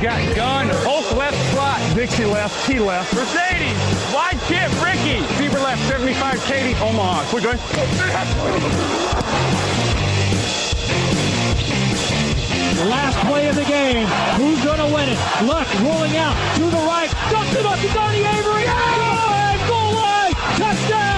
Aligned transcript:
Got 0.00 0.36
gun, 0.36 0.68
Hulk 0.84 1.16
left 1.16 1.36
slot, 1.52 1.80
Dixie 1.94 2.24
left, 2.24 2.66
T 2.66 2.78
left, 2.78 3.14
Mercedes, 3.14 3.76
wide 4.12 4.38
chip, 4.48 4.68
Ricky, 4.84 5.20
Fever 5.36 5.60
left, 5.60 5.80
75, 5.88 6.44
Katie, 6.44 6.74
Omaha. 6.80 7.24
Quick, 7.30 7.44
going. 7.44 7.58
Last 12.88 13.18
play 13.26 13.48
of 13.48 13.56
the 13.56 13.64
game. 13.64 14.06
Who's 14.36 14.64
going 14.64 14.78
to 14.78 14.94
win 14.94 15.08
it? 15.08 15.18
Luck 15.44 15.68
rolling 15.80 16.16
out 16.16 16.34
to 16.56 16.64
the 16.64 16.82
right. 16.84 17.10
Dumps 17.30 17.54
it 17.54 17.66
up 17.66 17.78
to 17.78 17.88
Donnie 17.88 18.24
Avery. 18.24 18.64
Goal 18.64 19.20
line! 19.28 19.68
Goal 19.68 19.94
line! 19.94 20.32
Touchdown! 20.56 21.09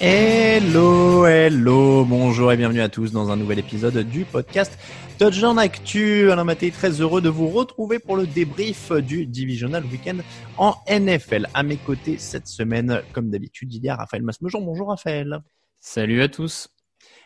Hello, 0.00 1.26
hello, 1.26 2.04
bonjour 2.04 2.52
et 2.52 2.56
bienvenue 2.56 2.80
à 2.80 2.88
tous 2.88 3.10
dans 3.10 3.30
un 3.30 3.36
nouvel 3.36 3.58
épisode 3.58 3.98
du 3.98 4.24
podcast 4.24 4.78
Touchdown 5.18 5.58
Actu. 5.58 6.30
Alain 6.30 6.44
Maté, 6.44 6.70
très 6.70 7.00
heureux 7.00 7.20
de 7.20 7.28
vous 7.28 7.48
retrouver 7.48 7.98
pour 7.98 8.16
le 8.16 8.26
débrief 8.26 8.92
du 8.92 9.26
Divisional 9.26 9.84
Weekend 9.86 10.22
en 10.56 10.76
NFL. 10.88 11.48
À 11.52 11.64
mes 11.64 11.76
côtés 11.78 12.16
cette 12.18 12.46
semaine, 12.46 13.02
comme 13.12 13.28
d'habitude, 13.30 13.74
il 13.74 13.82
y 13.82 13.88
a 13.88 13.96
Raphaël 13.96 14.22
Masmejean. 14.22 14.60
Bonjour 14.60 14.88
Raphaël. 14.88 15.40
Salut 15.80 16.22
à 16.22 16.28
tous. 16.28 16.68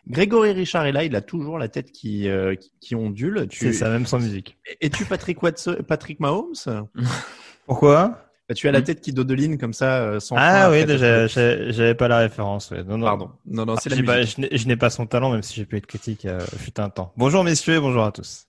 Grégory 0.08 0.52
Richard 0.52 0.86
est 0.86 0.92
là, 0.92 1.04
il 1.04 1.14
a 1.14 1.20
toujours 1.20 1.58
la 1.58 1.68
tête 1.68 1.92
qui, 1.92 2.28
euh, 2.28 2.54
qui, 2.56 2.72
qui 2.80 2.94
ondule. 2.94 3.46
Tu- 3.48 3.58
C'est 3.66 3.72
ça, 3.74 3.90
même 3.90 4.06
sans 4.06 4.18
musique. 4.18 4.56
Es-tu 4.80 5.04
Patrick, 5.04 5.42
Watson, 5.42 5.76
Patrick 5.86 6.20
Mahomes? 6.20 6.54
Pourquoi? 7.66 8.24
Bah, 8.52 8.54
Tu 8.54 8.68
as 8.68 8.72
la 8.72 8.82
tête 8.82 9.00
qui 9.00 9.12
dodeline 9.14 9.56
comme 9.56 9.72
ça, 9.72 10.02
euh, 10.02 10.20
sans 10.20 10.36
Ah 10.38 10.70
oui, 10.70 10.84
déjà, 10.84 11.26
j'avais 11.26 11.94
pas 11.94 12.06
la 12.08 12.18
référence. 12.18 12.70
ouais. 12.70 12.84
Non, 12.84 12.98
non. 12.98 13.06
Pardon. 13.06 13.30
Non, 13.46 13.64
non, 13.64 13.76
c'est 13.76 13.88
la 13.88 13.96
J'ai 13.96 14.02
pas- 14.02 14.18
musique. 14.18 14.46
je 14.52 14.68
n'ai- 14.68 14.76
pas 14.76 14.90
son 14.90 15.06
talent, 15.06 15.30
même 15.30 15.42
si 15.42 15.54
j'ai 15.54 15.64
pu 15.64 15.76
être 15.78 15.86
critique 15.86 16.26
euh, 16.26 16.40
fut 16.58 16.78
un 16.80 16.90
temps. 16.90 17.12
Bonjour 17.16 17.44
messieurs 17.44 17.80
bonjour 17.80 18.04
à 18.04 18.12
tous. 18.12 18.46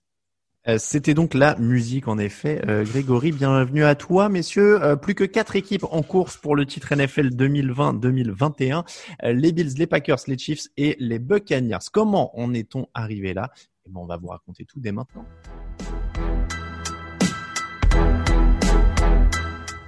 Euh, 0.68 0.76
C'était 0.78 1.14
donc 1.14 1.32
la 1.34 1.56
musique, 1.56 2.08
en 2.08 2.18
effet. 2.18 2.60
Euh, 2.68 2.84
Grégory, 2.84 3.32
bienvenue 3.32 3.84
à 3.84 3.94
toi, 3.94 4.28
messieurs. 4.28 4.82
Euh, 4.82 4.96
plus 4.96 5.14
que 5.14 5.24
quatre 5.24 5.56
équipes 5.56 5.84
en 5.90 6.02
course 6.02 6.36
pour 6.36 6.54
le 6.56 6.64
titre 6.66 6.92
NFL 6.94 7.28
2020-2021. 7.34 8.84
Euh, 9.24 9.32
les 9.32 9.52
Bills, 9.52 9.74
les 9.78 9.86
Packers, 9.86 10.18
les 10.26 10.36
Chiefs 10.38 10.68
et 10.76 10.96
les 11.00 11.18
Buccaneers. 11.18 11.78
Comment 11.92 12.38
en 12.38 12.52
est-on 12.54 12.86
arrivé 12.94 13.32
là? 13.34 13.50
Eh 13.86 13.90
ben, 13.90 14.00
On 14.00 14.06
va 14.06 14.16
vous 14.16 14.28
raconter 14.28 14.64
tout 14.64 14.80
dès 14.80 14.92
maintenant. 14.92 15.24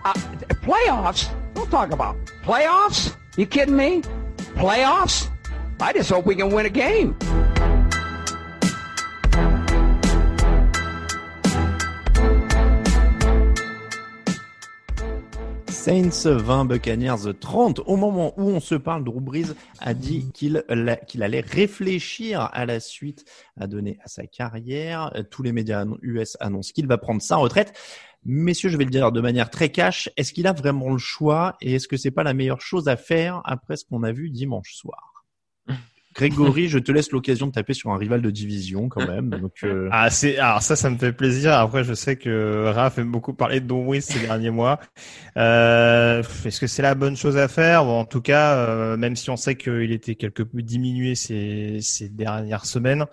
Uh, 0.06 0.12
playoffs? 0.62 1.28
Don't 1.54 1.68
talk 1.68 1.90
about 1.90 2.14
playoffs. 2.44 3.16
You 3.36 3.44
kidding 3.44 3.76
me? 3.76 4.02
Playoffs? 4.54 5.28
I 5.80 5.92
just 5.92 6.10
hope 6.10 6.26
we 6.26 6.36
can 6.36 6.50
win 6.50 6.64
a 6.64 6.70
game. 6.70 7.16
Saints 15.86 16.26
20, 16.26 16.64
Buccaneers 16.64 17.32
30. 17.38 17.78
Au 17.86 17.94
moment 17.94 18.34
où 18.36 18.48
on 18.48 18.58
se 18.58 18.74
parle, 18.74 19.04
Drew 19.04 19.20
Brees 19.20 19.54
a 19.78 19.94
dit 19.94 20.32
qu'il 20.34 20.64
la- 20.68 20.96
qu'il 20.96 21.22
allait 21.22 21.42
réfléchir 21.42 22.50
à 22.52 22.66
la 22.66 22.80
suite 22.80 23.24
à 23.56 23.68
donner 23.68 23.96
à 24.02 24.08
sa 24.08 24.26
carrière. 24.26 25.12
Tous 25.30 25.44
les 25.44 25.52
médias 25.52 25.84
US 26.02 26.36
annoncent 26.40 26.72
qu'il 26.74 26.88
va 26.88 26.98
prendre 26.98 27.22
sa 27.22 27.36
retraite. 27.36 27.72
Messieurs, 28.24 28.68
je 28.68 28.76
vais 28.76 28.82
le 28.82 28.90
dire 28.90 29.12
de 29.12 29.20
manière 29.20 29.48
très 29.48 29.68
cash. 29.68 30.10
Est-ce 30.16 30.32
qu'il 30.32 30.48
a 30.48 30.52
vraiment 30.52 30.90
le 30.90 30.98
choix 30.98 31.56
et 31.60 31.74
est-ce 31.74 31.86
que 31.86 31.96
c'est 31.96 32.10
pas 32.10 32.24
la 32.24 32.34
meilleure 32.34 32.62
chose 32.62 32.88
à 32.88 32.96
faire 32.96 33.40
après 33.44 33.76
ce 33.76 33.84
qu'on 33.84 34.02
a 34.02 34.10
vu 34.10 34.30
dimanche 34.30 34.74
soir? 34.74 35.15
Grégory, 36.16 36.68
je 36.68 36.78
te 36.78 36.90
laisse 36.90 37.10
l'occasion 37.12 37.46
de 37.46 37.52
taper 37.52 37.74
sur 37.74 37.90
un 37.90 37.98
rival 37.98 38.22
de 38.22 38.30
division 38.30 38.88
quand 38.88 39.06
même. 39.06 39.38
Euh, 39.64 39.88
Ah, 39.92 40.08
c'est, 40.08 40.38
alors 40.38 40.62
ça, 40.62 40.74
ça 40.74 40.88
me 40.88 40.96
fait 40.96 41.12
plaisir. 41.12 41.52
Après, 41.52 41.84
je 41.84 41.92
sais 41.92 42.16
que 42.16 42.64
Raph 42.74 42.98
aime 42.98 43.12
beaucoup 43.12 43.34
parler 43.34 43.60
de 43.60 43.66
Don 43.66 43.84
Brees 43.84 44.00
ces 44.00 44.20
derniers 44.20 44.50
mois. 44.50 44.80
Euh, 45.36 46.22
est-ce 46.44 46.58
que 46.58 46.66
c'est 46.66 46.82
la 46.82 46.94
bonne 46.94 47.16
chose 47.16 47.36
à 47.36 47.48
faire? 47.48 47.84
Bon, 47.84 48.00
en 48.00 48.04
tout 48.06 48.22
cas, 48.22 48.56
euh, 48.56 48.96
même 48.96 49.14
si 49.14 49.28
on 49.28 49.36
sait 49.36 49.56
qu'il 49.56 49.92
était 49.92 50.14
quelque 50.14 50.42
peu 50.42 50.62
diminué 50.62 51.14
ces, 51.14 51.78
ces 51.82 52.08
dernières 52.08 52.64
semaines, 52.64 53.04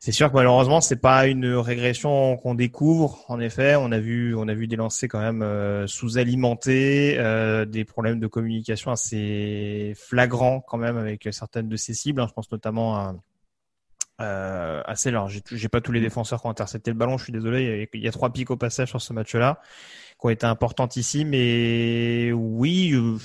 c'est 0.00 0.12
sûr 0.12 0.30
que 0.30 0.34
malheureusement, 0.36 0.80
c'est 0.80 1.00
pas 1.00 1.26
une 1.26 1.46
régression 1.54 2.36
qu'on 2.36 2.54
découvre. 2.54 3.24
En 3.28 3.40
effet, 3.40 3.74
on 3.76 3.90
a 3.90 3.98
vu, 3.98 4.34
on 4.36 4.46
a 4.46 4.54
vu 4.54 4.68
des 4.68 4.76
lancers 4.76 5.08
quand 5.08 5.20
même 5.20 5.42
euh, 5.42 5.86
sous-alimentés, 5.88 7.16
euh, 7.18 7.64
des 7.64 7.84
problèmes 7.84 8.20
de 8.20 8.28
communication 8.28 8.92
assez 8.92 9.94
flagrants 9.96 10.60
quand 10.60 10.78
même 10.78 10.96
avec 10.98 11.28
certaines 11.32 11.68
de 11.68 11.76
ses 11.76 11.94
cibles. 11.94 12.20
hein. 12.20 12.26
Je 12.28 12.32
pense 12.32 12.50
notamment 12.52 12.96
à 12.96 13.16
euh, 14.20 14.82
assez 14.84 15.10
alors 15.10 15.28
j'ai 15.28 15.68
pas 15.68 15.80
tous 15.80 15.92
les 15.92 16.00
défenseurs 16.00 16.40
qui 16.40 16.46
ont 16.48 16.50
intercepté 16.50 16.90
le 16.90 16.96
ballon 16.96 17.18
je 17.18 17.24
suis 17.24 17.32
désolé 17.32 17.62
il 17.62 17.68
y 17.68 17.82
a, 17.82 17.86
il 17.94 18.02
y 18.02 18.08
a 18.08 18.10
trois 18.10 18.32
pics 18.32 18.50
au 18.50 18.56
passage 18.56 18.88
sur 18.88 19.00
ce 19.00 19.12
match 19.12 19.32
là 19.36 19.60
qui 20.20 20.26
ont 20.26 20.30
été 20.30 20.44
importantes 20.44 20.96
ici 20.96 21.24
mais 21.24 22.32
oui 22.32 22.94
euh, 22.94 23.16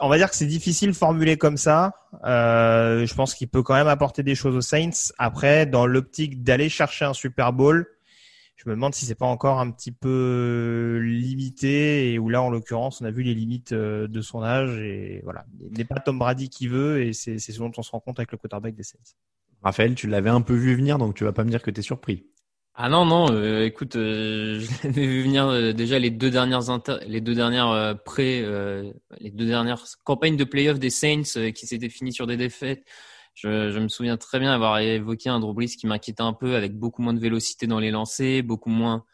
on 0.00 0.08
va 0.08 0.16
dire 0.16 0.30
que 0.30 0.36
c'est 0.36 0.46
difficile 0.46 0.94
formulé 0.94 1.36
comme 1.36 1.56
ça. 1.56 1.92
Euh, 2.24 3.06
je 3.06 3.14
pense 3.14 3.34
qu'il 3.34 3.48
peut 3.48 3.62
quand 3.62 3.74
même 3.74 3.88
apporter 3.88 4.22
des 4.22 4.34
choses 4.34 4.56
aux 4.56 4.60
Saints. 4.60 5.12
Après 5.18 5.66
dans 5.66 5.86
l'optique 5.86 6.42
d'aller 6.42 6.68
chercher 6.68 7.04
un 7.04 7.14
Super 7.14 7.52
Bowl 7.52 7.86
je 8.56 8.68
me 8.68 8.74
demande 8.74 8.94
si 8.94 9.04
c'est 9.04 9.14
pas 9.14 9.26
encore 9.26 9.60
un 9.60 9.70
petit 9.70 9.92
peu 9.92 11.00
limité 11.02 12.12
et 12.12 12.18
où 12.18 12.28
là 12.28 12.40
en 12.40 12.50
l'occurrence 12.50 13.00
on 13.00 13.04
a 13.04 13.10
vu 13.10 13.22
les 13.22 13.34
limites 13.34 13.72
euh, 13.72 14.06
de 14.06 14.20
son 14.20 14.42
âge 14.42 14.78
et 14.78 15.20
voilà. 15.24 15.44
Il 15.70 15.76
n'est 15.76 15.84
pas 15.84 16.00
Tom 16.00 16.18
Brady 16.18 16.48
qui 16.48 16.68
veut 16.68 17.02
et 17.02 17.12
c'est 17.12 17.38
ce 17.38 17.58
dont 17.58 17.72
on 17.76 17.82
se 17.82 17.90
rend 17.90 18.00
compte 18.00 18.18
avec 18.18 18.32
le 18.32 18.38
quarterback 18.38 18.74
des 18.74 18.82
Saints. 18.82 18.98
Raphaël, 19.62 19.94
tu 19.94 20.06
l'avais 20.06 20.30
un 20.30 20.42
peu 20.42 20.54
vu 20.54 20.74
venir, 20.74 20.98
donc 20.98 21.14
tu 21.14 21.24
vas 21.24 21.32
pas 21.32 21.44
me 21.44 21.50
dire 21.50 21.62
que 21.62 21.70
tu 21.70 21.80
es 21.80 21.82
surpris. 21.82 22.26
Ah 22.76 22.88
non 22.88 23.04
non, 23.06 23.30
euh, 23.30 23.64
écoute, 23.66 23.94
euh, 23.96 24.58
je 24.82 24.82
l'avais 24.88 25.06
vu 25.06 25.22
venir 25.22 25.46
euh, 25.46 25.72
déjà 25.72 25.98
les 26.00 26.10
deux 26.10 26.30
dernières 26.30 26.70
inter- 26.70 26.98
les 27.06 27.20
deux 27.20 27.34
dernières 27.34 27.68
euh, 27.70 27.94
pré 27.94 28.40
euh, 28.42 28.92
les 29.20 29.30
deux 29.30 29.46
dernières 29.46 29.84
campagnes 30.02 30.36
de 30.36 30.42
playoff 30.44 30.78
des 30.80 30.90
Saints 30.90 31.22
euh, 31.36 31.50
qui 31.52 31.66
s'étaient 31.68 31.88
finies 31.88 32.12
sur 32.12 32.26
des 32.26 32.36
défaites. 32.36 32.84
Je, 33.34 33.70
je 33.70 33.78
me 33.78 33.88
souviens 33.88 34.16
très 34.16 34.40
bien 34.40 34.52
avoir 34.52 34.78
évoqué 34.80 35.28
un 35.28 35.38
Drew 35.40 35.54
qui 35.66 35.86
m'inquiétait 35.86 36.22
un 36.22 36.32
peu 36.32 36.56
avec 36.56 36.76
beaucoup 36.76 37.02
moins 37.02 37.14
de 37.14 37.20
vélocité 37.20 37.66
dans 37.68 37.78
les 37.80 37.90
lancers, 37.92 38.42
beaucoup 38.42 38.70
moins 38.70 39.04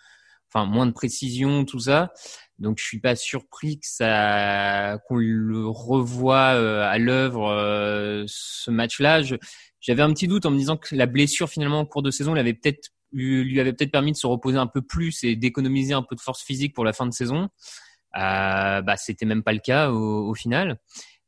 enfin 0.52 0.66
moins 0.66 0.86
de 0.86 0.92
précision, 0.92 1.64
tout 1.64 1.80
ça. 1.80 2.12
Donc 2.58 2.78
je 2.78 2.84
suis 2.84 3.00
pas 3.00 3.16
surpris 3.16 3.78
que 3.80 3.86
ça 3.86 4.98
qu'on 5.08 5.16
le 5.16 5.66
revoie 5.68 6.48
à 6.88 6.98
l'œuvre 6.98 8.24
ce 8.26 8.70
match-là. 8.70 9.22
J'avais 9.80 10.02
un 10.02 10.12
petit 10.12 10.28
doute 10.28 10.46
en 10.46 10.50
me 10.50 10.58
disant 10.58 10.76
que 10.76 10.94
la 10.94 11.06
blessure 11.06 11.48
finalement 11.48 11.80
en 11.80 11.86
cours 11.86 12.02
de 12.02 12.10
saison 12.10 12.34
l'avait 12.34 12.54
peut-être 12.54 12.90
lui 13.12 13.60
avait 13.60 13.72
peut-être 13.72 13.92
permis 13.92 14.12
de 14.12 14.16
se 14.16 14.26
reposer 14.26 14.58
un 14.58 14.66
peu 14.66 14.82
plus 14.82 15.24
et 15.24 15.36
d'économiser 15.36 15.94
un 15.94 16.02
peu 16.02 16.14
de 16.16 16.20
force 16.20 16.42
physique 16.42 16.74
pour 16.74 16.84
la 16.84 16.92
fin 16.92 17.06
de 17.06 17.12
saison. 17.12 17.48
Euh, 18.16 18.82
bah 18.82 18.96
c'était 18.96 19.26
même 19.26 19.42
pas 19.42 19.52
le 19.52 19.60
cas 19.60 19.90
au, 19.90 20.28
au 20.28 20.34
final. 20.34 20.78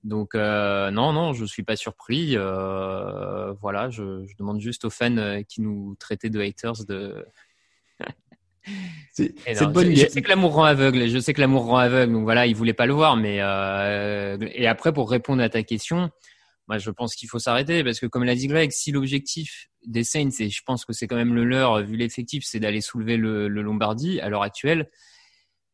Donc 0.04 0.34
euh, 0.34 0.90
non, 0.90 1.12
non, 1.12 1.32
je 1.32 1.44
suis 1.44 1.62
pas 1.62 1.76
surpris. 1.76 2.36
Euh, 2.36 3.52
voilà, 3.60 3.88
je, 3.90 4.24
je, 4.26 4.36
demande 4.36 4.60
juste 4.60 4.84
aux 4.84 4.90
fans 4.90 5.16
euh, 5.16 5.42
qui 5.42 5.60
nous 5.60 5.94
traitaient 5.98 6.30
de 6.30 6.40
haters 6.40 6.84
de. 6.88 7.24
c'est 9.12 9.32
bonne 9.72 9.94
je, 9.94 10.02
je, 10.02 10.08
sais 10.08 10.22
que 10.22 10.28
l'amour 10.28 10.54
rend 10.54 10.64
aveugle. 10.64 11.08
Je 11.08 11.18
sais 11.20 11.32
que 11.32 11.40
l'amour 11.40 11.66
rend 11.66 11.76
aveugle. 11.76 12.12
Donc 12.12 12.24
voilà, 12.24 12.46
ils 12.46 12.56
voulaient 12.56 12.72
pas 12.72 12.86
le 12.86 12.94
voir. 12.94 13.16
Mais 13.16 13.38
euh, 13.40 14.36
et 14.52 14.66
après, 14.66 14.92
pour 14.92 15.08
répondre 15.08 15.40
à 15.40 15.48
ta 15.48 15.62
question, 15.62 16.10
moi, 16.68 16.78
je 16.78 16.90
pense 16.90 17.14
qu'il 17.14 17.28
faut 17.28 17.38
s'arrêter 17.38 17.82
parce 17.84 18.00
que, 18.00 18.06
comme 18.06 18.24
l'a 18.24 18.34
dit 18.34 18.46
Greg, 18.46 18.70
si 18.70 18.92
l'objectif 18.92 19.68
des 19.84 20.04
Saints, 20.04 20.30
et 20.38 20.48
je 20.48 20.62
pense 20.64 20.84
que 20.84 20.92
c'est 20.92 21.06
quand 21.06 21.16
même 21.16 21.34
le 21.34 21.44
leur 21.44 21.82
vu 21.82 21.96
l'effectif, 21.96 22.44
c'est 22.46 22.60
d'aller 22.60 22.80
soulever 22.80 23.16
le, 23.16 23.48
le 23.48 23.62
Lombardie 23.62 24.20
à 24.20 24.28
l'heure 24.28 24.42
actuelle, 24.42 24.90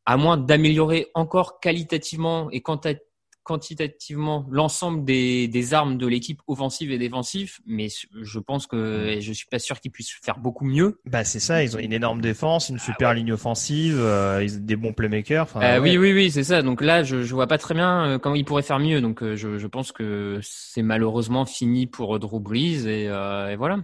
à 0.06 0.16
moins 0.16 0.38
d'améliorer 0.38 1.08
encore 1.14 1.60
qualitativement 1.60 2.50
et 2.50 2.62
quantitativement 2.62 3.07
quantitativement 3.48 4.46
l'ensemble 4.50 5.06
des, 5.06 5.48
des, 5.48 5.72
armes 5.72 5.96
de 5.96 6.06
l'équipe 6.06 6.42
offensive 6.46 6.92
et 6.92 6.98
défensive, 6.98 7.60
mais 7.64 7.88
je 8.20 8.38
pense 8.38 8.66
que 8.66 9.16
je 9.20 9.32
suis 9.32 9.46
pas 9.46 9.58
sûr 9.58 9.80
qu'ils 9.80 9.90
puissent 9.90 10.12
faire 10.22 10.38
beaucoup 10.38 10.66
mieux. 10.66 11.00
Bah 11.06 11.24
c'est 11.24 11.40
ça, 11.40 11.64
ils 11.64 11.74
ont 11.74 11.78
une 11.78 11.94
énorme 11.94 12.20
défense, 12.20 12.68
une 12.68 12.76
ah 12.76 12.84
super 12.84 13.14
ligne 13.14 13.32
offensive, 13.32 13.96
euh, 13.98 14.44
ils 14.44 14.58
ont 14.58 14.60
des 14.60 14.76
bons 14.76 14.92
playmakers. 14.92 15.48
Euh, 15.56 15.80
ouais. 15.80 15.96
Oui 15.96 15.96
oui 15.96 16.12
oui 16.12 16.30
c'est 16.30 16.44
ça. 16.44 16.60
Donc 16.60 16.82
là 16.82 17.02
je, 17.02 17.22
je 17.22 17.34
vois 17.34 17.46
pas 17.46 17.56
très 17.56 17.72
bien 17.72 18.04
euh, 18.04 18.18
comment 18.18 18.34
ils 18.34 18.44
pourraient 18.44 18.62
faire 18.62 18.80
mieux. 18.80 19.00
Donc 19.00 19.22
euh, 19.22 19.34
je, 19.34 19.56
je 19.56 19.66
pense 19.66 19.90
que 19.92 20.40
c'est 20.42 20.82
malheureusement 20.82 21.46
fini 21.46 21.86
pour 21.86 22.18
Drew 22.18 22.40
Brees 22.40 22.86
et, 22.86 23.04
et 23.04 23.56
voilà. 23.56 23.78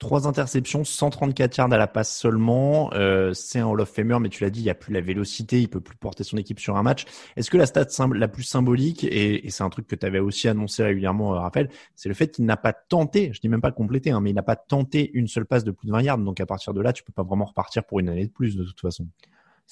Trois 0.00 0.26
interceptions, 0.26 0.82
134 0.82 1.58
yards 1.58 1.72
à 1.74 1.76
la 1.76 1.86
passe 1.86 2.16
seulement. 2.16 2.90
Euh, 2.94 3.34
c'est 3.34 3.58
un 3.58 3.66
Hall 3.66 3.82
of 3.82 3.90
Famer, 3.90 4.16
mais 4.18 4.30
tu 4.30 4.42
l'as 4.42 4.48
dit, 4.48 4.60
il 4.60 4.64
n'y 4.64 4.70
a 4.70 4.74
plus 4.74 4.94
la 4.94 5.02
vélocité, 5.02 5.60
il 5.60 5.68
peut 5.68 5.82
plus 5.82 5.98
porter 5.98 6.24
son 6.24 6.38
équipe 6.38 6.58
sur 6.58 6.78
un 6.78 6.82
match. 6.82 7.04
Est-ce 7.36 7.50
que 7.50 7.58
la 7.58 7.66
stat 7.66 7.86
la 8.14 8.26
plus 8.26 8.42
symbolique, 8.42 9.04
et, 9.04 9.46
et 9.46 9.50
c'est 9.50 9.62
un 9.62 9.68
truc 9.68 9.86
que 9.86 9.94
tu 9.94 10.06
avais 10.06 10.18
aussi 10.18 10.48
annoncé 10.48 10.82
régulièrement, 10.82 11.34
euh, 11.34 11.40
Raphaël, 11.40 11.68
c'est 11.96 12.08
le 12.08 12.14
fait 12.14 12.28
qu'il 12.28 12.46
n'a 12.46 12.56
pas 12.56 12.72
tenté, 12.72 13.30
je 13.34 13.42
dis 13.42 13.50
même 13.50 13.60
pas 13.60 13.72
complété, 13.72 14.10
hein, 14.10 14.22
mais 14.22 14.30
il 14.30 14.34
n'a 14.34 14.42
pas 14.42 14.56
tenté 14.56 15.10
une 15.12 15.28
seule 15.28 15.44
passe 15.44 15.64
de 15.64 15.70
plus 15.70 15.86
de 15.86 15.92
20 15.92 16.00
yards. 16.00 16.18
Donc 16.18 16.40
à 16.40 16.46
partir 16.46 16.72
de 16.72 16.80
là, 16.80 16.94
tu 16.94 17.02
peux 17.02 17.12
pas 17.12 17.22
vraiment 17.22 17.44
repartir 17.44 17.84
pour 17.84 18.00
une 18.00 18.08
année 18.08 18.24
de 18.24 18.32
plus 18.32 18.56
de 18.56 18.64
toute 18.64 18.80
façon. 18.80 19.06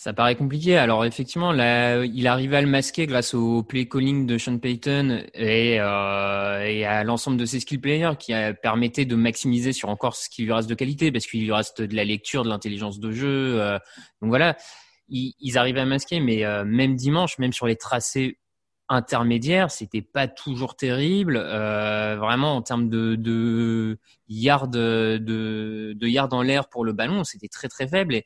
Ça 0.00 0.12
paraît 0.12 0.36
compliqué. 0.36 0.78
Alors 0.78 1.04
effectivement, 1.04 1.50
là, 1.50 2.04
il 2.04 2.28
arrivait 2.28 2.58
à 2.58 2.60
le 2.60 2.68
masquer 2.68 3.08
grâce 3.08 3.34
au 3.34 3.64
play 3.64 3.88
calling 3.88 4.26
de 4.26 4.38
Sean 4.38 4.58
Payton 4.58 5.24
et, 5.34 5.80
euh, 5.80 6.64
et 6.64 6.84
à 6.84 7.02
l'ensemble 7.02 7.36
de 7.36 7.44
ses 7.44 7.58
skill 7.58 7.80
players 7.80 8.12
qui 8.16 8.32
a, 8.32 8.54
permettait 8.54 9.06
de 9.06 9.16
maximiser 9.16 9.72
sur 9.72 9.88
encore 9.88 10.14
ce 10.14 10.30
qui 10.30 10.44
lui 10.44 10.52
reste 10.52 10.70
de 10.70 10.76
qualité 10.76 11.10
parce 11.10 11.26
qu'il 11.26 11.42
lui 11.42 11.52
reste 11.52 11.82
de 11.82 11.96
la 11.96 12.04
lecture, 12.04 12.44
de 12.44 12.48
l'intelligence 12.48 13.00
de 13.00 13.10
jeu. 13.10 13.60
Euh, 13.60 13.76
donc 14.22 14.28
voilà, 14.28 14.56
ils, 15.08 15.34
ils, 15.40 15.58
arrivaient 15.58 15.80
à 15.80 15.84
masquer, 15.84 16.20
mais 16.20 16.44
euh, 16.44 16.64
même 16.64 16.94
dimanche, 16.94 17.36
même 17.40 17.52
sur 17.52 17.66
les 17.66 17.74
tracés 17.74 18.38
intermédiaires, 18.88 19.72
c'était 19.72 20.00
pas 20.00 20.28
toujours 20.28 20.76
terrible. 20.76 21.42
Euh, 21.44 22.16
vraiment 22.20 22.54
en 22.54 22.62
termes 22.62 22.88
de, 22.88 23.16
de 23.16 23.98
yards 24.28 24.68
de, 24.68 25.18
de 25.20 26.06
yards 26.06 26.32
en 26.34 26.42
l'air 26.42 26.68
pour 26.68 26.84
le 26.84 26.92
ballon, 26.92 27.24
c'était 27.24 27.48
très 27.48 27.66
très 27.66 27.88
faible 27.88 28.14
et 28.14 28.24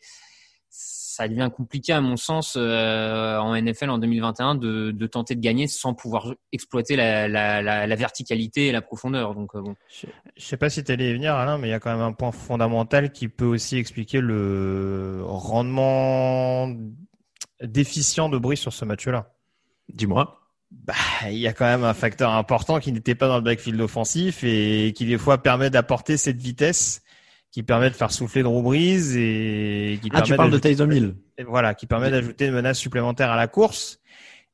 ça 1.12 1.29
devient 1.29 1.50
compliqué 1.55 1.93
à 1.93 2.00
mon 2.00 2.17
sens 2.17 2.55
euh, 2.56 3.37
en 3.37 3.55
NFL 3.61 3.91
en 3.91 3.99
2021 3.99 4.55
de, 4.55 4.93
de, 4.93 5.06
tenter 5.06 5.35
de 5.35 5.41
gagner 5.41 5.67
sans 5.67 5.93
pouvoir 5.93 6.35
exploiter 6.53 6.97
la, 6.97 7.29
la, 7.29 7.61
la, 7.61 7.87
la 7.87 7.97
verticalité 7.97 8.69
et 8.69 8.73
la 8.73 8.81
profondeur. 8.81 9.35
Donc 9.35 9.55
euh, 9.55 9.61
bon. 9.61 9.75
Je, 9.88 10.06
je 10.37 10.43
sais 10.43 10.56
pas 10.56 10.70
si 10.70 10.82
tu 10.82 10.91
allais 10.91 11.11
y 11.11 11.12
venir 11.12 11.35
Alain, 11.35 11.59
mais 11.59 11.69
il 11.69 11.70
y 11.70 11.75
a 11.75 11.81
quand 11.81 11.93
même 11.93 12.00
un 12.00 12.12
point 12.12 12.32
fondamental 12.32 13.12
qui 13.12 13.29
peut 13.29 13.44
aussi 13.44 13.76
expliquer 13.76 14.23
le 14.23 15.20
rendement 15.25 16.75
déficient 17.62 18.31
de 18.31 18.38
Brice 18.38 18.61
sur 18.61 18.73
ce 18.73 18.87
match-là. 18.87 19.35
Dis-moi. 19.93 20.38
Bah, 20.70 20.94
il 21.26 21.37
y 21.37 21.47
a 21.47 21.53
quand 21.53 21.67
même 21.67 21.85
un 21.85 21.93
facteur 21.93 22.31
important 22.31 22.81
qui 22.81 22.91
n'était 22.91 23.15
pas 23.15 23.29
dans 23.29 23.37
le 23.37 23.43
backfield 23.43 23.79
offensif 23.82 24.43
et 24.44 24.94
qui 24.97 25.05
des 25.05 25.19
fois 25.19 25.43
permet 25.43 25.69
d'apporter 25.69 26.17
cette 26.17 26.41
vitesse 26.41 27.01
qui 27.52 27.62
permet 27.62 27.90
de 27.90 27.94
faire 27.94 28.10
souffler 28.10 28.43
Drew 28.43 28.62
Brees 28.62 29.16
et 29.16 29.99
qui 30.02 30.08
ah, 30.12 30.22
tu 30.22 30.34
parles 30.34 30.50
de 30.50 30.58
Taysom 30.58 30.90
Hill. 30.90 31.14
Voilà, 31.46 31.75
qui 31.75 31.87
permet 31.87 32.10
d'ajouter 32.10 32.46
une 32.46 32.54
menace 32.54 32.78
supplémentaire 32.78 33.31
à 33.31 33.37
la 33.37 33.46
course. 33.46 34.00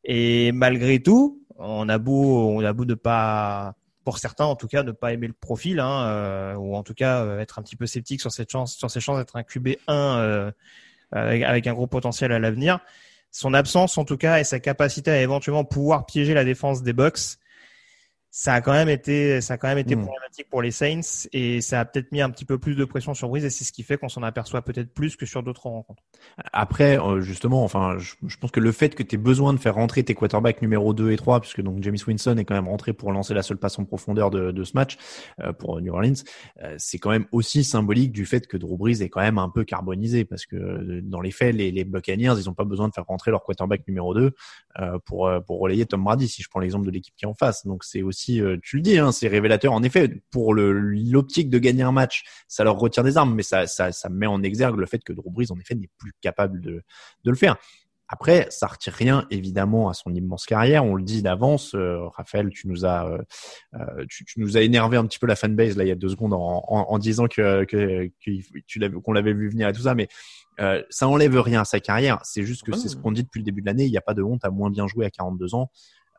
Et 0.04 0.50
malgré 0.50 1.00
tout, 1.00 1.40
on 1.56 1.88
a 1.88 1.98
beau, 1.98 2.50
on 2.50 2.64
a 2.64 2.72
beau 2.72 2.84
de 2.84 2.94
pas, 2.94 3.76
pour 4.04 4.18
certains 4.18 4.46
en 4.46 4.56
tout 4.56 4.66
cas, 4.66 4.82
ne 4.82 4.90
pas 4.90 5.12
aimer 5.12 5.28
le 5.28 5.32
profil, 5.32 5.78
hein, 5.78 6.06
euh, 6.06 6.54
ou 6.54 6.74
en 6.74 6.82
tout 6.82 6.94
cas 6.94 7.22
euh, 7.22 7.38
être 7.38 7.60
un 7.60 7.62
petit 7.62 7.76
peu 7.76 7.86
sceptique 7.86 8.20
sur 8.20 8.32
cette 8.32 8.50
chance, 8.50 8.76
sur 8.76 8.90
ses 8.90 9.00
chances 9.00 9.18
d'être 9.18 9.36
un 9.36 9.44
QB 9.44 9.76
1 9.86 10.18
euh, 10.18 10.50
avec, 11.12 11.44
avec, 11.44 11.66
un 11.68 11.74
gros 11.74 11.86
potentiel 11.86 12.32
à 12.32 12.40
l'avenir. 12.40 12.80
Son 13.30 13.54
absence 13.54 13.96
en 13.96 14.04
tout 14.04 14.16
cas 14.16 14.40
et 14.40 14.44
sa 14.44 14.58
capacité 14.58 15.12
à 15.12 15.20
éventuellement 15.20 15.64
pouvoir 15.64 16.04
piéger 16.04 16.34
la 16.34 16.44
défense 16.44 16.82
des 16.82 16.92
Bucks 16.92 17.38
ça 18.30 18.54
a 18.54 18.60
quand 18.60 18.72
même 18.72 18.90
été, 18.90 19.40
ça 19.40 19.54
a 19.54 19.56
quand 19.56 19.68
même 19.68 19.78
été 19.78 19.96
mmh. 19.96 20.02
problématique 20.02 20.50
pour 20.50 20.60
les 20.60 20.70
Saints 20.70 21.28
et 21.32 21.60
ça 21.62 21.80
a 21.80 21.84
peut-être 21.86 22.12
mis 22.12 22.20
un 22.20 22.28
petit 22.28 22.44
peu 22.44 22.58
plus 22.58 22.74
de 22.74 22.84
pression 22.84 23.14
sur 23.14 23.28
Breeze 23.28 23.44
et 23.44 23.50
c'est 23.50 23.64
ce 23.64 23.72
qui 23.72 23.82
fait 23.82 23.96
qu'on 23.96 24.10
s'en 24.10 24.22
aperçoit 24.22 24.60
peut-être 24.62 24.92
plus 24.92 25.16
que 25.16 25.24
sur 25.24 25.42
d'autres 25.42 25.66
rencontres. 25.66 26.02
Après, 26.52 27.00
euh, 27.00 27.20
justement, 27.20 27.64
enfin, 27.64 27.96
je, 27.98 28.14
je 28.26 28.36
pense 28.36 28.50
que 28.50 28.60
le 28.60 28.70
fait 28.70 28.94
que 28.94 29.02
tu 29.02 29.14
aies 29.14 29.18
besoin 29.18 29.54
de 29.54 29.58
faire 29.58 29.74
rentrer 29.74 30.04
tes 30.04 30.14
quarterbacks 30.14 30.60
numéro 30.60 30.92
2 30.92 31.10
et 31.10 31.16
3, 31.16 31.40
puisque 31.40 31.62
donc 31.62 31.82
James 31.82 31.96
Winston 32.06 32.36
est 32.36 32.44
quand 32.44 32.54
même 32.54 32.68
rentré 32.68 32.92
pour 32.92 33.12
lancer 33.12 33.32
la 33.32 33.42
seule 33.42 33.56
passe 33.56 33.78
en 33.78 33.84
profondeur 33.84 34.30
de, 34.30 34.50
de 34.50 34.64
ce 34.64 34.72
match 34.74 34.98
euh, 35.40 35.54
pour 35.54 35.80
New 35.80 35.92
Orleans, 35.92 36.12
euh, 36.62 36.74
c'est 36.76 36.98
quand 36.98 37.10
même 37.10 37.26
aussi 37.32 37.64
symbolique 37.64 38.12
du 38.12 38.26
fait 38.26 38.46
que 38.46 38.58
Drew 38.58 38.76
Brees 38.76 39.02
est 39.02 39.08
quand 39.08 39.22
même 39.22 39.38
un 39.38 39.48
peu 39.48 39.64
carbonisé 39.64 40.26
parce 40.26 40.44
que 40.44 41.00
dans 41.00 41.22
les 41.22 41.30
faits, 41.30 41.54
les, 41.54 41.70
les 41.70 41.84
Buccaneers, 41.84 42.34
ils 42.36 42.50
ont 42.50 42.54
pas 42.54 42.64
besoin 42.64 42.88
de 42.88 42.92
faire 42.92 43.06
rentrer 43.06 43.30
leur 43.30 43.42
quarterback 43.42 43.86
numéro 43.88 44.12
2 44.14 44.32
pour 45.04 45.30
pour 45.46 45.60
relayer 45.60 45.86
Tom 45.86 46.04
Brady, 46.04 46.28
si 46.28 46.42
je 46.42 46.48
prends 46.48 46.60
l'exemple 46.60 46.86
de 46.86 46.90
l'équipe 46.90 47.14
qui 47.16 47.24
est 47.24 47.28
en 47.28 47.34
face. 47.34 47.66
Donc 47.66 47.84
c'est 47.84 48.02
aussi 48.02 48.17
euh, 48.40 48.58
tu 48.62 48.76
le 48.76 48.82
dis, 48.82 48.98
hein, 48.98 49.12
c'est 49.12 49.28
révélateur. 49.28 49.72
En 49.72 49.82
effet, 49.82 50.22
pour 50.30 50.54
l'optique 50.54 51.50
de 51.50 51.58
gagner 51.58 51.82
un 51.82 51.92
match, 51.92 52.24
ça 52.48 52.64
leur 52.64 52.78
retire 52.78 53.04
des 53.04 53.16
armes, 53.16 53.34
mais 53.34 53.42
ça, 53.42 53.66
ça, 53.66 53.92
ça 53.92 54.08
met 54.08 54.26
en 54.26 54.42
exergue 54.42 54.78
le 54.78 54.86
fait 54.86 55.02
que 55.02 55.12
Drew 55.12 55.30
Brees, 55.30 55.50
en 55.50 55.58
effet, 55.58 55.74
n'est 55.74 55.90
plus 55.98 56.12
capable 56.20 56.60
de, 56.60 56.82
de 57.24 57.30
le 57.30 57.36
faire. 57.36 57.56
Après, 58.10 58.46
ça 58.48 58.66
retire 58.66 58.94
rien 58.94 59.26
évidemment 59.30 59.90
à 59.90 59.94
son 59.94 60.14
immense 60.14 60.46
carrière. 60.46 60.82
On 60.84 60.94
le 60.94 61.02
dit 61.02 61.22
d'avance. 61.22 61.74
Euh, 61.74 62.06
Raphaël, 62.08 62.48
tu 62.48 62.66
nous 62.66 62.86
as, 62.86 63.06
euh, 63.06 63.18
euh, 63.74 64.06
tu, 64.08 64.24
tu, 64.24 64.40
nous 64.40 64.56
as 64.56 64.62
énervé 64.62 64.96
un 64.96 65.04
petit 65.04 65.18
peu 65.18 65.26
la 65.26 65.36
fanbase 65.36 65.76
là 65.76 65.84
il 65.84 65.88
y 65.88 65.92
a 65.92 65.94
deux 65.94 66.08
secondes 66.08 66.32
en, 66.32 66.64
en, 66.66 66.86
en 66.88 66.98
disant 66.98 67.26
que, 67.26 67.64
que, 67.64 68.06
que 68.06 68.60
tu 68.66 68.78
l'avais, 68.78 68.98
qu'on 68.98 69.12
l'avait 69.12 69.34
vu 69.34 69.50
venir 69.50 69.68
et 69.68 69.72
tout 69.74 69.82
ça, 69.82 69.94
mais 69.94 70.08
euh, 70.60 70.82
ça 70.88 71.06
enlève 71.06 71.38
rien 71.38 71.60
à 71.60 71.64
sa 71.64 71.80
carrière. 71.80 72.18
C'est 72.24 72.44
juste 72.44 72.62
que 72.62 72.74
c'est 72.74 72.88
ce 72.88 72.96
qu'on 72.96 73.12
dit 73.12 73.22
depuis 73.22 73.40
le 73.40 73.44
début 73.44 73.60
de 73.60 73.66
l'année. 73.66 73.84
Il 73.84 73.90
n'y 73.90 73.98
a 73.98 74.02
pas 74.02 74.14
de 74.14 74.22
honte 74.22 74.44
à 74.44 74.50
moins 74.50 74.70
bien 74.70 74.86
jouer 74.86 75.04
à 75.04 75.10
42 75.10 75.54
ans. 75.54 75.70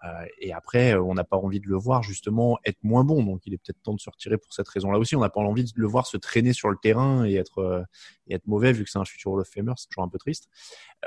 Euh, 0.05 0.25
et 0.39 0.53
après, 0.53 0.93
euh, 0.93 1.03
on 1.03 1.13
n'a 1.13 1.23
pas 1.23 1.37
envie 1.37 1.59
de 1.59 1.67
le 1.67 1.75
voir 1.75 2.03
justement 2.03 2.57
être 2.65 2.77
moins 2.83 3.03
bon. 3.03 3.23
Donc, 3.23 3.41
il 3.45 3.53
est 3.53 3.57
peut-être 3.57 3.81
temps 3.81 3.93
de 3.93 3.99
se 3.99 4.09
retirer 4.09 4.37
pour 4.37 4.53
cette 4.53 4.67
raison-là 4.67 4.97
aussi. 4.97 5.15
On 5.15 5.19
n'a 5.19 5.29
pas 5.29 5.41
envie 5.41 5.63
de 5.63 5.71
le 5.75 5.87
voir 5.87 6.07
se 6.07 6.17
traîner 6.17 6.53
sur 6.53 6.69
le 6.69 6.77
terrain 6.81 7.25
et 7.25 7.35
être 7.35 7.59
euh, 7.59 7.83
et 8.27 8.35
être 8.35 8.47
mauvais 8.47 8.71
vu 8.71 8.83
que 8.83 8.89
c'est 8.89 8.99
un 8.99 9.05
futur 9.05 9.31
Hall 9.31 9.41
of 9.41 9.49
Famer. 9.49 9.73
C'est 9.77 9.89
toujours 9.89 10.03
un 10.03 10.09
peu 10.09 10.19
triste. 10.19 10.47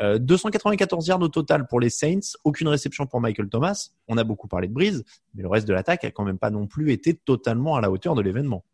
294 0.01 1.07
yards 1.07 1.21
au 1.21 1.29
total 1.29 1.67
pour 1.67 1.79
les 1.79 1.91
Saints. 1.91 2.37
Aucune 2.45 2.69
réception 2.69 3.07
pour 3.07 3.21
Michael 3.21 3.49
Thomas. 3.49 3.91
On 4.09 4.17
a 4.17 4.25
beaucoup 4.25 4.49
parlé 4.49 4.67
de 4.67 4.73
Breeze, 4.73 5.05
mais 5.35 5.43
le 5.43 5.49
reste 5.49 5.69
de 5.69 5.73
l'attaque 5.73 6.05
a 6.05 6.11
quand 6.11 6.25
même 6.25 6.39
pas 6.39 6.51
non 6.51 6.67
plus 6.67 6.93
été 6.93 7.15
totalement 7.15 7.77
à 7.77 7.81
la 7.81 7.91
hauteur 7.91 8.15
de 8.15 8.23
l'événement. 8.23 8.65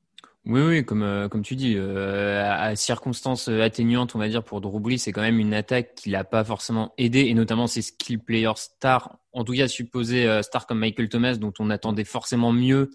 Oui, 0.45 0.63
oui, 0.63 0.85
comme 0.85 1.03
euh, 1.03 1.29
comme 1.29 1.43
tu 1.43 1.57
dis, 1.57 1.75
euh, 1.77 2.43
à 2.43 2.75
circonstances 2.75 3.49
atténuantes, 3.49 4.15
on 4.15 4.19
va 4.19 4.29
dire 4.29 4.43
pour 4.43 4.61
Drew 4.63 4.97
c'est 4.97 5.13
quand 5.13 5.21
même 5.21 5.41
une 5.41 5.53
attaque 5.53 5.95
qui 5.95 6.09
l'a 6.11 6.25
pas 6.25 6.43
forcément 6.43 6.95
aidé, 6.97 7.21
et 7.27 7.35
notamment 7.35 7.67
ses 7.67 7.83
skill 7.83 8.19
players 8.19 8.53
stars, 8.57 9.19
en 9.33 9.45
tout 9.45 9.53
cas 9.53 9.69
supposés 9.69 10.27
euh, 10.27 10.41
stars 10.43 10.67
comme 10.67 10.79
Michael 10.79 11.11
Thomas, 11.11 11.35
dont 11.35 11.53
on 11.59 11.69
attendait 11.69 12.05
forcément 12.05 12.53
mieux 12.53 12.91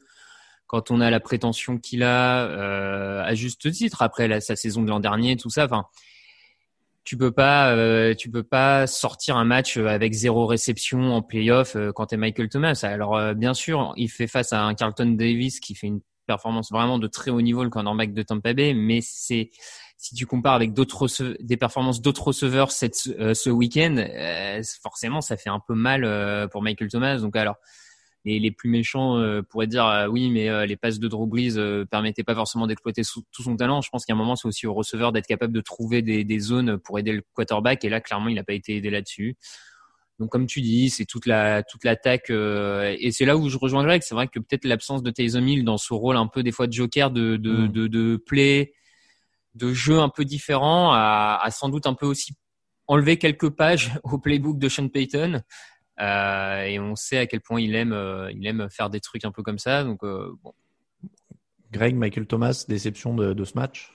quand 0.68 0.90
on 0.90 1.02
a 1.02 1.12
la 1.12 1.20
prétention 1.20 1.78
qu'il 1.78 2.02
a, 2.02 2.48
euh, 2.48 3.22
à 3.24 3.36
juste 3.36 3.72
titre 3.72 4.02
après 4.02 4.28
la, 4.28 4.42
sa 4.42 4.56
saison 4.56 4.82
de 4.82 4.90
l'an 4.90 5.00
dernier, 5.00 5.38
tout 5.38 5.52
ça. 5.52 5.66
Enfin, 5.66 5.86
tu 7.04 7.18
peux 7.18 7.32
pas, 7.32 7.70
euh, 7.72 8.16
tu 8.16 8.32
peux 8.32 8.44
pas 8.44 8.88
sortir 8.88 9.38
un 9.38 9.44
match 9.46 9.78
avec 9.78 10.14
zéro 10.14 10.48
réception 10.48 11.14
en 11.14 11.22
playoff 11.22 11.76
euh, 11.76 11.92
quand 11.92 12.08
t'es 12.08 12.18
Michael 12.18 12.50
Thomas. 12.50 12.80
Alors 12.84 13.36
bien 13.36 13.54
sûr, 13.54 13.94
il 13.98 14.10
fait 14.10 14.28
face 14.28 14.54
à 14.54 14.64
un 14.64 14.74
Carlton 14.74 15.12
Davis 15.12 15.60
qui 15.60 15.76
fait 15.76 15.88
une 15.88 16.02
performance 16.34 16.72
vraiment 16.72 17.00
de 17.00 17.08
très 17.08 17.32
haut 17.32 17.42
niveau 17.42 17.64
le 17.64 17.70
cornerback 17.70 18.14
de 18.14 18.24
Tampa 18.24 18.54
Bay, 18.54 18.74
mais 18.74 19.00
c'est 19.02 19.50
si 19.98 20.16
tu 20.16 20.26
compares 20.26 20.56
avec 20.56 20.74
d'autres 20.74 21.08
des 21.40 21.58
performances 21.58 22.02
d'autres 22.02 22.28
receveurs 22.28 22.72
cette, 22.72 23.08
euh, 23.20 23.34
ce 23.34 23.50
week-end, 23.50 23.96
euh, 23.98 24.62
forcément 24.82 25.22
ça 25.22 25.38
fait 25.38 25.50
un 25.50 25.62
peu 25.66 25.76
mal 25.76 26.04
euh, 26.04 26.48
pour 26.48 26.62
Michael 26.62 26.90
Thomas. 26.90 27.18
Donc 27.20 27.36
alors 27.36 27.56
les, 28.26 28.40
les 28.40 28.52
plus 28.52 28.70
méchants 28.70 29.22
pourraient 29.50 29.72
dire 29.76 30.08
oui, 30.10 30.30
mais 30.36 30.46
les 30.66 30.78
passes 30.78 31.00
de 31.00 31.08
Drew 31.10 31.28
Brees 31.28 31.58
permettaient 31.92 32.24
pas 32.24 32.36
forcément 32.36 32.68
d'exploiter 32.68 33.02
tout 33.34 33.44
son 33.44 33.56
talent. 33.58 33.82
Je 33.82 33.90
pense 33.90 34.06
qu'à 34.06 34.14
un 34.14 34.18
moment 34.18 34.36
c'est 34.36 34.48
aussi 34.48 34.66
au 34.66 34.74
receveur 34.74 35.12
d'être 35.12 35.28
capable 35.28 35.54
de 35.54 35.62
trouver 35.62 36.02
des, 36.02 36.24
des 36.24 36.40
zones 36.40 36.78
pour 36.78 36.98
aider 37.00 37.12
le 37.12 37.22
quarterback, 37.34 37.84
et 37.86 37.90
là 37.90 38.00
clairement 38.00 38.30
il 38.30 38.36
n'a 38.36 38.44
pas 38.44 38.54
été 38.54 38.78
aidé 38.78 38.90
là-dessus. 38.90 39.36
Donc 40.24 40.32
comme 40.32 40.46
tu 40.46 40.62
dis, 40.62 40.90
c'est 40.90 41.04
toute 41.04 41.26
la 41.26 41.64
toute 41.64 41.84
l'attaque 41.84 42.30
euh, 42.30 42.96
et 42.98 43.12
c'est 43.12 43.26
là 43.26 43.36
où 43.36 43.50
je 43.50 43.58
rejoins 43.58 43.84
Greg. 43.84 44.04
C'est 44.04 44.16
vrai 44.16 44.30
que 44.30 44.40
peut-être 44.40 44.64
l'absence 44.64 45.04
de 45.04 45.12
Taysom 45.12 45.46
Hill 45.46 45.66
dans 45.66 45.78
ce 45.78 45.94
rôle 45.94 46.16
un 46.16 46.28
peu 46.28 46.44
des 46.44 46.54
fois 46.54 46.66
de 46.66 46.72
joker, 46.72 47.12
de 47.12 47.36
de, 47.36 47.52
mm. 47.52 47.68
de, 47.68 47.88
de, 47.88 48.16
play, 48.16 48.74
de 49.56 49.74
jeu 49.74 50.00
un 50.00 50.08
peu 50.08 50.24
différent, 50.24 50.94
a, 50.94 51.42
a, 51.44 51.52
sans 51.52 51.68
doute 51.68 51.88
un 51.88 51.94
peu 51.94 52.06
aussi 52.06 52.36
enlevé 52.88 53.18
quelques 53.18 53.50
pages 53.50 53.92
au 54.06 54.18
playbook 54.18 54.60
de 54.60 54.70
Sean 54.70 54.88
Payton. 54.88 55.42
Euh, 56.00 56.62
et 56.64 56.80
on 56.80 56.96
sait 56.96 57.18
à 57.18 57.28
quel 57.28 57.42
point 57.42 57.60
il 57.60 57.76
aime, 57.76 57.92
euh, 57.92 58.32
il 58.32 58.48
aime 58.48 58.70
faire 58.70 58.90
des 58.90 59.02
trucs 59.02 59.26
un 59.26 59.32
peu 59.34 59.44
comme 59.44 59.60
ça. 59.60 59.84
Donc, 59.84 60.00
bon. 60.04 60.54
Greg, 61.74 61.98
Michael 61.98 62.28
Thomas, 62.28 62.64
déception 62.70 63.14
de, 63.14 63.34
de 63.34 63.44
ce 63.44 63.56
match? 63.56 63.92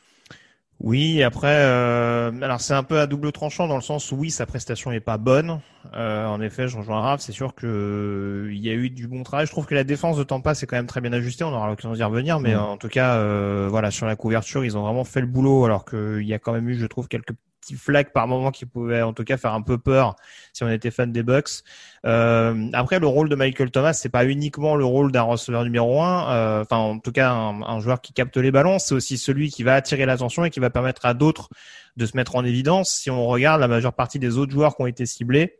Oui, 0.81 1.25
après, 1.25 1.57
euh, 1.57 2.31
alors 2.41 2.61
c'est 2.61 2.75
un 2.75 2.85
peu 2.85 3.01
à 3.01 3.09
double 3.09 3.33
tranchant 3.33 3.67
dans 3.67 3.75
le 3.75 3.83
sens 3.83 4.13
où 4.13 4.17
oui, 4.17 4.31
sa 4.31 4.47
prestation 4.47 4.93
est 4.93 5.01
pas 5.01 5.19
bonne. 5.19 5.61
Euh, 5.95 6.25
en 6.27 6.41
effet, 6.41 6.69
je 6.69 6.79
rejoins 6.79 7.01
Raph, 7.01 7.21
c'est 7.21 7.33
sûr 7.33 7.57
que 7.57 7.67
euh, 7.67 8.55
il 8.55 8.65
y 8.65 8.71
a 8.71 8.75
eu 8.75 8.89
du 8.89 9.09
bon 9.09 9.25
travail. 9.25 9.47
Je 9.47 9.51
trouve 9.51 9.67
que 9.67 9.75
la 9.75 9.83
défense 9.83 10.17
de 10.17 10.23
Tampa 10.23 10.55
c'est 10.55 10.67
quand 10.67 10.77
même 10.77 10.87
très 10.87 11.01
bien 11.01 11.13
ajustée. 11.13 11.43
On 11.43 11.53
aura 11.53 11.67
l'occasion 11.67 11.95
d'y 11.95 12.03
revenir, 12.05 12.39
mais 12.39 12.55
en 12.55 12.77
tout 12.77 12.89
cas, 12.89 13.17
euh, 13.17 13.67
voilà, 13.69 13.91
sur 13.91 14.07
la 14.07 14.15
couverture, 14.15 14.65
ils 14.65 14.79
ont 14.79 14.83
vraiment 14.83 15.03
fait 15.03 15.21
le 15.21 15.27
boulot. 15.27 15.65
Alors 15.65 15.85
qu'il 15.85 16.23
y 16.23 16.33
a 16.33 16.39
quand 16.39 16.53
même 16.53 16.69
eu, 16.69 16.77
je 16.77 16.87
trouve, 16.87 17.09
quelques 17.09 17.35
petits 17.75 18.11
par 18.13 18.27
moment 18.29 18.51
qui 18.51 18.67
pouvaient 18.67 19.03
en 19.03 19.13
tout 19.13 19.25
cas 19.25 19.37
faire 19.37 19.53
un 19.53 19.63
peu 19.63 19.79
peur 19.79 20.17
si 20.53 20.65
on 20.65 20.71
était 20.71 20.91
fan 20.91 21.13
des 21.13 21.23
Bucks. 21.23 21.63
Euh, 22.05 22.69
après, 22.73 22.99
le 22.99 23.07
rôle 23.07 23.29
de 23.29 23.35
Michael 23.35 23.71
Thomas, 23.71 23.93
c'est 23.93 24.09
pas 24.09 24.25
uniquement 24.25 24.77
le 24.77 24.85
rôle 24.85 25.13
d'un 25.13 25.23
receveur 25.23 25.65
numéro 25.65 26.03
un, 26.03 26.33
euh, 26.33 26.63
enfin 26.63 26.77
en 26.77 26.99
tout 26.99 27.13
cas 27.13 27.31
un, 27.31 27.63
un, 27.63 27.81
joueur 27.81 28.01
qui 28.01 28.13
capte 28.13 28.37
les 28.37 28.51
ballons, 28.51 28.79
c'est 28.79 28.95
aussi 28.95 29.19
celui 29.19 29.51
qui 29.51 29.63
va 29.63 29.75
attirer 29.75 30.07
l'attention 30.07 30.45
et 30.45 30.51
qui 30.51 30.61
va 30.61 30.71
permettre 30.71 31.07
à 31.07 31.15
d'autres 31.15 31.49
de 31.97 32.07
se 32.07 32.17
mettre 32.17 32.37
en 32.37 32.45
évidence. 32.45 32.91
Si 32.91 33.11
on 33.11 33.27
regarde 33.27 33.61
la 33.61 33.69
majeure 33.69 33.93
partie 33.93 34.19
des 34.19 34.39
autres 34.39 34.53
joueurs 34.53 34.77
qui 34.77 34.83
ont 34.83 34.87
été 34.87 35.07
ciblés, 35.07 35.59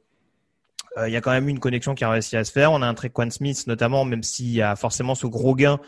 euh, 0.97 1.09
il 1.09 1.13
y 1.13 1.17
a 1.17 1.21
quand 1.21 1.31
même 1.31 1.49
une 1.49 1.59
connexion 1.59 1.95
qui 1.95 2.05
a 2.05 2.11
réussi 2.11 2.37
à 2.37 2.45
se 2.45 2.53
faire. 2.53 2.73
On 2.73 2.83
a 2.83 2.87
un 2.87 2.95
Trequan 2.95 3.31
Smith 3.31 3.67
notamment, 3.67 4.05
même 4.05 4.23
s'il 4.23 4.51
y 4.51 4.63
a 4.63 4.77
forcément 4.77 5.15
ce 5.15 5.27
gros 5.27 5.55
gain 5.55 5.79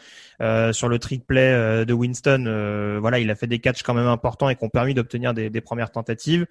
euh, 0.40 0.73
sur 0.73 0.88
le 0.88 0.99
trick 0.99 1.26
play 1.26 1.52
euh, 1.52 1.85
de 1.85 1.92
Winston. 1.92 2.99
Voilà, 3.00 3.19
il 3.19 3.30
a 3.30 3.35
fait 3.35 3.47
des 3.47 3.59
catchs 3.59 3.83
quand 3.83 3.95
même 3.95 4.07
importants 4.07 4.49
et 4.49 4.57
qui 4.57 4.64
ont 4.64 4.69
permis 4.69 4.95
d'obtenir 4.95 5.35
des, 5.35 5.50
des, 5.50 5.61
premières 5.61 5.90
tentatives. 5.90 6.47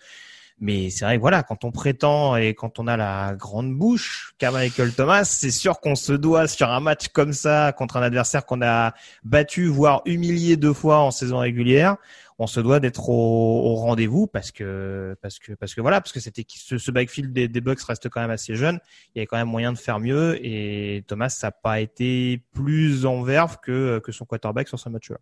Mais 0.62 0.90
c'est 0.90 1.06
vrai 1.06 1.16
que 1.16 1.22
voilà, 1.22 1.42
quand 1.42 1.64
on 1.64 1.72
prétend 1.72 2.36
et 2.36 2.54
quand 2.54 2.80
on 2.80 2.88
a 2.88 2.98
la 2.98 3.34
grande 3.34 3.74
bouche 3.74 4.34
qu'a 4.40 4.52
Michael 4.52 4.92
Thomas, 4.94 5.24
c'est 5.24 5.52
sûr 5.52 5.80
qu'on 5.80 5.96
se 5.96 6.12
doit 6.12 6.50
sur 6.50 6.70
un 6.70 6.82
match 6.82 7.08
comme 7.10 7.32
ça 7.32 7.72
contre 7.72 7.96
un 7.96 8.02
adversaire 8.02 8.46
qu'on 8.46 8.62
a 8.62 8.94
battu, 9.24 9.68
voire 9.68 10.02
humilié 10.06 10.58
deux 10.58 10.74
fois 10.74 11.00
en 11.00 11.12
saison 11.12 11.38
régulière 11.38 11.96
on 12.40 12.48
se 12.48 12.60
doit 12.62 12.80
d'être 12.80 13.10
au, 13.10 13.76
rendez-vous 13.76 14.26
parce 14.26 14.52
que 14.52 15.16
parce 15.22 15.40
que 15.40 15.54
parce 15.54 15.76
que 15.76 15.82
voilà 15.82 16.02
parce 16.02 16.14
que 16.14 16.20
c'était 16.20 16.46
ce, 16.48 16.92
backfield 16.92 17.34
des, 17.34 17.48
des 17.48 17.62
Bucks 17.62 17.82
reste 17.82 18.10
quand 18.10 18.22
même 18.22 18.32
assez 18.32 18.56
jeune. 18.56 18.80
Il 19.14 19.18
y 19.18 19.20
avait 19.20 19.28
quand 19.28 19.38
même 19.38 19.50
moyen 19.50 19.74
de 19.74 19.78
faire 19.78 20.00
mieux 20.00 20.44
et 20.44 21.04
Thomas 21.08 21.38
n'a 21.44 21.52
pas 21.52 21.82
été 21.82 22.42
plus 22.54 23.06
en 23.06 23.22
verve 23.24 23.58
que 23.62 24.00
que 24.00 24.12
son 24.12 24.26
quarterback 24.26 24.70
sur 24.70 24.80
ce 24.80 24.90
match-là. 24.90 25.20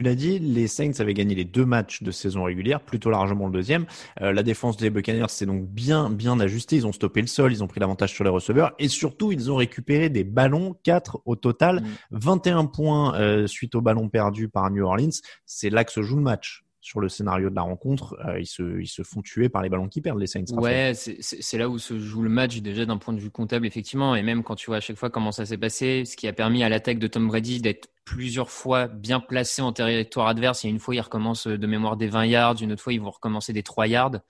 Tu 0.00 0.04
l'as 0.04 0.14
dit, 0.14 0.38
les 0.38 0.66
Saints 0.66 0.98
avaient 1.00 1.12
gagné 1.12 1.34
les 1.34 1.44
deux 1.44 1.66
matchs 1.66 2.02
de 2.02 2.10
saison 2.10 2.44
régulière, 2.44 2.80
plutôt 2.80 3.10
largement 3.10 3.44
le 3.48 3.52
deuxième. 3.52 3.84
Euh, 4.22 4.32
la 4.32 4.42
défense 4.42 4.78
des 4.78 4.88
Buccaneers 4.88 5.28
s'est 5.28 5.44
donc 5.44 5.66
bien, 5.66 6.08
bien 6.08 6.40
ajustée. 6.40 6.76
Ils 6.76 6.86
ont 6.86 6.92
stoppé 6.92 7.20
le 7.20 7.26
sol, 7.26 7.52
ils 7.52 7.62
ont 7.62 7.66
pris 7.66 7.80
l'avantage 7.80 8.14
sur 8.14 8.24
les 8.24 8.30
receveurs 8.30 8.72
et 8.78 8.88
surtout, 8.88 9.30
ils 9.30 9.52
ont 9.52 9.56
récupéré 9.56 10.08
des 10.08 10.24
ballons, 10.24 10.74
4 10.84 11.20
au 11.26 11.36
total, 11.36 11.82
mmh. 11.82 11.86
21 12.12 12.64
points 12.64 13.14
euh, 13.20 13.46
suite 13.46 13.74
au 13.74 13.82
ballon 13.82 14.08
perdu 14.08 14.48
par 14.48 14.70
New 14.70 14.86
Orleans. 14.86 15.10
C'est 15.44 15.68
là 15.68 15.84
que 15.84 15.92
se 15.92 16.00
joue 16.00 16.16
le 16.16 16.22
match 16.22 16.64
sur 16.80 17.00
le 17.00 17.08
scénario 17.08 17.50
de 17.50 17.54
la 17.54 17.62
rencontre, 17.62 18.16
euh, 18.26 18.40
ils, 18.40 18.46
se, 18.46 19.02
font 19.02 19.20
tuer 19.20 19.48
par 19.50 19.62
les 19.62 19.68
ballons 19.68 19.88
qui 19.88 20.00
perdent, 20.00 20.18
les 20.18 20.26
Saints. 20.26 20.44
Ouais, 20.52 20.92
c'est 20.94 21.58
là 21.58 21.68
où 21.68 21.78
se 21.78 21.98
joue 21.98 22.22
le 22.22 22.30
match 22.30 22.58
déjà 22.58 22.86
d'un 22.86 22.96
point 22.96 23.12
de 23.12 23.20
vue 23.20 23.30
comptable, 23.30 23.66
effectivement. 23.66 24.16
Et 24.16 24.22
même 24.22 24.42
quand 24.42 24.54
tu 24.54 24.66
vois 24.66 24.76
à 24.76 24.80
chaque 24.80 24.96
fois 24.96 25.10
comment 25.10 25.30
ça 25.30 25.44
s'est 25.44 25.58
passé, 25.58 26.04
ce 26.06 26.16
qui 26.16 26.26
a 26.26 26.32
permis 26.32 26.64
à 26.64 26.70
l'attaque 26.70 26.98
de 26.98 27.06
Tom 27.06 27.28
Brady 27.28 27.60
d'être 27.60 27.88
plusieurs 28.04 28.50
fois 28.50 28.88
bien 28.88 29.20
placé 29.20 29.60
en 29.60 29.72
territoire 29.72 30.26
adverse. 30.26 30.64
A 30.64 30.68
une 30.68 30.78
fois, 30.78 30.94
il 30.94 31.00
recommence 31.00 31.46
de 31.46 31.66
mémoire 31.66 31.98
des 31.98 32.08
20 32.08 32.24
yards, 32.26 32.62
une 32.62 32.72
autre 32.72 32.82
fois, 32.82 32.94
ils 32.94 33.00
vont 33.00 33.10
recommencer 33.10 33.52
des 33.52 33.62
3 33.62 33.86
yards 33.86 34.20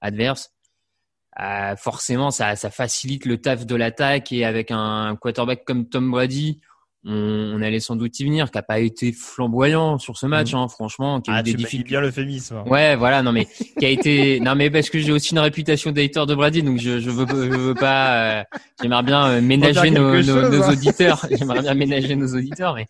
adverses. 0.00 0.52
Euh, 1.40 1.74
forcément, 1.76 2.30
ça 2.30 2.56
facilite 2.56 3.24
le 3.24 3.38
taf 3.40 3.66
de 3.66 3.74
l'attaque 3.74 4.32
et 4.32 4.44
avec 4.44 4.70
un 4.70 5.16
quarterback 5.16 5.64
comme 5.64 5.88
Tom 5.88 6.10
Brady, 6.10 6.60
on, 7.04 7.52
on, 7.56 7.62
allait 7.62 7.80
sans 7.80 7.96
doute 7.96 8.18
y 8.18 8.24
venir, 8.24 8.50
qui 8.50 8.58
a 8.58 8.62
pas 8.62 8.80
été 8.80 9.12
flamboyant 9.12 9.98
sur 9.98 10.16
ce 10.18 10.26
match, 10.26 10.54
hein, 10.54 10.66
franchement, 10.68 11.20
qui 11.20 11.30
a 11.30 11.34
ah, 11.34 11.40
eu 11.40 11.42
des 11.44 11.54
difficultés. 11.54 11.90
bien 11.90 12.00
l'euphémisme. 12.00 12.62
Ouais, 12.66 12.96
voilà, 12.96 13.22
non 13.22 13.32
mais 13.32 13.46
qui 13.78 13.86
a 13.86 13.88
été, 13.88 14.40
non 14.40 14.54
mais 14.54 14.70
parce 14.70 14.90
que 14.90 14.98
j'ai 14.98 15.12
aussi 15.12 15.32
une 15.32 15.38
réputation 15.38 15.92
d'hater 15.92 16.26
de 16.26 16.34
Brady, 16.34 16.62
donc 16.62 16.78
je, 16.78 16.98
je 16.98 17.10
veux, 17.10 17.26
je 17.28 17.56
veux 17.56 17.74
pas, 17.74 18.40
euh, 18.40 18.44
j'aimerais 18.82 19.02
bien 19.02 19.28
euh, 19.28 19.40
ménager 19.40 19.90
nos, 19.90 20.14
nos, 20.14 20.22
chose, 20.22 20.50
nos, 20.50 20.68
auditeurs, 20.68 21.26
j'aimerais 21.38 21.62
bien 21.62 21.74
ménager 21.74 22.16
nos 22.16 22.34
auditeurs, 22.34 22.74
mais 22.74 22.88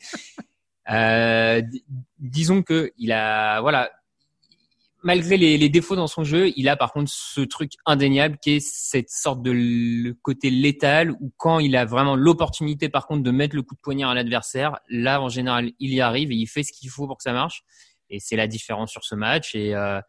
euh, 0.91 1.61
disons 2.19 2.63
que 2.63 2.93
il 2.97 3.13
a, 3.13 3.61
voilà, 3.61 3.91
malgré 5.03 5.37
les, 5.37 5.59
les, 5.59 5.69
défauts 5.69 5.97
dans 5.97 6.07
son 6.07 6.25
jeu, 6.25 6.53
il 6.57 6.69
a 6.69 6.77
par 6.77 6.93
contre 6.93 7.11
ce 7.13 7.41
truc 7.41 7.73
indéniable 7.87 8.39
qui 8.43 8.57
est 8.57 8.61
cette 8.61 9.11
sorte 9.11 9.43
de 9.43 9.51
le 9.53 10.13
côté 10.23 10.51
létal 10.51 11.13
où 11.21 11.33
quand 11.37 11.61
il 11.61 11.77
a 11.77 11.85
vraiment 11.85 12.17
l'opportunité 12.17 12.89
par 12.89 13.07
contre 13.07 13.23
de 13.23 13.31
mettre 13.31 13.55
le 13.55 13.63
coup 13.63 13.75
de 13.75 13.81
poignard 13.81 14.11
à 14.11 14.15
l'adversaire, 14.15 14.79
là 14.89 15.21
en 15.23 15.29
général 15.29 15.71
il 15.79 15.95
y 15.95 16.01
arrive 16.01 16.33
et 16.33 16.37
il 16.37 16.47
fait 16.47 16.63
ce 16.63 16.73
qu'il 16.73 16.91
faut 16.91 17.07
pour 17.07 17.17
que 17.17 17.23
ça 17.23 17.33
marche. 17.33 17.63
Et 18.11 18.21
c'est 18.21 18.37
la 18.37 18.47
différence 18.47 18.91
sur 18.91 19.05
ce 19.05 19.15
match. 19.15 19.55
Et 19.55 19.75
euh, 19.75 20.01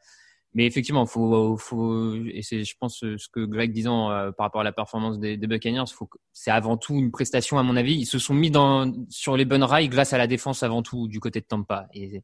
mais 0.55 0.65
effectivement, 0.65 1.05
faut, 1.05 1.57
faut 1.57 2.15
et 2.15 2.41
c'est 2.41 2.63
je 2.63 2.75
pense 2.79 2.99
ce 2.99 3.29
que 3.31 3.45
Greg 3.45 3.71
disant 3.71 4.09
euh, 4.09 4.31
par 4.31 4.45
rapport 4.45 4.61
à 4.61 4.63
la 4.63 4.71
performance 4.71 5.19
des, 5.19 5.37
des 5.37 5.47
Buccaneers, 5.47 5.83
faut 5.93 6.09
c'est 6.33 6.49
avant 6.49 6.75
tout 6.75 6.95
une 6.95 7.11
prestation 7.11 7.59
à 7.59 7.63
mon 7.63 7.75
avis. 7.75 7.95
Ils 7.95 8.07
se 8.07 8.17
sont 8.17 8.33
mis 8.33 8.49
dans 8.49 8.91
sur 9.09 9.37
les 9.37 9.45
bonnes 9.45 9.63
rails 9.63 9.89
grâce 9.89 10.13
à 10.13 10.17
la 10.17 10.25
défense 10.25 10.63
avant 10.63 10.81
tout 10.81 11.07
du 11.07 11.19
côté 11.19 11.41
de 11.41 11.45
Tampa. 11.45 11.87
Et, 11.93 12.23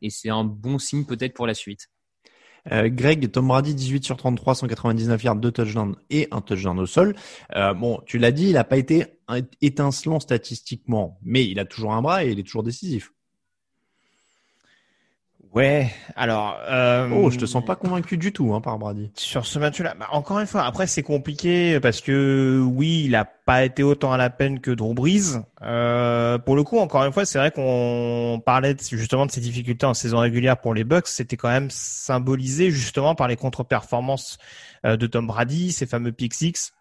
et 0.00 0.10
c'est 0.10 0.30
un 0.30 0.44
bon 0.44 0.78
signe 0.78 1.04
peut-être 1.04 1.34
pour 1.34 1.46
la 1.46 1.54
suite. 1.54 1.88
Euh, 2.72 2.88
Greg, 2.88 3.30
Tom 3.30 3.48
Brady, 3.48 3.74
18 3.74 4.04
sur 4.04 4.16
33, 4.16 4.54
199 4.54 5.22
yards, 5.24 5.36
2 5.36 5.50
touchdowns 5.52 5.96
et 6.10 6.28
un 6.30 6.40
touchdown 6.40 6.78
au 6.78 6.86
sol. 6.86 7.14
Euh, 7.54 7.74
bon, 7.74 8.00
tu 8.06 8.18
l'as 8.18 8.32
dit, 8.32 8.48
il 8.48 8.54
n'a 8.54 8.64
pas 8.64 8.76
été 8.76 9.06
étincelant 9.60 10.20
statistiquement, 10.20 11.18
mais 11.22 11.46
il 11.46 11.58
a 11.58 11.64
toujours 11.64 11.92
un 11.92 12.02
bras 12.02 12.24
et 12.24 12.30
il 12.30 12.38
est 12.38 12.44
toujours 12.44 12.62
décisif. 12.62 13.12
Ouais, 15.56 15.90
alors. 16.16 16.58
Euh, 16.68 17.08
oh, 17.10 17.30
je 17.30 17.38
te 17.38 17.46
sens 17.46 17.64
pas 17.64 17.76
convaincu 17.76 18.18
du 18.18 18.30
tout 18.30 18.52
hein, 18.52 18.60
par 18.60 18.78
Brady. 18.78 19.10
Sur 19.14 19.46
ce 19.46 19.58
match-là, 19.58 19.94
bah, 19.98 20.06
encore 20.12 20.38
une 20.38 20.46
fois, 20.46 20.64
après 20.64 20.86
c'est 20.86 21.02
compliqué 21.02 21.80
parce 21.80 22.02
que 22.02 22.62
oui, 22.62 23.04
il 23.06 23.14
a 23.14 23.24
pas 23.24 23.64
été 23.64 23.82
autant 23.82 24.12
à 24.12 24.18
la 24.18 24.28
peine 24.28 24.60
que 24.60 24.70
Drew 24.70 24.92
Brees. 24.92 25.40
Euh, 25.62 26.36
pour 26.36 26.56
le 26.56 26.62
coup, 26.62 26.78
encore 26.78 27.04
une 27.04 27.12
fois, 27.12 27.24
c'est 27.24 27.38
vrai 27.38 27.52
qu'on 27.52 28.42
parlait 28.44 28.76
justement 28.90 29.24
de 29.24 29.30
ces 29.30 29.40
difficultés 29.40 29.86
en 29.86 29.94
saison 29.94 30.18
régulière 30.18 30.60
pour 30.60 30.74
les 30.74 30.84
Bucks. 30.84 31.08
C'était 31.08 31.38
quand 31.38 31.48
même 31.48 31.70
symbolisé 31.70 32.70
justement 32.70 33.14
par 33.14 33.26
les 33.26 33.36
contre-performances 33.36 34.36
euh, 34.84 34.98
de 34.98 35.06
Tom 35.06 35.26
Brady, 35.26 35.72
ces 35.72 35.86
fameux 35.86 36.12
pick 36.12 36.34
six 36.34 36.74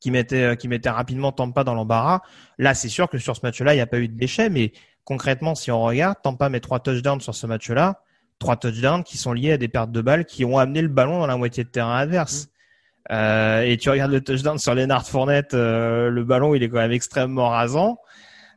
qui 0.00 0.10
mettaient 0.10 0.42
euh, 0.42 0.54
qui 0.54 0.68
mettaient 0.68 0.90
rapidement 0.90 1.32
Tampa 1.32 1.64
dans 1.64 1.72
l'embarras. 1.72 2.20
Là, 2.58 2.74
c'est 2.74 2.90
sûr 2.90 3.08
que 3.08 3.16
sur 3.16 3.34
ce 3.34 3.40
match-là, 3.42 3.72
il 3.72 3.78
n'y 3.78 3.82
a 3.82 3.86
pas 3.86 4.00
eu 4.00 4.08
de 4.08 4.18
déchets, 4.18 4.50
mais 4.50 4.72
concrètement, 5.06 5.54
si 5.54 5.70
on 5.70 5.80
regarde, 5.82 6.18
Tampa 6.22 6.50
met 6.50 6.60
trois 6.60 6.80
touchdowns 6.80 7.20
sur 7.20 7.34
ce 7.34 7.46
match-là, 7.46 8.02
trois 8.38 8.56
touchdowns 8.56 9.04
qui 9.04 9.16
sont 9.16 9.32
liés 9.32 9.52
à 9.52 9.56
des 9.56 9.68
pertes 9.68 9.92
de 9.92 10.02
balles 10.02 10.26
qui 10.26 10.44
ont 10.44 10.58
amené 10.58 10.82
le 10.82 10.88
ballon 10.88 11.20
dans 11.20 11.26
la 11.26 11.38
moitié 11.38 11.64
de 11.64 11.70
terrain 11.70 11.96
adverse. 11.96 12.44
Mmh. 12.44 13.12
Euh, 13.12 13.62
et 13.62 13.76
tu 13.76 13.88
regardes 13.88 14.10
le 14.10 14.20
touchdown 14.20 14.58
sur 14.58 14.74
Leonard 14.74 15.06
Fournette, 15.06 15.54
euh, 15.54 16.10
le 16.10 16.24
ballon 16.24 16.56
il 16.56 16.62
est 16.64 16.68
quand 16.68 16.78
même 16.78 16.92
extrêmement 16.92 17.48
rasant. 17.48 17.98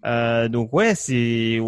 Euh, 0.05 0.49
donc 0.49 0.73
ouais, 0.73 0.95
c'est 0.95 1.59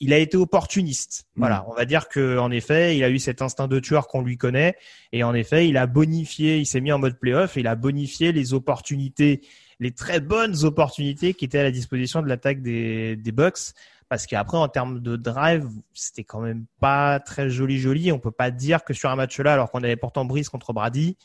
il 0.00 0.12
a 0.12 0.18
été 0.18 0.36
opportuniste. 0.36 1.24
Mmh. 1.34 1.40
Voilà, 1.40 1.66
on 1.68 1.74
va 1.74 1.84
dire 1.84 2.08
que 2.08 2.38
en 2.38 2.52
effet, 2.52 2.96
il 2.96 3.02
a 3.02 3.10
eu 3.10 3.18
cet 3.18 3.42
instinct 3.42 3.66
de 3.66 3.80
tueur 3.80 4.06
qu'on 4.06 4.22
lui 4.22 4.36
connaît, 4.36 4.76
et 5.12 5.24
en 5.24 5.34
effet, 5.34 5.68
il 5.68 5.76
a 5.76 5.88
bonifié, 5.88 6.58
il 6.58 6.66
s'est 6.66 6.80
mis 6.80 6.92
en 6.92 7.00
mode 7.00 7.18
playoff, 7.18 7.56
et 7.56 7.60
il 7.60 7.66
a 7.66 7.74
bonifié 7.74 8.30
les 8.30 8.54
opportunités, 8.54 9.40
les 9.80 9.90
très 9.90 10.20
bonnes 10.20 10.64
opportunités 10.64 11.34
qui 11.34 11.44
étaient 11.44 11.58
à 11.58 11.64
la 11.64 11.72
disposition 11.72 12.22
de 12.22 12.28
l'attaque 12.28 12.62
des, 12.62 13.16
des 13.16 13.32
Bucks 13.32 13.74
parce 14.08 14.26
qu'après 14.26 14.56
en 14.56 14.68
termes 14.68 15.00
de 15.00 15.16
drive, 15.16 15.68
c'était 15.92 16.24
quand 16.24 16.40
même 16.40 16.66
pas 16.80 17.20
très 17.20 17.50
joli 17.50 17.78
joli. 17.78 18.12
On 18.12 18.18
peut 18.18 18.30
pas 18.30 18.50
dire 18.50 18.84
que 18.84 18.94
sur 18.94 19.10
un 19.10 19.16
match 19.16 19.38
là, 19.40 19.52
alors 19.52 19.70
qu'on 19.70 19.82
avait 19.82 19.96
pourtant 19.96 20.24
Brice 20.24 20.48
contre 20.48 20.72
Brady, 20.72 21.16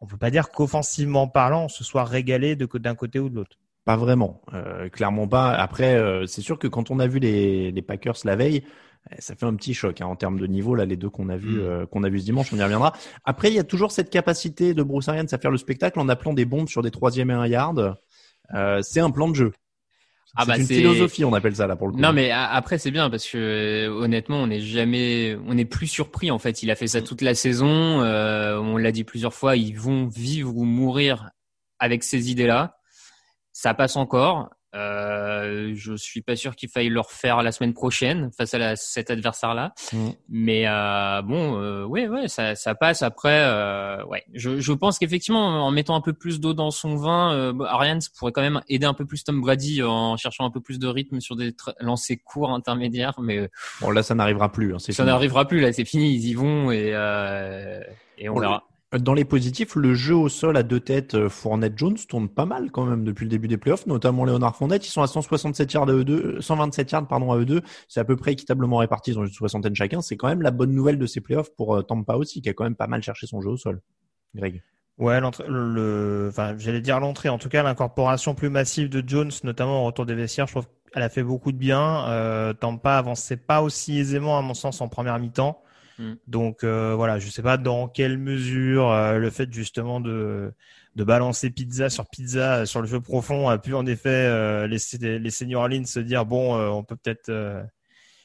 on 0.00 0.06
peut 0.06 0.16
pas 0.16 0.30
dire 0.30 0.50
qu'offensivement 0.50 1.28
parlant, 1.28 1.64
on 1.64 1.68
se 1.68 1.84
soit 1.84 2.04
régalé 2.04 2.56
d'un 2.56 2.94
côté 2.94 3.18
ou 3.18 3.28
de 3.28 3.36
l'autre. 3.36 3.56
Pas 3.84 3.96
vraiment, 3.96 4.42
euh, 4.54 4.88
clairement 4.88 5.26
pas. 5.26 5.52
Après, 5.52 5.94
euh, 5.94 6.26
c'est 6.26 6.42
sûr 6.42 6.58
que 6.58 6.68
quand 6.68 6.90
on 6.90 6.98
a 6.98 7.06
vu 7.06 7.18
les, 7.18 7.70
les, 7.72 7.82
Packers 7.82 8.16
la 8.24 8.36
veille, 8.36 8.62
eh, 9.10 9.20
ça 9.20 9.34
fait 9.34 9.46
un 9.46 9.54
petit 9.54 9.72
choc 9.74 10.00
hein, 10.00 10.06
en 10.06 10.16
termes 10.16 10.38
de 10.38 10.46
niveau 10.46 10.74
là, 10.74 10.84
les 10.84 10.96
deux 10.96 11.08
qu'on 11.08 11.28
a 11.28 11.36
vu 11.36 11.56
mm. 11.56 11.60
euh, 11.60 11.86
qu'on 11.86 12.02
a 12.04 12.08
vu 12.08 12.20
ce 12.20 12.24
dimanche, 12.24 12.52
on 12.52 12.56
y 12.56 12.62
reviendra. 12.62 12.92
Après, 13.24 13.48
il 13.48 13.54
y 13.54 13.58
a 13.58 13.64
toujours 13.64 13.92
cette 13.92 14.10
capacité 14.10 14.74
de 14.74 14.82
Bruce 14.82 15.08
Arians 15.08 15.26
à 15.30 15.38
faire 15.38 15.50
le 15.50 15.56
spectacle 15.58 15.98
en 15.98 16.08
appelant 16.08 16.34
des 16.34 16.44
bombes 16.44 16.68
sur 16.68 16.82
des 16.82 16.90
troisième 16.90 17.30
et 17.30 17.34
un 17.34 17.46
yard. 17.46 17.96
Euh, 18.54 18.82
c'est 18.82 19.00
un 19.00 19.10
plan 19.10 19.28
de 19.28 19.34
jeu. 19.34 19.52
Ah 20.36 20.44
bah 20.44 20.54
c'est 20.54 20.60
une 20.60 20.66
philosophie, 20.66 21.24
on 21.24 21.32
appelle 21.32 21.56
ça 21.56 21.66
là 21.66 21.76
pour 21.76 21.88
le 21.88 21.94
coup. 21.94 21.98
Non 22.00 22.12
mais 22.12 22.30
après 22.30 22.78
c'est 22.78 22.90
bien 22.90 23.10
parce 23.10 23.26
que 23.26 23.36
euh, 23.36 23.88
honnêtement 23.92 24.38
on 24.38 24.46
n'est 24.46 24.60
jamais, 24.60 25.36
on 25.46 25.54
n'est 25.54 25.64
plus 25.64 25.86
surpris 25.86 26.30
en 26.30 26.38
fait. 26.38 26.62
Il 26.62 26.70
a 26.70 26.76
fait 26.76 26.86
ça 26.86 27.02
toute 27.02 27.20
la 27.20 27.34
saison. 27.34 28.02
Euh, 28.02 28.58
on 28.58 28.76
l'a 28.76 28.92
dit 28.92 29.04
plusieurs 29.04 29.34
fois, 29.34 29.56
ils 29.56 29.76
vont 29.76 30.06
vivre 30.06 30.56
ou 30.56 30.64
mourir 30.64 31.30
avec 31.78 32.04
ces 32.04 32.30
idées-là. 32.30 32.78
Ça 33.52 33.74
passe 33.74 33.96
encore. 33.96 34.50
Euh, 34.74 35.72
je 35.74 35.94
suis 35.96 36.22
pas 36.22 36.36
sûr 36.36 36.54
qu'il 36.54 36.68
faille 36.68 36.88
le 36.88 37.00
refaire 37.00 37.42
la 37.42 37.50
semaine 37.52 37.74
prochaine 37.74 38.30
face 38.36 38.54
à 38.54 38.58
la, 38.58 38.76
cet 38.76 39.10
adversaire-là. 39.10 39.72
Mm. 39.92 40.08
Mais 40.28 40.68
euh, 40.68 41.22
bon, 41.22 41.60
euh, 41.60 41.84
ouais, 41.84 42.06
ouais, 42.08 42.28
ça, 42.28 42.54
ça 42.54 42.74
passe. 42.74 43.02
Après, 43.02 43.42
euh, 43.44 44.04
ouais, 44.04 44.24
je, 44.32 44.60
je 44.60 44.72
pense 44.72 44.98
qu'effectivement, 44.98 45.66
en 45.66 45.70
mettant 45.70 45.96
un 45.96 46.00
peu 46.00 46.12
plus 46.12 46.38
d'eau 46.40 46.54
dans 46.54 46.70
son 46.70 46.94
vin, 46.96 47.32
euh, 47.34 47.52
Arians 47.64 47.98
pourrait 48.18 48.32
quand 48.32 48.42
même 48.42 48.60
aider 48.68 48.86
un 48.86 48.94
peu 48.94 49.04
plus 49.06 49.24
Tom 49.24 49.40
Brady 49.40 49.82
en 49.82 50.16
cherchant 50.16 50.44
un 50.44 50.50
peu 50.50 50.60
plus 50.60 50.78
de 50.78 50.86
rythme 50.86 51.20
sur 51.20 51.34
des 51.36 51.52
lancers 51.80 52.18
courts 52.24 52.50
intermédiaires. 52.52 53.14
Mais 53.20 53.48
Bon, 53.80 53.90
là, 53.90 54.02
ça 54.02 54.14
n'arrivera 54.14 54.52
plus. 54.52 54.74
hein, 54.74 54.78
ça 54.78 55.04
n'arrivera 55.04 55.46
plus 55.48 55.60
là, 55.60 55.72
c'est 55.72 55.84
fini, 55.84 56.14
ils 56.14 56.26
y 56.28 56.34
vont 56.34 56.70
et 56.70 56.92
euh, 56.94 57.80
et 58.18 58.28
on 58.28 58.34
Bon, 58.34 58.40
verra. 58.40 58.64
Dans 58.98 59.14
les 59.14 59.24
positifs, 59.24 59.76
le 59.76 59.94
jeu 59.94 60.16
au 60.16 60.28
sol 60.28 60.56
à 60.56 60.64
deux 60.64 60.80
têtes 60.80 61.14
euh, 61.14 61.28
Fournette-Jones 61.28 61.96
tourne 62.08 62.28
pas 62.28 62.44
mal 62.44 62.72
quand 62.72 62.84
même 62.84 63.04
depuis 63.04 63.24
le 63.24 63.30
début 63.30 63.46
des 63.46 63.56
playoffs, 63.56 63.86
notamment 63.86 64.24
Léonard 64.24 64.56
Fournette. 64.56 64.84
Ils 64.84 64.90
sont 64.90 65.02
à 65.02 65.06
167 65.06 65.72
yards 65.72 65.88
à 65.88 65.92
eux 65.92 66.02
deux, 66.02 66.40
127 66.40 66.90
yards 66.90 67.06
pardon 67.06 67.30
à 67.30 67.36
eux 67.36 67.44
deux. 67.44 67.62
C'est 67.86 68.00
à 68.00 68.04
peu 68.04 68.16
près 68.16 68.32
équitablement 68.32 68.78
réparti, 68.78 69.12
ils 69.12 69.18
ont 69.20 69.24
une 69.24 69.30
soixantaine 69.30 69.76
chacun. 69.76 70.00
C'est 70.00 70.16
quand 70.16 70.26
même 70.26 70.42
la 70.42 70.50
bonne 70.50 70.72
nouvelle 70.72 70.98
de 70.98 71.06
ces 71.06 71.20
playoffs 71.20 71.54
pour 71.54 71.76
euh, 71.76 71.82
Tampa 71.82 72.14
aussi, 72.14 72.42
qui 72.42 72.48
a 72.48 72.52
quand 72.52 72.64
même 72.64 72.74
pas 72.74 72.88
mal 72.88 73.00
cherché 73.00 73.28
son 73.28 73.40
jeu 73.40 73.50
au 73.50 73.56
sol. 73.56 73.80
Greg. 74.34 74.60
Ouais, 74.98 75.20
l'entrée, 75.20 75.44
le, 75.48 76.26
enfin, 76.28 76.56
j'allais 76.58 76.80
dire 76.80 76.98
l'entrée. 76.98 77.28
En 77.28 77.38
tout 77.38 77.48
cas, 77.48 77.62
l'incorporation 77.62 78.34
plus 78.34 78.50
massive 78.50 78.88
de 78.88 79.02
Jones, 79.06 79.30
notamment 79.44 79.82
au 79.82 79.86
retour 79.86 80.04
des 80.04 80.14
vestiaires, 80.16 80.48
je 80.48 80.52
trouve 80.52 80.66
qu'elle 80.92 81.04
a 81.04 81.08
fait 81.08 81.22
beaucoup 81.22 81.52
de 81.52 81.56
bien. 81.56 82.08
Euh, 82.08 82.52
Tampa 82.54 82.98
avançait 82.98 83.36
pas 83.36 83.62
aussi 83.62 83.98
aisément, 83.98 84.36
à 84.36 84.42
mon 84.42 84.54
sens, 84.54 84.80
en 84.80 84.88
première 84.88 85.18
mi-temps. 85.20 85.62
Mm. 86.00 86.14
Donc 86.26 86.64
euh, 86.64 86.94
voilà, 86.96 87.18
je 87.18 87.28
sais 87.28 87.42
pas 87.42 87.58
dans 87.58 87.86
quelle 87.86 88.16
mesure 88.16 88.90
euh, 88.90 89.18
le 89.18 89.30
fait 89.30 89.52
justement 89.52 90.00
de 90.00 90.52
de 90.96 91.04
balancer 91.04 91.50
pizza 91.50 91.90
sur 91.90 92.08
pizza 92.08 92.60
euh, 92.60 92.66
sur 92.66 92.80
le 92.80 92.88
jeu 92.88 93.00
profond 93.00 93.48
a 93.48 93.58
pu 93.58 93.74
en 93.74 93.84
effet 93.84 94.66
laisser 94.66 95.18
laisser 95.18 95.44
New 95.44 95.58
Orleans 95.58 95.84
se 95.84 96.00
dire 96.00 96.24
bon, 96.24 96.58
on 96.58 96.82
peut 96.84 96.96
peut-être 96.96 97.30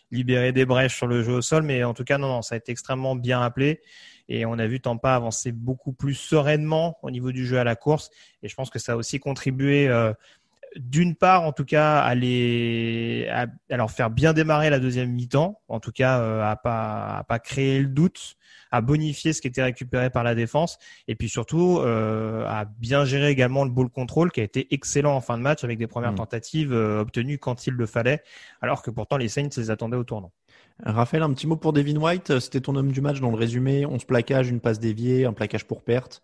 libérer 0.10 0.54
des 0.54 0.66
brèches 0.66 0.96
sur 0.96 1.08
le 1.08 1.22
jeu 1.22 1.34
au 1.34 1.42
sol, 1.42 1.64
mais 1.64 1.84
en 1.84 1.94
tout 1.94 2.06
cas 2.06 2.18
non, 2.18 2.28
non, 2.28 2.42
ça 2.42 2.56
a 2.56 2.58
été 2.58 2.72
extrêmement 2.72 3.16
bien 3.16 3.42
appelé 3.42 3.82
et 4.30 4.46
on 4.46 4.54
a 4.54 4.68
vu 4.68 4.80
Tampa 4.80 5.14
avancer 5.14 5.52
beaucoup 5.52 5.92
plus 5.92 6.14
sereinement 6.14 6.98
au 7.04 7.12
niveau 7.12 7.34
du 7.34 7.46
jeu 7.46 7.60
à 7.60 7.66
la 7.66 7.76
course 7.76 8.10
et 8.42 8.48
je 8.48 8.56
pense 8.56 8.70
que 8.70 8.80
ça 8.80 8.94
a 8.94 8.96
aussi 8.96 9.20
contribué 9.20 9.90
d'une 10.76 11.16
part 11.16 11.44
en 11.44 11.52
tout 11.52 11.66
cas 11.66 12.00
à 12.00 12.16
les 12.16 13.28
à, 13.30 13.46
à 13.70 13.78
leur 13.78 13.92
faire 13.92 14.10
bien 14.10 14.34
démarrer 14.34 14.70
la 14.70 14.80
deuxième 14.80 15.12
mi-temps 15.12 15.62
en 15.68 15.80
tout 15.80 15.92
cas 15.92 16.20
euh, 16.20 16.44
à 16.44 16.56
pas 16.56 17.18
à 17.18 17.24
pas 17.24 17.40
créer 17.40 17.80
le 17.80 17.88
doute 17.88 18.36
à 18.72 18.82
bonifier 18.82 19.32
ce 19.32 19.42
qui 19.42 19.48
était 19.48 19.64
récupéré 19.64 20.10
par 20.10 20.24
la 20.24 20.36
défense 20.36 20.78
et 21.08 21.16
puis 21.16 21.30
surtout 21.30 21.80
euh, 21.80 22.46
à 22.48 22.66
bien 22.66 23.06
gérer 23.06 23.30
également 23.30 23.64
le 23.64 23.70
ball 23.70 23.90
control 23.90 24.32
qui 24.32 24.42
a 24.42 24.44
été 24.44 24.74
excellent 24.74 25.16
en 25.16 25.22
fin 25.22 25.38
de 25.38 25.44
match 25.44 25.64
avec 25.64 25.78
des 25.78 25.88
premières 25.88 26.12
Mm. 26.12 26.16
tentatives 26.16 26.74
euh, 26.74 27.02
obtenues 27.02 27.38
quand 27.38 27.68
il 27.68 27.74
le 27.74 27.86
fallait 27.86 28.22
alors 28.62 28.82
que 28.82 28.92
pourtant 28.92 29.18
les 29.18 29.28
Saints 29.28 29.50
les 29.58 29.70
attendaient 29.70 29.98
au 29.98 30.04
tournant. 30.04 30.32
Raphaël, 30.84 31.24
un 31.24 31.34
petit 31.34 31.48
mot 31.48 31.56
pour 31.56 31.74
Devin 31.74 31.96
White. 31.96 32.40
C'était 32.40 32.60
ton 32.60 32.76
homme 32.76 32.92
du 32.92 33.02
match 33.02 33.22
dans 33.22 33.30
le 33.32 33.38
résumé. 33.38 33.86
11 33.86 34.04
plaquages, 34.04 34.50
une 34.50 34.60
passe 34.60 34.80
déviée, 34.80 35.26
un 35.26 35.34
plaquage 35.34 35.66
pour 35.66 35.84
perte. 35.84 36.22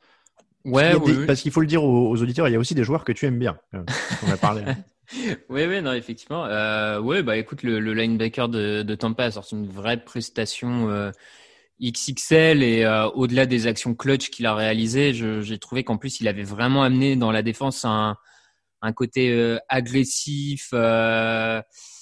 Ouais, 0.65 0.95
oui, 0.95 1.13
des- 1.13 1.19
oui. 1.19 1.25
Parce 1.27 1.41
qu'il 1.41 1.51
faut 1.51 1.61
le 1.61 1.67
dire 1.67 1.83
aux, 1.83 2.09
aux 2.09 2.21
auditeurs, 2.21 2.47
il 2.47 2.51
y 2.51 2.55
a 2.55 2.59
aussi 2.59 2.75
des 2.75 2.83
joueurs 2.83 3.03
que 3.03 3.11
tu 3.11 3.25
aimes 3.25 3.39
bien. 3.39 3.57
Euh, 3.73 3.83
On 4.27 4.31
a 4.31 4.37
parlé. 4.37 4.63
Oui, 5.49 5.65
oui, 5.65 5.81
non, 5.81 5.91
effectivement. 5.91 6.45
Euh, 6.45 6.97
ouais, 7.01 7.21
bah 7.21 7.35
écoute, 7.35 7.63
le, 7.63 7.81
le 7.81 7.93
linebacker 7.93 8.47
de, 8.47 8.81
de 8.81 8.95
Tampa 8.95 9.25
a 9.25 9.31
sorti 9.31 9.55
une 9.55 9.67
vraie 9.67 10.01
prestation 10.01 10.89
euh, 10.89 11.11
XXL 11.81 12.63
et 12.63 12.85
euh, 12.85 13.07
au-delà 13.09 13.45
des 13.45 13.67
actions 13.67 13.93
clutch 13.93 14.29
qu'il 14.29 14.45
a 14.45 14.55
réalisées, 14.55 15.11
j'ai 15.13 15.57
trouvé 15.59 15.83
qu'en 15.83 15.97
plus 15.97 16.21
il 16.21 16.29
avait 16.29 16.43
vraiment 16.43 16.81
amené 16.83 17.17
dans 17.17 17.31
la 17.33 17.41
défense 17.41 17.83
un, 17.83 18.15
un 18.81 18.93
côté 18.93 19.31
euh, 19.33 19.57
agressif. 19.67 20.69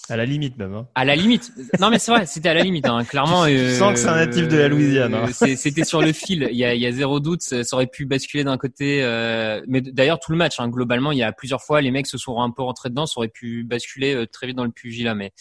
Euh, 0.10 0.14
À 0.14 0.18
la 0.18 0.26
limite 0.26 0.58
même. 0.58 0.74
Hein. 0.74 0.88
à 0.96 1.06
la 1.06 1.16
limite. 1.16 1.52
Non, 1.80 1.90
mais 1.90 2.00
c'est 2.00 2.12
vrai, 2.12 2.26
c'était 2.26 2.50
à 2.50 2.54
la 2.54 2.64
limite, 2.64 2.88
hein, 2.88 3.04
clairement. 3.04 3.46
Tu- 3.46 3.56
tu 3.58 3.76
sens 3.76 3.94
que 3.94 4.00
c'est 4.00 4.08
un 4.08 4.16
natif 4.16 4.48
de 4.48 4.58
la 4.58 4.68
Louisiane, 4.68 5.14
hein. 5.14 5.26
euh, 5.44 5.56
C'était 5.56 5.84
sur 5.84 6.02
le 6.02 6.14
fil. 6.14 6.48
Il 6.52 6.58
y 6.58 6.66
a, 6.66 6.74
il 6.76 6.82
y 6.82 6.86
a 6.86 6.92
zéro 6.92 7.20
doute, 7.20 7.42
ça 7.42 7.62
aurait 7.74 7.88
pu 7.88 8.06
basculer 8.06 8.44
d'un 8.44 8.58
côté. 8.58 9.04
euh, 9.04 9.62
mais 9.68 9.82
d'ailleurs, 9.82 10.20
tout 10.20 10.32
le 10.32 10.38
match, 10.38 10.60
hein, 10.60 10.68
globalement, 10.70 11.12
il 11.12 11.18
y 11.18 11.24
a 11.24 11.32
plusieurs 11.32 11.62
fois, 11.62 11.82
les 11.82 11.92
mecs 11.92 12.08
se 12.08 12.18
sont 12.18 12.42
un 12.42 12.52
peu 12.52 12.62
rentrés 12.62 12.90
dedans, 12.90 13.06
ça 13.06 13.14
aurait 13.18 13.28
pu 13.30 13.64
basculer 13.64 14.14
euh, 14.16 14.26
très 14.26 14.48
vite 14.48 14.56
dans 14.58 14.66
le 14.66 14.72
pugilat. 14.72 15.16
Mais 15.16 15.32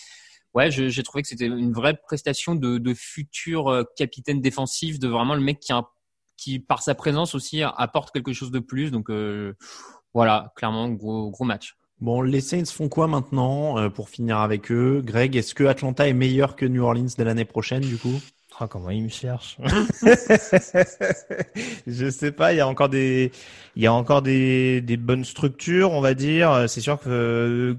ouais, 0.54 0.70
je- 0.70 0.88
j'ai 0.88 1.02
trouvé 1.02 1.22
que 1.22 1.28
c'était 1.28 1.46
une 1.46 1.72
vraie 1.72 1.94
prestation 1.94 2.54
de, 2.54 2.78
de 2.78 2.94
futur 2.94 3.68
euh, 3.68 3.85
capitaine 3.96 4.40
défensif, 4.40 4.98
de 4.98 5.09
vraiment 5.09 5.35
le 5.35 5.40
mec 5.42 5.61
qui, 5.61 5.72
a, 5.72 5.83
qui 6.37 6.59
par 6.59 6.83
sa 6.83 6.94
présence 6.94 7.35
aussi 7.35 7.62
apporte 7.62 8.12
quelque 8.12 8.33
chose 8.33 8.50
de 8.50 8.59
plus. 8.61 8.90
Donc 8.90 9.11
euh, 9.11 9.54
voilà, 10.14 10.52
clairement, 10.57 10.88
gros, 10.88 11.31
gros 11.31 11.44
match. 11.44 11.74
Bon, 12.00 12.22
les 12.22 12.40
Saints 12.40 12.64
font 12.66 12.88
quoi 12.88 13.08
maintenant 13.08 13.78
euh, 13.78 13.88
pour 13.88 14.08
finir 14.08 14.38
avec 14.38 14.70
eux? 14.70 15.02
Greg, 15.04 15.34
est-ce 15.37 15.54
que 15.54 15.64
Atlanta 15.64 16.06
est 16.06 16.12
meilleur 16.12 16.54
que 16.56 16.64
New 16.64 16.82
Orleans 16.82 17.08
dès 17.16 17.24
l'année 17.24 17.44
prochaine 17.44 17.82
du 17.82 17.96
coup? 17.96 18.20
Ah, 18.61 18.66
comment 18.68 18.90
il 18.90 19.04
me 19.04 19.08
cherche 19.08 19.56
Je 21.87 22.11
sais 22.11 22.32
pas. 22.32 22.52
Il 22.52 22.56
y 22.56 22.61
a 22.61 22.66
encore 22.66 22.88
des, 22.88 23.30
il 23.76 23.82
y 23.82 23.87
a 23.87 23.92
encore 23.92 24.20
des, 24.22 24.80
des 24.80 24.96
bonnes 24.96 25.24
structures, 25.24 25.92
on 25.92 26.00
va 26.00 26.14
dire. 26.14 26.64
C'est 26.68 26.80
sûr 26.80 26.98
que 26.98 27.08
euh, 27.08 27.74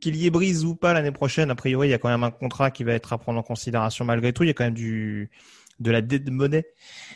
qu'il 0.00 0.16
y 0.16 0.26
ait 0.26 0.30
brise 0.30 0.64
ou 0.66 0.74
pas 0.74 0.92
l'année 0.92 1.12
prochaine, 1.12 1.50
a 1.50 1.54
priori, 1.54 1.88
il 1.88 1.90
y 1.92 1.94
a 1.94 1.98
quand 1.98 2.10
même 2.10 2.24
un 2.24 2.30
contrat 2.30 2.70
qui 2.70 2.84
va 2.84 2.92
être 2.92 3.12
à 3.14 3.18
prendre 3.18 3.38
en 3.38 3.42
considération 3.42 4.04
malgré 4.04 4.32
tout. 4.34 4.42
Il 4.44 4.48
y 4.48 4.50
a 4.50 4.54
quand 4.54 4.64
même 4.64 4.74
du 4.74 5.30
de 5.80 5.90
la 5.90 6.02
dette 6.02 6.24
de 6.24 6.30
monnaie. 6.30 6.66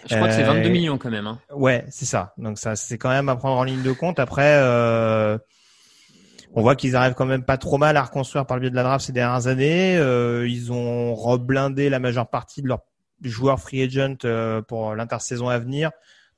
Je 0.08 0.14
crois 0.14 0.28
que 0.28 0.34
c'est 0.34 0.44
Euh, 0.44 0.52
22 0.52 0.68
millions 0.70 0.96
quand 0.96 1.10
même. 1.10 1.26
Hein. 1.26 1.38
Ouais, 1.54 1.84
c'est 1.90 2.06
ça. 2.06 2.32
Donc 2.38 2.58
ça, 2.58 2.76
c'est 2.76 2.96
quand 2.96 3.10
même 3.10 3.28
à 3.28 3.36
prendre 3.36 3.56
en 3.58 3.64
ligne 3.64 3.82
de 3.82 3.92
compte. 3.92 4.20
Après, 4.20 4.54
euh, 4.56 5.36
on 6.54 6.62
voit 6.62 6.76
qu'ils 6.76 6.96
arrivent 6.96 7.14
quand 7.14 7.26
même 7.26 7.44
pas 7.44 7.58
trop 7.58 7.78
mal 7.78 7.96
à 7.96 8.02
reconstruire 8.02 8.46
par 8.46 8.56
le 8.56 8.62
biais 8.62 8.70
de 8.70 8.76
la 8.76 8.82
draft 8.82 9.06
ces 9.06 9.12
dernières 9.12 9.46
années. 9.46 9.96
Euh, 9.96 10.46
ils 10.48 10.72
ont 10.72 11.14
reblindé 11.14 11.88
la 11.88 11.98
majeure 11.98 12.28
partie 12.28 12.62
de 12.62 12.68
leurs 12.68 12.82
joueurs 13.22 13.60
free 13.60 13.82
agent 13.82 14.18
euh, 14.24 14.62
pour 14.62 14.94
l'intersaison 14.94 15.48
à 15.48 15.58
venir. 15.58 15.90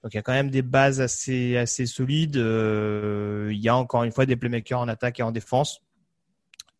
Donc 0.03 0.13
il 0.13 0.17
y 0.17 0.21
a 0.21 0.23
quand 0.23 0.33
même 0.33 0.51
des 0.51 0.63
bases 0.63 1.01
assez 1.01 1.57
assez 1.57 1.87
solides. 1.87 2.37
Euh, 2.37 3.51
il 3.53 3.59
y 3.59 3.69
a 3.69 3.77
encore 3.77 4.05
une 4.05 4.13
fois 4.13 4.27
des 4.27 4.37
playmakers 4.37 4.79
en 4.79 4.89
attaque 4.89 5.21
et 5.21 5.23
en 5.23 5.33
défense. 5.33 5.81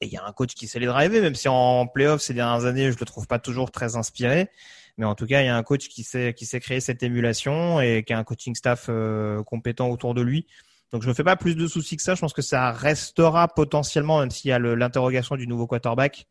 Et 0.01 0.07
il 0.07 0.13
y 0.13 0.17
a 0.17 0.25
un 0.25 0.33
coach 0.33 0.55
qui 0.55 0.67
sait 0.67 0.79
les 0.79 0.87
driver, 0.87 1.23
même 1.23 1.35
si 1.35 1.49
en 1.49 1.87
playoff 1.87 2.21
ces 2.21 2.35
dernières 2.35 2.67
années, 2.67 2.93
je 2.93 2.99
le 2.99 3.07
trouve 3.07 3.27
pas 3.27 3.39
toujours 3.39 3.71
très 3.71 3.97
inspiré. 3.97 4.51
Mais 4.97 5.07
en 5.07 5.15
tout 5.15 5.27
cas, 5.27 5.43
il 5.43 5.47
y 5.47 5.49
a 5.49 5.57
un 5.57 5.63
coach 5.63 5.89
qui 5.89 6.05
sait, 6.05 6.35
qui 6.35 6.47
sait 6.47 6.61
créer 6.61 6.81
cette 6.81 7.03
émulation 7.03 7.81
et 7.81 8.05
qui 8.07 8.13
a 8.13 8.19
un 8.19 8.25
coaching 8.25 8.55
staff 8.55 8.87
euh, 8.89 9.43
compétent 9.43 9.89
autour 9.89 10.15
de 10.15 10.23
lui. 10.23 10.47
Donc 10.93 11.03
je 11.03 11.09
me 11.09 11.15
fais 11.15 11.25
pas 11.25 11.37
plus 11.37 11.57
de 11.57 11.67
soucis 11.67 11.97
que 11.97 12.03
ça. 12.03 12.15
Je 12.15 12.21
pense 12.21 12.33
que 12.33 12.43
ça 12.43 12.71
restera 12.73 13.49
potentiellement, 13.49 14.21
même 14.21 14.31
s'il 14.31 14.51
y 14.51 14.53
a 14.53 14.59
l'interrogation 14.59 15.37
du 15.37 15.47
nouveau 15.47 15.67
quarterback, 15.67 16.27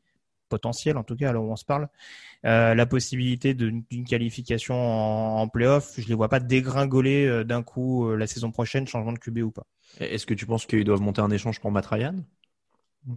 potentiel 0.49 0.97
en 0.97 1.03
tout 1.03 1.15
cas, 1.15 1.29
alors 1.29 1.45
où 1.45 1.51
on 1.51 1.55
se 1.55 1.65
parle, 1.65 1.87
euh, 2.45 2.75
la 2.75 2.85
possibilité 2.85 3.53
d'une 3.53 3.83
qualification 4.07 4.75
en, 4.75 5.41
en 5.41 5.47
playoff. 5.47 5.93
Je 5.97 6.07
les 6.07 6.15
vois 6.15 6.29
pas 6.29 6.39
dégringoler 6.39 7.25
euh, 7.25 7.43
d'un 7.43 7.63
coup 7.63 8.07
euh, 8.07 8.15
la 8.15 8.27
saison 8.27 8.51
prochaine, 8.51 8.87
changement 8.87 9.13
de 9.13 9.19
QB 9.19 9.39
ou 9.39 9.51
pas. 9.51 9.65
Est-ce 9.99 10.25
que 10.25 10.33
tu 10.33 10.45
penses 10.45 10.65
qu'ils 10.65 10.83
doivent 10.83 11.01
monter 11.01 11.21
un 11.21 11.31
échange 11.31 11.59
pour 11.59 11.71
Matt 11.71 11.85
Ryan? 11.87 12.15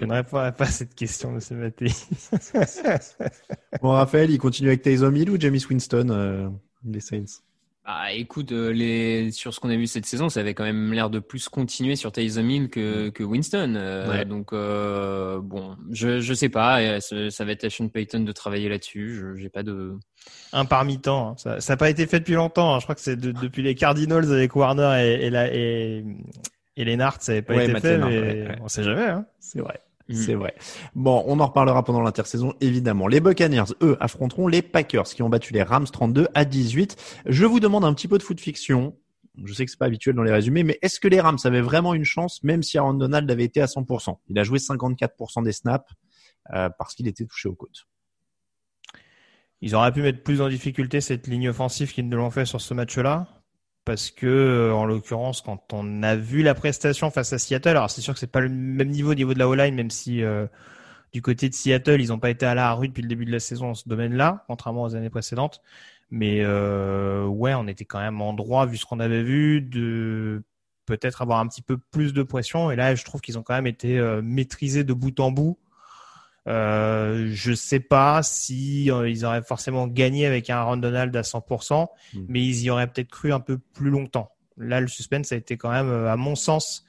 Je 0.00 0.06
ne 0.06 0.14
répondrai 0.14 0.52
pas 0.52 0.64
à 0.64 0.70
cette 0.70 0.94
question, 0.94 1.30
Monsieur 1.30 1.56
Maté. 1.56 1.88
Bon, 3.82 3.90
Raphaël, 3.90 4.30
il 4.30 4.38
continue 4.38 4.68
avec 4.68 4.80
Taysom 4.80 5.14
Hill 5.14 5.28
ou 5.28 5.38
James 5.38 5.58
Winston, 5.68 6.08
euh, 6.10 6.48
les 6.84 7.00
Saints? 7.00 7.42
Ah, 7.84 8.12
écoute, 8.12 8.52
euh, 8.52 8.72
les... 8.72 9.30
sur 9.32 9.52
ce 9.54 9.58
qu'on 9.58 9.70
a 9.70 9.74
vu 9.76 9.86
cette 9.86 10.04
saison, 10.06 10.28
ça 10.28 10.40
avait 10.40 10.54
quand 10.54 10.64
même 10.64 10.92
l'air 10.92 11.08
de 11.10 11.18
plus 11.18 11.48
continuer 11.48 11.96
sur 11.96 12.12
Taysom 12.12 12.48
Hill 12.48 12.68
que, 12.68 13.08
que 13.08 13.24
Winston. 13.24 13.74
Euh, 13.76 14.08
Ouais. 14.10 14.24
Donc, 14.26 14.52
euh, 14.52 15.40
bon, 15.40 15.76
je, 15.90 16.20
je 16.20 16.34
sais 16.34 16.50
pas. 16.50 16.80
euh, 16.82 17.00
ça, 17.00 17.44
va 17.44 17.52
être 17.52 17.64
à 17.64 17.70
Sean 17.70 17.88
Payton 17.88 18.20
de 18.20 18.32
travailler 18.32 18.68
là-dessus. 18.68 19.14
Je 19.14 19.34
J'ai 19.40 19.48
pas 19.48 19.62
de. 19.62 19.94
Un 20.52 20.66
par 20.66 20.84
mi-temps. 20.84 21.30
hein. 21.44 21.58
Ça 21.60 21.72
n'a 21.72 21.76
pas 21.76 21.88
été 21.90 22.06
fait 22.06 22.20
depuis 22.20 22.34
longtemps. 22.34 22.74
hein. 22.74 22.78
Je 22.80 22.84
crois 22.84 22.94
que 22.94 23.00
c'est 23.00 23.16
de- 23.16 23.32
depuis 23.32 23.62
les 23.62 23.74
Cardinals 23.74 24.30
avec 24.30 24.54
Warner 24.54 25.02
et, 25.02 25.26
et, 25.26 25.30
la, 25.30 25.52
et, 25.52 26.04
et 26.76 26.84
Lennart, 26.84 27.16
ça 27.20 27.32
n'avait 27.32 27.42
pas 27.42 27.54
Ouais, 27.54 27.64
été 27.68 27.80
fait, 27.80 27.92
Lennart, 27.96 28.10
mais 28.10 28.20
ouais. 28.20 28.58
on 28.62 28.68
sait 28.68 28.84
jamais. 28.84 29.06
Hein. 29.06 29.24
C'est 29.40 29.60
vrai. 29.60 29.80
Mhm. 30.10 30.16
C'est 30.16 30.34
vrai. 30.34 30.54
Bon, 30.94 31.22
on 31.26 31.38
en 31.40 31.46
reparlera 31.46 31.84
pendant 31.84 32.00
l'intersaison, 32.02 32.54
évidemment. 32.60 33.06
Les 33.06 33.20
Buccaneers, 33.20 33.72
eux, 33.82 33.96
affronteront 34.00 34.48
les 34.48 34.62
Packers 34.62 35.04
qui 35.04 35.22
ont 35.22 35.28
battu 35.28 35.52
les 35.52 35.62
Rams 35.62 35.86
32 35.86 36.28
à 36.34 36.44
18. 36.44 36.96
Je 37.26 37.44
vous 37.46 37.60
demande 37.60 37.84
un 37.84 37.94
petit 37.94 38.08
peu 38.08 38.18
de 38.18 38.22
foot 38.22 38.40
fiction. 38.40 38.96
Je 39.44 39.54
sais 39.54 39.64
que 39.64 39.70
c'est 39.70 39.78
pas 39.78 39.86
habituel 39.86 40.16
dans 40.16 40.24
les 40.24 40.32
résumés, 40.32 40.64
mais 40.64 40.78
est-ce 40.82 40.98
que 40.98 41.08
les 41.08 41.20
Rams 41.20 41.38
avaient 41.44 41.60
vraiment 41.60 41.94
une 41.94 42.04
chance, 42.04 42.42
même 42.42 42.62
si 42.62 42.76
Aaron 42.76 42.94
Donald 42.94 43.30
avait 43.30 43.44
été 43.44 43.62
à 43.62 43.66
100% 43.66 44.18
Il 44.28 44.38
a 44.38 44.44
joué 44.44 44.58
54% 44.58 45.44
des 45.44 45.52
snaps 45.52 45.88
euh, 46.52 46.68
parce 46.76 46.94
qu'il 46.94 47.06
était 47.06 47.24
touché 47.24 47.48
aux 47.48 47.54
côtes. 47.54 47.86
Ils 49.62 49.74
auraient 49.74 49.92
pu 49.92 50.02
mettre 50.02 50.22
plus 50.22 50.40
en 50.40 50.48
difficulté 50.48 51.00
cette 51.00 51.26
ligne 51.26 51.50
offensive 51.50 51.92
qu'ils 51.92 52.08
ne 52.08 52.16
l'ont 52.16 52.30
fait 52.30 52.46
sur 52.46 52.60
ce 52.60 52.74
match-là. 52.74 53.39
Parce 53.90 54.12
que, 54.12 54.24
euh, 54.28 54.72
en 54.72 54.84
l'occurrence, 54.84 55.40
quand 55.40 55.72
on 55.72 56.04
a 56.04 56.14
vu 56.14 56.44
la 56.44 56.54
prestation 56.54 57.10
face 57.10 57.32
à 57.32 57.38
Seattle, 57.38 57.70
alors 57.70 57.90
c'est 57.90 58.00
sûr 58.00 58.14
que 58.14 58.20
c'est 58.20 58.28
pas 58.28 58.38
le 58.38 58.48
même 58.48 58.86
niveau 58.86 59.10
au 59.10 59.14
niveau 59.16 59.34
de 59.34 59.40
la 59.40 59.48
O-line, 59.48 59.74
même 59.74 59.90
si 59.90 60.22
euh, 60.22 60.46
du 61.12 61.22
côté 61.22 61.48
de 61.48 61.54
Seattle, 61.54 62.00
ils 62.00 62.10
n'ont 62.10 62.20
pas 62.20 62.30
été 62.30 62.46
à 62.46 62.54
la 62.54 62.72
rue 62.72 62.86
depuis 62.86 63.02
le 63.02 63.08
début 63.08 63.24
de 63.24 63.32
la 63.32 63.40
saison 63.40 63.66
dans 63.66 63.74
ce 63.74 63.88
domaine-là, 63.88 64.44
contrairement 64.46 64.84
aux 64.84 64.94
années 64.94 65.10
précédentes. 65.10 65.60
Mais 66.08 66.38
euh, 66.42 67.26
ouais, 67.26 67.52
on 67.54 67.66
était 67.66 67.84
quand 67.84 67.98
même 67.98 68.20
en 68.20 68.32
droit, 68.32 68.64
vu 68.64 68.76
ce 68.76 68.86
qu'on 68.86 69.00
avait 69.00 69.24
vu, 69.24 69.60
de 69.60 70.44
peut-être 70.86 71.20
avoir 71.20 71.40
un 71.40 71.48
petit 71.48 71.62
peu 71.62 71.76
plus 71.76 72.12
de 72.12 72.22
pression. 72.22 72.70
Et 72.70 72.76
là, 72.76 72.94
je 72.94 73.04
trouve 73.04 73.20
qu'ils 73.20 73.40
ont 73.40 73.42
quand 73.42 73.54
même 73.54 73.66
été 73.66 74.00
maîtrisés 74.22 74.84
de 74.84 74.92
bout 74.92 75.18
en 75.18 75.32
bout. 75.32 75.58
Euh, 76.48 77.28
je 77.32 77.52
sais 77.52 77.80
pas 77.80 78.22
si 78.22 78.86
ils 78.86 79.24
auraient 79.24 79.42
forcément 79.42 79.86
gagné 79.86 80.26
avec 80.26 80.50
un 80.50 80.56
Aaron 80.56 80.78
Donald 80.78 81.14
à 81.14 81.22
100%, 81.22 81.86
hmm. 82.14 82.24
mais 82.28 82.40
ils 82.40 82.62
y 82.62 82.70
auraient 82.70 82.86
peut-être 82.86 83.10
cru 83.10 83.32
un 83.32 83.40
peu 83.40 83.58
plus 83.58 83.90
longtemps. 83.90 84.32
Là, 84.56 84.80
le 84.80 84.88
suspense 84.88 85.32
a 85.32 85.36
été 85.36 85.56
quand 85.56 85.70
même, 85.70 85.90
à 85.90 86.16
mon 86.16 86.34
sens, 86.34 86.84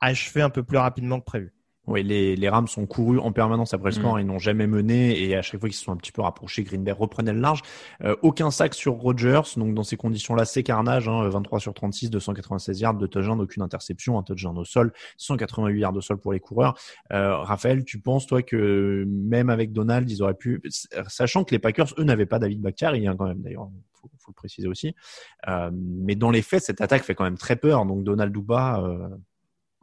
achevé 0.00 0.42
un 0.42 0.50
peu 0.50 0.62
plus 0.62 0.78
rapidement 0.78 1.20
que 1.20 1.24
prévu. 1.24 1.55
Oui, 1.86 2.02
les, 2.02 2.34
les 2.34 2.48
Rams 2.48 2.66
sont 2.66 2.84
courus 2.86 3.20
en 3.20 3.30
permanence 3.30 3.72
après 3.72 3.90
le 3.90 3.94
score, 3.94 4.16
mm. 4.16 4.20
ils 4.20 4.26
n'ont 4.26 4.38
jamais 4.38 4.66
mené 4.66 5.20
et 5.22 5.36
à 5.36 5.42
chaque 5.42 5.60
fois 5.60 5.68
qu'ils 5.68 5.76
se 5.76 5.84
sont 5.84 5.92
un 5.92 5.96
petit 5.96 6.10
peu 6.10 6.22
rapprochés, 6.22 6.64
Green 6.64 6.82
Bay 6.82 6.90
reprenait 6.90 7.32
le 7.32 7.40
large. 7.40 7.62
Euh, 8.02 8.16
aucun 8.22 8.50
sac 8.50 8.74
sur 8.74 8.94
Rodgers, 8.94 9.42
donc 9.56 9.74
dans 9.74 9.84
ces 9.84 9.96
conditions-là, 9.96 10.44
c'est 10.44 10.64
carnage, 10.64 11.08
hein, 11.08 11.28
23 11.28 11.60
sur 11.60 11.74
36, 11.74 12.10
296 12.10 12.80
yards 12.80 12.94
de 12.94 13.06
touchdown, 13.06 13.40
aucune 13.40 13.62
interception, 13.62 14.18
un 14.18 14.22
touchdown 14.22 14.58
au 14.58 14.64
sol, 14.64 14.92
188 15.16 15.78
yards 15.80 15.96
au 15.96 16.00
sol 16.00 16.18
pour 16.18 16.32
les 16.32 16.40
coureurs. 16.40 16.76
Euh, 17.12 17.36
Raphaël, 17.36 17.84
tu 17.84 18.00
penses 18.00 18.26
toi 18.26 18.42
que 18.42 19.04
même 19.06 19.48
avec 19.48 19.72
Donald, 19.72 20.10
ils 20.10 20.22
auraient 20.22 20.34
pu, 20.34 20.60
sachant 21.06 21.44
que 21.44 21.54
les 21.54 21.60
Packers, 21.60 21.94
eux, 21.98 22.04
n'avaient 22.04 22.26
pas 22.26 22.40
David 22.40 22.60
Bakhtiari, 22.60 23.06
hein, 23.06 23.14
quand 23.16 23.26
même 23.26 23.42
d'ailleurs, 23.42 23.70
faut, 23.92 24.10
faut 24.18 24.32
le 24.32 24.34
préciser 24.34 24.66
aussi. 24.66 24.94
Euh, 25.48 25.70
mais 25.72 26.16
dans 26.16 26.32
les 26.32 26.42
faits, 26.42 26.64
cette 26.64 26.80
attaque 26.80 27.04
fait 27.04 27.14
quand 27.14 27.24
même 27.24 27.38
très 27.38 27.54
peur, 27.54 27.86
donc 27.86 28.02
Donald 28.02 28.32
Duba. 28.32 28.82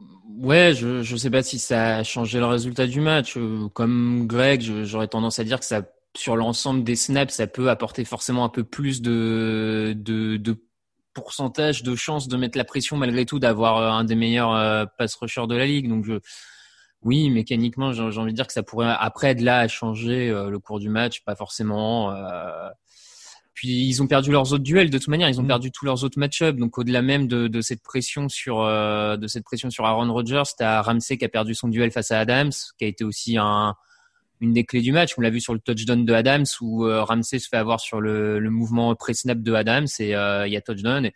Euh, 0.00 0.04
Ouais, 0.38 0.74
je 0.74 1.12
ne 1.12 1.18
sais 1.18 1.30
pas 1.30 1.42
si 1.42 1.58
ça 1.58 1.96
a 1.98 2.02
changé 2.04 2.38
le 2.38 2.46
résultat 2.46 2.86
du 2.86 3.00
match. 3.00 3.36
Euh, 3.36 3.68
comme 3.70 4.26
Greg, 4.26 4.62
j'aurais 4.84 5.08
tendance 5.08 5.38
à 5.38 5.44
dire 5.44 5.58
que 5.60 5.64
ça, 5.64 5.82
sur 6.16 6.36
l'ensemble 6.36 6.84
des 6.84 6.96
snaps, 6.96 7.34
ça 7.34 7.46
peut 7.46 7.70
apporter 7.70 8.04
forcément 8.04 8.44
un 8.44 8.48
peu 8.48 8.64
plus 8.64 9.00
de, 9.02 9.94
de, 9.96 10.36
de 10.36 10.62
pourcentage 11.14 11.82
de 11.84 11.94
chance 11.94 12.26
de 12.28 12.36
mettre 12.36 12.58
la 12.58 12.64
pression 12.64 12.96
malgré 12.96 13.24
tout 13.26 13.38
d'avoir 13.38 13.78
euh, 13.78 13.90
un 13.90 14.04
des 14.04 14.16
meilleurs 14.16 14.52
euh, 14.54 14.84
pass 14.98 15.14
rushers 15.16 15.46
de 15.48 15.54
la 15.54 15.66
ligue. 15.66 15.88
Donc 15.88 16.04
je, 16.04 16.14
oui, 17.02 17.30
mécaniquement, 17.30 17.92
j'ai 17.92 18.02
envie 18.02 18.32
de 18.32 18.36
dire 18.36 18.46
que 18.46 18.52
ça 18.52 18.62
pourrait 18.62 18.94
après 18.98 19.34
de 19.34 19.44
là 19.44 19.60
à 19.60 19.68
changer 19.68 20.30
le 20.30 20.58
cours 20.58 20.80
du 20.80 20.88
match, 20.88 21.22
pas 21.24 21.36
forcément. 21.36 22.10
Puis 23.54 23.86
ils 23.86 24.02
ont 24.02 24.08
perdu 24.08 24.32
leurs 24.32 24.52
autres 24.52 24.64
duels 24.64 24.90
de 24.90 24.98
toute 24.98 25.08
manière, 25.08 25.28
ils 25.28 25.40
ont 25.40 25.44
mm. 25.44 25.48
perdu 25.48 25.70
tous 25.70 25.84
leurs 25.84 26.02
autres 26.02 26.18
match-ups. 26.18 26.58
Donc 26.58 26.76
au-delà 26.76 27.02
même 27.02 27.28
de, 27.28 27.46
de, 27.46 27.60
cette 27.60 27.82
pression 27.82 28.28
sur 28.28 28.60
euh, 28.60 29.16
de 29.16 29.26
cette 29.28 29.44
pression 29.44 29.70
sur 29.70 29.86
Aaron 29.86 30.12
Rodgers, 30.12 30.42
t'as 30.58 30.82
Ramsey 30.82 31.16
qui 31.16 31.24
a 31.24 31.28
perdu 31.28 31.54
son 31.54 31.68
duel 31.68 31.92
face 31.92 32.10
à 32.10 32.18
Adams, 32.18 32.52
qui 32.78 32.84
a 32.84 32.88
été 32.88 33.04
aussi 33.04 33.38
un, 33.38 33.74
une 34.40 34.52
des 34.52 34.64
clés 34.64 34.80
du 34.80 34.90
match. 34.90 35.14
On 35.16 35.20
l'a 35.20 35.30
vu 35.30 35.40
sur 35.40 35.54
le 35.54 35.60
touchdown 35.60 36.04
de 36.04 36.12
Adams 36.12 36.46
où 36.60 36.84
euh, 36.84 37.04
Ramsey 37.04 37.38
se 37.38 37.48
fait 37.48 37.56
avoir 37.56 37.78
sur 37.78 38.00
le, 38.00 38.40
le 38.40 38.50
mouvement 38.50 38.94
pré-snap 38.96 39.40
de 39.40 39.52
Adams 39.52 39.86
et 40.00 40.16
euh, 40.16 40.46
il 40.48 40.52
y 40.52 40.56
a 40.56 40.60
touchdown. 40.60 41.10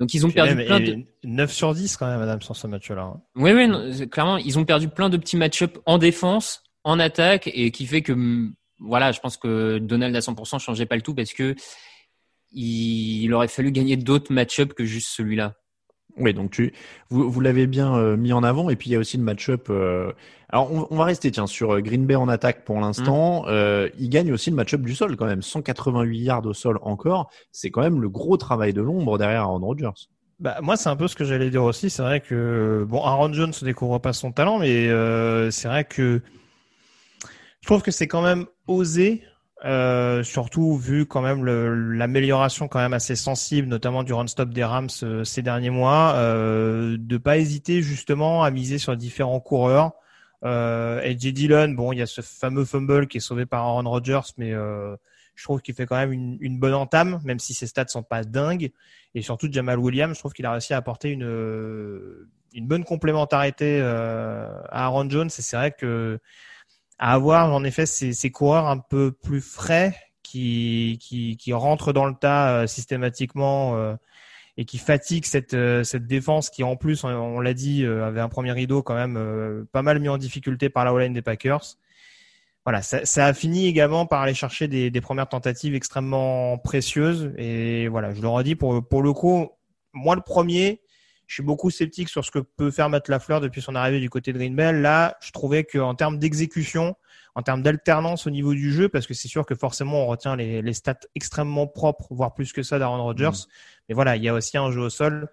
Donc 0.00 0.12
ils 0.12 0.26
ont 0.26 0.30
perdu 0.30 0.56
plein 0.56 0.80
de 0.80 1.04
9 1.22 1.52
sur 1.52 1.72
10 1.72 1.96
quand 1.96 2.06
même 2.06 2.20
Adams 2.20 2.42
sur 2.42 2.56
ce 2.56 2.66
match-là. 2.66 3.02
Hein. 3.02 3.20
Oui 3.36 3.52
oui, 3.52 4.08
clairement, 4.08 4.38
ils 4.38 4.58
ont 4.58 4.64
perdu 4.64 4.88
plein 4.88 5.08
de 5.08 5.16
petits 5.16 5.36
match-ups 5.36 5.78
en 5.86 5.98
défense, 5.98 6.64
en 6.82 6.98
attaque 6.98 7.48
et 7.52 7.70
qui 7.70 7.86
fait 7.86 8.02
que 8.02 8.50
voilà, 8.78 9.12
je 9.12 9.20
pense 9.20 9.36
que 9.36 9.78
Donald 9.78 10.14
à 10.14 10.20
100% 10.20 10.58
changeait 10.58 10.86
pas 10.86 10.96
le 10.96 11.02
tout 11.02 11.14
parce 11.14 11.32
que 11.32 11.54
il, 12.54 13.32
aurait 13.34 13.48
fallu 13.48 13.72
gagner 13.72 13.96
d'autres 13.96 14.32
match-ups 14.32 14.74
que 14.74 14.84
juste 14.84 15.08
celui-là. 15.08 15.54
Oui, 16.16 16.32
donc 16.32 16.52
tu, 16.52 16.72
vous, 17.10 17.28
vous 17.28 17.40
l'avez 17.40 17.66
bien 17.66 17.96
euh, 17.96 18.16
mis 18.16 18.32
en 18.32 18.44
avant. 18.44 18.70
Et 18.70 18.76
puis 18.76 18.90
il 18.90 18.92
y 18.92 18.96
a 18.96 19.00
aussi 19.00 19.16
le 19.16 19.24
match-up. 19.24 19.66
Euh, 19.68 20.12
alors 20.48 20.70
on, 20.72 20.96
va 20.96 21.04
rester 21.04 21.32
tiens 21.32 21.48
sur 21.48 21.74
euh, 21.74 21.80
Green 21.80 22.06
Bay 22.06 22.14
en 22.14 22.28
attaque 22.28 22.64
pour 22.64 22.78
l'instant. 22.78 23.46
Mmh. 23.46 23.88
il 23.98 24.08
gagne 24.08 24.32
aussi 24.32 24.50
le 24.50 24.56
match-up 24.56 24.82
du 24.82 24.94
sol 24.94 25.16
quand 25.16 25.26
même. 25.26 25.42
188 25.42 26.18
yards 26.20 26.46
au 26.46 26.54
sol 26.54 26.78
encore. 26.82 27.30
C'est 27.50 27.70
quand 27.70 27.82
même 27.82 28.00
le 28.00 28.08
gros 28.08 28.36
travail 28.36 28.72
de 28.72 28.80
l'ombre 28.80 29.18
derrière 29.18 29.42
Aaron 29.42 29.58
Rodgers. 29.58 30.08
Bah, 30.38 30.58
moi, 30.62 30.76
c'est 30.76 30.88
un 30.88 30.96
peu 30.96 31.08
ce 31.08 31.16
que 31.16 31.24
j'allais 31.24 31.50
dire 31.50 31.64
aussi. 31.64 31.90
C'est 31.90 32.02
vrai 32.02 32.20
que 32.20 32.84
bon, 32.88 33.02
Aaron 33.02 33.32
Jones 33.32 33.52
ne 33.60 33.66
découvre 33.66 33.98
pas 33.98 34.12
son 34.12 34.30
talent, 34.30 34.58
mais 34.58 34.88
c'est 35.50 35.66
vrai 35.66 35.84
que 35.84 36.22
je 37.64 37.66
trouve 37.66 37.80
que 37.80 37.90
c'est 37.90 38.08
quand 38.08 38.20
même 38.20 38.44
osé 38.66 39.24
euh, 39.64 40.22
surtout 40.22 40.76
vu 40.76 41.06
quand 41.06 41.22
même 41.22 41.46
l'amélioration 41.46 42.68
quand 42.68 42.78
même 42.78 42.92
assez 42.92 43.16
sensible, 43.16 43.68
notamment 43.68 44.02
du 44.02 44.12
run-stop 44.12 44.50
des 44.50 44.64
Rams 44.64 44.90
euh, 45.02 45.24
ces 45.24 45.40
derniers 45.40 45.70
mois, 45.70 46.12
euh, 46.16 46.98
de 47.00 47.16
pas 47.16 47.38
hésiter 47.38 47.80
justement 47.80 48.44
à 48.44 48.50
miser 48.50 48.76
sur 48.76 48.94
différents 48.98 49.40
coureurs. 49.40 49.92
Euh. 50.44 51.14
Dillon, 51.14 51.70
bon, 51.70 51.92
il 51.92 52.00
y 52.00 52.02
a 52.02 52.06
ce 52.06 52.20
fameux 52.20 52.66
fumble 52.66 53.06
qui 53.06 53.16
est 53.16 53.20
sauvé 53.20 53.46
par 53.46 53.64
Aaron 53.64 53.88
Rodgers, 53.88 54.34
mais 54.36 54.52
euh, 54.52 54.94
je 55.34 55.44
trouve 55.44 55.62
qu'il 55.62 55.74
fait 55.74 55.86
quand 55.86 55.96
même 55.96 56.12
une, 56.12 56.36
une, 56.40 56.58
bonne 56.58 56.74
entame, 56.74 57.18
même 57.24 57.38
si 57.38 57.54
ses 57.54 57.66
stats 57.66 57.88
sont 57.88 58.02
pas 58.02 58.24
dingues. 58.24 58.72
Et 59.14 59.22
surtout 59.22 59.48
Jamal 59.50 59.78
Williams, 59.78 60.12
je 60.14 60.18
trouve 60.18 60.34
qu'il 60.34 60.44
a 60.44 60.52
réussi 60.52 60.74
à 60.74 60.76
apporter 60.76 61.12
une 61.12 62.28
une 62.52 62.68
bonne 62.68 62.84
complémentarité 62.84 63.80
à 63.80 64.84
Aaron 64.84 65.08
Jones. 65.08 65.28
Et 65.28 65.42
c'est 65.42 65.56
vrai 65.56 65.72
que 65.72 66.20
à 67.04 67.12
avoir 67.12 67.52
en 67.52 67.64
effet 67.64 67.84
ces, 67.84 68.14
ces, 68.14 68.30
coureurs 68.30 68.66
un 68.66 68.78
peu 68.78 69.12
plus 69.12 69.42
frais 69.42 69.94
qui, 70.22 70.98
qui, 71.02 71.36
qui 71.36 71.52
rentrent 71.52 71.92
dans 71.92 72.06
le 72.06 72.14
tas 72.14 72.62
euh, 72.62 72.66
systématiquement 72.66 73.76
euh, 73.76 73.94
et 74.56 74.64
qui 74.64 74.78
fatiguent 74.78 75.26
cette, 75.26 75.52
euh, 75.52 75.84
cette 75.84 76.06
défense 76.06 76.48
qui 76.48 76.64
en 76.64 76.76
plus, 76.76 77.04
on, 77.04 77.40
l'a 77.40 77.52
dit, 77.52 77.84
avait 77.84 78.22
un 78.22 78.30
premier 78.30 78.52
rideau 78.52 78.82
quand 78.82 78.94
même 78.94 79.66
pas 79.70 79.82
mal 79.82 80.00
mis 80.00 80.08
en 80.08 80.16
difficulté 80.16 80.70
par 80.70 80.86
la 80.86 80.94
O-line 80.94 81.12
des 81.12 81.20
Packers. 81.20 81.76
Voilà, 82.64 82.80
ça, 82.80 83.04
ça, 83.04 83.26
a 83.26 83.34
fini 83.34 83.66
également 83.66 84.06
par 84.06 84.22
aller 84.22 84.32
chercher 84.32 84.66
des, 84.66 84.90
des, 84.90 85.00
premières 85.02 85.28
tentatives 85.28 85.74
extrêmement 85.74 86.56
précieuses. 86.56 87.34
Et 87.36 87.86
voilà, 87.88 88.14
je 88.14 88.22
le 88.22 88.28
redis, 88.28 88.54
pour, 88.54 88.82
pour 88.88 89.02
le 89.02 89.12
coup, 89.12 89.50
moi 89.92 90.14
le 90.14 90.22
premier, 90.22 90.80
je 91.26 91.34
suis 91.34 91.42
beaucoup 91.42 91.70
sceptique 91.70 92.08
sur 92.08 92.24
ce 92.24 92.30
que 92.30 92.38
peut 92.38 92.70
faire 92.70 92.88
Matt 92.88 93.08
Lafleur 93.08 93.40
depuis 93.40 93.62
son 93.62 93.74
arrivée 93.74 94.00
du 94.00 94.10
côté 94.10 94.32
de 94.32 94.38
Green 94.38 94.54
Bay. 94.54 94.72
Là, 94.72 95.16
je 95.20 95.32
trouvais 95.32 95.64
qu'en 95.64 95.94
termes 95.94 96.18
d'exécution, 96.18 96.96
en 97.34 97.42
termes 97.42 97.62
d'alternance 97.62 98.26
au 98.26 98.30
niveau 98.30 98.54
du 98.54 98.72
jeu, 98.72 98.88
parce 98.88 99.06
que 99.06 99.14
c'est 99.14 99.28
sûr 99.28 99.46
que 99.46 99.54
forcément 99.54 100.04
on 100.04 100.06
retient 100.06 100.36
les, 100.36 100.62
les, 100.62 100.72
stats 100.72 101.00
extrêmement 101.14 101.66
propres, 101.66 102.08
voire 102.10 102.34
plus 102.34 102.52
que 102.52 102.62
ça 102.62 102.78
d'Aaron 102.78 103.02
Rodgers. 103.02 103.28
Mm. 103.28 103.50
Mais 103.88 103.94
voilà, 103.94 104.16
il 104.16 104.22
y 104.22 104.28
a 104.28 104.34
aussi 104.34 104.56
un 104.56 104.70
jeu 104.70 104.82
au 104.82 104.90
sol 104.90 105.28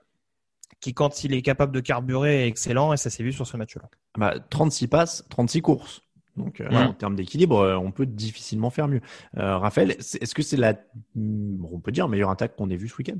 qui, 0.80 0.93
quand 0.93 1.23
il 1.23 1.34
est 1.34 1.41
capable 1.41 1.71
de 1.71 1.80
carburer, 1.80 2.43
est 2.43 2.47
excellent 2.47 2.93
et 2.93 2.97
ça 2.97 3.10
s'est 3.10 3.23
vu 3.23 3.32
sur 3.32 3.45
ce 3.47 3.56
match-là. 3.58 3.84
Bah, 4.17 4.36
36 4.49 4.88
passes, 4.88 5.25
36 5.30 5.62
courses. 5.62 6.01
Donc, 6.38 6.62
euh, 6.62 6.69
en 6.71 6.93
termes 6.93 7.15
d'équilibre, 7.15 7.60
euh, 7.60 7.77
on 7.77 7.91
peut 7.91 8.06
difficilement 8.06 8.69
faire 8.69 8.88
mieux. 8.88 9.01
Euh, 9.38 9.58
Raphaël, 9.58 9.91
est-ce 9.91 10.34
que 10.34 10.41
c'est 10.41 10.58
la, 10.58 10.75
on 11.15 11.80
peut 11.80 11.91
dire, 11.91 12.08
meilleure 12.08 12.30
attaque 12.30 12.56
qu'on 12.56 12.69
ait 12.69 12.77
vue 12.77 12.88
ce 12.88 12.95
week-end? 12.97 13.19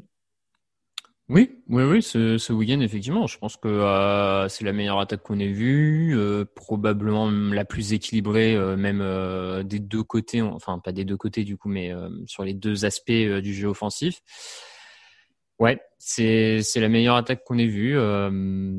Oui, 1.34 1.50
oui, 1.70 1.84
oui, 1.84 2.04
ce, 2.04 2.52
week-end, 2.52 2.82
effectivement. 2.82 3.26
Je 3.26 3.38
pense 3.38 3.56
que 3.56 3.70
euh, 3.70 4.50
c'est 4.50 4.66
la 4.66 4.74
meilleure 4.74 5.00
attaque 5.00 5.24
qu'on 5.24 5.40
ait 5.40 5.48
vue, 5.48 6.14
euh, 6.14 6.44
probablement 6.56 7.32
la 7.32 7.64
plus 7.64 7.94
équilibrée, 7.94 8.54
euh, 8.54 8.76
même 8.76 9.00
des 9.64 9.80
deux 9.80 10.04
côtés, 10.04 10.42
enfin 10.42 10.80
pas 10.80 10.92
des 10.92 11.06
deux 11.06 11.16
côtés 11.16 11.46
du 11.46 11.56
coup, 11.58 11.70
mais 11.70 11.94
sur 12.26 12.44
les 12.44 12.54
deux 12.54 12.84
aspects 12.84 13.12
du 13.12 13.54
jeu 13.54 13.70
offensif. 13.70 14.20
Ouais, 15.58 15.80
c'est 16.00 16.62
la 16.76 16.90
meilleure 16.90 17.16
attaque 17.16 17.46
qu'on 17.46 17.58
ait 17.58 17.66
vue, 17.66 17.96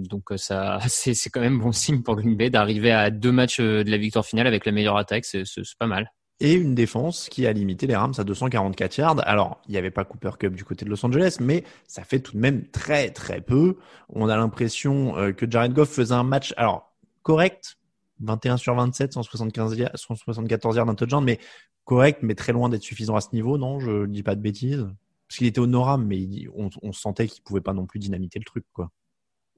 donc 0.07 0.25
ça 0.37 0.79
c'est 0.89 1.31
quand 1.31 1.41
même 1.41 1.59
bon 1.59 1.73
signe 1.73 2.03
pour 2.03 2.17
Green 2.17 2.37
Bay 2.37 2.51
d'arriver 2.51 2.93
à 2.93 3.11
deux 3.11 3.33
matchs 3.33 3.61
de 3.61 3.91
la 3.91 3.97
victoire 3.97 4.27
finale 4.27 4.47
avec 4.47 4.67
la 4.67 4.73
meilleure 4.73 4.99
attaque, 4.99 5.25
c'est 5.25 5.45
pas 5.79 5.87
mal 5.87 6.13
et 6.43 6.55
une 6.55 6.75
défense 6.75 7.29
qui 7.29 7.47
a 7.47 7.53
limité 7.53 7.87
les 7.87 7.95
Rams 7.95 8.15
à 8.19 8.25
244 8.25 8.97
yards. 8.99 9.29
Alors, 9.29 9.63
il 9.69 9.73
n'y 9.73 9.79
avait 9.79 9.93
pas 9.93 10.05
Cooper 10.05 10.33
Cup 10.41 10.55
du 10.55 10.65
côté 10.65 10.85
de 10.85 10.91
Los 10.91 11.07
Angeles, 11.07 11.37
mais 11.41 11.63
ça 11.87 12.03
fait 12.03 12.19
tout 12.19 12.33
de 12.33 12.39
même 12.39 12.67
très 12.67 13.11
très 13.11 13.41
peu. 13.41 13.79
On 14.09 14.29
a 14.29 14.37
l'impression 14.37 15.17
euh, 15.17 15.33
que 15.33 15.49
Jared 15.49 15.73
Goff 15.73 15.91
faisait 15.91 16.15
un 16.15 16.25
match, 16.25 16.53
alors 16.57 16.93
correct, 17.23 17.77
21 18.21 18.57
sur 18.57 18.75
27, 18.75 19.13
175 19.13 19.91
174 19.95 20.77
yards 20.77 20.87
d'un 20.87 20.97
touchdown, 20.97 21.23
mais 21.25 21.39
correct, 21.85 22.19
mais 22.23 22.35
très 22.35 22.53
loin 22.53 22.69
d'être 22.69 22.83
suffisant 22.83 23.15
à 23.15 23.21
ce 23.21 23.29
niveau, 23.33 23.57
non? 23.57 23.79
Je 23.79 24.07
dis 24.07 24.25
pas 24.25 24.35
de 24.35 24.41
bêtises. 24.41 24.89
Parce 25.29 25.39
qu'il 25.39 25.47
était 25.47 25.61
honorable, 25.61 26.05
mais 26.05 26.27
on, 26.57 26.71
on 26.83 26.93
sentait 26.93 27.29
qu'il 27.29 27.45
pouvait 27.45 27.61
pas 27.61 27.73
non 27.73 27.87
plus 27.87 28.01
dynamiter 28.01 28.41
le 28.41 28.45
truc, 28.45 28.65
quoi. 28.73 28.91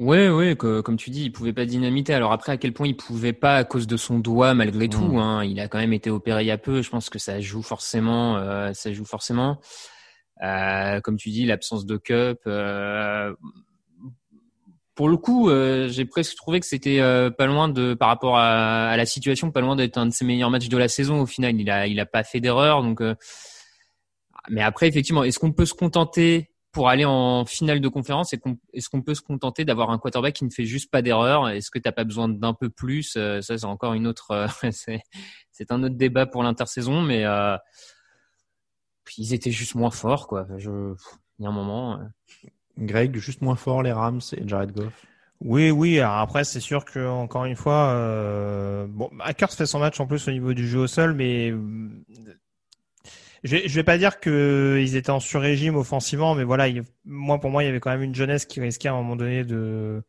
Ouais, 0.01 0.29
ouais, 0.29 0.57
comme 0.57 0.97
tu 0.97 1.11
dis, 1.11 1.25
il 1.25 1.31
pouvait 1.33 1.53
pas 1.53 1.67
dynamiter. 1.67 2.15
Alors 2.15 2.33
après, 2.33 2.51
à 2.51 2.57
quel 2.57 2.73
point 2.73 2.89
il 2.89 2.97
pouvait 2.97 3.33
pas 3.33 3.57
à 3.57 3.65
cause 3.65 3.87
de 3.87 3.97
son 3.97 4.19
doigt, 4.19 4.53
malgré 4.53 4.89
tout. 4.89 5.13
Mm. 5.13 5.19
Hein, 5.19 5.45
il 5.45 5.61
a 5.61 5.69
quand 5.69 5.79
même 5.79 5.93
été 5.93 6.11
opéré 6.11 6.43
il 6.43 6.47
y 6.47 6.51
a 6.51 6.59
peu. 6.59 6.83
Je 6.83 6.91
pense 6.91 7.11
que 7.11 7.21
ça 7.21 7.41
joue 7.41 7.63
forcément. 7.63 8.37
Euh, 8.37 8.73
ça 8.73 8.93
joue 8.93 9.05
forcément. 9.05 9.61
Euh, 10.43 11.01
comme 11.01 11.17
tu 11.17 11.31
dis, 11.31 11.47
l'absence 11.47 11.87
de 11.87 11.97
cup. 11.97 12.41
Euh, 12.49 13.33
pour 14.97 15.09
le 15.09 15.17
coup, 15.17 15.49
euh, 15.49 15.89
j'ai 15.89 16.05
presque 16.05 16.37
trouvé 16.37 16.59
que 16.59 16.67
c'était 16.67 16.99
euh, 17.01 17.31
pas 17.31 17.47
loin 17.47 17.69
de, 17.69 17.95
par 17.95 18.09
rapport 18.09 18.37
à, 18.37 18.89
à, 18.89 18.97
la 18.97 19.07
situation, 19.07 19.53
pas 19.53 19.61
loin 19.61 19.77
d'être 19.77 19.97
un 19.97 20.07
de 20.07 20.13
ses 20.13 20.25
meilleurs 20.25 20.51
matchs 20.51 20.69
de 20.69 20.77
la 20.77 20.89
saison. 20.89 21.21
Au 21.21 21.27
final, 21.27 21.61
il 21.61 21.71
a, 21.71 21.87
il 21.87 22.01
a 22.01 22.07
pas 22.07 22.25
fait 22.25 22.41
d'erreur. 22.41 22.83
Donc, 22.83 23.01
mais 24.49 24.61
après, 24.61 24.89
effectivement, 24.89 25.23
est-ce 25.23 25.39
qu'on 25.39 25.53
peut 25.53 25.67
se 25.67 25.75
contenter 25.75 26.51
pour 26.75 26.89
aller 26.89 27.05
en 27.07 27.47
finale 27.47 27.81
de 27.81 27.89
conférence, 27.89 28.35
est-ce 28.35 28.89
qu'on 28.91 29.01
peut 29.03 29.15
se 29.15 29.23
contenter 29.23 29.65
d'avoir 29.65 29.91
un 29.91 29.99
quarterback 29.99 30.35
qui 30.35 30.45
ne 30.45 30.51
fait 30.51 30.67
juste 30.67 30.91
pas 30.91 31.01
d'erreur 31.01 31.49
Est-ce 31.49 31.71
que 31.71 31.79
tu 31.79 31.89
n'as 31.89 31.93
pas 31.93 32.05
besoin 32.05 32.29
d'un 32.29 32.53
peu 32.53 32.69
plus? 32.69 33.15
Euh, 33.17 33.41
Ça, 33.41 33.57
c'est 33.57 33.65
encore 33.65 33.95
une 33.95 34.07
autre, 34.07 34.33
euh, 34.33 34.47
c'est 35.51 35.71
un 35.71 35.83
autre 35.83 35.95
débat 35.95 36.27
pour 36.27 36.43
l'intersaison, 36.43 37.01
mais 37.01 37.25
euh, 37.25 37.57
ils 39.17 39.33
étaient 39.33 39.53
juste 39.53 39.77
moins 39.77 39.91
forts, 39.91 40.27
quoi. 40.27 40.47
Je, 40.59 40.95
il 41.39 41.45
y 41.45 41.47
a 41.47 41.49
un 41.49 41.53
moment. 41.53 42.01
Greg, 42.77 43.17
juste 43.17 43.41
moins 43.41 43.57
fort 43.57 43.83
les 43.83 43.93
Rams 43.93 44.21
et 44.37 44.47
Jared 44.47 44.73
Goff. 44.73 45.07
Oui, 45.41 45.71
oui. 45.71 46.01
Alors 46.01 46.19
après, 46.19 46.45
c'est 46.45 46.61
sûr 46.61 46.85
que 46.85 47.07
encore 47.07 47.45
une 47.45 47.57
fois, 47.57 47.91
euh, 47.91 48.87
bon, 48.89 49.11
Hackers 49.21 49.53
fait 49.53 49.67
son 49.67 49.79
match 49.79 50.01
en 50.01 50.07
plus 50.07 50.27
au 50.27 50.31
niveau 50.33 50.55
du 50.55 50.67
jeu 50.67 50.81
au 50.81 50.87
sol, 50.87 51.15
mais 51.15 51.51
euh, 51.51 51.59
je, 53.45 53.57
je 53.67 53.75
vais 53.75 53.85
pas 53.85 53.99
dire 53.99 54.21
que 54.21 54.79
ils 54.81 54.97
étaient 54.97 55.11
en 55.11 55.21
sur-régime 55.21 55.77
offensivement, 55.77 56.35
mais 56.35 56.45
voilà, 56.45 56.67
moi 57.05 57.39
pour 57.41 57.51
moi, 57.51 57.63
il 57.63 57.67
y 57.67 57.69
avait 57.69 57.81
quand 57.81 57.91
même 57.91 58.03
une 58.03 58.15
jeunesse 58.15 58.47
qui 58.47 58.61
risquait 58.61 58.89
à 58.89 58.93
un 58.93 58.97
moment 58.97 59.17
donné 59.17 59.45
de 59.45 60.03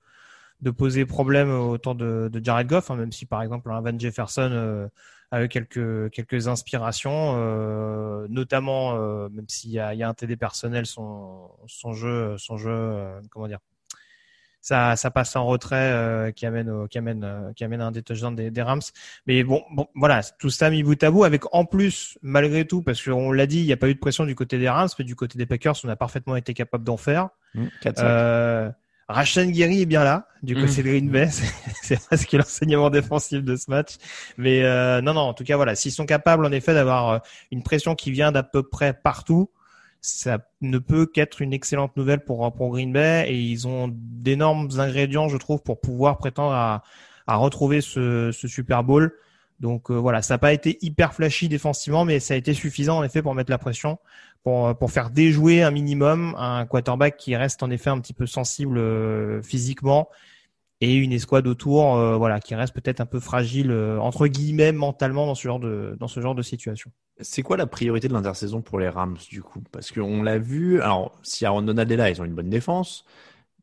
poser 0.71 1.05
problème 1.05 1.51
autour 1.51 1.95
de, 1.95 2.29
de 2.31 2.43
Jared 2.43 2.67
Goff, 2.67 2.89
hein, 2.91 2.95
même 2.95 3.11
si 3.11 3.25
par 3.25 3.41
exemple 3.43 3.69
Van 3.69 3.99
Jefferson 3.99 4.49
euh, 4.51 4.87
a 5.31 5.43
eu 5.43 5.47
quelques 5.47 6.09
quelques 6.11 6.47
inspirations, 6.47 7.33
euh, 7.37 8.27
notamment 8.29 8.95
euh, 8.95 9.29
même 9.29 9.47
s'il 9.47 9.71
y 9.71 9.79
a, 9.79 9.93
il 9.93 9.99
y 9.99 10.03
a 10.03 10.09
un 10.09 10.13
TD 10.13 10.37
personnel, 10.37 10.85
son 10.85 11.49
son 11.67 11.93
jeu 11.93 12.37
son 12.37 12.57
jeu 12.57 12.71
euh, 12.71 13.19
comment 13.31 13.47
dire 13.47 13.59
ça, 14.65 14.95
ça 14.95 15.11
passe 15.11 15.35
en 15.35 15.45
retrait 15.45 15.91
euh, 15.91 16.31
qui 16.31 16.47
amène 16.47 16.71
au, 16.71 16.87
qui 16.87 16.97
amène 16.97 17.23
euh, 17.23 17.53
qui 17.53 17.63
amène 17.63 17.81
un 17.81 17.91
des 17.91 18.01
touchdowns 18.01 18.35
des, 18.35 18.49
des, 18.49 18.61
Rams. 18.63 18.81
Mais 19.27 19.43
bon, 19.43 19.61
bon, 19.71 19.85
voilà, 19.93 20.23
tout 20.39 20.49
ça 20.49 20.71
mis 20.71 20.81
bout 20.81 21.01
à 21.03 21.11
bout 21.11 21.23
avec 21.23 21.43
en 21.53 21.65
plus 21.65 22.17
malgré 22.23 22.65
tout 22.65 22.81
parce 22.81 23.03
qu'on 23.03 23.31
l'a 23.31 23.45
dit, 23.45 23.59
il 23.59 23.67
n'y 23.67 23.73
a 23.73 23.77
pas 23.77 23.89
eu 23.89 23.93
de 23.93 23.99
pression 23.99 24.25
du 24.25 24.33
côté 24.33 24.57
des 24.57 24.67
Rams, 24.67 24.89
mais 24.97 25.05
du 25.05 25.15
côté 25.15 25.37
des 25.37 25.45
Packers, 25.45 25.75
on 25.83 25.89
a 25.89 25.95
parfaitement 25.95 26.35
été 26.35 26.55
capable 26.55 26.83
d'en 26.83 26.97
faire. 26.97 27.29
Mmh, 27.53 27.65
euh, 27.99 28.71
Rashan 29.07 29.51
Gary 29.51 29.83
est 29.83 29.85
bien 29.85 30.03
là, 30.03 30.27
du 30.41 30.55
côté 30.55 30.81
mmh. 30.81 30.83
de 30.83 30.89
Green 30.89 31.09
Bay. 31.11 31.29
C'est 31.83 31.99
presque 32.03 32.31
l'enseignement 32.31 32.89
défensif 32.89 33.43
de 33.43 33.55
ce 33.55 33.69
match. 33.69 33.97
Mais 34.39 34.63
euh, 34.63 34.99
non, 34.99 35.13
non, 35.13 35.21
en 35.21 35.35
tout 35.35 35.43
cas, 35.43 35.57
voilà, 35.57 35.75
s'ils 35.75 35.91
sont 35.91 36.07
capables 36.07 36.43
en 36.43 36.51
effet 36.51 36.73
d'avoir 36.73 37.09
euh, 37.09 37.19
une 37.51 37.61
pression 37.61 37.93
qui 37.93 38.09
vient 38.09 38.31
d'à 38.31 38.41
peu 38.41 38.63
près 38.63 38.93
partout, 38.95 39.51
ça 40.05 40.37
ne 40.61 40.77
peut 40.77 41.07
qu'être 41.07 41.41
une 41.41 41.51
excellente 41.53 41.97
nouvelle 41.97 42.23
pour, 42.23 42.53
pour 42.53 42.69
Green 42.71 42.93
Bay 42.93 43.25
et 43.27 43.39
ils 43.39 43.67
ont 43.67 43.89
d'énormes 43.91 44.69
ingrédients, 44.77 45.27
je 45.29 45.37
trouve, 45.37 45.61
pour 45.63 45.81
pouvoir 45.81 46.17
prétendre 46.17 46.53
à, 46.53 46.83
à 47.25 47.35
retrouver 47.37 47.81
ce, 47.81 48.31
ce 48.31 48.47
Super 48.47 48.83
Bowl. 48.83 49.13
Donc 49.59 49.89
euh, 49.89 49.95
voilà, 49.95 50.21
ça 50.21 50.35
n'a 50.35 50.37
pas 50.37 50.53
été 50.53 50.77
hyper 50.81 51.13
flashy 51.13 51.47
défensivement, 51.49 52.05
mais 52.05 52.19
ça 52.19 52.33
a 52.33 52.37
été 52.37 52.53
suffisant 52.53 52.97
en 52.97 53.03
effet 53.03 53.21
pour 53.21 53.33
mettre 53.33 53.49
la 53.49 53.57
pression, 53.57 53.97
pour, 54.43 54.77
pour 54.77 54.91
faire 54.91 55.09
déjouer 55.09 55.63
un 55.63 55.71
minimum 55.71 56.35
un 56.37 56.65
quarterback 56.65 57.17
qui 57.17 57.35
reste 57.35 57.63
en 57.63 57.71
effet 57.71 57.89
un 57.89 57.99
petit 57.99 58.13
peu 58.13 58.27
sensible 58.27 58.77
euh, 58.77 59.41
physiquement 59.41 60.09
et 60.81 60.93
une 60.93 61.13
escouade 61.13 61.47
autour, 61.47 61.95
euh, 61.95 62.17
voilà, 62.17 62.39
qui 62.41 62.53
reste 62.53 62.73
peut-être 62.73 62.99
un 62.99 63.05
peu 63.05 63.19
fragile 63.19 63.71
euh, 63.71 63.97
entre 63.99 64.27
guillemets 64.27 64.73
mentalement 64.73 65.25
dans 65.25 65.35
ce 65.35 65.47
genre 65.47 65.59
de 65.59 65.95
dans 65.99 66.07
ce 66.07 66.19
genre 66.19 66.35
de 66.35 66.43
situation. 66.43 66.91
C'est 67.21 67.43
quoi 67.43 67.55
la 67.55 67.65
priorité 67.65 68.07
de 68.07 68.13
l'intersaison 68.13 68.61
pour 68.61 68.79
les 68.79 68.89
Rams 68.89 69.17
du 69.29 69.41
coup? 69.41 69.61
Parce 69.71 69.91
qu'on 69.91 70.21
l'a 70.21 70.37
vu, 70.37 70.81
alors 70.81 71.17
si 71.23 71.45
Aaron 71.45 71.61
Donald 71.61 71.89
est 71.89 71.95
là, 71.95 72.09
ils 72.09 72.21
ont 72.21 72.25
une 72.25 72.33
bonne 72.33 72.49
défense. 72.49 73.05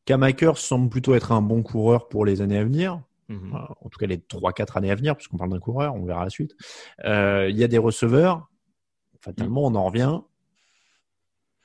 Kamaker 0.04 0.56
semble 0.58 0.88
plutôt 0.88 1.14
être 1.14 1.32
un 1.32 1.42
bon 1.42 1.62
coureur 1.62 2.08
pour 2.08 2.24
les 2.24 2.40
années 2.40 2.58
à 2.58 2.64
venir. 2.64 3.00
Mmh. 3.28 3.54
En 3.54 3.88
tout 3.88 3.98
cas, 3.98 4.06
les 4.06 4.18
3-4 4.18 4.78
années 4.78 4.90
à 4.90 4.94
venir, 4.94 5.16
puisqu'on 5.16 5.36
parle 5.36 5.50
d'un 5.50 5.60
coureur, 5.60 5.94
on 5.94 6.04
verra 6.04 6.24
la 6.24 6.30
suite. 6.30 6.56
Euh, 7.04 7.48
il 7.48 7.56
y 7.56 7.64
a 7.64 7.68
des 7.68 7.78
receveurs. 7.78 8.48
Fatalement, 9.20 9.64
on 9.64 9.74
en 9.74 9.84
revient 9.84 10.18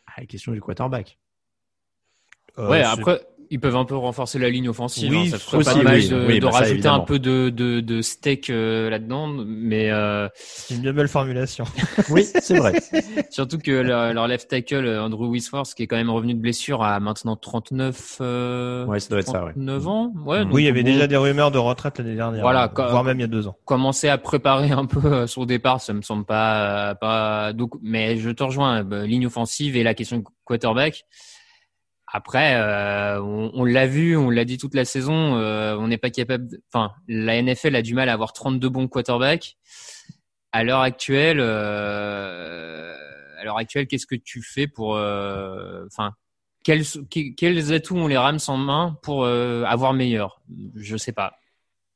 à 0.06 0.22
la 0.22 0.26
question 0.28 0.52
du 0.52 0.62
quarterback. 0.62 1.18
ouais, 2.58 2.84
après, 2.84 3.26
ils 3.50 3.60
peuvent 3.60 3.76
un 3.76 3.86
peu 3.86 3.96
renforcer 3.96 4.40
la 4.40 4.50
ligne 4.50 4.70
offensive. 4.70 5.12
Oui, 5.12 5.28
hein. 5.28 5.32
ça 5.32 5.38
ferait 5.38 5.64
pas 5.64 5.74
de 5.74 5.84
mal 5.84 6.08
de, 6.08 6.26
oui, 6.28 6.40
de 6.40 6.46
bah 6.46 6.52
rajouter 6.52 6.88
un 6.88 7.00
peu 7.00 7.20
de, 7.20 7.50
de, 7.50 7.80
de 7.80 8.02
steak 8.02 8.50
euh, 8.50 8.90
là-dedans, 8.90 9.28
mais 9.28 9.92
euh... 9.92 10.28
c'est 10.36 10.76
une 10.76 10.82
bien 10.82 10.94
belle 10.94 11.08
formulation. 11.08 11.66
oui, 12.10 12.26
c'est 12.26 12.58
vrai. 12.58 12.74
Surtout 13.30 13.58
que 13.58 13.72
leur, 13.72 14.14
leur, 14.14 14.28
left 14.28 14.50
tackle 14.50 14.86
euh, 14.86 15.04
Andrew 15.04 15.32
Wisforce, 15.32 15.74
qui 15.74 15.84
est 15.84 15.88
quand 15.88 15.96
même 15.96 16.10
revenu 16.10 16.34
de 16.34 16.40
blessure, 16.40 16.84
a 16.84 17.00
maintenant 17.00 17.36
39, 17.36 18.18
euh, 18.22 18.86
ouais, 18.86 19.00
ça 19.00 19.10
doit 19.10 19.20
être 19.20 19.32
ça, 19.32 19.46
ouais. 19.46 19.54
9 19.56 19.88
ans. 19.88 20.14
Ouais, 20.26 20.44
oui, 20.52 20.64
il 20.64 20.66
y 20.66 20.70
avait 20.70 20.84
bon, 20.84 20.92
déjà 20.92 21.08
des 21.08 21.18
rumeurs 21.18 21.52
de 21.52 21.58
retraite 21.58 21.98
l'année 21.98 22.16
dernière, 22.16 22.42
voilà, 22.42 22.72
voire 22.76 23.04
même 23.04 23.20
il 23.20 23.22
y 23.22 23.26
a 23.26 23.28
deux 23.28 23.48
ans. 23.48 23.58
Commencer 23.66 24.10
à 24.10 24.18
préparer 24.18 24.72
un 24.72 24.86
peu 24.86 25.06
euh, 25.06 25.28
son 25.28 25.46
départ, 25.46 25.82
ça 25.82 25.94
me 25.94 26.02
semble 26.02 26.26
pas 26.26 26.96
pas 26.96 27.54
donc, 27.54 27.74
mais 27.82 28.18
je 28.18 28.30
te 28.30 28.44
rejoins. 28.44 28.84
Bah, 28.84 29.06
ligne 29.06 29.28
offensive 29.28 29.76
et 29.76 29.84
la 29.84 29.94
question 29.94 30.24
quarterback. 30.46 31.06
Après, 32.08 32.56
euh, 32.56 33.22
on, 33.22 33.66
l'a 33.66 33.86
vu, 33.86 34.16
on 34.16 34.30
l'a 34.30 34.46
dit 34.46 34.58
toute 34.58 34.74
la 34.74 34.86
saison, 34.86 35.36
euh, 35.36 35.76
on 35.76 35.88
n'est 35.88 35.98
pas 35.98 36.10
capable. 36.10 36.48
Enfin, 36.72 36.94
la 37.10 37.42
NFL 37.42 37.76
a 37.76 37.82
du 37.82 37.94
mal 37.94 38.08
à 38.08 38.14
avoir 38.14 38.32
32 38.32 38.70
bons 38.70 38.88
quarterbacks. 38.88 39.58
À 40.54 40.64
l'heure 40.64 40.80
actuelle, 40.80 41.40
euh, 41.42 42.96
à 43.38 43.44
l'heure 43.44 43.58
actuelle, 43.58 43.88
qu'est-ce 43.88 44.08
que 44.08 44.16
tu 44.16 44.42
fais 44.42 44.68
pour, 44.68 44.92
enfin, 44.92 46.14
quels, 46.64 46.84
quels 47.36 47.74
atouts 47.74 47.98
ont 47.98 48.08
les 48.08 48.18
Rams 48.18 48.40
en 48.48 48.58
main 48.58 48.98
pour 49.04 49.26
avoir 49.26 49.94
meilleur? 49.94 50.42
Je 50.76 50.96
sais 50.96 51.12
pas. 51.12 51.38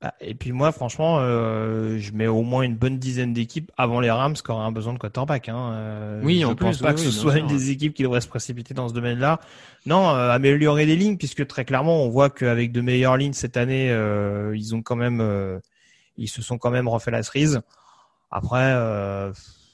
Bah, 0.02 0.16
et 0.20 0.34
puis 0.34 0.52
moi, 0.52 0.72
franchement, 0.72 1.18
euh, 1.20 2.00
je 2.00 2.12
mets 2.14 2.26
au 2.26 2.42
moins 2.42 2.64
une 2.64 2.76
bonne 2.76 2.98
dizaine 2.98 3.34
d'équipes 3.34 3.72
avant 3.78 4.00
les 4.00 4.10
Rams 4.10 4.34
qui 4.34 4.50
auraient 4.50 4.66
un 4.66 4.72
besoin 4.72 4.94
de 4.94 4.98
quarterback. 4.98 5.48
Hein. 5.48 5.74
Euh, 5.74 6.22
oui, 6.24 6.40
je 6.42 6.48
en 6.48 6.56
pense 6.56 6.78
plus, 6.78 6.84
pas 6.84 6.90
oui, 6.90 6.96
que 6.96 7.02
ce 7.02 7.08
oui, 7.08 7.14
soit 7.14 7.38
une 7.38 7.46
des 7.46 7.70
équipes 7.70 7.94
qui 7.94 8.02
devrait 8.02 8.22
se 8.22 8.28
précipiter 8.28 8.74
dans 8.74 8.90
ce 8.90 8.96
domaine-là. 8.96 9.40
Non, 9.86 10.10
euh, 10.10 10.32
améliorer 10.32 10.88
les 10.88 10.96
lignes, 10.96 11.18
puisque 11.18 11.46
très 11.46 11.66
clairement, 11.66 12.04
on 12.04 12.10
voit 12.10 12.32
qu'avec 12.32 12.72
de 12.72 12.82
meilleures 12.82 13.16
lignes 13.16 13.34
cette 13.34 13.58
année, 13.58 13.92
euh, 13.92 14.58
ils 14.58 14.74
ont 14.74 14.82
quand 14.82 14.96
même, 14.96 15.22
euh, 15.22 15.60
ils 16.18 16.30
se 16.30 16.42
sont 16.42 16.58
quand 16.58 16.72
même 16.72 16.88
refait 16.88 17.12
la 17.12 17.22
cerise. 17.22 17.62
Après, 18.32 18.72
euh, 18.74 19.32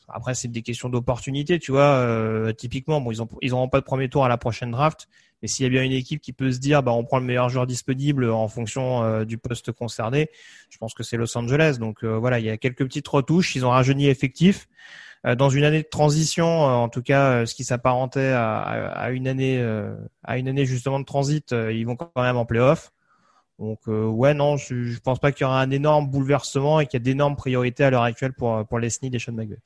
après 0.10 0.36
c'est 0.36 0.50
des 0.50 0.62
questions 0.62 0.90
d'opportunité, 0.90 1.58
tu 1.58 1.72
vois. 1.72 2.54
typiquement, 2.58 3.00
bon, 3.00 3.12
ils 3.12 3.22
ont, 3.22 3.30
ils 3.42 3.52
n'auront 3.52 3.70
pas 3.70 3.80
de 3.80 3.86
premier 3.86 4.10
tour 4.10 4.26
à 4.26 4.28
la 4.30 4.38
prochaine 4.38 4.72
draft. 4.72 5.08
Mais 5.42 5.48
s'il 5.48 5.64
y 5.64 5.68
a 5.68 5.70
bien 5.70 5.84
une 5.84 5.92
équipe 5.92 6.22
qui 6.22 6.34
peut 6.34 6.52
se 6.52 6.60
dire, 6.60 6.82
bah, 6.84 6.92
on 6.92 7.04
prend 7.04 7.20
le 7.20 7.26
meilleur 7.26 7.50
joueur 7.50 7.68
disponible 7.68 8.30
en 8.30 8.48
fonction 8.48 9.04
euh, 9.04 9.26
du 9.26 9.38
poste 9.38 9.72
concerné, 9.72 10.30
je 10.70 10.78
pense 10.78 10.94
que 10.94 11.04
c'est 11.04 11.18
Los 11.18 11.38
Angeles. 11.38 11.78
Donc 11.80 12.04
euh, 12.04 12.18
voilà, 12.18 12.40
il 12.40 12.46
y 12.46 12.50
a 12.50 12.58
quelques 12.58 12.84
petites 12.84 13.08
retouches. 13.08 13.56
Ils 13.56 13.66
ont 13.66 13.70
rajeuni 13.70 14.08
effectif. 14.08 14.68
Euh, 15.26 15.36
dans 15.36 15.50
une 15.50 15.64
année 15.64 15.82
de 15.82 15.88
transition, 15.88 16.64
en 16.64 16.90
tout 16.90 17.02
cas, 17.02 17.46
ce 17.46 17.56
qui 17.56 17.64
s'apparentait 17.64 18.30
à, 18.30 18.60
à, 18.60 19.10
une 19.12 19.28
année, 19.28 19.64
à 20.24 20.38
une 20.38 20.48
année 20.48 20.66
justement 20.66 21.00
de 21.00 21.06
transit, 21.06 21.52
ils 21.52 21.86
vont 21.86 21.96
quand 21.96 22.12
même 22.22 22.38
en 22.38 22.46
playoff. 22.46 22.92
Donc 23.60 23.80
ouais, 23.88 24.36
non, 24.36 24.56
je, 24.56 24.84
je 24.84 25.00
pense 25.00 25.18
pas 25.18 25.32
qu'il 25.32 25.44
y 25.44 25.48
aura 25.48 25.60
un 25.60 25.72
énorme 25.72 26.08
bouleversement 26.08 26.80
et 26.80 26.86
qu'il 26.86 27.00
y 27.00 27.02
a 27.02 27.04
d'énormes 27.04 27.36
priorités 27.36 27.84
à 27.84 27.90
l'heure 27.90 28.04
actuelle 28.04 28.34
pour 28.34 28.64
pour 28.68 28.78
les 28.78 28.92
Snead 28.92 29.16
et 29.16 29.20
Sean 29.20 29.34
McVay. 29.34 29.58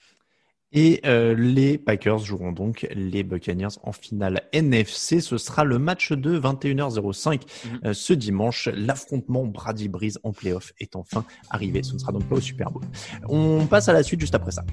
Et 0.74 1.02
euh, 1.06 1.36
les 1.36 1.78
Packers 1.78 2.20
joueront 2.20 2.52
donc 2.54 2.88
les 2.96 3.24
Buccaneers 3.24 3.78
en 3.84 3.92
finale 3.92 4.44
NFC. 4.54 5.20
Ce 5.20 5.38
sera 5.38 5.64
le 5.66 5.80
match 5.80 6.14
de 6.14 6.40
21h05 6.40 7.32
mm 7.32 7.38
-hmm. 7.38 7.88
euh, 7.88 7.94
ce 7.94 8.14
dimanche. 8.14 8.70
L'affrontement 8.74 9.46
Brady 9.46 9.90
Breeze 9.90 10.20
en 10.24 10.32
playoff 10.32 10.72
est 10.80 10.96
enfin 10.96 11.26
arrivé. 11.50 11.84
Ce 11.84 11.94
ne 11.94 12.00
sera 12.00 12.12
donc 12.14 12.26
pas 12.30 12.36
au 12.36 12.42
Super 12.42 12.72
Bowl. 12.72 12.84
On 13.28 13.66
passe 13.68 13.90
à 13.90 13.94
la 13.94 14.04
suite 14.04 14.22
juste 14.22 14.36
après 14.36 14.52
ça. 14.52 14.64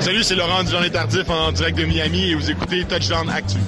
Salut, 0.00 0.22
c'est 0.22 0.36
Laurent 0.36 0.62
du 0.62 0.70
Journée 0.70 0.90
Tardif 0.90 1.28
en 1.28 1.52
direct 1.52 1.76
de 1.76 1.84
Miami 1.84 2.30
et 2.30 2.34
vous 2.34 2.50
écoutez 2.50 2.84
Touchdown 2.84 3.28
Actu. 3.30 3.58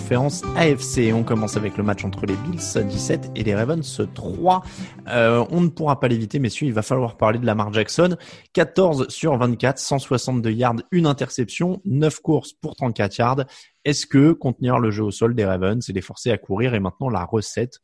Conférence 0.00 0.42
AFC. 0.56 1.12
On 1.12 1.22
commence 1.22 1.58
avec 1.58 1.76
le 1.76 1.84
match 1.84 2.04
entre 2.04 2.24
les 2.24 2.34
Bills 2.34 2.58
17 2.58 3.32
et 3.36 3.44
les 3.44 3.54
Ravens 3.54 4.00
3. 4.14 4.62
Euh, 5.08 5.44
on 5.50 5.60
ne 5.60 5.68
pourra 5.68 6.00
pas 6.00 6.08
l'éviter, 6.08 6.38
messieurs, 6.38 6.66
il 6.66 6.72
va 6.72 6.80
falloir 6.80 7.18
parler 7.18 7.38
de 7.38 7.44
Lamar 7.44 7.70
Jackson. 7.72 8.16
14 8.54 9.08
sur 9.08 9.36
24, 9.36 9.78
162 9.78 10.50
yards, 10.52 10.76
une 10.90 11.06
interception, 11.06 11.82
9 11.84 12.20
courses 12.20 12.54
pour 12.54 12.76
34 12.76 13.18
yards. 13.18 13.44
Est-ce 13.84 14.06
que 14.06 14.32
contenir 14.32 14.78
le 14.78 14.90
jeu 14.90 15.04
au 15.04 15.10
sol 15.10 15.34
des 15.34 15.44
Ravens 15.44 15.86
et 15.86 15.92
les 15.92 16.00
forcer 16.00 16.30
à 16.30 16.38
courir 16.38 16.74
est 16.74 16.80
maintenant 16.80 17.10
la 17.10 17.24
recette, 17.24 17.80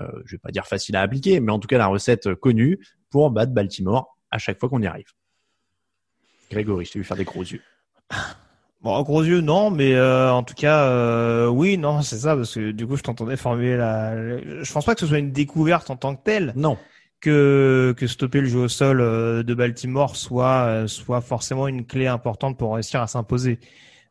euh, 0.00 0.08
je 0.24 0.36
vais 0.36 0.40
pas 0.40 0.50
dire 0.50 0.66
facile 0.66 0.96
à 0.96 1.02
appliquer, 1.02 1.38
mais 1.38 1.52
en 1.52 1.58
tout 1.58 1.68
cas 1.68 1.78
la 1.78 1.88
recette 1.88 2.34
connue 2.34 2.78
pour 3.10 3.30
battre 3.30 3.52
Baltimore 3.52 4.16
à 4.30 4.38
chaque 4.38 4.58
fois 4.58 4.70
qu'on 4.70 4.80
y 4.80 4.86
arrive? 4.86 5.12
Grégory, 6.50 6.86
je 6.86 6.92
t'ai 6.92 6.98
vu 6.98 7.04
faire 7.04 7.18
des 7.18 7.24
gros 7.24 7.42
yeux. 7.42 7.62
Bon, 8.80 8.92
en 8.92 9.02
gros 9.02 9.24
yeux, 9.24 9.40
non, 9.40 9.70
mais 9.70 9.94
euh, 9.94 10.32
en 10.32 10.44
tout 10.44 10.54
cas, 10.54 10.84
euh, 10.84 11.48
oui, 11.48 11.78
non, 11.78 12.02
c'est 12.02 12.18
ça, 12.18 12.36
parce 12.36 12.54
que 12.54 12.70
du 12.70 12.86
coup, 12.86 12.96
je 12.96 13.02
t'entendais 13.02 13.36
formuler 13.36 13.76
la. 13.76 14.38
Je 14.62 14.72
pense 14.72 14.84
pas 14.84 14.94
que 14.94 15.00
ce 15.00 15.06
soit 15.06 15.18
une 15.18 15.32
découverte 15.32 15.90
en 15.90 15.96
tant 15.96 16.14
que 16.14 16.22
telle. 16.22 16.52
Non. 16.56 16.78
Que 17.20 17.94
que 17.96 18.06
stopper 18.06 18.40
le 18.40 18.46
jeu 18.46 18.60
au 18.60 18.68
sol 18.68 19.00
euh, 19.00 19.42
de 19.42 19.52
Baltimore 19.52 20.14
soit 20.14 20.86
soit 20.86 21.20
forcément 21.20 21.66
une 21.66 21.84
clé 21.84 22.06
importante 22.06 22.56
pour 22.56 22.74
réussir 22.74 23.02
à 23.02 23.08
s'imposer. 23.08 23.58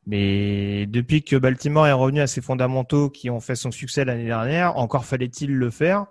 Mais 0.08 0.86
depuis 0.88 1.24
que 1.24 1.36
Baltimore 1.38 1.88
est 1.88 1.94
revenu 1.94 2.22
à 2.22 2.28
ses 2.28 2.42
fondamentaux 2.42 3.10
qui 3.10 3.30
ont 3.30 3.40
fait 3.40 3.56
son 3.56 3.72
succès 3.72 4.06
l'année 4.06 4.26
dernière, 4.26 4.78
encore 4.78 5.06
fallait-il 5.06 5.54
le 5.56 5.70
faire. 5.70 6.08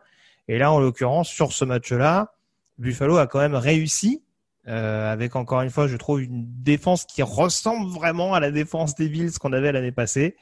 Et 0.48 0.58
là, 0.58 0.72
en 0.72 0.80
l'occurrence, 0.80 1.28
sur 1.28 1.52
ce 1.52 1.64
match-là, 1.64 2.34
Buffalo 2.78 3.16
a 3.16 3.26
quand 3.26 3.38
même 3.38 3.54
réussi 3.54 4.22
euh, 4.68 5.12
avec 5.12 5.36
encore 5.36 5.62
une 5.62 5.70
fois, 5.70 5.86
je 5.88 5.96
trouve 5.96 6.22
une 6.22 6.46
défense 6.62 7.04
qui 7.04 7.22
ressemble 7.22 7.88
vraiment 7.90 8.34
à 8.34 8.40
la 8.40 8.50
défense 8.50 8.94
des 8.94 9.08
Bills 9.08 9.32
qu'on 9.38 9.52
avait 9.52 9.72
l'année 9.72 9.92
passée. 9.92 10.36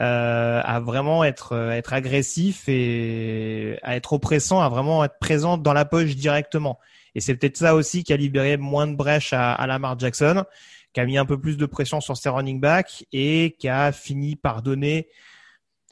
euh, 0.00 0.60
à 0.62 0.80
vraiment 0.80 1.24
être 1.24 1.54
être 1.72 1.92
agressif 1.92 2.64
et 2.68 3.78
à 3.82 3.96
être 3.96 4.12
oppressant, 4.12 4.60
à 4.60 4.68
vraiment 4.68 5.04
être 5.04 5.18
présent 5.18 5.56
dans 5.56 5.72
la 5.72 5.84
poche 5.84 6.16
directement. 6.16 6.78
Et 7.14 7.20
c'est 7.20 7.34
peut-être 7.34 7.56
ça 7.56 7.74
aussi 7.74 8.04
qui 8.04 8.12
a 8.12 8.16
libéré 8.16 8.56
moins 8.58 8.86
de 8.86 8.94
brèches 8.94 9.32
à, 9.32 9.52
à 9.54 9.66
Lamar 9.66 9.98
Jackson, 9.98 10.44
qui 10.92 11.00
a 11.00 11.06
mis 11.06 11.16
un 11.18 11.24
peu 11.24 11.40
plus 11.40 11.56
de 11.56 11.66
pression 11.66 12.00
sur 12.00 12.16
ses 12.16 12.28
running 12.28 12.60
backs 12.60 13.06
et 13.12 13.56
qui 13.58 13.68
a 13.68 13.92
fini 13.92 14.36
par 14.36 14.62
donner 14.62 15.08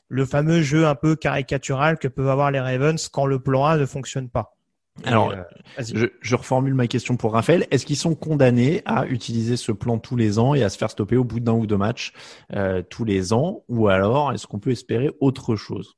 le 0.08 0.26
fameux 0.26 0.62
jeu 0.62 0.86
un 0.86 0.94
peu 0.94 1.16
caricatural 1.16 1.98
que 1.98 2.08
peuvent 2.08 2.28
avoir 2.28 2.50
les 2.50 2.60
Ravens 2.60 3.08
quand 3.08 3.26
le 3.26 3.38
plan 3.40 3.64
A 3.64 3.76
ne 3.76 3.86
fonctionne 3.86 4.28
pas. 4.28 4.53
Alors, 5.02 5.32
euh, 5.32 5.42
je, 5.78 6.06
je, 6.20 6.36
reformule 6.36 6.74
ma 6.74 6.86
question 6.86 7.16
pour 7.16 7.32
Raphaël. 7.32 7.66
Est-ce 7.70 7.84
qu'ils 7.84 7.96
sont 7.96 8.14
condamnés 8.14 8.82
à 8.84 9.06
utiliser 9.06 9.56
ce 9.56 9.72
plan 9.72 9.98
tous 9.98 10.14
les 10.14 10.38
ans 10.38 10.54
et 10.54 10.62
à 10.62 10.68
se 10.68 10.78
faire 10.78 10.90
stopper 10.90 11.16
au 11.16 11.24
bout 11.24 11.40
d'un 11.40 11.52
ou 11.52 11.66
deux 11.66 11.76
matchs 11.76 12.12
euh, 12.52 12.82
tous 12.88 13.04
les 13.04 13.32
ans? 13.32 13.64
Ou 13.68 13.88
alors, 13.88 14.32
est-ce 14.32 14.46
qu'on 14.46 14.60
peut 14.60 14.70
espérer 14.70 15.10
autre 15.20 15.56
chose? 15.56 15.96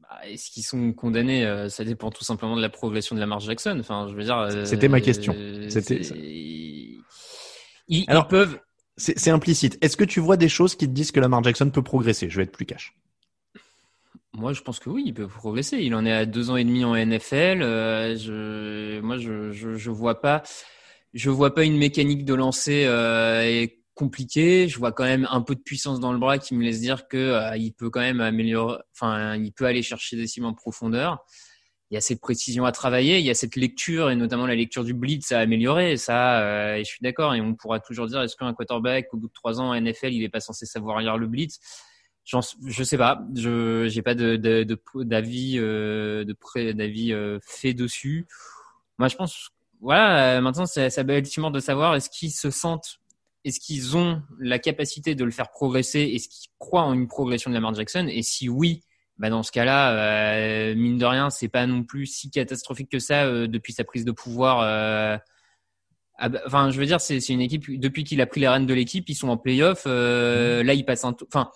Bah, 0.00 0.08
Est-ce 0.26 0.50
qu'ils 0.50 0.64
sont 0.64 0.92
condamnés 0.92 1.46
euh, 1.46 1.68
Ça 1.68 1.84
dépend 1.84 2.10
tout 2.10 2.24
simplement 2.24 2.56
de 2.56 2.62
la 2.62 2.70
progression 2.70 3.14
de 3.14 3.20
Lamar 3.20 3.38
Jackson. 3.38 3.76
Enfin, 3.78 4.08
je 4.10 4.16
veux 4.16 4.24
dire. 4.24 4.38
Euh, 4.38 4.64
C'était 4.64 4.88
ma 4.88 5.00
question. 5.00 5.34
C'était. 5.68 6.00
Ils, 7.86 8.04
alors, 8.08 8.24
ils 8.24 8.30
peuvent. 8.30 8.58
C'est 8.96 9.30
implicite. 9.30 9.76
Est-ce 9.80 9.96
que 9.96 10.04
tu 10.04 10.20
vois 10.20 10.36
des 10.36 10.48
choses 10.48 10.76
qui 10.76 10.86
te 10.86 10.92
disent 10.92 11.10
que 11.12 11.20
Lamar 11.20 11.42
Jackson 11.42 11.70
peut 11.70 11.82
progresser? 11.82 12.30
Je 12.30 12.36
vais 12.36 12.44
être 12.44 12.52
plus 12.52 12.66
cash. 12.66 12.96
Moi, 14.36 14.52
je 14.52 14.62
pense 14.62 14.80
que 14.80 14.90
oui, 14.90 15.04
il 15.06 15.14
peut 15.14 15.28
progresser. 15.28 15.78
Il 15.78 15.94
en 15.94 16.04
est 16.04 16.12
à 16.12 16.26
deux 16.26 16.50
ans 16.50 16.56
et 16.56 16.64
demi 16.64 16.84
en 16.84 16.96
NFL. 16.96 17.62
Euh, 17.62 18.16
je, 18.16 19.00
moi, 19.00 19.16
je, 19.16 19.52
je, 19.52 19.76
je, 19.76 19.90
vois 19.90 20.20
pas, 20.20 20.42
je 21.12 21.30
vois 21.30 21.54
pas 21.54 21.64
une 21.64 21.76
mécanique 21.76 22.24
de 22.24 22.34
lancer 22.34 22.84
euh, 22.86 23.66
compliquée. 23.94 24.66
Je 24.68 24.76
vois 24.78 24.90
quand 24.90 25.04
même 25.04 25.28
un 25.30 25.40
peu 25.40 25.54
de 25.54 25.60
puissance 25.60 26.00
dans 26.00 26.12
le 26.12 26.18
bras 26.18 26.38
qui 26.38 26.56
me 26.56 26.64
laisse 26.64 26.80
dire 26.80 27.06
que 27.06 27.16
euh, 27.16 27.56
il 27.56 27.72
peut 27.74 27.90
quand 27.90 28.00
même 28.00 28.20
améliorer. 28.20 28.78
Enfin, 28.92 29.36
il 29.36 29.52
peut 29.52 29.66
aller 29.66 29.82
chercher 29.82 30.16
des 30.16 30.26
cibles 30.26 30.46
en 30.46 30.54
profondeur. 30.54 31.24
Il 31.90 31.94
y 31.94 31.98
a 31.98 32.00
cette 32.00 32.20
précision 32.20 32.64
à 32.64 32.72
travailler, 32.72 33.20
il 33.20 33.24
y 33.24 33.30
a 33.30 33.34
cette 33.34 33.54
lecture 33.54 34.10
et 34.10 34.16
notamment 34.16 34.46
la 34.46 34.56
lecture 34.56 34.82
du 34.82 34.94
blitz 34.94 35.30
à 35.30 35.38
améliorer. 35.38 35.96
Ça, 35.96 36.40
euh, 36.40 36.74
et 36.76 36.80
je 36.80 36.88
suis 36.88 37.02
d'accord. 37.02 37.34
Et 37.34 37.40
on 37.40 37.54
pourra 37.54 37.78
toujours 37.78 38.08
dire 38.08 38.20
est-ce 38.22 38.34
qu'un 38.34 38.52
quarterback 38.52 39.12
au 39.12 39.18
bout 39.18 39.28
de 39.28 39.32
trois 39.32 39.60
ans 39.60 39.68
en 39.70 39.80
NFL, 39.80 40.12
il 40.12 40.24
est 40.24 40.28
pas 40.28 40.40
censé 40.40 40.66
savoir 40.66 40.98
lire 41.00 41.18
le 41.18 41.28
blitz? 41.28 41.60
Je 42.24 42.84
sais 42.84 42.98
pas, 42.98 43.22
je 43.34 43.86
j'ai 43.88 44.02
pas 44.02 44.14
de 44.14 44.36
d'avis 45.02 45.58
euh, 45.58 46.24
de 46.24 46.32
près 46.32 46.74
d'avis 46.74 47.12
euh, 47.12 47.38
fait 47.46 47.74
dessus. 47.74 48.26
Moi, 48.98 49.08
je 49.08 49.16
pense, 49.16 49.50
voilà, 49.80 50.40
maintenant 50.40 50.66
c'est 50.66 50.90
ça 50.90 51.02
ultimement 51.02 51.50
de 51.50 51.60
savoir 51.60 51.94
est-ce 51.94 52.08
qu'ils 52.08 52.30
se 52.30 52.50
sentent, 52.50 53.00
est-ce 53.44 53.60
qu'ils 53.60 53.96
ont 53.96 54.22
la 54.38 54.58
capacité 54.58 55.14
de 55.14 55.24
le 55.24 55.30
faire 55.30 55.50
progresser, 55.50 56.00
est-ce 56.00 56.28
qu'ils 56.28 56.50
croient 56.58 56.82
en 56.82 56.94
une 56.94 57.08
progression 57.08 57.50
de 57.50 57.54
Lamar 57.54 57.74
Jackson, 57.74 58.06
et 58.08 58.22
si 58.22 58.48
oui, 58.48 58.82
bah 59.18 59.30
dans 59.30 59.42
ce 59.42 59.52
cas-là, 59.52 59.92
euh, 59.92 60.74
mine 60.74 60.98
de 60.98 61.04
rien, 61.04 61.30
c'est 61.30 61.48
pas 61.48 61.66
non 61.66 61.84
plus 61.84 62.06
si 62.06 62.30
catastrophique 62.30 62.90
que 62.90 62.98
ça 62.98 63.24
euh, 63.24 63.46
depuis 63.46 63.72
sa 63.72 63.84
prise 63.84 64.04
de 64.04 64.10
pouvoir. 64.10 64.60
Euh, 64.60 65.16
enfin, 66.46 66.70
je 66.70 66.80
veux 66.80 66.86
dire, 66.86 67.00
c'est 67.00 67.18
une 67.28 67.40
équipe 67.40 67.78
depuis 67.78 68.02
qu'il 68.02 68.20
a 68.20 68.26
pris 68.26 68.40
les 68.40 68.48
rênes 68.48 68.66
de 68.66 68.74
l'équipe, 68.74 69.08
ils 69.08 69.14
sont 69.14 69.28
en 69.28 69.36
playoff. 69.36 69.86
Mmh. 69.86 69.90
Là, 70.62 70.74
ils 70.74 70.84
passent 70.84 71.04
un, 71.04 71.14
enfin 71.28 71.50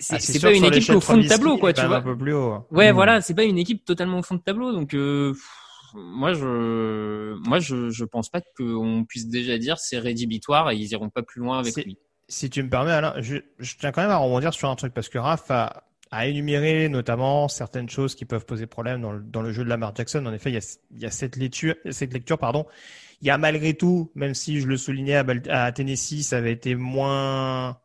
c'est 0.00 0.36
ah, 0.36 0.40
pas 0.40 0.54
une 0.54 0.64
équipe 0.64 0.94
au 0.94 1.00
fond 1.00 1.16
de 1.16 1.26
tableau, 1.26 1.58
quoi, 1.58 1.72
tu 1.72 1.84
vois. 1.84 1.96
Un 1.96 2.02
peu 2.02 2.16
plus 2.16 2.32
haut. 2.32 2.66
Ouais, 2.70 2.92
hmm. 2.92 2.94
voilà, 2.94 3.20
c'est 3.20 3.34
pas 3.34 3.44
une 3.44 3.58
équipe 3.58 3.84
totalement 3.84 4.18
au 4.18 4.22
fond 4.22 4.34
de 4.36 4.40
tableau, 4.40 4.72
donc 4.72 4.94
euh, 4.94 5.34
moi 5.94 6.32
je, 6.32 7.34
moi 7.48 7.58
je, 7.58 7.90
je 7.90 8.04
pense 8.04 8.28
pas 8.28 8.40
qu'on 8.56 9.04
puisse 9.08 9.28
déjà 9.28 9.58
dire 9.58 9.78
c'est 9.78 9.98
rédhibitoire 9.98 10.70
et 10.70 10.76
ils 10.76 10.90
iront 10.92 11.10
pas 11.10 11.22
plus 11.22 11.40
loin 11.40 11.58
avec 11.58 11.76
lui. 11.76 11.98
Si 12.28 12.48
tu 12.48 12.62
me 12.62 12.70
permets, 12.70 12.92
Alain, 12.92 13.14
je, 13.18 13.36
je, 13.58 13.74
tiens 13.78 13.92
quand 13.92 14.00
même 14.02 14.10
à 14.10 14.16
rebondir 14.16 14.54
sur 14.54 14.70
un 14.70 14.76
truc 14.76 14.94
parce 14.94 15.10
que 15.10 15.18
Raph 15.18 15.50
a, 15.50 15.84
a 16.10 16.26
énuméré 16.26 16.88
notamment 16.88 17.48
certaines 17.48 17.88
choses 17.88 18.14
qui 18.14 18.24
peuvent 18.24 18.46
poser 18.46 18.66
problème 18.66 19.02
dans 19.02 19.12
le, 19.12 19.20
dans 19.20 19.42
le 19.42 19.52
jeu 19.52 19.62
de 19.62 19.68
Lamar 19.68 19.94
Jackson. 19.94 20.24
En 20.24 20.32
effet, 20.32 20.50
il 20.50 20.54
y 20.54 20.58
a, 20.58 20.78
il 20.92 21.02
y 21.02 21.06
a 21.06 21.10
cette 21.10 21.36
lecture, 21.36 21.74
cette 21.90 22.12
lecture, 22.12 22.38
pardon. 22.38 22.66
Il 23.20 23.28
y 23.28 23.30
a 23.30 23.38
malgré 23.38 23.74
tout, 23.74 24.10
même 24.14 24.34
si 24.34 24.60
je 24.60 24.66
le 24.66 24.76
soulignais 24.76 25.16
à, 25.16 25.24
à 25.48 25.72
Tennessee, 25.72 26.22
ça 26.22 26.38
avait 26.38 26.52
été 26.52 26.74
moins 26.74 27.78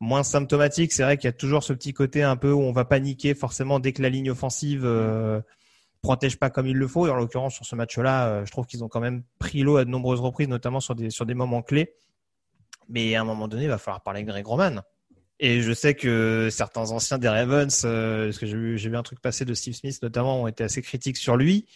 moins 0.00 0.22
symptomatique. 0.22 0.92
C'est 0.92 1.02
vrai 1.02 1.16
qu'il 1.16 1.26
y 1.26 1.28
a 1.28 1.32
toujours 1.32 1.62
ce 1.62 1.72
petit 1.72 1.92
côté 1.92 2.22
un 2.22 2.36
peu 2.36 2.52
où 2.52 2.60
on 2.60 2.72
va 2.72 2.84
paniquer 2.84 3.34
forcément 3.34 3.80
dès 3.80 3.92
que 3.92 4.02
la 4.02 4.08
ligne 4.08 4.30
offensive 4.30 4.82
euh, 4.84 5.40
protège 6.02 6.38
pas 6.38 6.50
comme 6.50 6.66
il 6.66 6.76
le 6.76 6.86
faut. 6.86 7.06
Et 7.06 7.10
en 7.10 7.16
l'occurrence 7.16 7.54
sur 7.54 7.66
ce 7.66 7.74
match-là, 7.74 8.28
euh, 8.28 8.44
je 8.44 8.50
trouve 8.50 8.66
qu'ils 8.66 8.84
ont 8.84 8.88
quand 8.88 9.00
même 9.00 9.22
pris 9.38 9.62
l'eau 9.62 9.76
à 9.76 9.84
de 9.84 9.90
nombreuses 9.90 10.20
reprises, 10.20 10.48
notamment 10.48 10.80
sur 10.80 10.94
des 10.94 11.10
sur 11.10 11.26
des 11.26 11.34
moments 11.34 11.62
clés. 11.62 11.94
Mais 12.88 13.14
à 13.14 13.20
un 13.20 13.24
moment 13.24 13.48
donné, 13.48 13.64
il 13.64 13.68
va 13.68 13.78
falloir 13.78 14.02
parler 14.02 14.20
avec 14.20 14.28
Greg 14.28 14.46
Roman. 14.46 14.82
Et 15.40 15.60
je 15.60 15.72
sais 15.72 15.94
que 15.94 16.48
certains 16.50 16.90
anciens 16.90 17.18
des 17.18 17.28
Ravens, 17.28 17.82
euh, 17.84 18.26
parce 18.26 18.38
que 18.38 18.46
j'ai 18.46 18.56
vu, 18.56 18.76
vu 18.76 18.96
un 18.96 19.02
truc 19.02 19.20
passer 19.20 19.44
de 19.44 19.54
Steve 19.54 19.74
Smith 19.74 20.02
notamment, 20.02 20.42
ont 20.42 20.46
été 20.48 20.64
assez 20.64 20.82
critiques 20.82 21.16
sur 21.16 21.36
lui. 21.36 21.66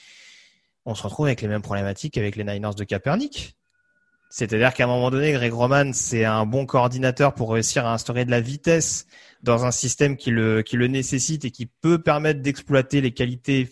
On 0.84 0.94
se 0.96 1.02
retrouve 1.04 1.26
avec 1.26 1.42
les 1.42 1.48
mêmes 1.48 1.62
problématiques 1.62 2.18
avec 2.18 2.34
les 2.34 2.42
Niners 2.42 2.74
de 2.76 2.82
Kaepernick. 2.82 3.56
C'est-à-dire 4.34 4.72
qu'à 4.72 4.84
un 4.84 4.86
moment 4.86 5.10
donné, 5.10 5.32
Greg 5.32 5.52
Roman, 5.52 5.92
c'est 5.92 6.24
un 6.24 6.46
bon 6.46 6.64
coordinateur 6.64 7.34
pour 7.34 7.52
réussir 7.52 7.84
à 7.84 7.92
instaurer 7.92 8.24
de 8.24 8.30
la 8.30 8.40
vitesse 8.40 9.06
dans 9.42 9.66
un 9.66 9.70
système 9.70 10.16
qui 10.16 10.30
le, 10.30 10.62
qui 10.62 10.78
le 10.78 10.86
nécessite 10.86 11.44
et 11.44 11.50
qui 11.50 11.66
peut 11.66 12.00
permettre 12.00 12.40
d'exploiter 12.40 13.02
les 13.02 13.12
qualités 13.12 13.68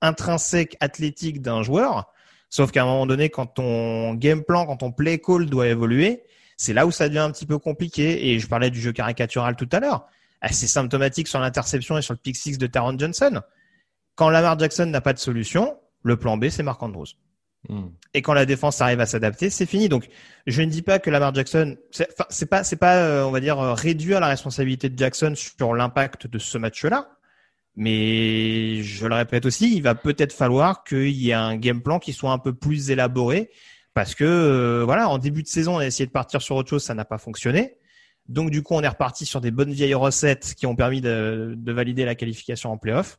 intrinsèques 0.00 0.78
athlétiques 0.80 1.42
d'un 1.42 1.62
joueur. 1.62 2.14
Sauf 2.48 2.70
qu'à 2.70 2.82
un 2.82 2.86
moment 2.86 3.04
donné, 3.04 3.28
quand 3.28 3.44
ton 3.44 4.14
game 4.14 4.42
plan, 4.42 4.64
quand 4.64 4.78
ton 4.78 4.90
play 4.90 5.18
call 5.18 5.50
doit 5.50 5.68
évoluer, 5.68 6.22
c'est 6.56 6.72
là 6.72 6.86
où 6.86 6.90
ça 6.90 7.06
devient 7.08 7.18
un 7.18 7.30
petit 7.30 7.44
peu 7.44 7.58
compliqué. 7.58 8.30
Et 8.30 8.38
je 8.38 8.48
parlais 8.48 8.70
du 8.70 8.80
jeu 8.80 8.92
caricatural 8.92 9.54
tout 9.54 9.68
à 9.70 9.80
l'heure. 9.80 10.06
C'est 10.50 10.66
symptomatique 10.66 11.28
sur 11.28 11.40
l'interception 11.40 11.98
et 11.98 12.02
sur 12.02 12.14
le 12.14 12.18
pick 12.18 12.36
six 12.36 12.56
de 12.56 12.66
Taron 12.66 12.98
Johnson. 12.98 13.42
Quand 14.14 14.30
Lamar 14.30 14.58
Jackson 14.58 14.86
n'a 14.86 15.02
pas 15.02 15.12
de 15.12 15.18
solution, 15.18 15.76
le 16.02 16.16
plan 16.16 16.38
B, 16.38 16.48
c'est 16.48 16.62
Mark 16.62 16.82
Andrews. 16.82 17.08
Et 18.14 18.22
quand 18.22 18.32
la 18.32 18.46
défense 18.46 18.80
arrive 18.80 19.00
à 19.00 19.06
s'adapter, 19.06 19.50
c'est 19.50 19.66
fini. 19.66 19.88
Donc, 19.88 20.08
je 20.46 20.62
ne 20.62 20.70
dis 20.70 20.82
pas 20.82 20.98
que 20.98 21.10
Lamar 21.10 21.34
Jackson, 21.34 21.76
c'est 21.90 22.48
pas, 22.48 22.64
c'est 22.64 22.76
pas, 22.76 22.96
euh, 22.96 23.24
on 23.24 23.30
va 23.30 23.40
dire, 23.40 23.60
euh, 23.60 23.74
réduire 23.74 24.20
la 24.20 24.28
responsabilité 24.28 24.88
de 24.88 24.98
Jackson 24.98 25.34
sur 25.36 25.74
l'impact 25.74 26.26
de 26.26 26.38
ce 26.38 26.58
match-là. 26.58 27.10
Mais 27.76 28.82
je 28.82 29.06
le 29.06 29.14
répète 29.14 29.46
aussi, 29.46 29.74
il 29.76 29.82
va 29.82 29.94
peut-être 29.94 30.32
falloir 30.32 30.82
qu'il 30.84 31.10
y 31.10 31.30
ait 31.30 31.34
un 31.34 31.56
game 31.56 31.82
plan 31.82 31.98
qui 31.98 32.12
soit 32.12 32.32
un 32.32 32.38
peu 32.38 32.52
plus 32.52 32.90
élaboré, 32.90 33.50
parce 33.94 34.14
que 34.14 34.24
euh, 34.24 34.82
voilà, 34.84 35.08
en 35.08 35.18
début 35.18 35.42
de 35.42 35.48
saison, 35.48 35.76
on 35.76 35.78
a 35.78 35.86
essayé 35.86 36.06
de 36.06 36.10
partir 36.10 36.42
sur 36.42 36.56
autre 36.56 36.68
chose, 36.68 36.82
ça 36.82 36.94
n'a 36.94 37.04
pas 37.04 37.18
fonctionné. 37.18 37.76
Donc 38.28 38.50
du 38.50 38.62
coup, 38.62 38.74
on 38.74 38.82
est 38.82 38.88
reparti 38.88 39.24
sur 39.24 39.40
des 39.40 39.50
bonnes 39.50 39.72
vieilles 39.72 39.94
recettes 39.94 40.54
qui 40.56 40.66
ont 40.66 40.74
permis 40.76 41.00
de, 41.00 41.54
de 41.56 41.72
valider 41.72 42.04
la 42.04 42.14
qualification 42.16 42.72
en 42.72 42.76
playoff 42.76 43.18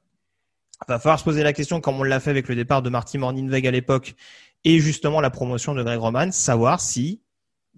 va 0.87 0.99
falloir 0.99 1.19
se 1.19 1.23
poser 1.23 1.43
la 1.43 1.53
question, 1.53 1.81
comme 1.81 1.99
on 1.99 2.03
l'a 2.03 2.19
fait 2.19 2.31
avec 2.31 2.47
le 2.47 2.55
départ 2.55 2.81
de 2.81 2.89
Marty 2.89 3.17
Morningweg 3.17 3.65
à 3.67 3.71
l'époque, 3.71 4.15
et 4.63 4.79
justement 4.79 5.21
la 5.21 5.29
promotion 5.29 5.73
de 5.73 5.83
Greg 5.83 5.99
Roman, 5.99 6.31
savoir 6.31 6.81
si 6.81 7.21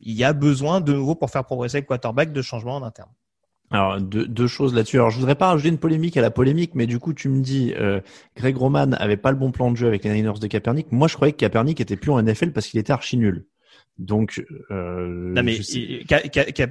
il 0.02 0.14
y 0.14 0.24
a 0.24 0.34
besoin 0.34 0.82
de 0.82 0.94
nouveau 0.94 1.16
pour 1.16 1.30
faire 1.30 1.46
progresser 1.46 1.80
le 1.80 1.86
quarterback 1.86 2.34
de 2.34 2.42
changement 2.42 2.76
en 2.76 2.84
interne. 2.84 3.10
Alors 3.72 4.00
deux, 4.00 4.28
deux 4.28 4.48
choses 4.48 4.74
là-dessus. 4.74 4.98
Alors 4.98 5.10
je 5.10 5.18
voudrais 5.18 5.36
pas 5.36 5.48
rajouter 5.48 5.70
une 5.70 5.80
polémique 5.80 6.18
à 6.18 6.22
la 6.22 6.30
polémique, 6.30 6.76
mais 6.76 6.86
du 6.86 7.00
coup 7.00 7.14
tu 7.14 7.30
me 7.30 7.42
dis 7.42 7.74
euh, 7.78 8.02
Greg 8.36 8.56
Roman 8.56 8.92
avait 8.94 9.18
pas 9.18 9.32
le 9.32 9.38
bon 9.38 9.52
plan 9.52 9.72
de 9.72 9.78
jeu 9.78 9.88
avec 9.88 10.04
les 10.04 10.12
Niners 10.12 10.40
de 10.40 10.48
Kaepernick. 10.48 10.92
Moi 10.92 11.08
je 11.08 11.16
croyais 11.16 11.32
que 11.32 11.38
Kaepernick 11.38 11.82
était 11.82 11.96
plus 11.96 12.12
en 12.12 12.22
NFL 12.22 12.52
parce 12.52 12.68
qu'il 12.68 12.80
était 12.80 12.94
archi 12.94 13.18
nul. 13.18 13.46
Donc, 14.00 14.44
euh, 14.72 15.08
non 15.08 15.44
mais 15.44 15.60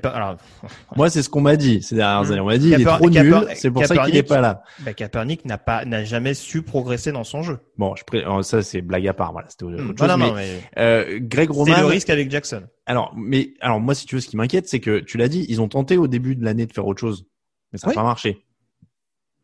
alors, 0.05 0.37
moi 0.97 1.09
c'est 1.09 1.23
ce 1.23 1.29
qu'on 1.29 1.41
m'a 1.41 1.57
dit 1.57 1.81
ces 1.81 1.95
dernières 1.95 2.31
années. 2.33 2.41
On 2.41 2.47
m'a 2.47 2.59
dit 2.59 2.71
il 2.71 2.81
est 2.81 2.85
trop 2.85 3.09
nul, 3.09 3.47
c'est 3.55 3.71
pour 3.71 3.87
ça 3.87 3.97
qu'il 4.05 4.15
n'est 4.15 4.25
pas 4.25 4.41
là. 4.41 4.65
Bah, 4.81 4.93
Kaepernick 4.93 5.45
n'a 5.45 5.57
pas 5.57 5.85
n'a 5.85 6.03
jamais 6.03 6.35
su 6.35 6.63
progresser 6.63 7.13
dans 7.13 7.23
son 7.23 7.43
jeu. 7.43 7.61
Bon, 7.79 7.95
je 7.95 8.03
pré... 8.03 8.25
Oh, 8.27 8.43
ça 8.43 8.63
c'est 8.63 8.83
blague 8.83 9.07
à 9.07 9.15
part. 9.15 9.33
Voilà, 9.33 9.49
c'était 9.49 9.65
autre 9.65 9.81
hmm. 9.81 9.97
chose. 9.97 10.09
Non, 10.09 10.19
non, 10.19 10.35
mais, 10.35 10.61
euh, 10.79 11.21
Greg 11.23 11.49
Roman. 11.51 11.73
C'est 11.73 11.81
le 11.81 11.87
risque 11.87 12.11
avec 12.11 12.29
Jackson. 12.29 12.65
Alors, 12.87 13.15
mais 13.17 13.55
alors 13.61 13.79
moi 13.79 13.95
si 13.95 14.05
tu 14.05 14.17
veux, 14.17 14.21
ce 14.21 14.27
qui 14.27 14.37
m'inquiète, 14.37 14.69
c'est 14.69 14.81
que 14.81 14.99
tu 14.99 15.17
l'as 15.17 15.29
dit, 15.29 15.47
ils 15.49 15.61
ont 15.61 15.69
tenté 15.69 15.97
au 15.99 16.09
début 16.09 16.35
de 16.35 16.45
l'année 16.45 16.67
de 16.67 16.73
faire 16.73 16.87
autre 16.87 17.01
chose, 17.01 17.27
mais 17.73 17.79
ça 17.79 17.87
n'a 17.87 17.95
pas 17.95 18.03
marché. 18.03 18.45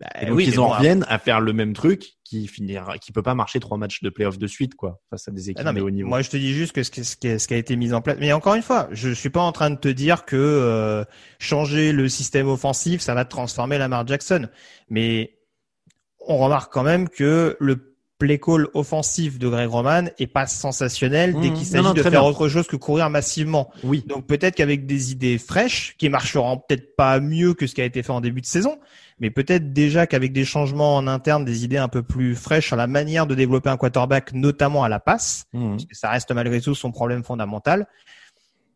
Bah, 0.00 0.08
donc 0.26 0.36
oui, 0.36 0.46
ils 0.46 0.60
en 0.60 0.68
reviennent 0.68 1.04
à 1.08 1.18
faire 1.18 1.40
le 1.40 1.52
même 1.52 1.72
truc 1.72 2.18
qui 2.22 2.46
finira, 2.46 2.98
qui 2.98 3.10
peut 3.10 3.22
pas 3.22 3.34
marcher 3.34 3.58
trois 3.58 3.78
matchs 3.78 4.02
de 4.02 4.10
playoff 4.10 4.38
de 4.38 4.46
suite, 4.46 4.74
quoi, 4.74 5.00
face 5.10 5.26
à 5.26 5.32
des 5.32 5.48
ah 5.48 5.50
équipes 5.52 5.74
de 5.74 5.80
haut 5.80 5.90
niveau. 5.90 6.08
Moi, 6.08 6.22
je 6.22 6.30
te 6.30 6.36
dis 6.36 6.52
juste 6.52 6.72
que 6.72 6.82
ce 6.82 6.90
qui, 6.90 7.04
ce, 7.04 7.16
qui, 7.16 7.38
ce 7.38 7.48
qui, 7.48 7.54
a 7.54 7.56
été 7.56 7.74
mis 7.74 7.92
en 7.92 8.00
place. 8.00 8.16
Mais 8.20 8.32
encore 8.32 8.54
une 8.54 8.62
fois, 8.62 8.88
je 8.92 9.10
suis 9.10 9.30
pas 9.30 9.40
en 9.40 9.50
train 9.50 9.70
de 9.70 9.76
te 9.76 9.88
dire 9.88 10.24
que 10.24 10.36
euh, 10.36 11.04
changer 11.40 11.92
le 11.92 12.08
système 12.08 12.48
offensif, 12.48 13.00
ça 13.00 13.14
va 13.14 13.24
transformer 13.24 13.78
Lamar 13.78 14.06
Jackson. 14.06 14.48
Mais 14.88 15.38
on 16.20 16.38
remarque 16.38 16.72
quand 16.72 16.84
même 16.84 17.08
que 17.08 17.56
le 17.58 17.87
play 18.18 18.38
call 18.38 18.68
offensif 18.74 19.38
de 19.38 19.48
Greg 19.48 19.68
Roman 19.68 20.04
est 20.18 20.26
pas 20.26 20.46
sensationnel 20.46 21.34
dès 21.40 21.50
mmh. 21.50 21.54
qu'il 21.54 21.66
s'agit 21.66 21.94
de 21.94 22.02
faire 22.02 22.24
autre 22.24 22.48
chose 22.48 22.66
que 22.66 22.76
courir 22.76 23.08
massivement. 23.10 23.70
Oui. 23.84 24.04
Donc 24.06 24.26
peut-être 24.26 24.56
qu'avec 24.56 24.86
des 24.86 25.12
idées 25.12 25.38
fraîches, 25.38 25.94
qui 25.98 26.08
marcheront 26.08 26.58
peut-être 26.58 26.96
pas 26.96 27.20
mieux 27.20 27.54
que 27.54 27.66
ce 27.66 27.74
qui 27.74 27.80
a 27.80 27.84
été 27.84 28.02
fait 28.02 28.12
en 28.12 28.20
début 28.20 28.40
de 28.40 28.46
saison, 28.46 28.78
mais 29.20 29.30
peut-être 29.30 29.72
déjà 29.72 30.06
qu'avec 30.06 30.32
des 30.32 30.44
changements 30.44 30.96
en 30.96 31.06
interne, 31.06 31.44
des 31.44 31.64
idées 31.64 31.76
un 31.76 31.88
peu 31.88 32.02
plus 32.02 32.34
fraîches 32.34 32.66
sur 32.66 32.76
la 32.76 32.86
manière 32.86 33.26
de 33.26 33.34
développer 33.34 33.70
un 33.70 33.76
quarterback, 33.76 34.32
notamment 34.32 34.82
à 34.82 34.88
la 34.88 34.98
passe, 35.00 35.46
mmh. 35.52 35.70
parce 35.70 35.84
que 35.86 35.96
ça 35.96 36.10
reste 36.10 36.32
malgré 36.32 36.60
tout 36.60 36.74
son 36.74 36.90
problème 36.90 37.22
fondamental. 37.22 37.86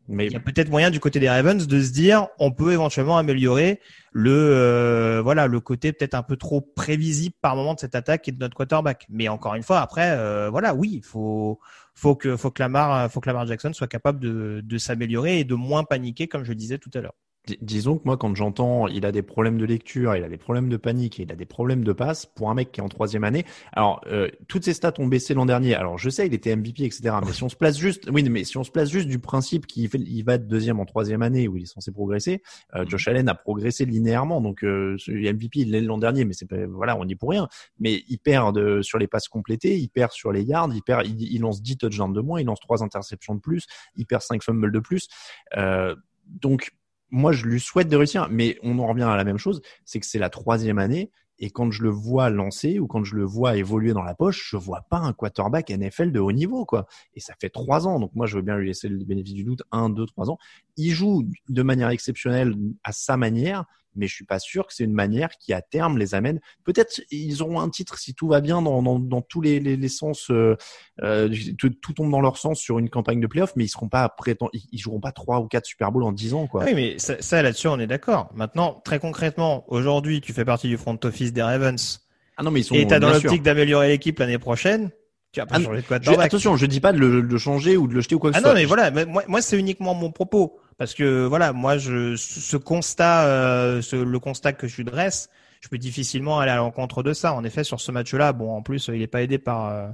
Mais 0.08 0.26
il 0.26 0.32
y 0.32 0.36
a 0.36 0.40
peut-être 0.40 0.68
moyen 0.68 0.90
du 0.90 1.00
côté 1.00 1.20
des 1.20 1.28
Ravens 1.28 1.66
de 1.66 1.80
se 1.80 1.92
dire, 1.92 2.28
on 2.38 2.50
peut 2.50 2.72
éventuellement 2.72 3.18
améliorer 3.18 3.80
le 4.12 4.30
euh, 4.32 5.22
voilà 5.22 5.46
le 5.46 5.60
côté 5.60 5.92
peut-être 5.92 6.14
un 6.14 6.22
peu 6.22 6.36
trop 6.36 6.60
prévisible 6.60 7.34
par 7.40 7.56
moment 7.56 7.74
de 7.74 7.80
cette 7.80 7.94
attaque 7.94 8.28
et 8.28 8.32
de 8.32 8.38
notre 8.38 8.56
quarterback. 8.56 9.06
Mais 9.08 9.28
encore 9.28 9.54
une 9.54 9.62
fois, 9.62 9.80
après, 9.80 10.10
euh, 10.10 10.50
voilà, 10.50 10.74
oui, 10.74 11.00
faut 11.04 11.60
faut 11.94 12.16
que 12.16 12.36
faut 12.36 12.50
que 12.50 12.62
Lamar 12.62 13.08
Jackson 13.46 13.72
soit 13.72 13.86
capable 13.86 14.18
de, 14.18 14.60
de 14.64 14.78
s'améliorer 14.78 15.38
et 15.38 15.44
de 15.44 15.54
moins 15.54 15.84
paniquer, 15.84 16.26
comme 16.26 16.44
je 16.44 16.52
disais 16.52 16.78
tout 16.78 16.90
à 16.94 17.00
l'heure. 17.00 17.14
Disons 17.60 17.98
que 17.98 18.02
moi, 18.04 18.16
quand 18.16 18.34
j'entends 18.36 18.86
il 18.86 19.04
a 19.04 19.10
des 19.10 19.22
problèmes 19.22 19.58
de 19.58 19.64
lecture, 19.64 20.14
il 20.14 20.22
a 20.22 20.28
des 20.28 20.36
problèmes 20.36 20.68
de 20.68 20.76
panique, 20.76 21.18
et 21.18 21.24
il 21.24 21.32
a 21.32 21.34
des 21.34 21.44
problèmes 21.44 21.82
de 21.82 21.92
passe, 21.92 22.24
pour 22.24 22.50
un 22.50 22.54
mec 22.54 22.70
qui 22.70 22.80
est 22.80 22.84
en 22.84 22.88
troisième 22.88 23.24
année, 23.24 23.44
alors 23.72 24.00
euh, 24.06 24.28
toutes 24.46 24.64
ses 24.64 24.74
stats 24.74 24.94
ont 24.98 25.06
baissé 25.06 25.34
l'an 25.34 25.44
dernier. 25.44 25.74
Alors 25.74 25.98
je 25.98 26.08
sais, 26.08 26.26
il 26.26 26.34
était 26.34 26.54
MVP, 26.54 26.84
etc. 26.84 27.16
Mais 27.26 27.32
si 27.32 27.42
on 27.42 27.48
se 27.48 27.56
place 27.56 27.76
juste, 27.76 28.08
oui, 28.12 28.22
mais 28.22 28.44
si 28.44 28.56
on 28.58 28.64
se 28.64 28.70
place 28.70 28.90
juste 28.90 29.08
du 29.08 29.18
principe 29.18 29.66
qu'il 29.66 29.90
il 29.92 30.24
va 30.24 30.34
être 30.34 30.46
deuxième 30.46 30.78
en 30.78 30.84
troisième 30.84 31.22
année 31.22 31.48
où 31.48 31.56
il 31.56 31.64
est 31.64 31.66
censé 31.66 31.90
progresser, 31.90 32.42
euh, 32.76 32.84
Josh 32.86 33.08
Allen 33.08 33.28
a 33.28 33.34
progressé 33.34 33.84
linéairement. 33.86 34.40
Donc 34.40 34.62
euh, 34.62 34.96
MVP, 35.08 35.60
il 35.60 35.72
l'est 35.72 35.80
l'an 35.80 35.98
dernier, 35.98 36.24
mais 36.24 36.34
c'est 36.34 36.46
pas, 36.46 36.64
voilà, 36.66 36.96
on 36.96 37.08
y 37.08 37.16
pour 37.16 37.30
rien. 37.30 37.48
Mais 37.80 38.04
il 38.08 38.18
perd 38.18 38.54
de, 38.54 38.82
sur 38.82 38.98
les 38.98 39.08
passes 39.08 39.28
complétées, 39.28 39.76
il 39.78 39.88
perd 39.88 40.12
sur 40.12 40.30
les 40.30 40.44
yards, 40.44 40.70
il 40.74 40.82
perd, 40.82 41.06
il, 41.06 41.20
il 41.20 41.40
lance 41.40 41.60
10 41.60 41.78
touchdowns 41.78 42.12
de 42.12 42.20
moins, 42.20 42.40
il 42.40 42.46
lance 42.46 42.60
trois 42.60 42.84
interceptions 42.84 43.34
de 43.34 43.40
plus, 43.40 43.66
il 43.96 44.06
perd 44.06 44.22
5 44.22 44.42
fumbles 44.44 44.70
de 44.70 44.78
plus. 44.78 45.08
Euh, 45.56 45.96
donc 46.26 46.70
moi, 47.12 47.32
je 47.32 47.44
lui 47.44 47.60
souhaite 47.60 47.88
de 47.88 47.96
réussir, 47.96 48.28
mais 48.30 48.58
on 48.62 48.78
en 48.78 48.86
revient 48.88 49.02
à 49.02 49.16
la 49.16 49.24
même 49.24 49.38
chose, 49.38 49.60
c'est 49.84 50.00
que 50.00 50.06
c'est 50.06 50.18
la 50.18 50.30
troisième 50.30 50.78
année. 50.78 51.10
Et 51.38 51.50
quand 51.50 51.70
je 51.70 51.82
le 51.82 51.90
vois 51.90 52.30
lancer 52.30 52.78
ou 52.78 52.86
quand 52.86 53.04
je 53.04 53.16
le 53.16 53.24
vois 53.24 53.56
évoluer 53.56 53.92
dans 53.92 54.02
la 54.02 54.14
poche, 54.14 54.48
je 54.50 54.56
vois 54.56 54.82
pas 54.88 54.98
un 54.98 55.12
quarterback 55.12 55.70
NFL 55.70 56.12
de 56.12 56.20
haut 56.20 56.32
niveau, 56.32 56.64
quoi. 56.64 56.86
Et 57.14 57.20
ça 57.20 57.34
fait 57.40 57.50
trois 57.50 57.86
ans. 57.86 57.98
Donc 58.00 58.12
moi, 58.14 58.26
je 58.26 58.36
veux 58.36 58.42
bien 58.42 58.56
lui 58.56 58.68
laisser 58.68 58.88
le 58.88 59.04
bénéfice 59.04 59.34
du 59.34 59.44
doute. 59.44 59.62
Un, 59.72 59.90
deux, 59.90 60.06
trois 60.06 60.30
ans. 60.30 60.38
Il 60.76 60.90
joue 60.90 61.24
de 61.48 61.62
manière 61.62 61.88
exceptionnelle 61.88 62.54
à 62.84 62.92
sa 62.92 63.16
manière 63.16 63.64
mais 63.94 64.06
je 64.06 64.14
suis 64.14 64.24
pas 64.24 64.38
sûr 64.38 64.66
que 64.66 64.74
c'est 64.74 64.84
une 64.84 64.92
manière 64.92 65.30
qui 65.38 65.52
à 65.52 65.62
terme 65.62 65.98
les 65.98 66.14
amène. 66.14 66.40
Peut-être 66.64 67.00
ils 67.10 67.42
auront 67.42 67.60
un 67.60 67.68
titre 67.68 67.98
si 67.98 68.14
tout 68.14 68.28
va 68.28 68.40
bien 68.40 68.62
dans, 68.62 68.82
dans, 68.82 68.98
dans 68.98 69.22
tous 69.22 69.40
les, 69.40 69.60
les, 69.60 69.76
les 69.76 69.88
sens, 69.88 70.30
euh, 70.30 70.56
euh, 71.02 71.28
tout, 71.58 71.70
tout, 71.70 71.92
tombe 71.92 72.10
dans 72.10 72.20
leur 72.20 72.36
sens 72.36 72.58
sur 72.58 72.78
une 72.78 72.90
campagne 72.90 73.20
de 73.20 73.26
playoff, 73.26 73.52
mais 73.56 73.64
ils 73.64 73.68
seront 73.68 73.88
pas 73.88 74.08
prétend, 74.08 74.48
ils, 74.52 74.78
joueront 74.78 75.00
pas 75.00 75.12
trois 75.12 75.40
ou 75.40 75.48
quatre 75.48 75.66
Super 75.66 75.92
Bowl 75.92 76.02
en 76.04 76.12
dix 76.12 76.34
ans, 76.34 76.46
quoi. 76.46 76.64
Oui, 76.64 76.74
mais 76.74 76.98
ça, 76.98 77.20
ça 77.20 77.42
là-dessus 77.42 77.68
on 77.68 77.78
est 77.78 77.86
d'accord. 77.86 78.30
Maintenant, 78.34 78.80
très 78.84 78.98
concrètement, 78.98 79.64
aujourd'hui, 79.68 80.20
tu 80.20 80.32
fais 80.32 80.44
partie 80.44 80.68
du 80.68 80.76
front 80.76 80.98
office 81.04 81.32
des 81.32 81.42
Ravens. 81.42 82.00
Ah 82.36 82.42
non, 82.42 82.50
mais 82.50 82.60
ils 82.60 82.64
sont, 82.64 82.74
et 82.74 82.86
t'as 82.86 82.98
dans 82.98 83.10
l'optique 83.10 83.42
d'améliorer 83.42 83.88
l'équipe 83.88 84.18
l'année 84.18 84.38
prochaine. 84.38 84.90
Tu 85.32 85.40
vas 85.40 85.46
pas 85.46 85.56
ah, 85.56 85.62
changer 85.62 85.80
de 85.80 86.02
je, 86.02 86.20
Attention, 86.20 86.56
je 86.56 86.66
dis 86.66 86.80
pas 86.80 86.92
de 86.92 86.98
le, 86.98 87.22
de 87.22 87.38
changer 87.38 87.78
ou 87.78 87.88
de 87.88 87.94
le 87.94 88.02
jeter 88.02 88.14
ou 88.14 88.18
quoi 88.18 88.30
que 88.30 88.36
ah 88.36 88.40
ce 88.40 88.42
soit. 88.42 88.50
Ah 88.50 88.54
non, 88.54 88.60
mais 88.60 88.66
voilà, 88.66 88.90
moi, 89.06 89.22
moi 89.26 89.40
c'est 89.40 89.58
uniquement 89.58 89.94
mon 89.94 90.12
propos. 90.12 90.58
Parce 90.82 90.94
que 90.94 91.26
voilà, 91.26 91.52
moi, 91.52 91.78
je, 91.78 92.16
ce 92.16 92.56
constat, 92.56 93.24
euh, 93.26 93.82
ce, 93.82 93.94
le 93.94 94.18
constat 94.18 94.52
que 94.52 94.66
je 94.66 94.82
dresse, 94.82 95.30
je 95.60 95.68
peux 95.68 95.78
difficilement 95.78 96.40
aller 96.40 96.50
à 96.50 96.56
l'encontre 96.56 97.04
de 97.04 97.12
ça. 97.12 97.34
En 97.34 97.44
effet, 97.44 97.62
sur 97.62 97.80
ce 97.80 97.92
match-là, 97.92 98.32
bon, 98.32 98.52
en 98.52 98.62
plus, 98.62 98.90
il 98.92 98.98
n'est 98.98 99.06
pas 99.06 99.22
aidé 99.22 99.38
par 99.38 99.68
euh, 99.68 99.88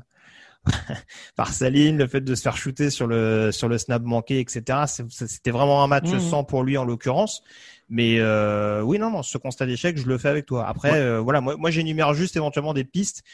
par 1.37 1.53
Saline, 1.53 1.99
le 1.99 2.07
fait 2.07 2.23
de 2.23 2.35
se 2.35 2.41
faire 2.41 2.57
shooter 2.57 2.89
sur 2.89 3.07
le 3.07 3.53
sur 3.53 3.69
le 3.69 3.77
snap 3.77 4.01
manqué, 4.03 4.41
etc. 4.41 4.85
C'était 5.11 5.51
vraiment 5.51 5.85
un 5.85 5.89
match 5.89 6.09
mmh. 6.09 6.21
sans 6.21 6.43
pour 6.43 6.63
lui 6.63 6.79
en 6.79 6.87
l'occurrence. 6.87 7.43
Mais 7.91 8.19
euh, 8.21 8.81
oui, 8.81 8.99
non, 8.99 9.11
non, 9.11 9.23
ce 9.23 9.37
constat 9.37 9.67
d'échec, 9.67 9.99
je 9.99 10.07
le 10.07 10.17
fais 10.17 10.31
avec 10.31 10.47
toi. 10.47 10.67
Après, 10.67 10.95
euh, 10.95 11.21
voilà, 11.21 11.43
moi, 11.43 11.59
moi 11.59 11.71
j'énumère 11.71 12.15
juste 12.15 12.35
éventuellement 12.35 12.73
des 12.73 12.85
pistes. 12.85 13.25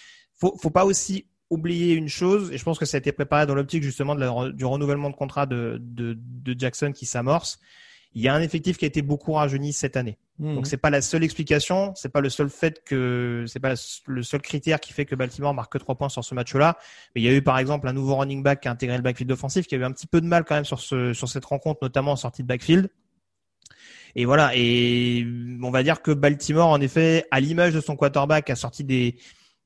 Faut, 0.41 0.57
faut 0.61 0.71
pas 0.71 0.85
aussi 0.85 1.29
oublier 1.51 1.95
une 1.95 2.09
chose, 2.09 2.51
et 2.53 2.59
je 2.59 2.65
pense 2.65 2.79
que 2.79 2.85
ça 2.85 2.97
a 2.97 2.99
été 2.99 3.13
préparé 3.13 3.47
dans 3.47 3.55
l'optique 3.55 3.83
justement 3.83 4.15
de 4.15 4.51
du 4.53 4.65
renouvellement 4.65 5.11
de 5.11 5.15
contrat 5.15 5.47
de, 5.47 5.79
de, 5.81 6.17
de 6.19 6.59
Jackson 6.59 6.93
qui 6.93 7.07
s'amorce. 7.07 7.59
Il 8.17 8.23
y 8.23 8.29
a 8.29 8.35
un 8.35 8.41
effectif 8.41 8.79
qui 8.79 8.85
a 8.85 8.89
été 8.89 9.03
beaucoup 9.03 9.33
rajeuni 9.33 9.73
cette 9.73 9.97
année. 9.97 10.19
Mmh. 10.39 10.55
Donc 10.55 10.67
c'est 10.67 10.77
pas 10.77 10.91
la 10.91 11.03
seule 11.03 11.25
explication, 11.25 11.93
c'est 11.97 12.09
pas 12.09 12.21
le 12.21 12.31
seul 12.31 12.49
fait 12.49 12.83
que 12.85 13.45
c'est 13.49 13.61
pas 13.61 13.75
le 14.07 14.23
seul 14.23 14.41
critère 14.41 14.81
qui 14.81 14.93
fait 14.93 15.05
que 15.05 15.15
Baltimore 15.17 15.53
marque 15.53 15.73
que 15.73 15.79
trois 15.79 15.97
points 15.97 16.09
sur 16.09 16.25
ce 16.25 16.35
match-là. 16.35 16.79
Mais 17.15 17.23
il 17.23 17.25
y 17.25 17.29
a 17.29 17.33
eu 17.33 17.43
par 17.43 17.59
exemple 17.59 17.89
un 17.89 17.93
nouveau 17.93 18.17
running 18.17 18.43
back 18.43 18.61
qui 18.61 18.69
a 18.69 18.71
intégré 18.71 18.97
le 18.97 19.03
backfield 19.03 19.33
offensif, 19.33 19.67
qui 19.67 19.75
a 19.75 19.79
eu 19.79 19.85
un 19.85 19.93
petit 19.93 20.07
peu 20.07 20.21
de 20.21 20.27
mal 20.27 20.45
quand 20.45 20.55
même 20.55 20.65
sur 20.65 20.81
ce 20.81 21.13
sur 21.13 21.29
cette 21.29 21.45
rencontre, 21.45 21.81
notamment 21.83 22.13
en 22.13 22.17
sortie 22.17 22.43
de 22.43 22.49
backfield. 22.49 22.89
Et 24.17 24.25
voilà. 24.25 24.53
Et 24.55 25.27
on 25.63 25.71
va 25.71 25.83
dire 25.83 26.01
que 26.01 26.13
Baltimore, 26.13 26.69
en 26.69 26.81
effet, 26.81 27.27
à 27.31 27.41
l'image 27.41 27.75
de 27.75 27.81
son 27.81 27.97
quarterback, 27.97 28.49
a 28.49 28.55
sorti 28.55 28.85
des 28.85 29.17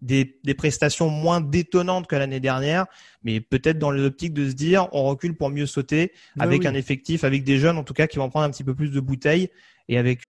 des, 0.00 0.38
des 0.44 0.54
prestations 0.54 1.08
moins 1.08 1.40
détonnantes 1.40 2.06
que 2.06 2.16
l'année 2.16 2.40
dernière, 2.40 2.86
mais 3.22 3.40
peut-être 3.40 3.78
dans 3.78 3.90
l'optique 3.90 4.32
de 4.32 4.48
se 4.48 4.54
dire 4.54 4.88
on 4.92 5.04
recule 5.04 5.36
pour 5.36 5.50
mieux 5.50 5.66
sauter 5.66 6.12
avec 6.38 6.66
un 6.66 6.74
effectif, 6.74 7.24
avec 7.24 7.44
des 7.44 7.58
jeunes 7.58 7.78
en 7.78 7.84
tout 7.84 7.94
cas 7.94 8.06
qui 8.06 8.18
vont 8.18 8.30
prendre 8.30 8.46
un 8.46 8.50
petit 8.50 8.64
peu 8.64 8.74
plus 8.74 8.90
de 8.90 9.00
bouteilles 9.00 9.50
et 9.88 9.98
avec. 9.98 10.20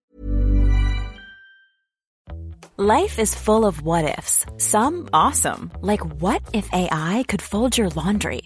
Life 2.78 3.20
is 3.20 3.36
full 3.36 3.66
of 3.66 3.82
what 3.82 4.06
ifs. 4.18 4.46
Some 4.58 5.10
awesome, 5.12 5.70
like 5.82 6.00
what 6.22 6.42
if 6.54 6.70
AI 6.72 7.26
could 7.28 7.42
fold 7.42 7.78
your 7.78 7.90
laundry, 7.90 8.44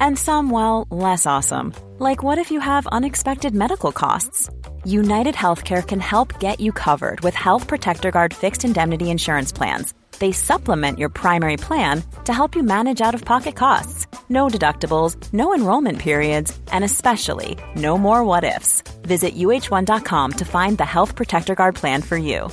and 0.00 0.18
some 0.18 0.50
well 0.50 0.88
less 0.90 1.24
awesome, 1.24 1.72
like 2.00 2.24
what 2.24 2.36
if 2.38 2.50
you 2.50 2.58
have 2.58 2.88
unexpected 2.88 3.54
medical 3.54 3.92
costs? 3.92 4.50
United 4.84 5.36
Healthcare 5.36 5.86
can 5.86 6.00
help 6.00 6.40
get 6.40 6.60
you 6.60 6.72
covered 6.72 7.20
with 7.20 7.36
Health 7.36 7.68
Protector 7.68 8.10
Guard 8.10 8.34
fixed 8.34 8.64
indemnity 8.64 9.08
insurance 9.08 9.52
plans 9.52 9.94
They 10.18 10.32
supplement 10.32 10.98
your 10.98 11.08
primary 11.08 11.56
plan 11.56 12.02
to 12.24 12.32
help 12.32 12.56
you 12.56 12.62
manage 12.62 13.00
out 13.00 13.14
of 13.14 13.24
pocket 13.24 13.56
costs. 13.56 14.06
No 14.28 14.48
deductibles, 14.48 15.16
no 15.32 15.54
enrollment 15.54 15.98
periods, 15.98 16.58
and 16.72 16.84
especially 16.84 17.56
no 17.74 17.96
more 17.98 18.24
what 18.24 18.44
ifs. 18.44 18.82
Visit 19.02 19.36
uh1.com 19.36 20.32
to 20.32 20.44
find 20.44 20.78
the 20.78 20.84
Health 20.84 21.14
Protector 21.16 21.54
Guard 21.54 21.74
plan 21.74 22.02
for 22.02 22.16
you. 22.16 22.50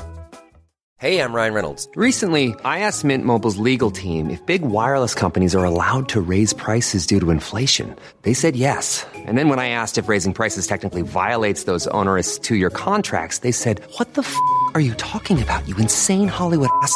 Hey, 1.04 1.20
I'm 1.20 1.36
Ryan 1.36 1.54
Reynolds. 1.54 1.90
Recently, 1.98 2.56
I 2.64 2.80
asked 2.80 3.04
Mint 3.04 3.26
Mobile's 3.26 3.58
legal 3.58 3.92
team 3.92 4.30
if 4.30 4.46
big 4.46 4.62
wireless 4.62 5.14
companies 5.14 5.54
are 5.54 5.66
allowed 5.66 6.08
to 6.10 6.22
raise 6.22 6.54
prices 6.54 7.06
due 7.06 7.20
to 7.20 7.30
inflation. 7.30 7.94
They 8.22 8.34
said 8.34 8.56
yes. 8.56 9.06
And 9.14 9.38
then 9.38 9.50
when 9.50 9.60
I 9.60 9.68
asked 9.68 9.98
if 9.98 10.08
raising 10.08 10.34
prices 10.34 10.66
technically 10.66 11.02
violates 11.02 11.66
those 11.66 11.88
onerous 11.88 12.40
two 12.40 12.56
year 12.56 12.70
contracts, 12.70 13.40
they 13.40 13.52
said, 13.52 13.82
What 13.98 14.14
the 14.14 14.22
f 14.22 14.34
are 14.76 14.80
you 14.80 14.94
talking 14.94 15.42
about, 15.42 15.68
you 15.68 15.76
insane 15.76 16.30
Hollywood 16.30 16.70
ass? 16.82 16.96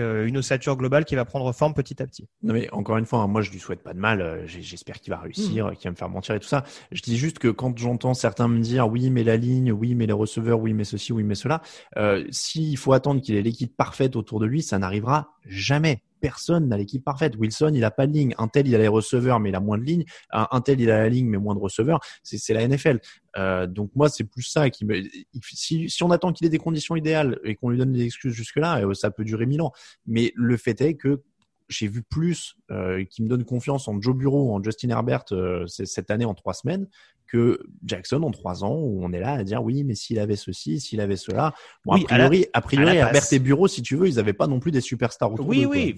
Euh, 0.00 0.26
une 0.26 0.38
ossature 0.38 0.76
globale 0.76 1.04
qui 1.04 1.14
va 1.14 1.24
prendre 1.24 1.52
forme 1.52 1.74
petit 1.74 2.02
à 2.02 2.06
petit. 2.06 2.28
Non 2.42 2.54
mais 2.54 2.68
encore 2.72 2.96
une 2.98 3.06
fois, 3.06 3.20
hein, 3.20 3.26
moi 3.26 3.42
je 3.42 3.50
lui 3.50 3.58
souhaite 3.58 3.82
pas 3.82 3.94
de 3.94 3.98
mal. 3.98 4.20
Euh, 4.20 4.46
j'espère 4.46 5.00
qu'il 5.00 5.12
va 5.12 5.18
réussir, 5.18 5.66
mmh. 5.66 5.76
qu'il 5.76 5.84
va 5.84 5.90
me 5.90 5.96
faire 5.96 6.08
mentir 6.08 6.34
et 6.34 6.40
tout 6.40 6.48
ça. 6.48 6.64
Je 6.92 7.02
dis 7.02 7.16
juste 7.16 7.38
que 7.38 7.48
quand 7.48 7.76
j'entends 7.78 8.14
certains 8.14 8.48
me 8.48 8.60
dire 8.60 8.88
oui 8.88 9.10
mais 9.10 9.24
la 9.24 9.36
ligne, 9.36 9.72
oui 9.72 9.94
mais 9.94 10.06
les 10.06 10.12
receveurs, 10.12 10.60
oui 10.60 10.72
mais 10.72 10.84
ceci, 10.84 11.12
oui 11.12 11.22
mais 11.22 11.34
cela, 11.34 11.62
euh, 11.96 12.24
s'il 12.30 12.76
faut 12.76 12.92
attendre 12.92 13.20
qu'il 13.20 13.34
ait 13.36 13.42
l'équipe 13.42 13.76
parfaite 13.76 14.16
autour 14.16 14.40
de 14.40 14.46
lui, 14.46 14.62
ça 14.62 14.78
n'arrivera 14.78 15.32
jamais 15.46 16.02
personne 16.20 16.68
n'a 16.68 16.76
l'équipe 16.76 17.04
parfaite. 17.04 17.36
Wilson, 17.36 17.72
il 17.74 17.84
a 17.84 17.90
pas 17.90 18.06
de 18.06 18.12
ligne. 18.12 18.34
Un 18.38 18.48
tel, 18.48 18.66
il 18.66 18.74
a 18.74 18.78
les 18.78 18.88
receveurs, 18.88 19.40
mais 19.40 19.50
il 19.50 19.54
a 19.54 19.60
moins 19.60 19.78
de 19.78 19.84
lignes. 19.84 20.04
Un, 20.30 20.60
tel, 20.60 20.80
il 20.80 20.90
a 20.90 20.98
la 20.98 21.08
ligne, 21.08 21.28
mais 21.28 21.38
moins 21.38 21.54
de 21.54 21.60
receveurs. 21.60 22.00
C'est 22.22 22.52
la 22.54 22.66
NFL. 22.66 23.00
Euh, 23.36 23.66
donc 23.66 23.90
moi, 23.94 24.08
c'est 24.08 24.24
plus 24.24 24.42
ça 24.42 24.70
qui 24.70 24.84
me. 24.84 25.02
Si, 25.42 25.88
si 25.88 26.02
on 26.02 26.10
attend 26.10 26.32
qu'il 26.32 26.46
ait 26.46 26.50
des 26.50 26.58
conditions 26.58 26.96
idéales 26.96 27.38
et 27.44 27.54
qu'on 27.54 27.70
lui 27.70 27.78
donne 27.78 27.92
des 27.92 28.04
excuses 28.04 28.32
jusque-là, 28.32 28.84
euh, 28.84 28.94
ça 28.94 29.10
peut 29.10 29.24
durer 29.24 29.46
mille 29.46 29.62
ans. 29.62 29.72
Mais 30.06 30.32
le 30.34 30.56
fait 30.56 30.80
est 30.80 30.94
que 30.94 31.22
j'ai 31.68 31.86
vu 31.86 32.02
plus 32.02 32.56
euh, 32.70 33.04
qui 33.04 33.22
me 33.22 33.28
donne 33.28 33.44
confiance 33.44 33.88
en 33.88 34.00
Joe 34.00 34.16
Bureau, 34.16 34.54
en 34.54 34.62
Justin 34.62 34.90
Herbert 34.90 35.24
euh, 35.32 35.66
cette 35.66 36.10
année 36.10 36.24
en 36.24 36.34
trois 36.34 36.54
semaines 36.54 36.86
que 37.26 37.60
Jackson 37.84 38.22
en 38.22 38.30
trois 38.30 38.64
ans 38.64 38.74
où 38.74 39.04
on 39.04 39.12
est 39.12 39.20
là 39.20 39.32
à 39.32 39.44
dire 39.44 39.62
oui 39.62 39.84
mais 39.84 39.94
s'il 39.94 40.18
avait 40.18 40.36
ceci, 40.36 40.80
s'il 40.80 41.00
avait 41.00 41.16
cela. 41.16 41.52
Bon, 41.84 41.94
oui, 41.94 42.06
a 42.08 42.14
priori, 42.14 42.46
a 42.54 42.60
priori 42.62 42.96
Herbert 42.96 43.32
et 43.32 43.38
Bureau 43.38 43.68
si 43.68 43.82
tu 43.82 43.96
veux 43.96 44.08
ils 44.08 44.16
n'avaient 44.16 44.32
pas 44.32 44.46
non 44.46 44.60
plus 44.60 44.70
des 44.70 44.80
superstars 44.80 45.32
autour 45.34 45.46
Oui 45.46 45.66
oui. 45.66 45.94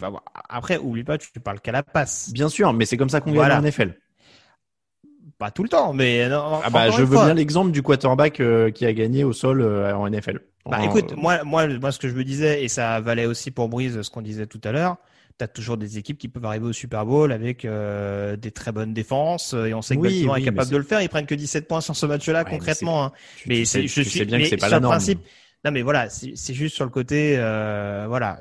après 0.48 0.76
oublie 0.78 1.04
pas 1.04 1.18
tu 1.18 1.30
parles 1.38 1.60
qu'à 1.60 1.72
la 1.72 1.84
passe. 1.84 2.32
Bien 2.32 2.48
sûr 2.48 2.72
mais 2.72 2.84
c'est 2.84 2.96
comme 2.96 3.08
ça 3.08 3.20
qu'on 3.20 3.32
gagne 3.32 3.52
en 3.52 3.62
NFL. 3.62 3.96
Pas 5.38 5.52
tout 5.52 5.62
le 5.62 5.68
temps 5.68 5.92
mais 5.92 6.28
non, 6.28 6.60
ah 6.64 6.68
bah 6.68 6.90
je 6.90 7.02
veux 7.02 7.16
bien 7.16 7.34
l'exemple 7.34 7.70
du 7.70 7.82
quarterback 7.82 8.40
euh, 8.40 8.72
qui 8.72 8.84
a 8.86 8.92
gagné 8.92 9.22
au 9.22 9.32
sol 9.32 9.62
en 9.62 10.10
NFL. 10.10 10.40
Bah 10.66 10.84
écoute 10.84 11.14
moi 11.16 11.44
moi 11.44 11.68
moi 11.68 11.92
ce 11.92 12.00
que 12.00 12.08
je 12.08 12.14
me 12.14 12.24
disais 12.24 12.64
et 12.64 12.68
ça 12.68 13.00
valait 13.00 13.26
aussi 13.26 13.52
pour 13.52 13.68
Brise 13.68 14.02
ce 14.02 14.10
qu'on 14.10 14.20
disait 14.20 14.46
tout 14.46 14.60
à 14.64 14.72
l'heure 14.72 14.96
tu 15.40 15.44
as 15.44 15.48
toujours 15.48 15.78
des 15.78 15.96
équipes 15.96 16.18
qui 16.18 16.28
peuvent 16.28 16.44
arriver 16.44 16.66
au 16.66 16.72
Super 16.72 17.06
Bowl 17.06 17.32
avec 17.32 17.64
euh, 17.64 18.36
des 18.36 18.50
très 18.50 18.72
bonnes 18.72 18.92
défenses 18.92 19.54
et 19.54 19.72
on 19.72 19.80
sait 19.80 19.96
que 19.96 20.02
Baltimore 20.02 20.36
est 20.36 20.42
capable 20.42 20.70
de 20.70 20.76
le 20.76 20.82
faire. 20.82 21.00
Ils 21.00 21.08
prennent 21.08 21.26
que 21.26 21.34
17 21.34 21.66
points 21.66 21.80
sur 21.80 21.96
ce 21.96 22.06
match-là 22.06 22.44
concrètement. 22.44 23.10
Mais, 23.46 23.62
hein. 23.62 23.64
mais 23.74 23.86
je 23.86 24.02
suis 24.02 24.24
bien 24.26 24.38
que 24.38 24.46
c'est 24.46 24.56
pas 24.58 24.68
la 24.68 24.80
norme. 24.80 24.92
Principe, 24.92 25.20
Non, 25.62 25.72
mais 25.72 25.82
voilà, 25.82 26.08
c'est 26.08 26.54
juste 26.54 26.74
sur 26.74 26.84
le 26.86 26.90
côté, 26.90 27.34
euh, 27.36 28.06
voilà, 28.08 28.38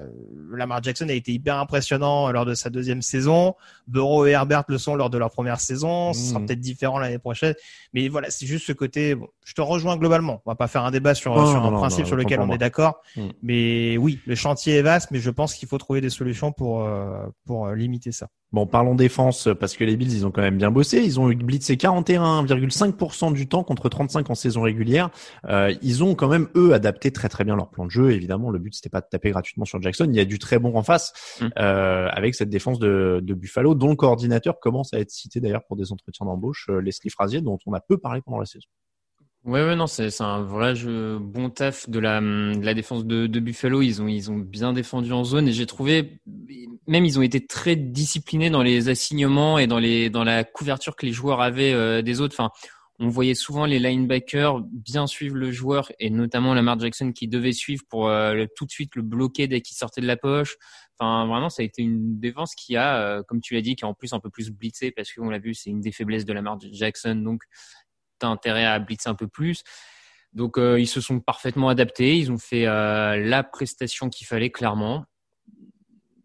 Lamar 0.53 0.82
Jackson 0.82 1.09
a 1.09 1.13
été 1.13 1.34
hyper 1.34 1.57
impressionnant 1.57 2.32
lors 2.32 2.45
de 2.45 2.53
sa 2.53 2.70
deuxième 2.70 3.01
saison. 3.01 3.55
Burrow 3.88 4.26
et 4.26 4.32
Herbert 4.32 4.63
le 4.70 4.78
sont 4.78 4.95
lors 4.95 5.09
de 5.09 5.17
leur 5.17 5.30
première 5.30 5.59
saison. 5.59 6.13
Ce 6.13 6.30
sera 6.30 6.39
Mhm. 6.39 6.45
peut-être 6.45 6.61
différent 6.61 6.97
l'année 6.97 7.20
prochaine. 7.20 7.55
Mais 7.93 8.07
voilà, 8.07 8.30
c'est 8.30 8.45
juste 8.45 8.65
ce 8.65 8.72
côté. 8.72 9.15
Bon, 9.15 9.28
je 9.43 9.53
te 9.53 9.59
rejoins 9.59 9.97
globalement. 9.97 10.41
On 10.45 10.51
va 10.51 10.55
pas 10.55 10.67
faire 10.67 10.86
un 10.86 10.91
débat 10.91 11.13
sur, 11.13 11.36
Non, 11.36 11.45
sur 11.45 11.59
non, 11.59 11.67
un 11.67 11.72
non, 11.72 11.78
principe 11.80 12.01
non, 12.01 12.07
sur 12.07 12.15
lequel 12.15 12.39
on 12.39 12.49
est 12.53 12.57
d'accord. 12.57 13.01
Mhm. 13.17 13.32
Mais 13.43 13.97
oui, 13.97 14.20
le 14.26 14.36
chantier 14.36 14.78
est 14.78 14.82
vaste, 14.82 15.11
mais 15.11 15.20
je 15.20 15.30
pense 15.30 15.55
qu'il 15.55 15.67
faut 15.67 15.78
trouver 15.78 15.99
des 15.99 16.09
solutions 16.09 16.53
pour 16.53 16.84
euh, 16.86 17.26
pour 17.45 17.67
euh, 17.67 17.76
limiter 17.76 18.13
ça. 18.13 18.30
Bon, 18.52 18.66
parlons 18.66 18.95
défense, 18.95 19.47
parce 19.60 19.78
que 19.78 19.84
les 19.84 19.95
Bills, 19.95 20.12
ils 20.12 20.26
ont 20.26 20.32
quand 20.32 20.41
même 20.41 20.58
bien 20.58 20.72
bossé. 20.72 21.04
Ils 21.04 21.20
ont 21.20 21.28
blitzé 21.28 21.76
41,5% 21.76 23.32
du 23.32 23.47
temps 23.47 23.64
contre 23.64 23.89
35 23.89 24.30
en 24.30 24.36
saison 24.36 24.62
régulière. 24.64 25.10
Euh, 25.45 25.74
ils 25.82 26.04
ont 26.04 26.16
quand 26.16 26.28
même, 26.28 26.47
eux, 26.56 26.74
adapté 26.74 27.12
très 27.12 27.30
très 27.30 27.43
bien 27.43 27.56
leur 27.56 27.70
plan 27.70 27.86
de 27.86 27.91
jeu. 27.91 28.12
Évidemment, 28.12 28.50
le 28.50 28.58
but, 28.60 28.74
c'était 28.74 28.89
pas 28.89 29.02
de 29.02 29.08
taper 29.10 29.30
gratuitement 29.32 29.66
sur 29.66 29.80
Jackson. 29.82 30.08
Il 30.10 30.16
y 30.16 30.20
a 30.20 30.26
du 30.26 30.39
très 30.39 30.58
bon 30.60 30.76
en 30.76 30.84
face, 30.84 31.14
Mm. 31.41 31.45
euh, 31.60 32.08
avec 32.12 32.34
cette 32.36 32.50
défense 32.50 32.80
de, 32.80 33.20
de 33.22 33.34
Buffalo, 33.34 33.76
dont 33.76 33.89
le 33.89 33.95
coordinateur 33.95 34.60
commence 34.60 34.93
à 34.93 35.00
être 35.00 35.12
cité 35.12 35.39
d'ailleurs 35.39 35.64
pour 35.68 35.78
des 35.78 35.91
entretiens 35.91 36.26
d'embauche, 36.26 36.68
euh, 36.70 36.82
Leslie 36.82 37.10
Frazier, 37.12 37.41
dont 37.41 37.60
on 37.66 37.74
a 37.74 37.80
peu 37.80 37.97
parlé 37.97 38.22
pendant 38.26 38.39
la 38.39 38.45
saison. 38.45 38.66
Ouais, 39.45 39.64
ouais, 39.64 39.76
non, 39.78 39.88
c'est 39.88 40.10
c'est 40.10 40.24
un 40.24 40.41
vrai 40.41 40.76
jeu, 40.76 41.18
bon 41.18 41.50
taf 41.50 41.89
de 41.89 41.97
la, 42.00 42.20
de 42.20 42.62
la 42.62 42.74
défense 42.74 43.06
de, 43.06 43.26
de 43.26 43.39
Buffalo. 43.39 43.82
Ils 43.82 44.02
ont, 44.02 44.08
ils 44.10 44.30
ont 44.30 44.36
bien 44.38 44.74
défendu 44.74 45.14
en 45.14 45.24
zone 45.24 45.47
et 45.47 45.54
j'ai 45.54 45.66
trouvé, 45.66 46.20
même 46.89 47.05
ils 47.05 47.19
ont 47.19 47.21
été 47.21 47.45
très 47.45 47.75
disciplinés 47.75 48.49
dans 48.49 48.63
les 48.63 48.89
assignements 48.89 49.59
et 49.59 49.67
dans 49.67 49.79
les, 49.79 50.09
dans 50.09 50.23
la 50.23 50.43
couverture 50.43 50.95
que 50.95 51.05
les 51.05 51.11
joueurs 51.11 51.41
avaient 51.41 51.73
euh, 51.73 52.01
des 52.01 52.19
autres. 52.19 52.35
Enfin, 52.37 52.51
on 52.99 53.07
voyait 53.07 53.35
souvent 53.35 53.65
les 53.65 53.79
linebackers 53.79 54.59
bien 54.71 55.07
suivre 55.07 55.35
le 55.35 55.51
joueur 55.51 55.91
et 55.99 56.09
notamment 56.09 56.53
Lamar 56.53 56.79
Jackson 56.79 57.13
qui 57.13 57.27
devait 57.27 57.53
suivre 57.53 57.83
pour 57.89 58.09
euh, 58.09 58.45
tout 58.57 58.65
de 58.65 58.71
suite 58.71 58.95
le 58.95 59.03
bloquer 59.03 59.47
dès 59.47 59.61
qu'il 59.61 59.77
sortait 59.77 60.01
de 60.01 60.07
la 60.07 60.17
poche. 60.17 60.57
Enfin, 60.97 61.25
vraiment, 61.27 61.49
ça 61.49 61.61
a 61.61 61.65
été 61.65 61.81
une 61.81 62.19
défense 62.19 62.55
qui 62.55 62.75
a, 62.75 62.97
euh, 62.97 63.23
comme 63.23 63.39
tu 63.39 63.53
l'as 63.53 63.61
dit, 63.61 63.75
qui 63.75 63.85
a 63.85 63.87
en 63.87 63.93
plus 63.93 64.11
un 64.11 64.19
peu 64.19 64.29
plus 64.29 64.51
blitzé 64.51 64.91
parce 64.91 65.13
qu'on 65.13 65.29
l'a 65.29 65.39
vu, 65.39 65.53
c'est 65.53 65.69
une 65.69 65.79
des 65.79 65.93
faiblesses 65.93 66.25
de 66.25 66.33
Lamar 66.33 66.57
Jackson. 66.59 67.15
Donc, 67.15 67.43
t'as 68.19 68.27
intérêt 68.27 68.65
à 68.65 68.79
blitzer 68.79 69.09
un 69.09 69.15
peu 69.15 69.27
plus. 69.27 69.63
Donc 70.33 70.57
euh, 70.57 70.79
ils 70.79 70.87
se 70.87 71.01
sont 71.01 71.19
parfaitement 71.19 71.69
adaptés, 71.69 72.17
ils 72.17 72.31
ont 72.31 72.37
fait 72.37 72.67
euh, 72.67 73.17
la 73.17 73.43
prestation 73.43 74.09
qu'il 74.09 74.27
fallait 74.27 74.51
clairement. 74.51 75.05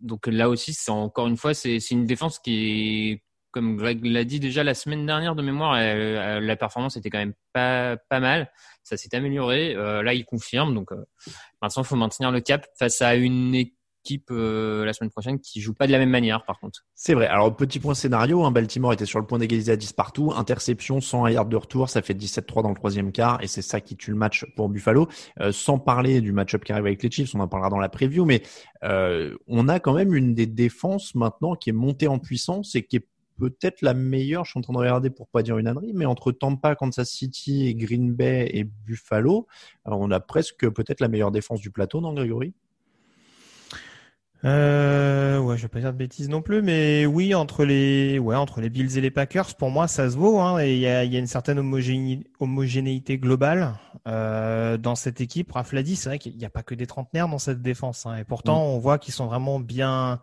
Donc 0.05 0.27
là 0.27 0.49
aussi, 0.49 0.75
c'est 0.75 0.91
encore 0.91 1.27
une 1.27 1.37
fois, 1.37 1.55
c'est 1.55 1.79
une 1.91 2.07
défense 2.07 2.39
qui 2.39 3.21
comme 3.55 3.77
Greg 3.77 4.05
l'a 4.05 4.25
dit 4.25 4.41
déjà 4.41 4.65
la 4.65 4.75
semaine 4.75 5.07
dernière 5.07 5.37
de 5.37 5.43
mémoire, 5.43 5.77
la 5.77 6.57
performance 6.57 6.97
était 6.97 7.09
quand 7.09 7.19
même 7.19 7.35
pas 7.53 7.97
pas 7.97 8.19
mal. 8.19 8.51
Ça 8.83 8.97
s'est 8.97 9.15
amélioré. 9.15 9.77
Euh, 9.77 10.03
là, 10.03 10.13
il 10.13 10.25
confirme. 10.25 10.75
Donc 10.75 10.91
euh, 10.91 11.05
maintenant, 11.63 11.83
il 11.83 11.87
faut 11.87 11.97
maintenir 11.97 12.33
le 12.33 12.41
cap 12.41 12.67
face 12.77 13.01
à 13.01 13.15
une 13.15 13.55
équipe 13.55 13.79
euh, 14.31 14.85
la 14.85 14.93
semaine 14.93 15.11
prochaine 15.11 15.39
qui 15.41 15.61
joue 15.61 15.75
pas 15.75 15.87
de 15.87 15.93
la 15.93 15.99
même 15.99 16.11
manière, 16.11 16.45
par 16.45 16.61
contre. 16.61 16.85
C'est 16.95 17.15
vrai. 17.15 17.27
Alors, 17.27 17.55
petit 17.57 17.79
point 17.81 17.95
scénario, 17.95 18.45
hein, 18.45 18.51
Baltimore 18.51 18.93
était 18.93 19.07
sur 19.07 19.19
le 19.19 19.27
point 19.27 19.39
d'égaliser 19.39 19.73
à 19.73 19.77
10 19.77 19.93
partout. 19.93 20.33
Interception, 20.35 21.01
100 21.01 21.29
yards 21.29 21.47
de 21.47 21.57
retour, 21.57 21.89
ça 21.89 22.03
fait 22.03 22.15
17-3 22.15 22.63
dans 22.63 22.69
le 22.69 22.75
troisième 22.75 23.13
quart, 23.13 23.43
et 23.43 23.47
c'est 23.47 23.63
ça 23.63 23.81
qui 23.81 23.97
tue 23.97 24.11
le 24.11 24.17
match 24.17 24.45
pour 24.57 24.69
Buffalo. 24.69 25.09
Euh, 25.41 25.53
sans 25.53 25.79
parler 25.79 26.21
du 26.21 26.33
match-up 26.33 26.65
qui 26.65 26.73
arrive 26.73 26.87
avec 26.87 27.03
les 27.03 27.11
Chiefs, 27.11 27.35
on 27.35 27.41
en 27.41 27.49
parlera 27.49 27.71
dans 27.71 27.79
la 27.79 27.89
preview, 27.89 28.25
mais 28.25 28.43
euh, 28.83 29.35
on 29.47 29.69
a 29.69 29.81
quand 29.81 29.95
même 29.95 30.15
une 30.15 30.35
des 30.35 30.47
défenses 30.47 31.15
maintenant 31.15 31.55
qui 31.55 31.71
est 31.71 31.75
montée 31.75 32.09
en 32.09 32.19
puissance 32.19 32.75
et 32.75 32.83
qui 32.83 32.97
est 32.97 33.07
peut-être 33.39 33.83
la 33.83 33.95
meilleure, 33.95 34.45
je 34.45 34.51
suis 34.51 34.59
en 34.59 34.63
train 34.63 34.73
de 34.73 34.79
regarder 34.79 35.11
pour 35.11 35.29
pas 35.29 35.43
dire 35.43 35.59
une 35.59 35.67
ânerie, 35.67 35.93
mais 35.95 36.07
entre 36.07 36.33
Tampa, 36.33 36.75
Kansas 36.75 37.09
City, 37.11 37.67
et 37.67 37.75
Green 37.75 38.13
Bay 38.13 38.49
et 38.53 38.65
Buffalo, 38.65 39.47
euh, 39.87 39.93
on 39.93 40.11
a 40.11 40.21
presque 40.21 40.69
peut-être 40.71 41.01
la 41.01 41.09
meilleure 41.09 41.31
défense 41.33 41.61
du 41.61 41.71
plateau, 41.71 42.01
non 42.01 42.13
Grégory? 42.13 42.55
Euh, 44.45 45.39
ouais, 45.39 45.57
je 45.57 45.63
vais 45.63 45.69
pas 45.69 45.81
dire 45.81 45.93
de 45.93 45.97
bêtises 45.97 46.29
non 46.29 46.43
plus, 46.43 46.61
mais 46.61 47.07
oui, 47.07 47.35
entre 47.35 47.65
les, 47.65 48.19
ouais, 48.19 48.37
entre 48.37 48.61
les 48.61 48.69
Bills 48.69 48.99
et 48.99 49.01
les 49.01 49.11
Packers, 49.11 49.55
pour 49.57 49.71
moi, 49.71 49.89
ça 49.89 50.11
se 50.11 50.17
vaut. 50.17 50.39
Hein, 50.39 50.63
et 50.63 50.75
il 50.75 50.81
y 50.81 50.87
a, 50.87 51.05
il 51.05 51.13
y 51.13 51.17
a 51.17 51.19
une 51.19 51.27
certaine 51.27 51.59
homogéné- 51.59 52.27
homogénéité 52.41 53.17
globale 53.17 53.75
euh, 54.07 54.77
dans 54.77 54.97
cette 54.97 55.23
équipe. 55.23 55.51
Raph 55.53 55.73
l'a 55.73 55.83
dit, 55.83 55.97
c'est 55.97 56.11
vrai 56.11 56.19
qu'il 56.19 56.37
n'y 56.37 56.45
a 56.45 56.51
pas 56.51 56.63
que 56.63 56.75
des 56.75 56.87
trentenaires 56.87 57.29
dans 57.29 57.39
cette 57.39 57.63
défense. 57.63 58.05
Hein, 58.05 58.17
et 58.17 58.25
pourtant, 58.25 58.63
on 58.67 58.79
voit 58.79 58.99
qu'ils 58.99 59.15
sont 59.15 59.27
vraiment 59.27 59.61
bien, 59.61 60.21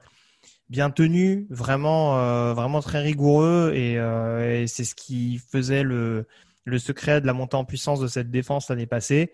bien 0.69 0.91
tenus, 0.91 1.47
vraiment, 1.49 2.19
euh, 2.19 2.53
vraiment 2.53 2.81
très 2.81 3.01
rigoureux. 3.01 3.71
Et, 3.73 3.97
euh, 3.97 4.61
et 4.61 4.67
c'est 4.67 4.83
ce 4.83 4.93
qui 4.93 5.41
faisait 5.51 5.81
le, 5.81 6.27
le 6.65 6.77
secret 6.77 7.21
de 7.21 7.25
la 7.25 7.33
montée 7.33 7.57
en 7.57 7.65
puissance 7.65 7.99
de 7.99 8.07
cette 8.07 8.29
défense 8.29 8.69
l'année 8.69 8.85
passée. 8.85 9.31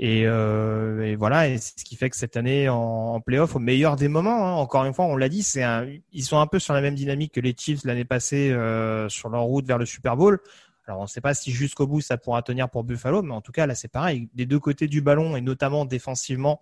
Et, 0.00 0.26
euh, 0.26 1.02
et 1.04 1.14
voilà, 1.14 1.48
et 1.48 1.58
c'est 1.58 1.78
ce 1.78 1.84
qui 1.84 1.94
fait 1.94 2.10
que 2.10 2.16
cette 2.16 2.36
année 2.36 2.68
en, 2.68 2.76
en 2.76 3.20
playoff, 3.20 3.54
au 3.54 3.60
meilleur 3.60 3.94
des 3.94 4.08
moments, 4.08 4.48
hein, 4.48 4.52
encore 4.54 4.84
une 4.84 4.92
fois, 4.92 5.04
on 5.04 5.16
l'a 5.16 5.28
dit, 5.28 5.44
c'est 5.44 5.62
un, 5.62 5.86
ils 6.12 6.24
sont 6.24 6.38
un 6.38 6.48
peu 6.48 6.58
sur 6.58 6.74
la 6.74 6.80
même 6.80 6.96
dynamique 6.96 7.32
que 7.32 7.40
les 7.40 7.54
Chiefs 7.56 7.84
l'année 7.84 8.04
passée 8.04 8.50
euh, 8.50 9.08
sur 9.08 9.28
leur 9.28 9.42
route 9.42 9.66
vers 9.66 9.78
le 9.78 9.86
Super 9.86 10.16
Bowl. 10.16 10.40
Alors 10.86 11.00
on 11.00 11.04
ne 11.04 11.08
sait 11.08 11.20
pas 11.20 11.32
si 11.32 11.50
jusqu'au 11.50 11.86
bout 11.86 12.00
ça 12.00 12.18
pourra 12.18 12.42
tenir 12.42 12.68
pour 12.68 12.84
Buffalo, 12.84 13.22
mais 13.22 13.32
en 13.32 13.40
tout 13.40 13.52
cas 13.52 13.66
là 13.66 13.74
c'est 13.74 13.88
pareil, 13.88 14.28
des 14.34 14.44
deux 14.44 14.58
côtés 14.58 14.86
du 14.86 15.00
ballon 15.00 15.34
et 15.34 15.40
notamment 15.40 15.86
défensivement, 15.86 16.60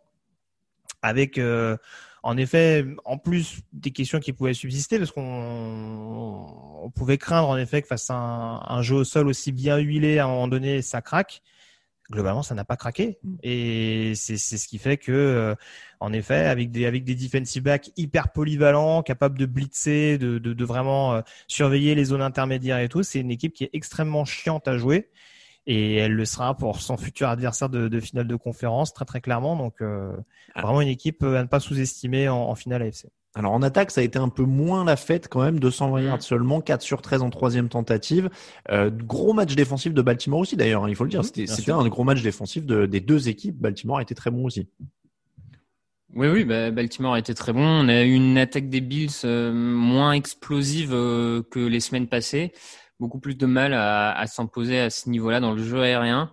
avec 1.01 1.39
euh, 1.39 1.77
en 2.23 2.37
effet 2.37 2.87
en 3.05 3.19
plus 3.19 3.63
des 3.73 3.91
questions 3.91 4.21
qui 4.21 4.33
pouvaient 4.33 4.55
subsister 4.55 4.99
parce 4.99 5.11
qu'on 5.11 6.83
on 6.85 6.91
pouvait 6.91 7.19
craindre 7.19 7.49
en 7.49 7.57
effet 7.57 7.83
que 7.83 7.89
face 7.89 8.11
à 8.11 8.15
un, 8.15 8.61
un 8.69 8.83
jeu 8.83 8.97
au 8.97 9.05
sol 9.05 9.27
aussi 9.27 9.51
bien 9.51 9.79
huilé 9.79 10.21
à 10.21 10.27
un 10.27 10.29
moment 10.29 10.47
donné 10.47 10.83
ça 10.83 11.03
craque 11.03 11.43
globalement, 12.13 12.43
ça 12.45 12.55
n'a 12.55 12.65
pas 12.65 12.77
craqué. 12.77 13.19
Et 13.43 14.13
c'est 14.15 14.37
c'est 14.37 14.59
ce 14.59 14.69
qui 14.69 14.79
fait 14.79 14.99
que, 14.99 15.11
euh, 15.11 15.55
en 15.99 16.13
effet, 16.13 16.47
avec 16.47 16.71
des 16.71 16.87
avec 16.87 17.03
des 17.05 17.17
defensive 17.17 17.65
backs 17.65 17.91
hyper 17.97 18.31
polyvalents, 18.31 19.03
capables 19.03 19.39
de 19.39 19.47
blitzer, 19.47 20.19
de 20.19 20.39
de, 20.39 20.53
de 20.53 20.65
vraiment 20.65 21.15
euh, 21.15 21.23
surveiller 21.49 21.95
les 21.97 22.05
zones 22.05 22.23
intermédiaires 22.23 22.79
et 22.79 22.89
tout, 22.89 23.03
c'est 23.03 23.21
une 23.21 23.31
équipe 23.33 23.55
qui 23.55 23.65
est 23.65 23.71
extrêmement 23.73 24.25
chiante 24.25 24.69
à 24.69 24.79
jouer. 24.79 25.11
Et 25.67 25.97
elle 25.97 26.15
le 26.15 26.25
sera 26.25 26.57
pour 26.57 26.81
son 26.81 26.97
futur 26.97 27.29
adversaire 27.29 27.69
de, 27.69 27.89
de 27.89 28.01
finale 28.01 28.27
de 28.27 28.37
conférence, 28.37 28.93
très 28.93 29.05
très 29.05 29.21
clairement. 29.21 29.57
Donc 29.57 29.81
euh, 29.81 30.13
vraiment 30.57 30.81
une 30.81 30.89
équipe 30.89 31.23
à 31.23 31.43
ne 31.43 31.49
pas 31.49 31.61
sous-estimer 31.61 32.29
en, 32.29 32.37
en 32.37 32.55
finale 32.55 32.83
AFC. 32.83 33.07
Alors 33.35 33.53
en 33.53 33.63
attaque, 33.63 33.91
ça 33.91 34.03
a 34.03 34.05
été 34.05 34.19
un 34.19 34.29
peu 34.29 34.43
moins 34.45 34.85
la 34.85 34.97
fête 34.97 35.29
quand 35.29 35.43
même, 35.43 35.59
220 35.59 36.03
yards 36.03 36.23
seulement, 36.23 36.61
4 36.61 36.83
sur 36.83 37.01
13 37.01 37.23
en 37.23 37.31
troisième 37.31 37.69
tentative. 37.71 38.29
Euh, 38.71 38.91
gros 38.91 39.33
match 39.33 39.55
défensif 39.55 39.95
de 39.95 40.03
Baltimore 40.03 40.41
aussi 40.41 40.55
d'ailleurs, 40.57 40.85
hein, 40.85 40.89
il 40.91 40.95
faut 40.97 41.05
le 41.05 41.11
dire. 41.11 41.25
C'était 41.25 41.45
bien 41.45 41.55
c'était 41.55 41.73
un 41.73 41.89
gros 41.89 42.05
match 42.05 42.23
défensif 42.23 42.67
de- 42.67 42.85
des 42.85 43.01
deux 43.01 43.29
équipes. 43.31 43.57
Baltimore 43.57 43.99
a 43.99 44.03
été 44.03 44.15
très 44.15 44.31
bon 44.31 44.45
aussi. 44.45 44.69
Oui, 46.15 46.29
oui, 46.29 46.45
bah, 46.45 46.71
Baltimore 46.71 47.15
a 47.15 47.19
été 47.19 47.33
très 47.33 47.55
bon. 47.55 47.65
On 47.65 47.89
a 47.89 48.03
eu 48.03 48.13
une 48.13 48.37
attaque 48.37 48.69
des 48.69 48.83
Bills 48.83 49.09
euh, 49.25 49.51
moins 49.51 50.13
explosive 50.13 50.91
euh, 50.93 51.43
que 51.51 51.59
les 51.59 51.81
semaines 51.81 52.07
passées. 52.09 52.53
Beaucoup 53.01 53.19
plus 53.19 53.35
de 53.35 53.47
mal 53.47 53.73
à, 53.73 54.13
à 54.13 54.27
s'imposer 54.27 54.79
à 54.79 54.91
ce 54.91 55.09
niveau-là 55.09 55.41
dans 55.41 55.53
le 55.53 55.63
jeu 55.63 55.81
aérien. 55.81 56.31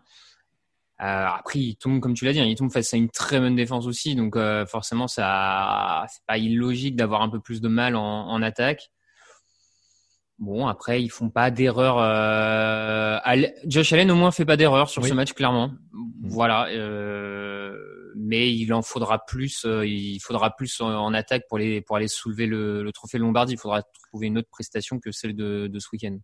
Euh, 1.01 1.27
après, 1.27 1.59
il 1.59 1.75
tombe, 1.77 2.01
comme 2.01 2.13
tu 2.13 2.25
l'as 2.25 2.33
dit, 2.33 2.41
hein, 2.41 2.45
il 2.45 2.55
tombe 2.55 2.71
face 2.71 2.93
à 2.93 2.97
une 2.97 3.09
très 3.09 3.39
bonne 3.39 3.55
défense 3.55 3.87
aussi. 3.87 4.15
Donc 4.15 4.35
euh, 4.35 4.65
forcément, 4.65 5.07
ça, 5.07 6.05
c'est 6.09 6.25
pas 6.27 6.37
illogique 6.37 6.95
d'avoir 6.97 7.21
un 7.21 7.29
peu 7.29 7.39
plus 7.39 7.61
de 7.61 7.69
mal 7.69 7.95
en, 7.95 8.27
en 8.27 8.41
attaque. 8.41 8.91
Bon, 10.39 10.67
après, 10.67 11.01
ils 11.01 11.09
font 11.09 11.29
pas 11.29 11.51
d'erreur. 11.51 11.97
Euh... 11.99 13.19
Josh 13.65 13.91
Allen 13.93 14.09
au 14.11 14.15
moins 14.15 14.31
fait 14.31 14.45
pas 14.45 14.55
d'erreur 14.57 14.89
sur 14.89 15.03
Oui. 15.03 15.09
ce 15.09 15.13
match, 15.13 15.33
clairement. 15.33 15.71
Voilà. 16.23 16.67
Euh... 16.69 17.75
Mais 18.15 18.53
il 18.53 18.73
en 18.73 18.81
faudra 18.81 19.25
plus. 19.25 19.63
euh, 19.65 19.85
Il 19.85 20.19
faudra 20.19 20.55
plus 20.55 20.81
en, 20.81 20.87
en 20.89 21.13
attaque 21.13 21.43
pour 21.47 21.57
les 21.57 21.81
pour 21.81 21.95
aller 21.95 22.07
soulever 22.07 22.45
le, 22.45 22.83
le 22.83 22.91
trophée 22.91 23.17
Lombardie. 23.17 23.53
Il 23.53 23.59
faudra 23.59 23.83
trouver 24.09 24.27
une 24.27 24.37
autre 24.37 24.49
prestation 24.49 24.99
que 24.99 25.11
celle 25.11 25.35
de, 25.35 25.67
de 25.67 25.79
ce 25.79 25.87
week-end. 25.93 26.17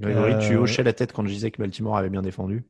Grégory, 0.00 0.34
Euh, 0.34 0.38
tu 0.38 0.56
hochais 0.56 0.82
la 0.82 0.92
tête 0.92 1.12
quand 1.12 1.24
je 1.24 1.32
disais 1.32 1.50
que 1.50 1.60
Baltimore 1.60 1.96
avait 1.96 2.10
bien 2.10 2.22
défendu. 2.22 2.64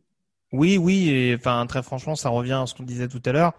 Oui, 0.53 0.79
oui, 0.79 1.11
et 1.11 1.35
enfin 1.37 1.65
très 1.67 1.83
franchement, 1.83 2.17
ça 2.17 2.29
revient 2.29 2.61
à 2.63 2.67
ce 2.67 2.75
qu'on 2.75 2.85
disait 2.85 3.09
tout 3.09 3.23
à 3.25 3.33
l'heure. 3.33 3.53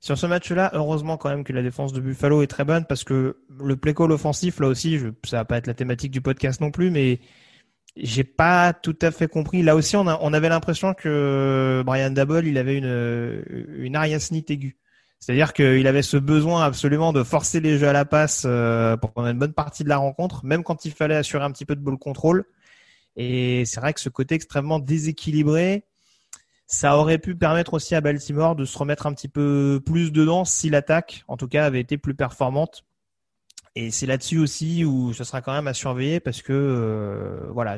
Sur 0.00 0.18
ce 0.18 0.26
match-là, 0.26 0.70
heureusement 0.74 1.16
quand 1.16 1.30
même 1.30 1.44
que 1.44 1.52
la 1.52 1.62
défense 1.62 1.92
de 1.92 2.00
Buffalo 2.00 2.42
est 2.42 2.46
très 2.46 2.64
bonne 2.64 2.84
parce 2.84 3.04
que 3.04 3.38
le 3.58 3.76
play 3.76 3.94
call 3.94 4.12
offensif, 4.12 4.60
là 4.60 4.68
aussi, 4.68 5.00
ça 5.24 5.38
va 5.38 5.44
pas 5.44 5.56
être 5.58 5.66
la 5.66 5.74
thématique 5.74 6.12
du 6.12 6.20
podcast 6.20 6.60
non 6.60 6.70
plus, 6.70 6.90
mais 6.90 7.20
j'ai 7.96 8.24
pas 8.24 8.72
tout 8.72 8.96
à 9.02 9.10
fait 9.10 9.28
compris. 9.28 9.62
Là 9.62 9.74
aussi, 9.74 9.96
on, 9.96 10.06
avait 10.06 10.48
l'impression 10.48 10.94
que 10.94 11.82
Brian 11.84 12.10
Dabble, 12.10 12.46
il 12.46 12.58
avait 12.58 12.76
une, 12.76 13.42
une 13.78 13.96
arrière-snite 13.96 14.50
aiguë. 14.50 14.76
C'est-à-dire 15.18 15.52
qu'il 15.52 15.86
avait 15.86 16.02
ce 16.02 16.16
besoin 16.16 16.64
absolument 16.64 17.12
de 17.12 17.22
forcer 17.22 17.60
les 17.60 17.78
jeux 17.78 17.88
à 17.88 17.92
la 17.92 18.04
passe 18.04 18.44
euh, 18.46 18.96
pour 18.96 19.12
pendant 19.12 19.28
une 19.28 19.38
bonne 19.38 19.54
partie 19.54 19.82
de 19.82 19.88
la 19.88 19.96
rencontre, 19.96 20.44
même 20.44 20.62
quand 20.62 20.84
il 20.84 20.92
fallait 20.92 21.16
assurer 21.16 21.44
un 21.44 21.50
petit 21.50 21.64
peu 21.64 21.74
de 21.74 21.80
ball 21.80 21.98
control. 21.98 22.44
Et 23.16 23.64
c'est 23.64 23.80
vrai 23.80 23.94
que 23.94 24.00
ce 24.00 24.08
côté 24.10 24.34
extrêmement 24.34 24.78
déséquilibré, 24.78 25.84
ça 26.66 26.98
aurait 26.98 27.18
pu 27.18 27.36
permettre 27.36 27.74
aussi 27.74 27.94
à 27.94 28.00
Baltimore 28.00 28.56
de 28.56 28.64
se 28.64 28.76
remettre 28.76 29.06
un 29.06 29.12
petit 29.12 29.28
peu 29.28 29.80
plus 29.84 30.12
dedans 30.12 30.44
si 30.44 30.68
l'attaque, 30.70 31.24
en 31.28 31.36
tout 31.36 31.48
cas, 31.48 31.64
avait 31.64 31.80
été 31.80 31.96
plus 31.98 32.14
performante. 32.14 32.84
Et 33.78 33.90
c'est 33.90 34.06
là-dessus 34.06 34.38
aussi 34.38 34.86
où 34.86 35.12
ce 35.12 35.22
sera 35.22 35.42
quand 35.42 35.52
même 35.52 35.66
à 35.68 35.74
surveiller 35.74 36.18
parce 36.18 36.40
que 36.40 36.52
euh, 36.54 37.50
voilà, 37.52 37.76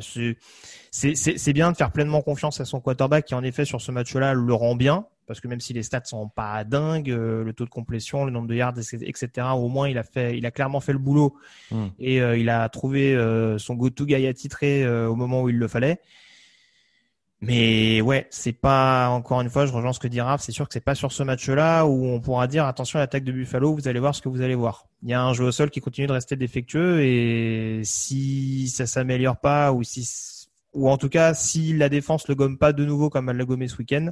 c'est 0.92 1.52
bien 1.52 1.72
de 1.72 1.76
faire 1.76 1.90
pleinement 1.90 2.22
confiance 2.22 2.60
à 2.60 2.64
son 2.64 2.80
quarterback 2.80 3.24
qui 3.24 3.34
en 3.34 3.42
effet 3.42 3.64
sur 3.64 3.80
ce 3.80 3.90
match-là 3.90 4.32
le 4.32 4.54
rend 4.54 4.76
bien. 4.76 5.06
parce 5.26 5.40
que 5.40 5.48
même 5.48 5.58
si 5.60 5.72
les 5.72 5.82
stats 5.82 6.04
sont 6.04 6.28
pas 6.28 6.62
dingues, 6.62 7.10
euh, 7.10 7.42
le 7.42 7.52
taux 7.52 7.64
de 7.64 7.70
complétion, 7.70 8.24
le 8.24 8.30
nombre 8.30 8.46
de 8.46 8.54
yards, 8.54 8.78
etc. 8.78 9.28
Au 9.54 9.68
moins, 9.68 9.88
il 9.88 9.98
a 9.98 10.04
fait, 10.04 10.38
il 10.38 10.46
a 10.46 10.50
clairement 10.52 10.80
fait 10.80 10.92
le 10.92 10.98
boulot 11.00 11.36
Hmm. 11.70 11.88
et 11.98 12.22
euh, 12.22 12.38
il 12.38 12.48
a 12.48 12.66
trouvé 12.68 13.14
euh, 13.14 13.58
son 13.58 13.74
go-to 13.74 14.06
guy 14.06 14.26
attitré 14.26 14.84
euh, 14.84 15.08
au 15.08 15.16
moment 15.16 15.42
où 15.42 15.48
il 15.50 15.58
le 15.58 15.68
fallait. 15.68 16.00
Mais 17.40 18.00
ouais, 18.00 18.26
c'est 18.30 18.52
pas 18.52 19.08
encore 19.10 19.40
une 19.40 19.48
fois, 19.48 19.64
je 19.64 19.72
rejoins 19.72 19.92
ce 19.92 20.00
que 20.00 20.08
dit 20.08 20.20
Raph, 20.20 20.42
c'est 20.42 20.50
sûr 20.50 20.66
que 20.66 20.74
c'est 20.74 20.84
pas 20.84 20.96
sur 20.96 21.12
ce 21.12 21.22
match-là 21.22 21.84
où 21.84 22.06
on 22.06 22.20
pourra 22.20 22.48
dire 22.48 22.64
attention 22.64 22.98
à 22.98 23.02
l'attaque 23.02 23.22
de 23.22 23.30
Buffalo, 23.30 23.74
vous 23.74 23.86
allez 23.86 24.00
voir 24.00 24.14
ce 24.14 24.20
que 24.20 24.28
vous 24.28 24.40
allez 24.40 24.56
voir. 24.56 24.86
Il 25.04 25.08
y 25.08 25.14
a 25.14 25.22
un 25.22 25.32
jeu 25.34 25.44
au 25.44 25.52
sol 25.52 25.70
qui 25.70 25.80
continue 25.80 26.08
de 26.08 26.12
rester 26.12 26.34
défectueux 26.34 27.00
et 27.04 27.82
si 27.84 28.68
ça 28.68 28.86
s'améliore 28.86 29.38
pas 29.38 29.72
ou 29.72 29.84
si 29.84 30.48
ou 30.72 30.90
en 30.90 30.96
tout 30.96 31.08
cas 31.08 31.32
si 31.32 31.76
la 31.76 31.88
défense 31.88 32.26
le 32.26 32.34
gomme 32.34 32.58
pas 32.58 32.72
de 32.72 32.84
nouveau 32.84 33.08
comme 33.08 33.28
elle 33.28 33.36
l'a 33.36 33.44
gommé 33.44 33.68
ce 33.68 33.76
week-end, 33.76 34.10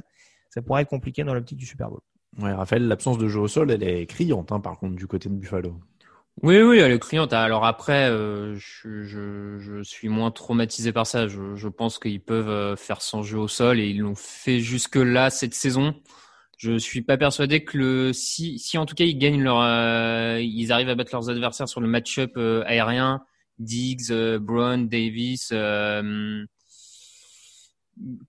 ça 0.49 0.61
pourrait 0.61 0.83
être 0.83 0.89
compliqué 0.89 1.25
dans 1.25 1.33
l'optique 1.33 1.57
du 1.57 1.65
Super 1.65 1.89
Bowl. 1.89 1.99
Ouais, 2.39 2.53
Raphaël, 2.53 2.87
l'absence 2.87 3.17
de 3.17 3.27
jeu 3.27 3.41
au 3.41 3.47
sol, 3.47 3.71
elle 3.71 3.83
est 3.83 4.05
criante, 4.05 4.51
hein, 4.51 4.59
par 4.59 4.77
contre, 4.77 4.95
du 4.95 5.07
côté 5.07 5.27
de 5.27 5.33
Buffalo. 5.33 5.79
Oui, 6.43 6.61
oui, 6.61 6.77
elle 6.77 6.91
est 6.91 6.99
criante. 6.99 7.33
Alors 7.33 7.65
après, 7.65 8.09
euh, 8.09 8.55
je, 8.57 9.03
je, 9.03 9.57
je 9.59 9.81
suis 9.81 10.07
moins 10.07 10.29
traumatisé 10.29 10.91
par 10.91 11.07
ça. 11.07 11.27
Je, 11.27 11.55
je 11.55 11.67
pense 11.67 11.97
qu'ils 11.97 12.21
peuvent 12.21 12.49
euh, 12.49 12.75
faire 12.75 13.01
sans 13.01 13.23
jeu 13.23 13.39
au 13.39 13.47
sol 13.47 13.79
et 13.79 13.87
ils 13.89 13.99
l'ont 13.99 14.13
fait 14.15 14.59
jusque-là 14.59 15.31
cette 15.31 15.55
saison. 15.55 15.95
Je 16.59 16.77
suis 16.77 17.01
pas 17.01 17.17
persuadé 17.17 17.63
que 17.63 17.77
le 17.77 18.13
si, 18.13 18.59
si 18.59 18.77
en 18.77 18.85
tout 18.85 18.95
cas 18.95 19.03
ils 19.05 19.17
gagnent 19.17 19.41
leur, 19.43 19.61
euh, 19.61 20.39
ils 20.41 20.71
arrivent 20.71 20.89
à 20.89 20.95
battre 20.95 21.11
leurs 21.13 21.29
adversaires 21.29 21.67
sur 21.67 21.81
le 21.81 21.87
match-up 21.87 22.31
euh, 22.37 22.63
aérien, 22.67 23.23
Diggs, 23.59 24.11
Brown, 24.39 24.87
Davis, 24.87 25.49
euh, 25.53 26.45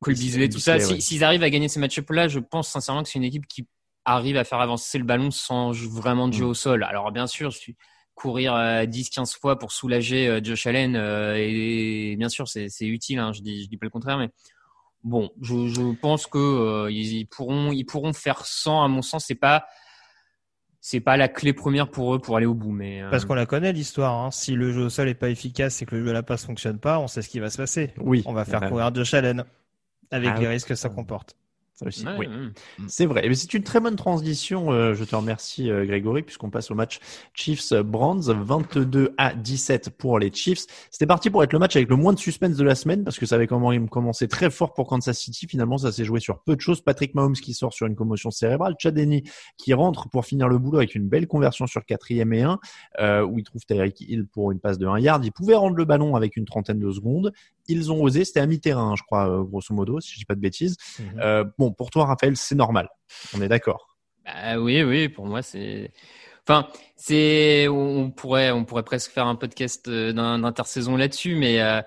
Cole 0.01 0.15
Beasley, 0.15 0.49
tout 0.49 0.59
ça. 0.59 0.79
Beasley, 0.79 0.87
Si- 0.87 0.93
ouais. 0.95 1.01
S'ils 1.01 1.25
arrivent 1.25 1.43
à 1.43 1.51
gagner 1.51 1.69
ces 1.69 1.81
match-up-là, 1.81 2.29
je 2.29 2.39
pense 2.39 2.69
sincèrement 2.69 3.03
que 3.03 3.09
c'est 3.09 3.19
une 3.19 3.25
équipe 3.25 3.47
qui 3.47 3.67
arrive 4.05 4.37
à 4.37 4.45
faire 4.45 4.61
avancer 4.61 4.99
le 4.99 5.05
ballon 5.05 5.31
sans 5.31 5.73
vraiment 5.73 6.29
de 6.29 6.33
jeu 6.33 6.45
Mm. 6.45 6.49
au 6.49 6.55
sol. 6.55 6.83
Alors 6.85 7.13
bien 7.13 7.27
sûr, 7.27 7.51
je 7.51 7.59
suis 7.59 7.77
courir 8.19 8.55
euh, 8.55 8.85
10-15 8.85 9.39
fois 9.39 9.59
pour 9.59 9.71
soulager 9.73 10.27
euh, 10.29 10.41
Josh 10.43 10.67
Allen 10.67 10.97
euh, 10.97 11.35
et, 11.39 12.17
bien 12.17 12.29
sûr 12.29 12.49
c'est 12.49 12.69
utile 12.83 13.19
hein, 13.21 13.33
je 13.33 13.41
dis 13.41 13.63
je 13.65 13.69
dis 13.69 13.77
pas 13.77 13.87
le 13.87 13.91
contraire 13.91 14.19
mais 14.19 14.29
bon 15.05 15.31
je, 15.41 15.69
je 15.69 15.95
pense 15.95 16.27
que 16.27 16.39
euh, 16.39 16.91
ils, 16.91 17.13
ils 17.19 17.27
pourront 17.27 17.71
ils 17.73 17.85
pourront 17.85 18.13
faire 18.13 18.45
sans 18.45 18.83
à 18.83 18.89
mon 18.89 19.03
sens 19.03 19.25
c'est 19.27 19.35
pas 19.37 19.67
c'est 20.81 21.01
pas 21.01 21.17
la 21.17 21.29
clé 21.29 21.53
première 21.53 21.91
pour 21.91 22.15
eux 22.15 22.19
pour 22.19 22.37
aller 22.37 22.47
au 22.47 22.55
bout 22.55 22.73
mais 22.73 23.03
euh, 23.03 23.11
Parce 23.11 23.25
qu'on 23.25 23.35
la 23.35 23.47
connaît 23.47 23.73
l'histoire. 23.73 24.15
Hein. 24.15 24.31
Si 24.31 24.53
le 24.55 24.73
jeu 24.73 24.85
au 24.85 24.89
sol 24.89 25.09
est 25.09 25.15
pas 25.15 25.29
efficace 25.29 25.83
et 25.83 25.87
que 25.87 25.95
le 25.97 26.05
jeu 26.05 26.11
à 26.11 26.13
la 26.15 26.23
passe 26.23 26.47
fonctionne 26.47 26.79
pas, 26.79 26.99
on 27.01 27.09
sait 27.09 27.21
ce 27.21 27.29
qui 27.29 27.41
va 27.41 27.51
se 27.51 27.57
passer. 27.57 27.93
Oui. 27.99 28.23
On 28.27 28.33
va 28.33 28.45
faire 28.45 28.63
Ouais. 28.63 28.69
courir 28.69 28.95
Josh 28.95 29.13
Allen 29.13 29.45
avec 30.11 30.31
Ah 30.35 30.39
les 30.39 30.47
oui. 30.47 30.53
risques 30.53 30.69
que 30.69 30.75
ça 30.77 30.89
comporte. 30.89 31.37
Ça 31.79 31.87
aussi, 31.87 32.05
ouais, 32.05 32.17
oui. 32.19 32.27
ouais. 32.27 32.51
C'est 32.89 33.07
vrai. 33.07 33.29
Mais 33.29 33.35
c'est 33.35 33.55
une 33.55 33.63
très 33.63 33.79
bonne 33.79 33.95
transition. 33.95 34.73
euh, 34.73 34.95
je 34.95 35.05
te 35.05 35.15
remercie, 35.15 35.71
euh, 35.71 35.87
Grégory, 35.87 36.23
puisqu'on 36.23 36.51
passe 36.51 36.73
au 36.73 36.75
match 36.75 36.99
Chiefs-Brands, 37.35 38.33
22 38.33 39.15
à 39.17 39.33
17 39.33 39.91
pour 39.91 40.19
les 40.19 40.33
Chiefs. 40.33 40.67
C'était 40.91 41.07
parti 41.07 41.31
pour 41.31 41.45
être 41.45 41.53
le 41.53 41.61
match 41.61 41.77
avec 41.77 41.89
le 41.89 41.95
moins 41.95 42.13
de 42.13 42.19
suspense 42.19 42.57
de 42.57 42.65
la 42.65 42.75
semaine, 42.75 43.05
parce 43.05 43.17
que 43.17 43.27
ça 43.27 43.37
avait 43.37 43.47
commencé 43.47 44.27
très 44.27 44.51
fort 44.51 44.75
pour 44.75 44.89
Kansas 44.89 45.17
City. 45.17 45.47
Finalement, 45.47 45.79
ça 45.79 45.93
s'est 45.93 46.05
joué 46.05 46.19
sur 46.19 46.41
peu 46.43 46.57
de 46.57 46.61
choses. 46.61 46.81
Patrick 46.81 47.15
Mahomes 47.15 47.35
qui 47.35 47.55
sort 47.55 47.73
sur 47.73 47.87
une 47.87 47.95
commotion 47.95 48.33
cérébrale, 48.33 48.75
Chad 48.81 48.99
Henne 48.99 49.21
qui 49.57 49.73
rentre 49.73 50.09
pour 50.09 50.25
finir 50.25 50.49
le 50.49 50.59
boulot 50.59 50.79
avec 50.79 50.97
une 50.97 51.09
belle 51.09 51.29
conversion 51.29 51.69
sur 51.69 51.85
quatrième 51.85 52.33
et 52.33 52.43
1, 52.43 52.59
euh, 52.99 53.23
où 53.23 53.39
il 53.39 53.45
trouve 53.45 53.65
Tyreek 53.65 54.01
Hill 54.01 54.27
pour 54.27 54.51
une 54.51 54.59
passe 54.59 54.79
de 54.79 54.87
1 54.87 54.99
yard. 54.99 55.25
Il 55.25 55.31
pouvait 55.31 55.55
rendre 55.55 55.77
le 55.77 55.85
ballon 55.85 56.17
avec 56.17 56.37
une 56.37 56.45
trentaine 56.45 56.81
de 56.81 56.91
secondes. 56.91 57.33
Ils 57.69 57.93
ont 57.93 58.03
osé. 58.03 58.25
C'était 58.25 58.41
à 58.41 58.47
mi-terrain, 58.47 58.95
je 58.97 59.03
crois, 59.03 59.29
euh, 59.29 59.45
grosso 59.45 59.75
modo, 59.75 60.01
si 60.01 60.15
je 60.15 60.19
dis 60.19 60.25
pas 60.25 60.35
de 60.35 60.41
bêtises. 60.41 60.77
Euh, 61.21 61.45
bon, 61.59 61.68
pour 61.71 61.91
toi, 61.91 62.07
Raphaël, 62.07 62.37
c'est 62.37 62.55
normal. 62.55 62.89
On 63.37 63.41
est 63.41 63.49
d'accord. 63.49 63.97
Bah 64.25 64.59
oui, 64.59 64.83
oui, 64.83 65.09
pour 65.09 65.27
moi 65.27 65.43
c'est. 65.43 65.93
Enfin, 66.47 66.69
c'est. 66.97 67.69
On 67.69 68.11
pourrait, 68.11 68.51
on 68.51 68.65
pourrait 68.65 68.83
presque 68.83 69.13
faire 69.13 69.27
un 69.27 69.37
podcast 69.37 69.89
euh, 69.89 70.13
d'intersaison 70.13 70.97
là-dessus, 70.97 71.35
mais 71.35 71.61
euh, 71.61 71.81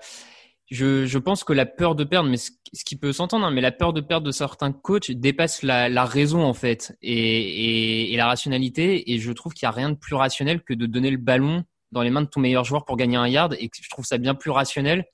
je, 0.70 1.18
pense 1.18 1.44
que 1.44 1.52
la 1.52 1.66
peur 1.66 1.94
de 1.94 2.04
perdre, 2.04 2.28
mais 2.30 2.36
ce, 2.36 2.50
qui 2.84 2.96
peut 2.96 3.12
s'entendre, 3.12 3.46
hein, 3.46 3.50
mais 3.50 3.60
la 3.60 3.72
peur 3.72 3.92
de 3.92 4.00
perdre 4.00 4.26
de 4.26 4.32
certains 4.32 4.72
coachs 4.72 5.10
dépasse 5.10 5.62
la, 5.62 6.04
raison 6.04 6.42
en 6.42 6.54
fait 6.54 6.96
et, 7.02 8.12
et, 8.12 8.16
la 8.16 8.26
rationalité. 8.26 9.12
Et 9.12 9.18
je 9.18 9.32
trouve 9.32 9.52
qu'il 9.52 9.66
y 9.66 9.68
a 9.68 9.72
rien 9.72 9.90
de 9.90 9.96
plus 9.96 10.14
rationnel 10.14 10.62
que 10.62 10.74
de 10.74 10.86
donner 10.86 11.10
le 11.10 11.18
ballon 11.18 11.64
dans 11.92 12.02
les 12.02 12.10
mains 12.10 12.22
de 12.22 12.26
ton 12.26 12.40
meilleur 12.40 12.64
joueur 12.64 12.84
pour 12.84 12.96
gagner 12.96 13.16
un 13.16 13.28
yard. 13.28 13.54
Et 13.60 13.70
je 13.72 13.90
trouve 13.90 14.04
ça 14.04 14.18
bien 14.18 14.34
plus 14.34 14.50
rationnel 14.50 15.04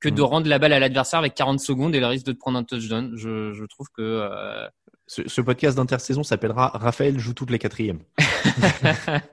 que 0.00 0.08
de 0.08 0.20
Mm. 0.20 0.24
rendre 0.24 0.48
la 0.48 0.58
balle 0.58 0.72
à 0.72 0.78
l'adversaire 0.80 1.18
avec 1.20 1.34
40 1.34 1.60
secondes 1.60 1.94
et 1.94 2.00
le 2.00 2.06
risque 2.06 2.26
de 2.26 2.32
te 2.32 2.38
prendre 2.38 2.58
un 2.58 2.64
touchdown. 2.64 3.12
Je, 3.16 3.52
je 3.52 3.64
trouve 3.64 3.86
que 3.96 4.02
euh, 4.02 4.66
Ce, 5.06 5.22
ce 5.28 5.40
podcast 5.40 5.76
d'intersaison 5.76 6.22
s'appellera 6.22 6.68
Raphaël 6.74 7.18
joue 7.18 7.34
toutes 7.34 7.50
les 7.50 7.58
quatrièmes. 7.58 8.00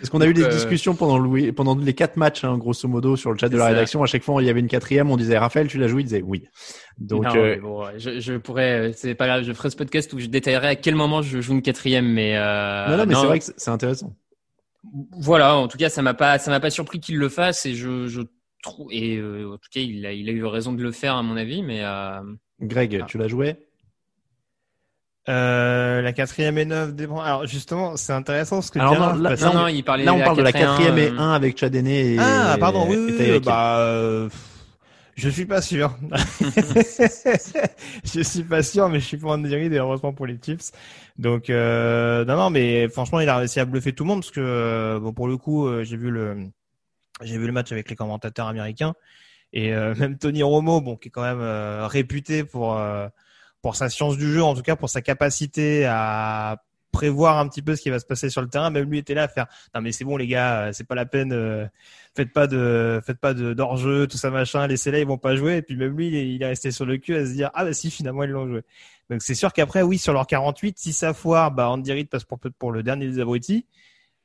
Parce 0.00 0.10
qu'on 0.10 0.20
a 0.20 0.26
eu 0.26 0.34
des 0.34 0.42
euh, 0.44 0.48
discussions 0.48 0.94
pendant, 0.94 1.18
le- 1.18 1.52
pendant 1.52 1.74
les 1.76 1.94
quatre 1.94 2.16
matchs, 2.16 2.44
hein, 2.44 2.58
grosso 2.58 2.86
modo, 2.86 3.16
sur 3.16 3.32
le 3.32 3.38
chat 3.38 3.48
de 3.48 3.56
la 3.56 3.66
rédaction. 3.66 4.02
À 4.02 4.06
chaque 4.06 4.22
fois, 4.22 4.42
il 4.42 4.46
y 4.46 4.50
avait 4.50 4.60
une 4.60 4.68
quatrième, 4.68 5.10
on 5.10 5.16
disait 5.16 5.38
Raphaël, 5.38 5.66
tu 5.66 5.78
l'as 5.78 5.88
joué, 5.88 6.02
il 6.02 6.04
disait 6.04 6.22
oui. 6.22 6.44
Donc, 6.98 7.24
Non, 7.24 7.34
euh, 7.36 7.56
bon, 7.60 7.84
je, 7.96 8.20
je 8.20 8.34
pourrais, 8.34 8.92
c'est 8.94 9.14
pas 9.14 9.26
grave, 9.26 9.44
je 9.44 9.52
ferai 9.52 9.70
ce 9.70 9.76
podcast 9.76 10.12
où 10.12 10.18
je 10.20 10.26
détaillerai 10.26 10.68
à 10.68 10.76
quel 10.76 10.94
moment 10.94 11.22
je 11.22 11.40
joue 11.40 11.54
une 11.54 11.62
quatrième, 11.62 12.06
mais 12.06 12.34
non, 12.38 12.96
non, 12.98 13.06
mais 13.06 13.14
c'est 13.14 13.26
vrai 13.26 13.38
que 13.38 13.44
c'est 13.46 13.54
c'est 13.58 13.70
intéressant. 13.70 14.14
voilà, 15.18 15.56
en 15.56 15.68
tout 15.68 15.78
cas, 15.78 15.88
ça 15.88 16.02
m'a 16.02 16.14
pas, 16.14 16.38
ça 16.38 16.50
m'a 16.50 16.60
pas 16.60 16.70
surpris 16.70 17.00
qu'il 17.00 17.16
le 17.16 17.28
fasse 17.30 17.64
et 17.66 17.74
je, 17.74 18.06
je 18.06 18.20
et 18.90 19.16
euh, 19.16 19.52
en 19.52 19.58
tout 19.58 19.68
cas, 19.72 19.80
il 19.80 20.04
a, 20.06 20.12
il 20.12 20.28
a 20.28 20.32
eu 20.32 20.44
raison 20.44 20.72
de 20.72 20.82
le 20.82 20.92
faire 20.92 21.16
à 21.16 21.22
mon 21.22 21.36
avis, 21.36 21.62
mais 21.62 21.84
euh, 21.84 22.20
Greg, 22.60 23.00
Ah. 23.02 23.06
tu 23.06 23.18
l'as 23.18 23.28
joué? 23.28 23.56
Euh, 25.26 26.02
la 26.02 26.12
quatrième 26.12 26.58
et 26.58 26.66
neuf 26.66 26.92
dépend. 26.94 27.20
Alors 27.20 27.46
justement, 27.46 27.96
c'est 27.96 28.12
intéressant 28.12 28.60
ce 28.60 28.70
que 28.70 28.78
Alors 28.78 28.92
tu 28.92 28.96
dis, 28.98 29.02
non, 29.02 29.08
Raph, 29.24 29.40
là- 29.40 29.46
non, 29.52 29.54
non, 29.60 29.68
il 29.68 29.82
parlait. 29.82 30.04
Là, 30.04 30.12
on 30.12 30.20
parle 30.20 30.36
de 30.36 30.42
la 30.42 30.52
4 30.52 30.62
et 30.62 30.64
1, 30.66 30.76
quatrième 30.86 30.98
et 30.98 31.18
1 31.18 31.32
avec 31.32 31.56
Chad 31.58 31.74
Henne 31.74 31.86
et 31.86 32.16
Ah, 32.18 32.56
pardon, 32.60 32.86
oui, 32.88 33.14
et 33.18 33.32
oui, 33.32 33.40
bah, 33.40 33.78
euh, 33.78 34.28
je 35.14 35.28
suis 35.30 35.46
pas 35.46 35.62
sûr. 35.62 35.96
je 38.04 38.20
suis 38.22 38.42
pas 38.44 38.62
sûr, 38.62 38.88
mais 38.90 39.00
je 39.00 39.06
suis 39.06 39.16
pas 39.16 39.28
en 39.30 39.38
direct, 39.38 39.72
et 39.72 39.78
heureusement 39.78 40.12
pour 40.12 40.26
les 40.26 40.38
Chiefs. 40.44 40.72
Donc, 41.16 41.48
euh, 41.48 42.24
non, 42.26 42.36
non, 42.36 42.50
mais 42.50 42.88
franchement, 42.88 43.20
il 43.20 43.28
a 43.30 43.38
réussi 43.38 43.60
à 43.60 43.64
bluffer 43.64 43.92
tout 43.94 44.04
le 44.04 44.08
monde 44.08 44.20
parce 44.20 44.30
que, 44.30 44.98
bon, 45.00 45.12
pour 45.14 45.26
le 45.28 45.38
coup, 45.38 45.66
j'ai 45.84 45.96
vu 45.96 46.10
le, 46.10 46.36
j'ai 47.22 47.38
vu 47.38 47.46
le 47.46 47.52
match 47.52 47.72
avec 47.72 47.88
les 47.90 47.96
commentateurs 47.96 48.46
américains 48.48 48.94
et 49.52 49.72
euh, 49.72 49.94
même 49.98 50.18
Tony 50.18 50.42
Romo, 50.42 50.80
bon, 50.80 50.96
qui 50.96 51.08
est 51.08 51.10
quand 51.10 51.22
même 51.22 51.40
euh, 51.40 51.86
réputé 51.86 52.44
pour 52.44 52.76
euh, 52.76 53.08
pour 53.62 53.76
sa 53.76 53.88
science 53.88 54.18
du 54.18 54.30
jeu, 54.30 54.42
en 54.42 54.54
tout 54.54 54.62
cas 54.62 54.76
pour 54.76 54.90
sa 54.90 55.00
capacité 55.00 55.86
à 55.86 56.62
prévoir 56.94 57.38
un 57.38 57.48
petit 57.48 57.60
peu 57.60 57.74
ce 57.76 57.82
qui 57.82 57.90
va 57.90 57.98
se 57.98 58.06
passer 58.06 58.30
sur 58.30 58.40
le 58.40 58.48
terrain. 58.48 58.70
Même 58.70 58.88
lui 58.88 58.98
était 58.98 59.14
là 59.14 59.24
à 59.24 59.28
faire 59.28 59.46
non 59.74 59.80
mais 59.80 59.92
c'est 59.92 60.04
bon 60.04 60.16
les 60.16 60.26
gars, 60.26 60.66
euh, 60.66 60.72
c'est 60.72 60.86
pas 60.86 60.94
la 60.94 61.06
peine, 61.06 61.32
euh, 61.32 61.66
faites 62.14 62.32
pas 62.32 62.46
de 62.46 63.00
faites 63.04 63.18
pas 63.18 63.34
de 63.34 63.52
d'hors-jeu, 63.52 64.06
tout 64.06 64.16
ça 64.16 64.30
machin, 64.30 64.66
laissez-les, 64.66 65.00
ils 65.00 65.06
vont 65.06 65.18
pas 65.18 65.36
jouer. 65.36 65.56
Et 65.58 65.62
puis 65.62 65.76
même 65.76 65.96
lui, 65.96 66.08
il 66.08 66.42
est 66.42 66.46
resté 66.46 66.70
sur 66.70 66.86
le 66.86 66.96
cul 66.98 67.16
à 67.16 67.26
se 67.26 67.32
dire 67.32 67.50
ah 67.54 67.64
bah 67.64 67.72
si 67.72 67.90
finalement 67.90 68.22
ils 68.24 68.30
l'ont 68.30 68.48
joué. 68.48 68.62
Donc 69.10 69.22
c'est 69.22 69.34
sûr 69.34 69.52
qu'après 69.52 69.82
oui 69.82 69.98
sur 69.98 70.12
leur 70.12 70.26
48, 70.26 70.78
si 70.78 70.92
ça 70.92 71.12
foire, 71.12 71.50
bah 71.50 71.68
Andy 71.68 71.92
Reid 71.92 72.08
passe 72.08 72.24
pour 72.24 72.38
pour 72.58 72.72
le 72.72 72.82
dernier 72.82 73.08
des 73.08 73.20
abrutis. 73.20 73.66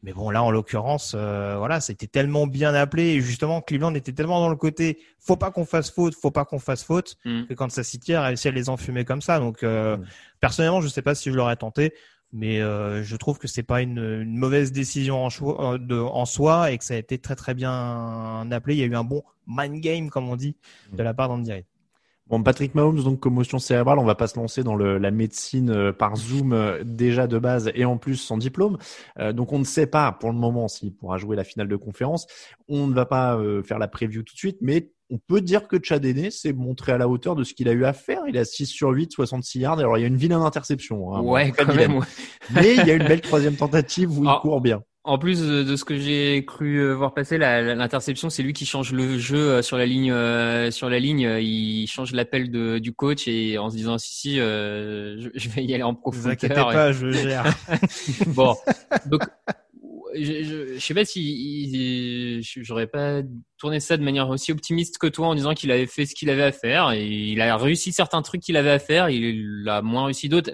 Mais 0.01 0.13
bon, 0.13 0.29
là, 0.29 0.41
en 0.43 0.49
l'occurrence, 0.51 1.13
euh, 1.17 1.55
voilà, 1.57 1.81
c'était 1.81 2.07
tellement 2.07 2.47
bien 2.47 2.73
appelé. 2.73 3.03
Et 3.15 3.21
justement, 3.21 3.59
Cleveland 3.61 3.93
était 3.95 4.13
tellement 4.13 4.39
dans 4.39 4.47
le 4.49 4.55
côté, 4.55 4.99
faut 5.19 5.35
pas 5.35 5.51
qu'on 5.51 5.65
fasse 5.65 5.91
faute, 5.91 6.15
faut 6.15 6.31
pas 6.31 6.45
qu'on 6.45 6.59
fasse 6.59 6.83
faute, 6.83 7.17
Mm. 7.25 7.43
que 7.47 7.53
Kansas 7.53 7.85
City 7.85 8.13
a 8.13 8.23
réussi 8.23 8.47
à 8.47 8.51
les 8.51 8.69
enfumer 8.69 9.03
comme 9.03 9.21
ça. 9.21 9.39
Donc, 9.39 9.61
euh, 9.63 9.97
Mm. 9.97 10.05
personnellement, 10.39 10.79
je 10.81 10.87
sais 10.87 11.01
pas 11.01 11.15
si 11.15 11.29
je 11.29 11.35
l'aurais 11.35 11.57
tenté, 11.57 11.93
mais 12.31 12.61
euh, 12.61 13.03
je 13.03 13.15
trouve 13.17 13.39
que 13.39 13.47
c'est 13.49 13.63
pas 13.63 13.81
une, 13.81 13.97
une 14.21 14.37
mauvaise 14.37 14.71
décision 14.71 15.25
en, 15.25 15.29
choix, 15.29 15.73
euh, 15.73 15.77
de, 15.77 15.99
en 15.99 16.25
soi 16.25 16.71
et 16.71 16.77
que 16.77 16.85
ça 16.85 16.93
a 16.93 16.97
été 16.97 17.17
très 17.17 17.35
très 17.35 17.53
bien 17.53 18.47
appelé. 18.51 18.75
Il 18.75 18.79
y 18.79 18.83
a 18.83 18.85
eu 18.85 18.95
un 18.95 19.03
bon 19.03 19.23
mind 19.47 19.81
game, 19.81 20.09
comme 20.09 20.29
on 20.29 20.35
dit, 20.37 20.55
de 20.93 21.03
la 21.03 21.13
part 21.13 21.27
d'Andy 21.27 21.51
Reid. 21.51 21.65
Bon, 22.29 22.43
Patrick 22.43 22.75
Mahomes, 22.75 23.01
donc 23.03 23.19
commotion 23.19 23.57
cérébrale, 23.57 23.97
on 23.97 24.05
va 24.05 24.13
pas 24.15 24.27
se 24.27 24.37
lancer 24.37 24.63
dans 24.63 24.75
le, 24.75 24.99
la 24.99 25.09
médecine 25.09 25.71
euh, 25.71 25.91
par 25.91 26.15
Zoom 26.15 26.53
euh, 26.53 26.83
déjà 26.85 27.25
de 27.25 27.39
base 27.39 27.71
et 27.73 27.85
en 27.85 27.97
plus 27.97 28.17
sans 28.17 28.37
diplôme. 28.37 28.77
Euh, 29.17 29.33
donc 29.33 29.51
on 29.51 29.57
ne 29.57 29.63
sait 29.63 29.87
pas 29.87 30.11
pour 30.11 30.31
le 30.31 30.37
moment 30.37 30.67
s'il 30.67 30.93
pourra 30.93 31.17
jouer 31.17 31.35
la 31.35 31.43
finale 31.43 31.67
de 31.67 31.75
conférence. 31.75 32.27
On 32.67 32.85
ne 32.85 32.93
va 32.93 33.05
pas 33.07 33.35
euh, 33.35 33.63
faire 33.63 33.79
la 33.79 33.87
preview 33.87 34.21
tout 34.21 34.35
de 34.35 34.37
suite, 34.39 34.57
mais 34.61 34.91
on 35.09 35.17
peut 35.17 35.41
dire 35.41 35.67
que 35.67 35.77
Chad 35.81 36.05
s'est 36.29 36.53
montré 36.53 36.91
à 36.91 36.99
la 36.99 37.07
hauteur 37.09 37.35
de 37.35 37.43
ce 37.43 37.55
qu'il 37.55 37.67
a 37.67 37.71
eu 37.71 37.83
à 37.83 37.93
faire. 37.93 38.21
Il 38.27 38.37
a 38.37 38.45
6 38.45 38.67
sur 38.67 38.89
8, 38.91 39.11
66 39.11 39.59
yards. 39.61 39.79
Alors 39.79 39.97
il 39.97 40.01
y 40.01 40.03
a 40.03 40.07
une 40.07 40.15
vilaine 40.15 40.41
interception. 40.41 41.15
hein, 41.15 41.21
ouais, 41.21 41.51
quand 41.51 41.73
même. 41.73 41.95
ouais. 41.97 42.05
Mais 42.53 42.75
il 42.75 42.85
y 42.85 42.91
a 42.91 42.93
une 42.93 43.07
belle 43.07 43.21
troisième 43.21 43.55
tentative 43.55 44.15
où 44.19 44.23
il 44.23 44.29
Ah. 44.29 44.37
court 44.43 44.61
bien. 44.61 44.83
En 45.05 45.17
plus 45.17 45.41
de 45.41 45.75
ce 45.77 45.85
que 45.85 45.97
j'ai 45.97 46.43
cru 46.45 46.77
euh, 46.77 46.93
voir 46.93 47.13
passer, 47.13 47.37
l'interception, 47.37 48.29
c'est 48.29 48.43
lui 48.43 48.51
qui 48.53 48.65
change 48.65 48.91
le 48.91 49.17
jeu 49.17 49.37
euh, 49.37 49.61
sur 49.61 49.77
la 49.77 49.85
ligne. 49.85 50.11
euh, 50.11 50.71
Sur 50.71 50.89
la 50.89 50.99
ligne, 50.99 51.25
euh, 51.25 51.39
il 51.41 51.87
change 51.87 52.11
l'appel 52.11 52.51
du 52.81 52.91
coach 52.91 53.27
et 53.27 53.57
en 53.57 53.69
se 53.69 53.75
disant 53.77 53.97
si 53.97 54.13
si, 54.13 54.39
euh, 54.39 55.15
je, 55.19 55.29
je 55.35 55.49
vais 55.49 55.63
y 55.63 55.73
aller 55.73 55.83
en 55.83 55.91
Ne 55.91 55.95
vous 55.95 56.01
profondeur. 56.01 56.31
inquiétez 56.33 56.53
pas, 56.55 56.91
je 56.91 57.11
gère. 57.11 57.45
bon, 58.27 58.55
donc 59.05 59.21
je, 60.15 60.43
je, 60.43 60.73
je 60.75 60.79
sais 60.79 60.93
pas 60.93 61.05
si 61.05 62.41
j'aurais 62.61 62.87
pas 62.87 63.21
tourné 63.57 63.79
ça 63.79 63.95
de 63.95 64.03
manière 64.03 64.27
aussi 64.29 64.51
optimiste 64.51 64.97
que 64.97 65.07
toi 65.07 65.27
en 65.27 65.35
disant 65.35 65.53
qu'il 65.53 65.71
avait 65.71 65.85
fait 65.87 66.05
ce 66.05 66.13
qu'il 66.13 66.29
avait 66.29 66.43
à 66.43 66.51
faire 66.51 66.91
et 66.91 67.05
il 67.07 67.39
a 67.41 67.55
réussi 67.57 67.93
certains 67.93 68.21
trucs 68.21 68.41
qu'il 68.41 68.57
avait 68.57 68.71
à 68.71 68.79
faire, 68.79 69.09
il 69.09 69.63
a 69.69 69.81
moins 69.81 70.05
réussi 70.05 70.27
d'autres. 70.27 70.51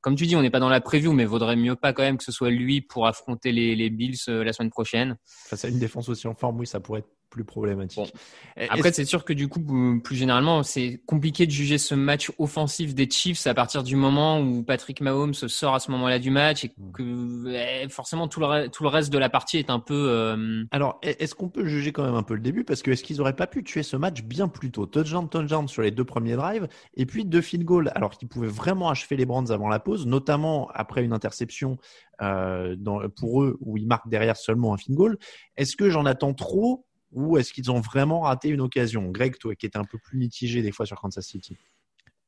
Comme 0.00 0.14
tu 0.14 0.26
dis, 0.26 0.36
on 0.36 0.42
n'est 0.42 0.50
pas 0.50 0.60
dans 0.60 0.68
la 0.68 0.80
preview, 0.80 1.12
mais 1.12 1.24
vaudrait 1.24 1.56
mieux 1.56 1.76
pas 1.76 1.92
quand 1.92 2.02
même 2.02 2.18
que 2.18 2.24
ce 2.24 2.32
soit 2.32 2.50
lui 2.50 2.80
pour 2.80 3.06
affronter 3.06 3.52
les, 3.52 3.74
les 3.74 3.90
Bills 3.90 4.16
euh, 4.28 4.44
la 4.44 4.52
semaine 4.52 4.70
prochaine. 4.70 5.16
Face 5.24 5.64
à 5.64 5.68
une 5.68 5.78
défense 5.78 6.08
aussi 6.08 6.26
en 6.26 6.34
forme, 6.34 6.58
oui, 6.60 6.66
ça 6.66 6.80
pourrait 6.80 7.00
être 7.00 7.17
plus 7.30 7.44
problématique. 7.44 8.12
Et- 8.56 8.68
Après, 8.70 8.92
c'est 8.92 9.04
sûr 9.04 9.24
que 9.24 9.32
du 9.32 9.48
coup, 9.48 9.60
plus- 10.02 10.16
généralement, 10.16 10.62
c'est 10.62 11.00
compliqué 11.06 11.46
de 11.46 11.50
juger 11.50 11.78
ce 11.78 11.94
match 11.94 12.32
offensif 12.38 12.94
des 12.94 13.08
Chiefs 13.10 13.46
à 13.46 13.54
partir 13.54 13.82
du 13.82 13.96
moment 13.96 14.40
où 14.40 14.62
Patrick 14.62 15.00
Mahomes 15.00 15.34
sort 15.34 15.74
à 15.74 15.80
ce 15.80 15.90
moment-là 15.90 16.18
du 16.18 16.30
match 16.30 16.64
et 16.64 16.72
que 16.92 17.48
eh, 17.84 17.88
forcément 17.88 18.28
tout 18.28 18.40
le, 18.40 18.68
tout 18.68 18.82
le 18.82 18.88
reste 18.88 19.12
de 19.12 19.18
la 19.18 19.28
partie 19.28 19.58
est 19.58 19.70
un 19.70 19.78
peu. 19.80 19.94
euh, 20.08 20.64
Alors, 20.70 20.98
est- 21.02 21.20
est-ce 21.22 21.34
qu'on 21.34 21.48
peut 21.48 21.66
juger 21.66 21.92
quand 21.92 22.04
même 22.04 22.14
un 22.14 22.22
peu 22.22 22.34
le 22.34 22.40
début? 22.40 22.64
Parce 22.64 22.82
que 22.82 22.90
est-ce 22.90 23.02
qu'ils 23.04 23.20
auraient 23.20 23.36
pas 23.36 23.46
pu 23.46 23.62
tuer 23.62 23.82
ce 23.82 23.96
match 23.96 24.22
bien 24.22 24.48
plus 24.48 24.70
tôt? 24.70 24.86
Touchdown, 24.86 25.28
touchdown 25.28 25.68
sur 25.68 25.82
les 25.82 25.90
deux 25.90 26.04
premiers 26.04 26.36
drives, 26.36 26.68
et 26.94 27.06
puis 27.06 27.24
deux 27.24 27.40
field 27.42 27.64
goals, 27.64 27.90
alors 27.94 28.10
qu'ils 28.10 28.28
pouvaient 28.28 28.48
vraiment 28.48 28.88
achever 28.90 29.16
les 29.16 29.26
Browns 29.26 29.50
avant 29.50 29.68
la 29.68 29.78
pause, 29.80 30.06
notamment 30.06 30.68
après 30.74 31.04
une 31.04 31.12
interception 31.12 31.76
euh, 32.20 32.74
dans, 32.76 33.08
pour 33.10 33.42
eux 33.44 33.56
où 33.60 33.76
ils 33.76 33.86
marquent 33.86 34.08
derrière 34.08 34.36
seulement 34.36 34.74
un 34.74 34.76
field 34.76 34.96
goal. 34.96 35.18
Est-ce 35.56 35.76
que 35.76 35.88
j'en 35.90 36.04
attends 36.04 36.34
trop 36.34 36.84
ou 37.12 37.38
est-ce 37.38 37.52
qu'ils 37.52 37.70
ont 37.70 37.80
vraiment 37.80 38.20
raté 38.20 38.48
une 38.48 38.60
occasion? 38.60 39.10
Greg, 39.10 39.38
toi 39.38 39.54
qui 39.54 39.66
étais 39.66 39.78
un 39.78 39.84
peu 39.84 39.98
plus 39.98 40.18
mitigé 40.18 40.62
des 40.62 40.72
fois 40.72 40.86
sur 40.86 41.00
Kansas 41.00 41.26
City. 41.26 41.56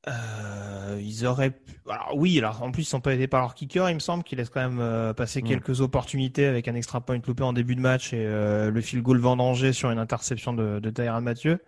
Euh, 0.08 0.98
ils 1.02 1.26
auraient 1.26 1.50
pu... 1.50 1.74
alors 1.86 2.16
oui 2.16 2.38
alors 2.38 2.62
en 2.62 2.72
plus 2.72 2.84
ils 2.84 2.86
sont 2.86 3.02
pas 3.02 3.12
aidés 3.12 3.26
par 3.26 3.42
leur 3.42 3.54
kicker 3.54 3.90
il 3.90 3.94
me 3.94 4.00
semble 4.00 4.24
qu'ils 4.24 4.38
laissent 4.38 4.48
quand 4.48 4.66
même 4.66 4.80
euh, 4.80 5.12
passer 5.12 5.42
Mm. 5.42 5.46
quelques 5.46 5.82
opportunités 5.82 6.46
avec 6.46 6.68
un 6.68 6.74
extra 6.74 7.02
point 7.02 7.20
loupé 7.26 7.42
en 7.42 7.52
début 7.52 7.74
de 7.76 7.82
match 7.82 8.14
et 8.14 8.24
euh, 8.24 8.70
le 8.70 8.80
field 8.80 9.04
goal 9.04 9.18
vendangé 9.18 9.74
sur 9.74 9.90
une 9.90 9.98
interception 9.98 10.54
de, 10.54 10.78
de 10.78 10.88
Tyrann 10.90 11.22
Mathieu 11.22 11.62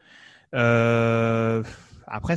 après 2.07 2.37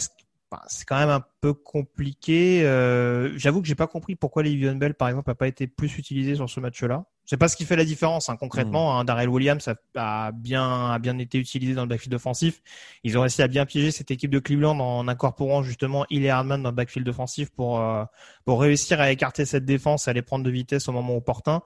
c'est 0.68 0.86
quand 0.86 0.98
même 0.98 1.10
un 1.10 1.24
peu 1.41 1.54
compliqué 1.54 2.64
euh, 2.64 3.38
j'avoue 3.38 3.62
que 3.62 3.68
j'ai 3.68 3.76
pas 3.76 3.88
compris 3.88 4.16
pourquoi 4.16 4.43
Livion 4.43 4.76
Bell 4.76 4.93
par 4.93 5.10
exemple 5.10 5.30
a 5.30 5.36
pas 5.36 5.48
été 5.48 5.68
plus 5.68 5.98
utilisé 5.98 6.36
sur 6.36 6.50
ce 6.50 6.60
match-là 6.60 7.06
c'est 7.26 7.38
pas 7.38 7.48
ce 7.48 7.58
qui 7.58 7.66
fait 7.66 7.76
la 7.76 7.86
différence 7.86 8.30
hein, 8.30 8.38
concrètement. 8.38 9.00
Hein, 9.00 9.04
Darrell 9.04 9.30
Williams 9.30 9.68
a, 9.68 9.76
a 9.96 10.32
bien 10.32 10.91
a 10.91 11.00
bien 11.00 11.18
été 11.18 11.39
utilisé 11.39 11.74
dans 11.74 11.82
le 11.82 11.88
backfield 11.88 12.14
offensif. 12.14 12.62
Ils 13.04 13.18
ont 13.18 13.22
réussi 13.22 13.41
à 13.41 13.48
bien 13.48 13.66
piéger 13.66 13.89
cette 13.89 14.12
équipe 14.12 14.30
de 14.30 14.38
Cleveland 14.38 14.80
en 14.80 15.08
incorporant 15.08 15.64
justement 15.64 16.06
Hill 16.12 16.24
et 16.24 16.30
Hardman 16.30 16.62
dans 16.62 16.70
le 16.70 16.76
backfield 16.76 17.10
offensif 17.10 17.50
pour 17.50 17.80
euh, 17.80 18.06
pour 18.46 18.62
réussir 18.62 19.02
à 19.02 19.10
écarter 19.10 19.46
cette 19.46 19.66
défense, 19.66 20.08
à 20.08 20.14
les 20.14 20.22
prendre 20.22 20.46
de 20.46 20.52
vitesse 20.52 20.88
au 20.88 20.91
moment 20.91 21.16
opportun. 21.18 21.64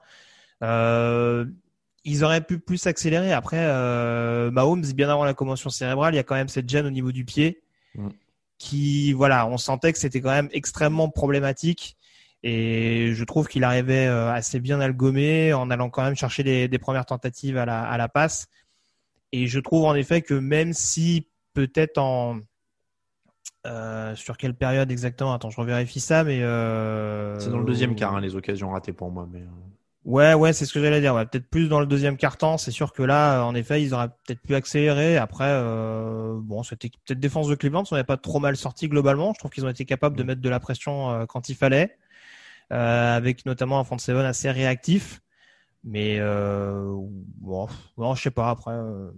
Euh, 0.62 1.44
ils 2.04 2.24
auraient 2.24 2.40
pu 2.40 2.58
plus 2.58 2.86
accélérer. 2.86 3.34
Après, 3.34 3.58
euh, 3.60 4.50
Mahomes, 4.50 4.86
bien 4.94 5.10
avant 5.10 5.24
la 5.24 5.34
commotion 5.34 5.68
cérébrale, 5.68 6.14
il 6.14 6.16
y 6.16 6.20
a 6.20 6.22
quand 6.22 6.36
même 6.36 6.48
cette 6.48 6.70
gêne 6.70 6.86
au 6.86 6.90
niveau 6.90 7.12
du 7.12 7.26
pied 7.26 7.62
Mm. 7.94 8.08
Qui, 8.60 9.14
voilà, 9.14 9.48
on 9.48 9.56
sentait 9.56 9.92
que 9.92 9.98
c'était 9.98 10.20
quand 10.20 10.30
même 10.30 10.50
extrêmement 10.52 11.08
problématique. 11.08 11.96
Et 12.42 13.12
je 13.14 13.24
trouve 13.24 13.48
qu'il 13.48 13.64
arrivait 13.64 14.06
euh, 14.06 14.30
assez 14.30 14.60
bien 14.60 14.80
à 14.80 14.86
le 14.86 14.92
gommer 14.92 15.52
en 15.52 15.70
allant 15.70 15.90
quand 15.90 16.02
même 16.04 16.14
chercher 16.14 16.68
des, 16.68 16.78
premières 16.78 17.06
tentatives 17.06 17.56
à 17.56 17.64
la, 17.64 17.82
à 17.82 17.96
la 17.96 18.08
passe. 18.08 18.48
Et 19.32 19.46
je 19.46 19.58
trouve 19.60 19.84
en 19.86 19.94
effet 19.94 20.20
que 20.20 20.34
même 20.34 20.74
si 20.74 21.26
peut-être 21.54 21.98
en 21.98 22.40
euh, 23.66 24.14
sur 24.14 24.36
quelle 24.36 24.54
période 24.54 24.90
exactement 24.90 25.32
Attends, 25.32 25.50
je 25.50 25.60
revérifie 25.60 26.00
ça, 26.00 26.22
mais 26.24 26.42
euh, 26.42 27.38
C'est 27.38 27.50
dans 27.50 27.58
le 27.58 27.64
deuxième 27.64 27.94
quart, 27.94 28.14
hein, 28.14 28.20
les 28.20 28.36
occasions 28.36 28.70
ratées 28.70 28.92
pour 28.92 29.10
moi. 29.10 29.26
Mais... 29.30 29.42
euh, 30.06 30.10
Ouais, 30.10 30.34
ouais, 30.34 30.52
c'est 30.52 30.64
ce 30.66 30.72
que 30.72 30.80
j'allais 30.80 31.00
dire. 31.00 31.14
Ouais, 31.14 31.26
peut-être 31.26 31.48
plus 31.48 31.68
dans 31.68 31.80
le 31.80 31.86
deuxième 31.86 32.16
quart-temps. 32.16 32.58
C'est 32.58 32.70
sûr 32.70 32.92
que 32.92 33.02
là, 33.02 33.44
en 33.44 33.54
effet, 33.54 33.82
ils 33.82 33.94
auraient 33.94 34.08
peut-être 34.08 34.40
pu 34.40 34.54
accélérer. 34.54 35.16
Après, 35.18 35.44
euh, 35.48 36.38
bon, 36.40 36.62
cette 36.62 36.82
cette 37.06 37.20
défense 37.20 37.48
de 37.48 37.54
Cleveland, 37.54 37.84
ça 37.84 37.96
n'avait 37.96 38.06
pas 38.06 38.16
trop 38.16 38.40
mal 38.40 38.56
sorti 38.56 38.88
globalement. 38.88 39.32
Je 39.34 39.38
trouve 39.38 39.50
qu'ils 39.50 39.66
ont 39.66 39.68
été 39.68 39.84
capables 39.84 40.16
de 40.16 40.22
mettre 40.22 40.40
de 40.40 40.48
la 40.48 40.60
pression 40.60 41.10
euh, 41.10 41.26
quand 41.26 41.48
il 41.48 41.54
fallait, 41.56 41.98
euh, 42.72 43.16
avec 43.16 43.46
notamment 43.46 43.80
un 43.80 43.84
front 43.84 43.98
seven 43.98 44.26
assez 44.26 44.50
réactif. 44.50 45.20
Mais 45.82 46.18
euh, 46.20 46.94
bon, 47.38 47.66
je 48.14 48.22
sais 48.22 48.30
pas. 48.30 48.50
Après, 48.50 48.72
euh, 48.72 49.10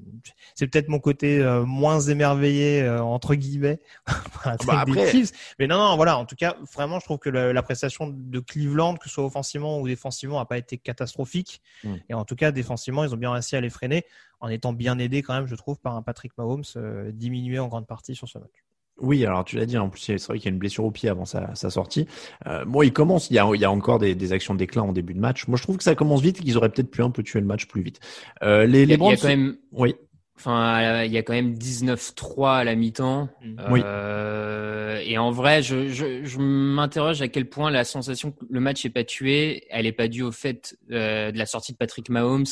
c'est 0.54 0.68
peut-être 0.68 0.88
mon 0.88 1.00
côté 1.00 1.40
euh, 1.40 1.64
moins 1.64 1.98
émerveillé 2.00 2.82
euh, 2.82 3.02
entre 3.02 3.34
guillemets 3.34 3.80
la 4.44 4.56
bah 4.64 4.80
après- 4.80 5.10
Chiefs. 5.10 5.32
Mais 5.58 5.66
non, 5.66 5.76
non, 5.76 5.96
voilà. 5.96 6.16
En 6.16 6.24
tout 6.24 6.36
cas, 6.36 6.56
vraiment, 6.72 7.00
je 7.00 7.04
trouve 7.04 7.18
que 7.18 7.30
la, 7.30 7.52
la 7.52 7.62
prestation 7.62 8.06
de 8.08 8.38
Cleveland, 8.38 8.94
que 8.96 9.08
ce 9.08 9.14
soit 9.14 9.24
offensivement 9.24 9.80
ou 9.80 9.88
défensivement, 9.88 10.38
a 10.38 10.46
pas 10.46 10.58
été 10.58 10.78
catastrophique. 10.78 11.62
Mm. 11.82 11.94
Et 12.08 12.14
en 12.14 12.24
tout 12.24 12.36
cas, 12.36 12.52
défensivement, 12.52 13.02
ils 13.02 13.12
ont 13.12 13.18
bien 13.18 13.32
réussi 13.32 13.56
à 13.56 13.60
les 13.60 13.70
freiner, 13.70 14.04
en 14.38 14.48
étant 14.48 14.72
bien 14.72 14.98
aidés 14.98 15.22
quand 15.22 15.34
même, 15.34 15.46
je 15.46 15.56
trouve, 15.56 15.80
par 15.80 15.96
un 15.96 16.02
Patrick 16.02 16.32
Mahomes 16.38 16.62
euh, 16.76 17.10
diminué 17.12 17.58
en 17.58 17.66
grande 17.66 17.88
partie 17.88 18.14
sur 18.14 18.28
ce 18.28 18.38
match. 18.38 18.62
Oui, 19.02 19.26
alors 19.26 19.44
tu 19.44 19.56
l'as 19.56 19.66
dit, 19.66 19.76
en 19.76 19.88
plus 19.90 20.00
c'est 20.00 20.22
vrai 20.24 20.38
qu'il 20.38 20.46
y 20.46 20.48
a 20.48 20.52
une 20.52 20.58
blessure 20.58 20.84
au 20.84 20.90
pied 20.90 21.08
avant 21.08 21.24
sa, 21.24 21.54
sa 21.54 21.68
sortie. 21.70 22.06
Euh, 22.46 22.64
bon, 22.64 22.82
il 22.82 22.92
commence, 22.92 23.28
il 23.30 23.34
y 23.34 23.38
a, 23.38 23.46
il 23.54 23.60
y 23.60 23.64
a 23.64 23.70
encore 23.70 23.98
des, 23.98 24.14
des 24.14 24.32
actions 24.32 24.54
de 24.54 24.58
déclin 24.60 24.82
en 24.82 24.92
début 24.92 25.12
de 25.14 25.18
match. 25.20 25.46
Moi, 25.48 25.58
je 25.58 25.62
trouve 25.64 25.76
que 25.76 25.84
ça 25.84 25.94
commence 25.94 26.20
vite 26.22 26.38
et 26.40 26.42
qu'ils 26.44 26.56
auraient 26.56 26.70
peut-être 26.70 26.90
pu 26.90 27.02
un 27.02 27.10
peu 27.10 27.22
tuer 27.22 27.40
le 27.40 27.46
match 27.46 27.66
plus 27.66 27.82
vite. 27.82 28.00
Euh, 28.42 28.64
les, 28.64 28.82
Il 28.84 28.84
y 28.84 28.86
les 28.86 28.94
a, 28.94 28.96
il 28.96 29.00
y 29.00 29.04
a 29.04 29.16
Browns- 29.16 29.20
quand 29.20 29.28
même. 29.28 29.56
Oui. 29.72 29.94
Enfin, 30.36 31.04
il 31.04 31.12
y 31.12 31.18
a 31.18 31.22
quand 31.22 31.34
même 31.34 31.54
19-3 31.54 32.58
à 32.58 32.64
la 32.64 32.74
mi-temps. 32.74 33.28
Oui. 33.70 33.80
Euh, 33.84 35.00
et 35.04 35.18
en 35.18 35.30
vrai, 35.30 35.62
je, 35.62 35.88
je, 35.88 36.24
je 36.24 36.38
m'interroge 36.38 37.22
à 37.22 37.28
quel 37.28 37.48
point 37.48 37.70
la 37.70 37.84
sensation 37.84 38.32
que 38.32 38.44
le 38.50 38.60
match 38.60 38.84
n'est 38.84 38.90
pas 38.90 39.04
tué, 39.04 39.64
elle 39.70 39.84
n'est 39.84 39.92
pas 39.92 40.08
due 40.08 40.22
au 40.22 40.32
fait 40.32 40.76
euh, 40.90 41.30
de 41.32 41.38
la 41.38 41.46
sortie 41.46 41.72
de 41.72 41.76
Patrick 41.76 42.08
Mahomes 42.08 42.44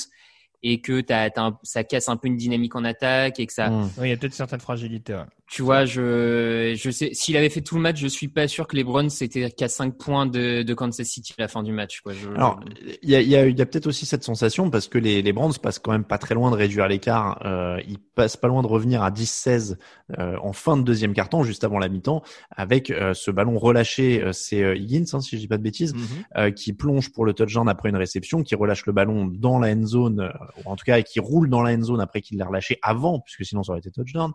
et 0.63 0.81
que 0.81 1.03
un- 1.39 1.59
ça 1.63 1.85
casse 1.85 2.09
un 2.09 2.17
peu 2.17 2.29
une 2.29 2.37
dynamique 2.37 2.77
en 2.77 2.85
attaque 2.85 3.41
et 3.41 3.47
que 3.47 3.53
ça. 3.53 3.71
Mm. 3.71 3.91
Oui, 3.99 4.09
il 4.09 4.11
y 4.11 4.13
a 4.13 4.17
peut-être 4.17 4.35
certaines 4.35 4.61
fragilités. 4.61 5.15
ouais. 5.15 5.21
Tu 5.53 5.63
vois, 5.63 5.85
je, 5.85 6.75
je 6.79 6.91
sais, 6.91 7.11
s'il 7.13 7.37
avait 7.37 7.49
fait 7.49 7.61
tout 7.61 7.75
le 7.75 7.81
match, 7.81 7.99
je 7.99 8.07
suis 8.07 8.29
pas 8.29 8.47
sûr 8.47 8.69
que 8.69 8.77
les 8.77 8.85
Browns 8.85 9.11
c'était 9.11 9.51
qu'à 9.51 9.67
5 9.69 9.97
points 9.99 10.25
de, 10.27 10.63
de 10.63 10.75
Kansas 10.75 11.05
City 11.09 11.35
à 11.39 11.43
la 11.43 11.49
fin 11.49 11.65
du 11.65 11.73
match. 11.73 12.03
Quoi. 12.03 12.13
Je- 12.13 12.29
Alors, 12.31 12.61
il 13.03 13.11
y 13.11 13.17
a, 13.17 13.21
il 13.21 13.29
y 13.29 13.35
a, 13.35 13.47
il 13.49 13.59
y 13.59 13.61
a 13.61 13.67
peut-être 13.67 13.89
aussi 13.89 14.07
cette 14.07 14.23
sensation 14.23 14.71
parce 14.71 14.87
que 14.87 14.97
les, 14.97 15.23
les 15.23 15.33
Browns 15.33 15.55
passent 15.61 15.81
quand 15.81 15.91
même 15.91 16.05
pas 16.05 16.19
très 16.19 16.37
loin 16.37 16.53
de 16.53 16.57
réduire 16.57 16.87
l'écart. 16.87 17.43
Euh, 17.45 17.81
ils 17.89 17.99
passent 17.99 18.37
pas 18.37 18.47
loin 18.47 18.63
de 18.63 18.69
revenir 18.69 19.03
à 19.03 19.11
10-16 19.11 19.77
euh, 20.21 20.37
en 20.41 20.53
fin 20.53 20.77
de 20.77 20.83
deuxième 20.83 21.15
carton, 21.15 21.43
juste 21.43 21.65
avant 21.65 21.79
la 21.81 21.89
mi-temps, 21.89 22.23
avec 22.55 22.91
euh, 22.93 23.13
ce 23.13 23.33
ballon 23.33 23.59
relâché. 23.59 24.23
euh, 24.23 24.33
c'est 24.33 24.63
euh, 24.63 24.77
Higgins, 24.77 25.05
hein, 25.15 25.21
si 25.21 25.35
je 25.35 25.41
dis 25.41 25.49
pas 25.49 25.59
de 25.59 25.63
bêtises, 25.65 25.95
euh, 26.37 26.53
qui 26.53 26.73
plonge 26.75 27.11
pour 27.11 27.25
le 27.25 27.33
touchdown 27.33 27.69
après 27.69 27.89
une 27.89 27.97
réception, 27.97 28.45
qui 28.45 28.55
relâche 28.55 28.87
le 28.87 28.93
ballon 28.93 29.27
dans 29.27 29.59
la 29.59 29.73
end 29.73 29.85
zone, 29.85 30.21
euh, 30.21 30.29
ou 30.65 30.71
en 30.71 30.77
tout 30.77 30.85
cas 30.85 31.03
qui 31.03 31.19
roule 31.19 31.49
dans 31.51 31.63
la 31.63 31.73
end 31.75 31.83
zone 31.83 32.01
après 32.01 32.21
qu'il 32.21 32.39
l'a 32.39 32.47
relâché 32.47 32.79
avant, 32.83 33.19
puisque 33.19 33.45
sinon 33.45 33.65
ça 33.65 33.73
aurait 33.73 33.81
été 33.81 33.91
touchdown. 33.91 34.31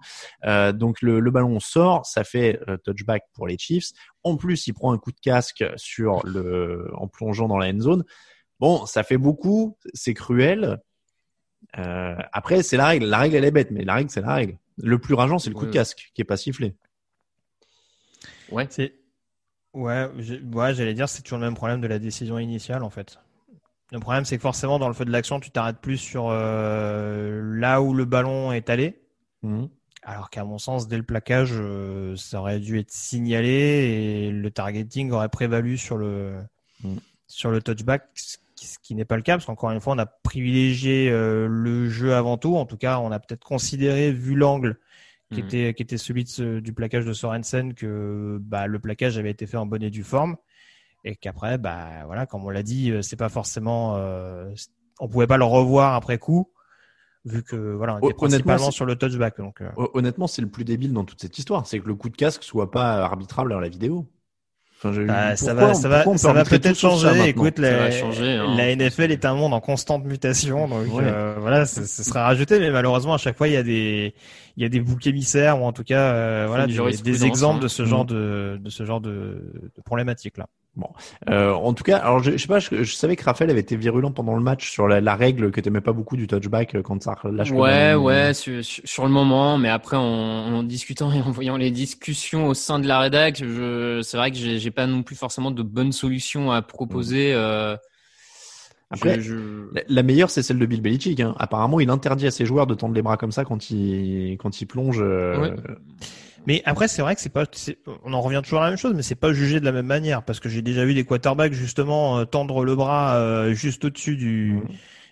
Euh, 0.45 0.74
donc 0.74 1.01
le, 1.05 1.19
le 1.21 1.31
ballon 1.31 1.59
sort, 1.59 2.05
ça 2.05 2.23
fait 2.23 2.59
euh, 2.67 2.77
touchback 2.77 3.23
pour 3.33 3.47
les 3.47 3.57
Chiefs. 3.57 3.91
En 4.23 4.35
plus, 4.35 4.67
il 4.67 4.73
prend 4.73 4.91
un 4.93 4.97
coup 4.97 5.11
de 5.11 5.19
casque 5.21 5.63
sur 5.77 6.25
le, 6.25 6.89
en 6.95 7.07
plongeant 7.07 7.47
dans 7.47 7.57
la 7.57 7.67
end 7.69 7.79
zone. 7.79 8.03
Bon, 8.59 8.85
ça 8.85 9.03
fait 9.03 9.17
beaucoup, 9.17 9.77
c'est 9.93 10.13
cruel. 10.13 10.79
Euh, 11.77 12.15
après, 12.33 12.63
c'est 12.63 12.77
la 12.77 12.87
règle. 12.87 13.05
La 13.05 13.19
règle, 13.19 13.35
elle 13.35 13.45
est 13.45 13.51
bête, 13.51 13.71
mais 13.71 13.83
la 13.83 13.95
règle, 13.95 14.09
c'est 14.09 14.21
la 14.21 14.33
règle. 14.33 14.57
Le 14.77 14.99
plus 14.99 15.13
rageant, 15.13 15.39
c'est 15.39 15.49
le 15.49 15.55
coup 15.55 15.61
Ouais. 15.65 15.67
de 15.67 15.73
casque 15.73 16.11
qui 16.13 16.21
est 16.21 16.25
pas 16.25 16.37
sifflé. 16.37 16.75
Ouais. 18.51 18.67
C'est 18.69 18.93
ouais, 19.73 20.07
ouais, 20.53 20.73
j'allais 20.73 20.93
dire 20.93 21.09
c'est 21.09 21.21
toujours 21.21 21.39
le 21.39 21.45
même 21.45 21.55
problème 21.55 21.81
de 21.81 21.87
la 21.87 21.99
décision 21.99 22.37
initiale 22.39 22.83
en 22.83 22.89
fait. 22.89 23.19
Le 23.91 23.99
problème 23.99 24.23
c'est 24.25 24.37
que 24.37 24.41
forcément 24.41 24.79
dans 24.79 24.87
le 24.87 24.93
feu 24.93 25.05
de 25.05 25.11
l'action 25.11 25.39
tu 25.39 25.51
t'arrêtes 25.51 25.79
plus 25.79 25.97
sur 25.97 26.27
euh, 26.29 27.41
là 27.55 27.81
où 27.81 27.93
le 27.93 28.05
ballon 28.05 28.51
est 28.51 28.69
allé. 28.69 29.01
Mhm. 29.43 29.69
Alors 30.07 30.29
qu'à 30.29 30.45
mon 30.45 30.59
sens, 30.59 30.87
dès 30.87 30.97
le 30.97 31.03
plaquage, 31.03 31.51
euh, 31.53 32.15
ça 32.15 32.39
aurait 32.39 32.59
dû 32.59 32.77
être 32.79 32.91
signalé 32.91 33.49
et 33.49 34.31
le 34.31 34.51
targeting 34.51 35.11
aurait 35.11 35.29
prévalu 35.29 35.77
sur 35.77 35.97
le 35.97 36.35
Mm. 36.83 36.97
sur 37.27 37.49
le 37.49 37.61
touchback, 37.61 38.03
ce 38.13 38.37
qui, 38.83 38.93
n'est 38.95 39.05
pas 39.05 39.15
le 39.15 39.23
cas 39.23 39.33
parce 39.33 39.45
qu'encore 39.45 39.71
une 39.71 39.79
fois, 39.81 39.95
on 39.95 39.97
a 39.97 40.05
privilégié 40.05 41.09
euh, 41.09 41.47
le 41.49 41.89
jeu 41.89 42.13
avant 42.13 42.37
tout. 42.37 42.55
En 42.55 42.65
tout 42.65 42.77
cas, 42.77 42.99
on 42.99 43.11
a 43.11 43.19
peut-être 43.19 43.43
considéré, 43.43 44.11
vu 44.11 44.35
l'angle 44.35 44.77
qui 45.31 45.41
Mm. 45.41 45.45
était 45.45 45.73
qui 45.73 45.83
était 45.83 45.97
celui 45.97 46.23
de 46.23 46.29
ce- 46.29 46.59
du 46.59 46.71
plaquage 46.73 47.05
de 47.05 47.13
Sorensen, 47.13 47.73
que 47.73 48.37
bah, 48.41 48.67
le 48.67 48.77
plaquage 48.79 49.17
avait 49.17 49.31
été 49.31 49.47
fait 49.47 49.57
en 49.57 49.65
bonne 49.65 49.83
et 49.83 49.89
due 49.89 50.03
forme 50.03 50.37
et 51.03 51.15
qu'après, 51.15 51.57
bah 51.57 52.05
voilà, 52.05 52.25
comme 52.27 52.45
on 52.45 52.49
l'a 52.49 52.63
dit, 52.63 52.91
euh, 52.91 53.01
c'est 53.01 53.15
pas 53.15 53.29
forcément, 53.29 53.95
euh, 53.97 54.53
on 54.99 55.07
pouvait 55.07 55.27
pas 55.27 55.37
le 55.37 55.45
revoir 55.45 55.95
après 55.95 56.17
coup. 56.19 56.51
Vu 57.26 57.41
que 57.43 57.55
voilà, 57.55 57.95
on 57.95 57.97
était 57.97 58.05
Honnêtement, 58.05 58.28
principalement 58.28 58.65
c'est- 58.65 58.76
sur 58.76 58.86
le 58.86 58.95
touchback, 58.95 59.38
donc 59.39 59.61
euh, 59.61 59.69
Hon- 59.78 59.89
Honnêtement, 59.95 60.28
c'est 60.28 60.41
le 60.43 60.47
plus 60.47 60.63
débile 60.63 60.93
dans 60.93 61.05
toute 61.05 61.19
cette 61.19 61.38
histoire, 61.39 61.65
c'est 61.65 61.80
que 61.80 61.88
le 61.88 61.95
coup 61.95 62.09
de 62.09 62.15
casque 62.15 62.43
soit 62.43 62.69
pas 62.69 63.03
arbitrable 63.03 63.51
à 63.53 63.59
la 63.59 63.67
vidéo. 63.69 64.07
Enfin, 64.78 64.91
je- 64.93 65.01
Bah, 65.03 65.36
ça 65.38 65.53
va, 65.55 65.73
ça 65.73 65.88
va, 65.89 66.03
ça 66.17 66.34
va 66.34 66.43
peut-être 66.43 66.76
ça 66.76 66.89
changer. 66.89 67.30
Écoute, 67.30 67.55
Ça 67.55 67.61
la, 67.61 67.91
changer, 67.91 68.34
hein. 68.34 68.53
la 68.55 68.69
NFL 68.76 69.09
est 69.11 69.26
un 69.26 69.34
monde 69.34 69.53
en 69.53 69.61
constante 69.61 70.03
mutation, 70.05 70.67
donc 70.67 70.93
Ouais. 70.93 71.03
euh, 71.03 71.36
voilà, 71.39 71.65
ce, 71.65 71.86
ce 71.86 72.03
sera 72.03 72.26
rajouté, 72.26 72.59
mais 72.59 72.69
malheureusement 72.69 73.13
à 73.15 73.17
chaque 73.17 73.38
fois 73.38 73.47
il 73.47 73.53
y 73.53 73.57
a 73.57 73.63
des, 73.63 74.13
il 74.57 74.63
y 74.63 74.65
a 74.65 74.69
des 74.69 74.82
boucs 74.82 75.07
émissaires 75.07 75.59
ou 75.61 75.65
en 75.65 75.71
tout 75.71 75.84
cas, 75.86 76.13
euh, 76.13 76.45
voilà, 76.47 76.67
des, 76.67 76.73
des 77.01 77.26
exemples 77.26 77.59
hein. 77.59 77.63
de 77.63 77.67
ce 77.69 77.86
genre 77.86 78.05
de, 78.05 78.59
de 78.61 78.69
ce 78.69 78.84
genre 78.86 78.99
de, 79.01 79.09
de 79.76 79.82
problématiques 79.84 80.38
là. 80.38 80.45
Bon, 80.76 80.89
euh, 81.30 81.53
en 81.53 81.73
tout 81.73 81.86
cas, 81.86 81.97
alors 81.99 82.19
je, 82.21 82.32
je 82.32 82.38
sais 82.38 82.47
pas, 82.47 82.59
je, 82.59 82.84
je 82.84 82.95
savais 82.95 83.15
que 83.15 83.23
Raphaël 83.23 83.49
avait 83.49 83.61
été 83.61 83.78
virulent 83.78 84.11
pendant 84.11 84.36
le 84.36 84.41
match 84.41 84.69
sur 84.69 84.89
la, 84.89 84.99
la 84.99 85.15
règle 85.15 85.51
que 85.51 85.61
t'aimais 85.61 85.80
pas 85.80 85.93
beaucoup 85.93 86.17
du 86.17 86.28
touchback 86.28 86.76
euh, 86.76 86.82
quand 86.82 87.01
ça 87.01 87.15
lâche. 87.23 87.51
le 87.51 87.55
Ouais, 87.55 87.93
ballon. 87.93 88.03
ouais, 88.03 88.34
sur, 88.34 88.63
sur 88.63 89.03
le 89.05 89.09
moment, 89.09 89.57
mais 89.57 89.69
après 89.69 89.95
en, 89.95 90.01
en 90.03 90.63
discutant 90.63 91.13
et 91.13 91.21
en 91.21 91.32
voyant 91.32 91.55
les 91.55 91.71
discussions 91.71 92.47
au 92.47 92.53
sein 92.53 92.80
de 92.80 92.88
la 92.88 92.99
rédac, 92.99 93.38
je, 93.38 94.01
c'est 94.03 94.17
vrai 94.17 94.32
que 94.32 94.38
j'ai, 94.38 94.71
pas 94.71 94.86
non 94.86 95.01
plus 95.01 95.15
forcément 95.15 95.51
de 95.51 95.63
bonnes 95.63 95.93
solutions 95.93 96.51
à 96.51 96.61
proposer. 96.61 97.32
euh, 97.34 97.78
Après, 98.91 99.19
je- 99.21 99.67
la 99.88 100.03
meilleure, 100.03 100.30
c'est 100.30 100.43
celle 100.43 100.59
de 100.59 100.65
Bill 100.65 100.82
Belichick. 100.82 101.19
Hein. 101.19 101.36
Apparemment, 101.39 101.80
il 101.80 101.89
interdit 101.89 102.28
à 102.28 102.32
ses 102.32 102.45
joueurs 102.45 102.67
de 102.67 102.76
tendre 102.76 102.93
les 102.93 103.01
bras 103.01 103.17
comme 103.17 103.32
ça 103.32 103.43
quand 103.45 103.69
ils 103.71 104.38
quand 104.39 104.61
ils 104.61 104.65
plongent. 104.65 105.01
euh, 105.01 105.39
Ouais. 105.41 105.55
Mais 106.47 106.61
après, 106.65 106.87
c'est 106.87 107.01
vrai 107.01 107.15
que 107.15 107.21
c'est 107.21 107.29
pas, 107.29 107.45
on 108.03 108.13
en 108.13 108.21
revient 108.21 108.41
toujours 108.43 108.59
à 108.61 108.65
la 108.65 108.69
même 108.69 108.77
chose, 108.77 108.93
mais 108.95 109.01
c'est 109.03 109.15
pas 109.15 109.33
jugé 109.33 109.59
de 109.59 109.65
la 109.65 109.71
même 109.71 109.85
manière 109.87 110.23
parce 110.23 110.39
que 110.39 110.49
j'ai 110.49 110.61
déjà 110.61 110.85
vu 110.85 110.93
des 110.93 111.03
quarterbacks 111.03 111.53
justement 111.53 112.19
euh, 112.19 112.25
tendre 112.25 112.63
le 112.63 112.75
bras 112.75 113.15
euh, 113.17 113.53
juste 113.53 113.85
au-dessus 113.85 114.15
du, 114.15 114.59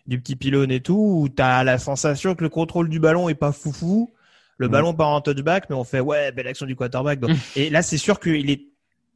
du 0.08 0.20
petit 0.20 0.36
pylône 0.36 0.72
et 0.72 0.80
tout, 0.82 1.22
où 1.22 1.30
t'as 1.30 1.64
la 1.64 1.78
sensation 1.80 2.36
que 2.36 2.44
le 2.44 2.50
contrôle 2.50 2.90
du 2.90 3.00
ballon 3.00 3.30
est 3.30 3.36
pas 3.36 3.52
foufou. 3.52 4.14
Le 4.58 4.68
Mhm. 4.68 4.72
ballon 4.72 4.94
part 4.94 5.10
en 5.10 5.22
touchback, 5.22 5.70
mais 5.70 5.76
on 5.76 5.84
fait 5.84 6.00
ouais, 6.00 6.32
belle 6.32 6.48
action 6.48 6.68
du 6.68 6.76
quarterback. 6.76 7.20
Donc- 7.20 7.32
et 7.56 7.70
là, 7.72 7.82
c'est 7.82 7.98
sûr 7.98 8.20
qu'il 8.20 8.50
est, 8.52 8.68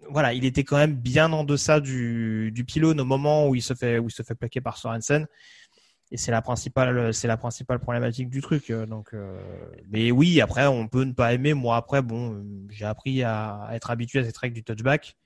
voilà, 0.09 0.34
il 0.34 0.43
était 0.45 0.63
quand 0.63 0.78
même 0.78 0.95
bien 0.95 1.32
en 1.32 1.43
deçà 1.43 1.80
du, 1.80 2.51
du 2.51 2.63
pylône 2.63 2.99
au 2.99 3.05
moment 3.05 3.47
où 3.47 3.53
il 3.53 3.61
se 3.61 3.76
fait, 3.76 3.99
où 3.99 4.07
il 4.07 4.11
se 4.11 4.24
fait 4.24 4.34
plaquer 4.36 4.61
par 4.61 4.78
Sorensen. 4.78 5.28
Et 6.12 6.18
c'est 6.18 6.32
la 6.32 6.41
principale, 6.41 7.14
c'est 7.14 7.28
la 7.28 7.38
principale 7.38 7.80
problématique 7.80 8.30
du 8.30 8.41
truc. 8.41 8.70
euh, 8.70 8.86
Donc, 8.86 9.14
euh, 9.14 9.38
mais 9.89 10.12
oui, 10.12 10.39
après, 10.39 10.66
on 10.68 10.88
peut 10.88 11.03
ne 11.03 11.12
pas 11.12 11.34
aimer. 11.34 11.53
Moi, 11.53 11.76
après, 11.76 12.01
bon, 12.01 12.34
euh, 12.34 12.43
j'ai 12.70 12.86
appris 12.86 13.24
à, 13.24 13.64
à 13.64 13.76
être 13.76 13.91
habitué 13.91 14.20
à 14.20 14.24
cette 14.24 14.38
règle 14.38 14.55
du 14.55 14.64
touchback. 14.64 15.18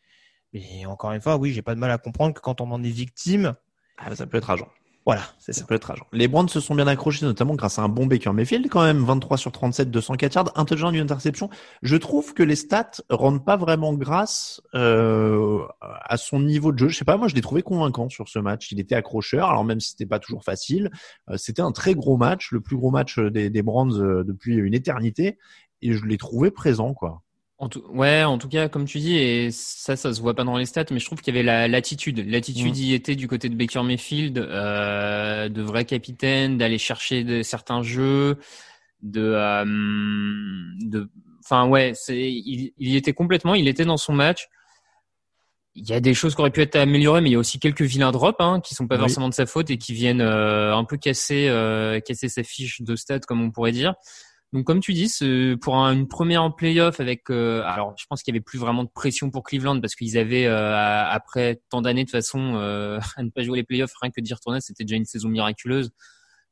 Mais 0.53 0.86
encore 0.86 1.11
une 1.11 1.21
fois, 1.21 1.38
oui, 1.38 1.53
j'ai 1.53 1.61
pas 1.61 1.75
de 1.75 1.79
mal 1.79 1.91
à 1.91 1.97
comprendre 1.97 2.34
que 2.34 2.41
quand 2.41 2.61
on 2.61 2.71
en 2.71 2.84
est 2.84 2.89
victime, 2.89 3.53
ah, 3.97 4.15
ça 4.15 4.25
peut 4.25 4.38
être 4.38 4.49
agent. 4.49 4.69
Voilà, 5.05 5.23
c'est 5.39 5.51
Ça 5.51 5.61
ça. 5.61 5.65
peut 5.65 5.73
être 5.73 5.89
agent. 5.89 6.05
Les 6.13 6.27
Browns 6.27 6.47
se 6.47 6.59
sont 6.59 6.75
bien 6.75 6.85
accrochés, 6.85 7.25
notamment 7.25 7.55
grâce 7.55 7.79
à 7.79 7.81
un 7.81 7.89
bon 7.89 8.05
Baker 8.05 8.33
Mayfield, 8.33 8.69
quand 8.69 8.83
même, 8.83 9.03
23 9.03 9.35
sur 9.37 9.51
37, 9.51 9.89
204 9.89 10.35
yards, 10.35 10.51
un 10.55 10.63
touchdown, 10.63 10.93
une 10.93 11.01
interception. 11.01 11.49
Je 11.81 11.95
trouve 11.95 12.35
que 12.35 12.43
les 12.43 12.55
stats 12.55 12.91
rendent 13.09 13.43
pas 13.43 13.57
vraiment 13.57 13.93
grâce 13.93 14.61
euh, 14.75 15.59
à 15.81 16.17
son 16.17 16.39
niveau 16.39 16.71
de 16.71 16.77
jeu. 16.77 16.89
Je 16.89 16.97
sais 16.97 17.05
pas, 17.05 17.17
moi, 17.17 17.27
je 17.27 17.33
l'ai 17.33 17.41
trouvé 17.41 17.63
convaincant 17.63 18.09
sur 18.09 18.29
ce 18.29 18.37
match. 18.37 18.71
Il 18.71 18.79
était 18.79 18.95
accrocheur, 18.95 19.49
alors 19.49 19.63
même 19.63 19.79
si 19.79 19.89
c'était 19.91 20.05
pas 20.05 20.19
toujours 20.19 20.43
facile, 20.43 20.91
euh, 21.29 21.37
c'était 21.37 21.63
un 21.63 21.71
très 21.71 21.95
gros 21.95 22.17
match, 22.17 22.51
le 22.51 22.61
plus 22.61 22.77
gros 22.77 22.91
match 22.91 23.17
des, 23.17 23.49
des 23.49 23.61
Browns 23.63 23.99
euh, 23.99 24.23
depuis 24.23 24.55
une 24.55 24.75
éternité, 24.75 25.39
et 25.81 25.93
je 25.93 26.05
l'ai 26.05 26.17
trouvé 26.17 26.51
présent, 26.51 26.93
quoi. 26.93 27.23
En 27.64 27.70
tout, 27.70 27.84
ouais, 27.93 28.24
en 28.24 28.39
tout 28.39 28.49
cas, 28.49 28.70
comme 28.70 28.86
tu 28.86 28.97
dis, 28.97 29.16
et 29.18 29.51
ça, 29.51 29.95
ça 29.95 30.12
se 30.16 30.20
voit 30.20 30.34
pas 30.34 30.43
dans 30.43 30.57
les 30.57 30.66
stats, 30.66 30.86
mais 30.89 30.97
je 30.97 31.05
trouve 31.05 31.22
qu'il 31.22 31.32
y 31.36 31.38
avait 31.38 31.45
la 31.45 31.68
l'attitude. 31.68 32.26
L'attitude 32.28 32.74
Mm. 32.76 32.80
y 32.80 32.93
était 32.95 33.16
du 33.16 33.28
côté 33.28 33.49
de 33.49 33.55
Baker 33.55 33.84
Mayfield, 33.84 34.39
euh, 34.39 35.47
de 35.47 35.62
vrai 35.62 35.86
capitaine, 35.86 36.57
d'aller 36.57 36.80
chercher 36.80 37.24
de, 37.24 37.43
certains 37.43 37.84
jeux, 37.84 38.39
de, 39.03 39.22
euh, 39.22 39.64
de, 40.89 41.12
enfin 41.43 41.68
ouais, 41.68 41.91
c'est, 41.93 42.18
il, 42.32 42.74
il 42.80 42.89
y 42.89 42.95
était 42.97 43.14
complètement, 43.14 43.53
il 43.53 43.68
était 43.68 43.86
dans 43.86 43.97
son 43.97 44.14
match. 44.14 44.47
Il 45.76 45.88
y 45.88 45.93
a 45.93 45.99
des 45.99 46.16
choses 46.16 46.34
qui 46.34 46.41
auraient 46.41 46.49
pu 46.49 46.62
être 46.62 46.76
améliorées, 46.76 47.22
mais 47.22 47.30
il 47.30 47.34
y 47.34 47.36
a 47.36 47.39
aussi 47.39 47.59
quelques 47.59 47.84
vilains 47.84 48.12
drops 48.12 48.38
hein, 48.39 48.59
qui 48.59 48.74
sont 48.74 48.88
pas 48.88 48.95
Oui. 48.95 49.01
forcément 49.01 49.30
de 49.30 49.36
sa 49.36 49.45
faute 49.45 49.70
et 49.70 49.78
qui 49.78 49.93
viennent 49.93 50.20
euh, 50.20 50.76
un 50.76 50.84
peu 50.84 50.97
casser, 50.97 51.47
euh, 51.47 51.99
casser 51.99 52.28
sa 52.28 52.41
fiche 52.41 52.82
de 52.82 52.95
stats, 52.95 53.20
comme 53.20 53.39
on 53.41 53.51
pourrait 53.51 53.72
dire. 53.72 53.93
Donc 54.53 54.65
comme 54.65 54.81
tu 54.81 54.91
dis, 54.91 55.09
pour 55.61 55.77
un- 55.77 55.93
une 55.93 56.07
première 56.09 56.43
en 56.43 56.51
playoff 56.51 56.99
avec, 56.99 57.29
euh, 57.29 57.63
alors 57.63 57.95
je 57.97 58.05
pense 58.09 58.21
qu'il 58.21 58.33
y 58.33 58.37
avait 58.37 58.43
plus 58.43 58.59
vraiment 58.59 58.83
de 58.83 58.89
pression 58.89 59.29
pour 59.31 59.43
Cleveland 59.43 59.79
parce 59.79 59.95
qu'ils 59.95 60.17
avaient 60.17 60.45
euh, 60.45 61.05
après 61.05 61.61
tant 61.69 61.81
d'années 61.81 62.03
de 62.03 62.09
façon 62.09 62.55
euh, 62.55 62.99
à 63.17 63.23
ne 63.23 63.29
pas 63.29 63.43
jouer 63.43 63.59
les 63.59 63.63
playoffs, 63.63 63.93
rien 64.01 64.11
que 64.11 64.19
d'y 64.19 64.33
retourner, 64.33 64.59
c'était 64.59 64.83
déjà 64.83 64.97
une 64.97 65.05
saison 65.05 65.29
miraculeuse. 65.29 65.91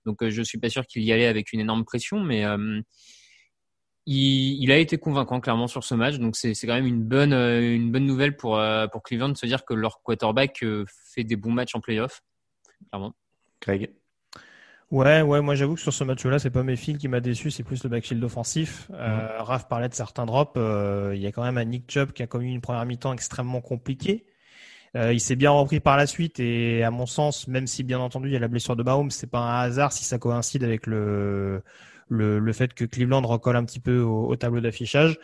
Donc 0.05 0.27
je 0.27 0.41
suis 0.41 0.57
pas 0.57 0.69
sûr 0.69 0.85
qu'il 0.87 1.03
y 1.03 1.11
allait 1.11 1.27
avec 1.27 1.51
une 1.51 1.59
énorme 1.59 1.83
pression, 1.83 2.21
mais 2.21 2.45
il, 4.05 4.71
a 4.71 4.77
été 4.77 4.97
convaincant 4.97 5.41
clairement 5.41 5.67
sur 5.67 5.83
ce 5.83 5.93
match. 5.93 6.19
Donc 6.19 6.37
c'est 6.37 6.55
quand 6.63 6.73
même 6.73 6.87
une 6.87 7.03
bonne 7.03 7.91
bonne 7.91 8.05
nouvelle 8.05 8.37
pour 8.37 8.57
Cleveland 9.03 9.29
de 9.29 9.37
se 9.37 9.45
dire 9.45 9.65
que 9.65 9.73
leur 9.73 10.01
quarterback 10.01 10.63
fait 11.13 11.25
des 11.25 11.35
bons 11.35 11.51
matchs 11.51 11.75
en 11.75 11.81
playoff, 11.81 12.21
clairement. 12.89 13.13
Craig. 13.59 13.91
Ouais, 14.91 15.21
ouais, 15.21 15.39
moi 15.41 15.53
j'avoue 15.53 15.75
que 15.75 15.81
sur 15.81 15.93
ce 15.93 16.03
match-là, 16.03 16.39
c'est 16.39 16.49
pas 16.49 16.63
mes 16.63 16.75
fils 16.75 16.97
qui 16.97 17.07
m'a 17.07 17.19
déçu, 17.19 17.51
c'est 17.51 17.63
plus 17.63 17.83
le 17.83 17.89
backfield 17.89 18.23
offensif. 18.23 18.89
Euh, 18.91 19.43
Raph 19.43 19.67
parlait 19.67 19.87
de 19.87 19.93
certains 19.93 20.25
drops. 20.25 20.53
euh, 20.57 21.11
il 21.15 21.21
y 21.21 21.27
a 21.27 21.31
quand 21.31 21.43
même 21.43 21.59
un 21.59 21.65
Nick 21.65 21.91
Chubb 21.91 22.11
qui 22.11 22.23
a 22.23 22.27
commis 22.27 22.51
une 22.51 22.59
première 22.61 22.85
mi-temps 22.87 23.13
extrêmement 23.13 23.61
compliquée. 23.61 24.25
Euh, 24.97 25.13
il 25.13 25.21
s'est 25.21 25.35
bien 25.37 25.51
repris 25.51 25.79
par 25.81 25.97
la 25.97 26.07
suite 26.07 26.39
et 26.39 26.83
à 26.83 26.91
mon 26.91 27.05
sens, 27.07 27.47
même 27.47 27.67
si 27.67 27.83
bien 27.83 27.99
entendu 27.99 28.29
il 28.29 28.33
y 28.33 28.37
a 28.37 28.39
la 28.39 28.47
blessure 28.49 28.75
de 28.75 28.83
Baum, 28.83 29.11
c'est 29.11 29.27
pas 29.27 29.39
un 29.39 29.61
hasard 29.61 29.93
si 29.93 30.05
ça 30.05 30.19
coïncide 30.19 30.63
avec 30.63 30.87
le 30.87 31.63
le, 32.09 32.39
le 32.39 32.53
fait 32.53 32.73
que 32.73 32.85
Cleveland 32.85 33.21
recolle 33.27 33.55
un 33.57 33.65
petit 33.65 33.79
peu 33.81 33.99
au, 34.01 34.27
au 34.29 34.35
tableau 34.37 34.61
d'affichage. 34.61 35.19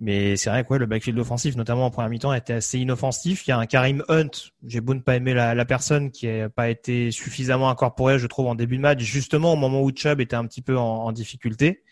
Mais 0.00 0.36
c'est 0.36 0.48
vrai 0.48 0.64
que 0.64 0.70
ouais, 0.70 0.78
le 0.78 0.86
backfield 0.86 1.18
offensif, 1.18 1.56
notamment 1.56 1.84
en 1.84 1.90
première 1.90 2.08
mi-temps, 2.08 2.32
était 2.32 2.54
assez 2.54 2.78
inoffensif. 2.78 3.46
Il 3.46 3.50
y 3.50 3.52
a 3.52 3.58
un 3.58 3.66
Karim 3.66 4.02
Hunt, 4.08 4.30
j'ai 4.66 4.80
beau 4.80 4.94
ne 4.94 5.00
pas 5.00 5.16
aimer 5.16 5.34
la, 5.34 5.54
la 5.54 5.64
personne, 5.66 6.10
qui 6.10 6.26
n'a 6.26 6.48
pas 6.48 6.70
été 6.70 7.10
suffisamment 7.10 7.68
incorporé, 7.68 8.18
je 8.18 8.26
trouve, 8.26 8.46
en 8.46 8.54
début 8.54 8.78
de 8.78 8.82
match, 8.82 9.00
justement 9.00 9.52
au 9.52 9.56
moment 9.56 9.82
où 9.82 9.90
Chubb 9.94 10.20
était 10.20 10.36
un 10.36 10.46
petit 10.46 10.62
peu 10.62 10.78
en, 10.78 11.04
en 11.04 11.12
difficulté. 11.12 11.82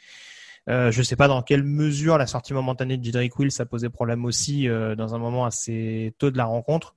Euh, 0.71 0.91
je 0.91 1.03
sais 1.03 1.17
pas 1.17 1.29
dans 1.29 1.43
quelle 1.43 1.63
mesure 1.63 2.19
la 2.19 2.27
sortie 2.27 2.53
momentanée 2.53 2.99
de 2.99 3.05
Jedrick 3.05 3.39
Will 3.39 3.51
ça 3.51 3.65
posait 3.65 3.89
problème 3.89 4.27
aussi 4.27 4.69
euh, 4.69 4.95
dans 4.97 5.15
un 5.15 5.19
moment 5.19 5.47
assez 5.47 6.15
tôt 6.19 6.31
de 6.31 6.37
la 6.37 6.45
rencontre. 6.45 6.95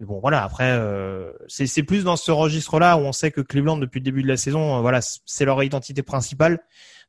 Mais 0.00 0.06
bon, 0.06 0.18
voilà. 0.20 0.42
Après, 0.42 0.72
euh, 0.72 1.30
c'est 1.46 1.66
c'est 1.66 1.84
plus 1.84 2.02
dans 2.02 2.16
ce 2.16 2.32
registre-là 2.32 2.96
où 2.96 3.00
on 3.00 3.12
sait 3.12 3.30
que 3.30 3.40
Cleveland 3.40 3.76
depuis 3.76 4.00
le 4.00 4.04
début 4.04 4.22
de 4.22 4.28
la 4.28 4.36
saison, 4.36 4.78
euh, 4.78 4.80
voilà, 4.80 5.00
c'est 5.02 5.44
leur 5.44 5.62
identité 5.62 6.02
principale, 6.02 6.60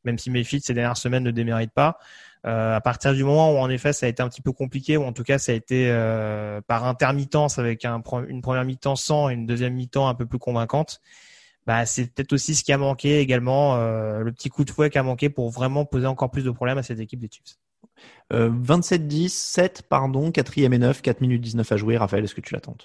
même 0.04 0.20
si 0.20 0.30
Mayfield 0.30 0.64
ces 0.64 0.76
dernières 0.76 0.98
semaines 0.98 1.24
ne 1.24 1.32
démérite 1.32 1.72
pas. 1.72 1.98
Euh, 2.46 2.76
à 2.76 2.82
partir 2.82 3.14
du 3.14 3.24
moment 3.24 3.54
où 3.54 3.58
en 3.58 3.70
effet 3.70 3.94
ça 3.94 4.06
a 4.06 4.10
été 4.10 4.22
un 4.22 4.28
petit 4.28 4.42
peu 4.42 4.52
compliqué, 4.52 4.98
ou 4.98 5.04
en 5.04 5.14
tout 5.14 5.24
cas 5.24 5.38
ça 5.38 5.54
a 5.54 5.56
été 5.56 5.90
euh, 5.90 6.60
par 6.68 6.86
intermittence 6.86 7.58
avec 7.58 7.86
un, 7.86 8.02
une 8.28 8.42
première 8.42 8.66
mi-temps 8.66 8.98
sans 8.98 9.30
et 9.30 9.34
une 9.34 9.46
deuxième 9.46 9.74
mi-temps 9.76 10.10
un 10.10 10.14
peu 10.14 10.26
plus 10.26 10.40
convaincante, 10.40 11.00
bah 11.66 11.86
c'est 11.86 12.14
peut-être 12.14 12.34
aussi 12.34 12.56
ce 12.56 12.64
qui 12.64 12.74
a 12.74 12.78
manqué 12.78 13.20
également, 13.20 13.78
euh, 13.78 14.20
le 14.20 14.32
petit 14.34 14.50
coup 14.50 14.66
de 14.66 14.72
fouet 14.72 14.90
qui 14.90 14.98
a 14.98 15.04
manqué 15.04 15.30
pour 15.30 15.50
vraiment 15.50 15.86
poser 15.86 16.06
encore 16.06 16.32
plus 16.32 16.44
de 16.44 16.52
problèmes 16.52 16.78
à 16.78 16.84
cette 16.84 17.00
équipe 17.00 17.20
des 17.20 17.30
Chiefs. 17.32 17.58
Euh, 18.34 18.50
27-10, 18.50 19.30
7, 19.30 19.84
pardon, 19.84 20.32
4 20.32 20.58
et 20.58 20.70
9, 20.70 21.02
4 21.02 21.22
minutes 21.22 21.42
19 21.42 21.72
à 21.72 21.78
jouer. 21.78 21.98
Raphaël, 21.98 22.24
est-ce 22.24 22.36
que 22.36 22.42
tu 22.42 22.54
l'attends 22.54 22.76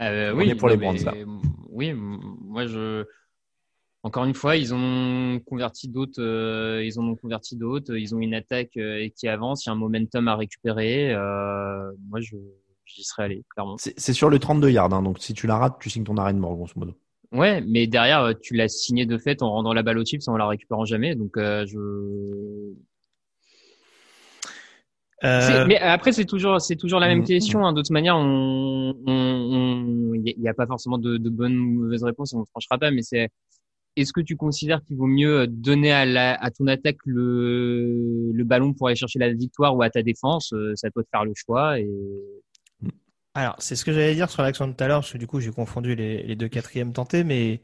Euh, 0.00 0.32
On 0.32 0.36
oui, 0.38 0.50
est 0.50 0.54
pour 0.54 0.68
les 0.68 0.76
là. 0.76 1.14
Oui, 1.68 1.92
moi 1.94 2.66
je. 2.66 3.04
Encore 4.04 4.24
une 4.24 4.34
fois, 4.34 4.56
ils 4.56 4.74
ont 4.74 5.38
converti 5.46 5.88
d'autres. 5.88 6.20
euh, 6.20 6.82
ils 6.84 6.98
en 6.98 7.04
ont 7.06 7.14
converti 7.14 7.56
d'autres. 7.56 7.94
Ils 7.96 8.14
ont 8.14 8.18
une 8.18 8.34
attaque 8.34 8.76
euh, 8.76 9.08
qui 9.16 9.28
avance. 9.28 9.64
Il 9.64 9.68
y 9.68 9.70
a 9.70 9.72
un 9.74 9.76
momentum 9.76 10.26
à 10.26 10.34
récupérer. 10.36 11.12
Euh, 11.14 11.92
moi, 12.08 12.20
je 12.20 12.36
j'y 12.84 13.04
serais 13.04 13.22
allé 13.24 13.44
clairement. 13.50 13.76
C'est 13.78 13.94
c'est 13.98 14.12
sur 14.12 14.28
le 14.28 14.38
32 14.40 14.70
yards, 14.70 14.92
hein, 14.92 15.02
donc 15.02 15.18
si 15.20 15.34
tu 15.34 15.46
la 15.46 15.56
rates, 15.56 15.76
tu 15.80 15.88
signes 15.88 16.02
ton 16.04 16.16
arrêt 16.16 16.34
de 16.34 16.38
mort, 16.38 16.56
grosso 16.56 16.72
modo. 16.76 16.94
Ouais, 17.30 17.62
mais 17.62 17.86
derrière, 17.86 18.20
euh, 18.22 18.32
tu 18.34 18.54
l'as 18.54 18.68
signé 18.68 19.06
de 19.06 19.16
fait 19.18 19.40
en 19.40 19.50
rendant 19.52 19.72
la 19.72 19.82
balle 19.82 19.98
au 19.98 20.04
chips 20.04 20.26
en 20.28 20.36
la 20.36 20.46
récupérant 20.48 20.84
jamais. 20.84 21.14
Donc, 21.14 21.36
euh, 21.36 21.64
je. 21.66 21.78
Euh, 25.24 25.40
C'est- 25.40 25.64
Mais 25.66 25.78
après, 25.78 26.10
c'est 26.12 26.24
toujours, 26.24 26.60
c'est 26.60 26.74
toujours 26.76 26.98
la 26.98 27.06
même 27.06 27.20
Mm, 27.20 27.24
question. 27.26 27.64
Hein. 27.64 27.72
De 27.72 27.80
toute 27.80 27.90
manière, 27.92 28.16
on, 28.16 28.94
on, 29.06 29.12
on- 29.12 30.14
il 30.14 30.34
n'y 30.38 30.48
a, 30.48 30.54
pas 30.54 30.66
forcément 30.66 30.98
de, 30.98 31.16
de 31.16 31.30
bonnes 31.30 31.56
ou 31.56 31.82
mauvaises 31.84 32.02
réponses, 32.02 32.32
et 32.32 32.36
on 32.36 32.40
ne 32.40 32.44
tranchera 32.44 32.76
pas. 32.78 32.90
Mais 32.90 33.02
c'est, 33.02 33.28
est-ce 33.96 34.12
que 34.12 34.20
tu 34.20 34.36
considères 34.36 34.82
qu'il 34.84 34.96
vaut 34.96 35.06
mieux 35.06 35.46
donner 35.46 35.92
à, 35.92 36.50
ton 36.50 36.66
attaque 36.66 36.98
le, 37.04 38.42
ballon 38.44 38.72
pour 38.72 38.88
aller 38.88 38.96
chercher 38.96 39.18
la 39.18 39.32
victoire 39.32 39.76
ou 39.76 39.82
à 39.82 39.90
ta 39.90 40.02
défense 40.02 40.52
Euh, 40.52 40.74
Ça 40.76 40.90
peut 40.90 41.02
te 41.02 41.08
faire 41.10 41.24
le 41.24 41.32
choix. 41.34 41.76
Alors, 43.34 43.56
c'est 43.58 43.76
ce 43.76 43.84
que 43.84 43.92
j'allais 43.92 44.14
dire 44.14 44.30
sur 44.30 44.42
l'action 44.42 44.68
de 44.68 44.72
tout 44.72 44.84
à 44.84 44.88
l'heure, 44.88 45.00
parce 45.00 45.12
que 45.12 45.18
du 45.18 45.26
coup, 45.26 45.40
j'ai 45.40 45.50
confondu 45.50 45.94
les, 45.94 46.36
deux 46.36 46.48
quatrièmes 46.48 46.92
tentés, 46.92 47.24
mais 47.24 47.60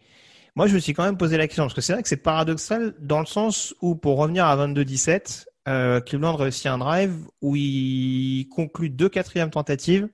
moi, 0.56 0.66
je 0.66 0.74
me 0.74 0.80
suis 0.80 0.94
quand 0.94 1.04
même 1.04 1.18
posé 1.18 1.36
la 1.36 1.46
question, 1.46 1.64
parce 1.64 1.74
que 1.74 1.80
c'est 1.80 1.92
vrai 1.92 2.02
que 2.02 2.08
c'est 2.08 2.16
paradoxal 2.16 2.94
dans 3.00 3.20
le 3.20 3.26
sens 3.26 3.74
où, 3.82 3.94
pour 3.94 4.16
revenir 4.18 4.46
à 4.46 4.56
22-17, 4.56 5.44
euh, 5.68 6.00
Cleveland 6.00 6.36
réussit 6.36 6.66
un 6.66 6.78
drive 6.78 7.14
où 7.42 7.54
il 7.54 8.48
conclut 8.50 8.88
deux 8.88 9.10
quatrièmes 9.10 9.50
tentatives, 9.50 10.08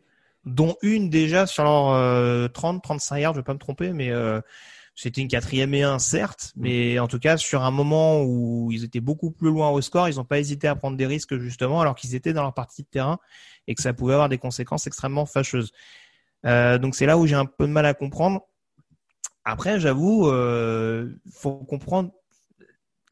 dont 0.45 0.77
une 0.83 1.09
déjà 1.09 1.47
sur 1.47 1.65
leur 1.65 1.91
euh, 1.91 2.49
30-35 2.49 3.21
yards, 3.21 3.35
je 3.35 3.39
vais 3.39 3.45
pas 3.45 3.55
me 3.55 3.59
tromper, 3.59 3.93
mais 3.93 4.11
euh, 4.11 4.41
c'était 4.95 5.21
une 5.21 5.29
quatrième 5.29 5.75
et 5.75 5.83
un, 5.83 5.99
certes, 5.99 6.53
mais 6.57 6.99
en 7.01 7.09
tout 7.09 7.19
cas, 7.19 7.37
sur 7.37 7.63
un 7.63 7.71
moment 7.73 8.23
où 8.23 8.71
ils 8.71 8.85
étaient 8.85 9.01
beaucoup 9.01 9.33
plus 9.33 9.49
loin 9.49 9.71
au 9.71 9.81
score, 9.81 10.09
ils 10.09 10.17
n'ont 10.17 10.25
pas 10.25 10.39
hésité 10.39 10.69
à 10.69 10.77
prendre 10.77 10.97
des 10.97 11.07
risques, 11.07 11.37
justement, 11.39 11.81
alors 11.81 11.97
qu'ils 11.97 12.15
étaient 12.15 12.33
dans 12.33 12.43
leur 12.43 12.55
partie 12.55 12.83
de 12.83 12.89
terrain 12.89 13.19
et 13.67 13.75
que 13.75 13.83
ça 13.83 13.93
pouvait 13.93 14.13
avoir 14.13 14.29
des 14.29 14.39
conséquences 14.39 14.87
extrêmement 14.87 15.27
fâcheuses. 15.27 15.73
Euh, 16.47 16.79
donc 16.79 16.95
c'est 16.95 17.07
là 17.07 17.19
où 17.19 17.27
j'ai 17.27 17.35
un 17.35 17.47
peu 17.47 17.67
de 17.67 17.73
mal 17.73 17.87
à 17.87 17.95
comprendre. 17.95 18.43
Après, 19.45 19.81
j'avoue, 19.81 20.29
euh, 20.29 21.11
faut 21.33 21.57
comprendre. 21.57 22.13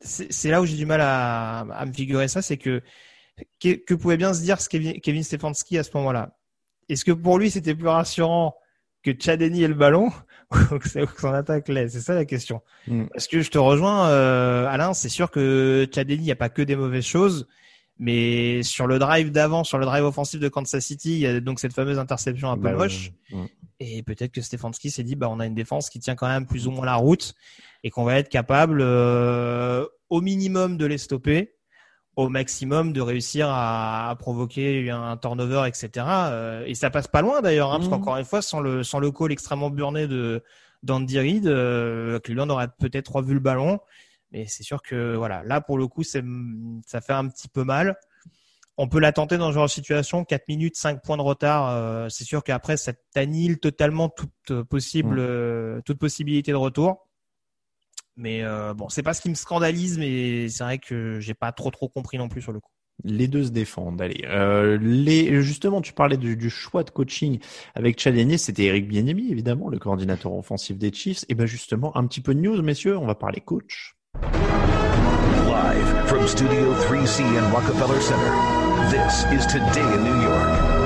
C'est 0.00 0.50
là 0.50 0.60
où 0.60 0.66
j'ai 0.66 0.76
du 0.76 0.86
mal 0.86 1.00
à, 1.00 1.60
à 1.60 1.86
me 1.86 1.92
figurer 1.92 2.26
ça, 2.26 2.42
c'est 2.42 2.56
que, 2.56 2.82
que 3.60 3.74
que 3.74 3.94
pouvait 3.94 4.16
bien 4.16 4.34
se 4.34 4.42
dire 4.42 4.60
ce 4.60 4.68
Kevin, 4.68 5.00
Kevin 5.00 5.22
Stefanski 5.22 5.78
à 5.78 5.84
ce 5.84 5.90
moment-là. 5.94 6.36
est-ce 6.88 7.04
que 7.04 7.12
pour 7.12 7.38
lui 7.38 7.50
c'était 7.50 7.74
plus 7.74 7.88
rassurant 7.88 8.56
que 9.02 9.12
Chadeni 9.18 9.62
ait 9.62 9.68
le 9.68 9.74
ballon 9.74 10.10
ou 10.72 10.78
que 10.78 10.88
son 11.20 11.32
attaque 11.32 11.68
l'ait 11.68 11.88
C'est 11.88 12.00
ça 12.00 12.14
la 12.14 12.24
question. 12.24 12.60
Mm. 12.86 13.04
Parce 13.12 13.26
que 13.28 13.40
je 13.42 13.50
te 13.50 13.58
rejoins, 13.58 14.08
euh, 14.08 14.66
Alain, 14.66 14.94
c'est 14.94 15.08
sûr 15.08 15.30
que 15.30 15.86
Chadeni, 15.92 16.16
il 16.16 16.22
n'y 16.22 16.32
a 16.32 16.36
pas 16.36 16.48
que 16.48 16.62
des 16.62 16.76
mauvaises 16.76 17.04
choses. 17.06 17.46
Mais 17.98 18.62
sur 18.62 18.86
le 18.86 18.98
drive 18.98 19.30
d'avant, 19.30 19.64
sur 19.64 19.78
le 19.78 19.84
drive 19.84 20.04
offensif 20.04 20.40
de 20.40 20.48
Kansas 20.48 20.84
City, 20.84 21.12
il 21.12 21.18
y 21.18 21.26
a 21.26 21.40
donc 21.40 21.60
cette 21.60 21.74
fameuse 21.74 21.98
interception 21.98 22.50
un 22.50 22.56
peu 22.56 22.62
Bah, 22.64 22.72
moche. 22.72 23.12
ouais. 23.32 23.52
Et 23.80 24.02
peut-être 24.02 24.32
que 24.32 24.40
Stefanski 24.40 24.90
s'est 24.90 25.02
dit, 25.04 25.14
bah, 25.14 25.28
on 25.30 25.38
a 25.40 25.46
une 25.46 25.54
défense 25.54 25.88
qui 25.90 26.00
tient 26.00 26.14
quand 26.14 26.26
même 26.28 26.46
plus 26.46 26.66
ou 26.66 26.70
moins 26.70 26.86
la 26.86 26.96
route 26.96 27.34
et 27.84 27.90
qu'on 27.90 28.04
va 28.04 28.16
être 28.18 28.28
capable, 28.28 28.80
euh, 28.80 29.84
au 30.08 30.20
minimum 30.20 30.76
de 30.78 30.86
les 30.86 30.98
stopper, 30.98 31.54
au 32.16 32.28
maximum 32.28 32.92
de 32.92 33.00
réussir 33.00 33.48
à, 33.48 34.10
à 34.10 34.16
provoquer 34.16 34.90
un 34.90 35.16
turnover, 35.16 35.64
etc. 35.66 35.90
Euh, 36.06 36.64
et 36.66 36.74
ça 36.74 36.90
passe 36.90 37.08
pas 37.08 37.22
loin 37.22 37.40
d'ailleurs, 37.40 37.72
hein, 37.72 37.78
parce 37.78 37.86
Mhm. 37.90 37.98
qu'encore 37.98 38.16
une 38.18 38.24
fois, 38.24 38.42
sans 38.42 38.60
le, 38.60 38.82
sans 38.82 38.98
le 38.98 39.10
call 39.10 39.32
extrêmement 39.32 39.70
burné 39.70 40.06
de 40.06 40.42
d'Andy 40.82 41.18
Reid, 41.20 41.46
euh, 41.46 42.18
Cleveland 42.20 42.50
aurait 42.50 42.68
peut-être 42.80 43.14
revu 43.16 43.34
le 43.34 43.40
ballon. 43.40 43.78
Mais 44.32 44.46
c'est 44.46 44.62
sûr 44.64 44.82
que 44.82 45.14
voilà, 45.14 45.42
là 45.44 45.60
pour 45.60 45.78
le 45.78 45.86
coup, 45.86 46.02
c'est, 46.02 46.24
ça 46.86 47.00
fait 47.00 47.12
un 47.12 47.28
petit 47.28 47.48
peu 47.48 47.64
mal. 47.64 47.96
On 48.78 48.88
peut 48.88 48.98
la 48.98 49.12
tenter 49.12 49.36
dans 49.38 49.50
ce 49.50 49.54
genre 49.54 49.66
de 49.66 49.70
situation, 49.70 50.24
4 50.24 50.48
minutes, 50.48 50.76
5 50.76 51.02
points 51.02 51.16
de 51.18 51.22
retard. 51.22 51.68
euh, 51.70 52.08
c'est 52.08 52.24
sûr 52.24 52.42
qu'après, 52.42 52.76
ça 52.78 52.92
t'annule 53.14 53.58
totalement 53.60 54.08
toute 54.08 54.62
possible, 54.64 55.16
Mm. 55.16 55.20
euh, 55.20 55.80
toute 55.84 55.98
possibilité 55.98 56.50
de 56.52 56.56
retour. 56.56 57.06
Mais 58.16 58.42
euh, 58.42 58.74
bon, 58.74 58.88
c'est 58.88 59.02
pas 59.02 59.14
ce 59.14 59.22
qui 59.22 59.30
me 59.30 59.34
scandalise, 59.34 59.98
mais 59.98 60.48
c'est 60.48 60.64
vrai 60.64 60.78
que 60.78 61.18
j'ai 61.20 61.34
pas 61.34 61.52
trop 61.52 61.70
trop 61.70 61.88
compris 61.88 62.18
non 62.18 62.28
plus 62.28 62.42
sur 62.42 62.52
le 62.52 62.60
coup. 62.60 62.70
Les 63.04 63.26
deux 63.26 63.44
se 63.44 63.50
défendent. 63.50 64.00
Allez, 64.00 64.24
euh, 64.26 64.78
les 64.80 65.42
justement, 65.42 65.80
tu 65.80 65.92
parlais 65.92 66.18
du, 66.18 66.36
du 66.36 66.50
choix 66.50 66.84
de 66.84 66.90
coaching 66.90 67.38
avec 67.74 67.98
Chadenier, 67.98 68.38
c'était 68.38 68.64
Eric 68.64 68.86
Bieniemy 68.86 69.30
évidemment, 69.32 69.68
le 69.68 69.78
coordinateur 69.78 70.32
offensif 70.34 70.78
des 70.78 70.92
Chiefs. 70.92 71.24
Et 71.28 71.34
ben 71.34 71.46
justement, 71.46 71.96
un 71.96 72.06
petit 72.06 72.20
peu 72.20 72.34
de 72.34 72.40
news, 72.40 72.60
messieurs, 72.62 72.98
on 72.98 73.06
va 73.06 73.14
parler 73.14 73.40
coach. 73.40 73.94
Live 75.46 76.06
from 76.06 76.28
Studio 76.28 76.74
3C 76.74 77.22
in 77.22 77.50
Rockefeller 77.50 78.00
Center, 78.00 78.32
this 78.90 79.24
is 79.32 79.46
Today 79.46 79.80
in 79.80 80.04
New 80.04 80.22
York. 80.22 80.81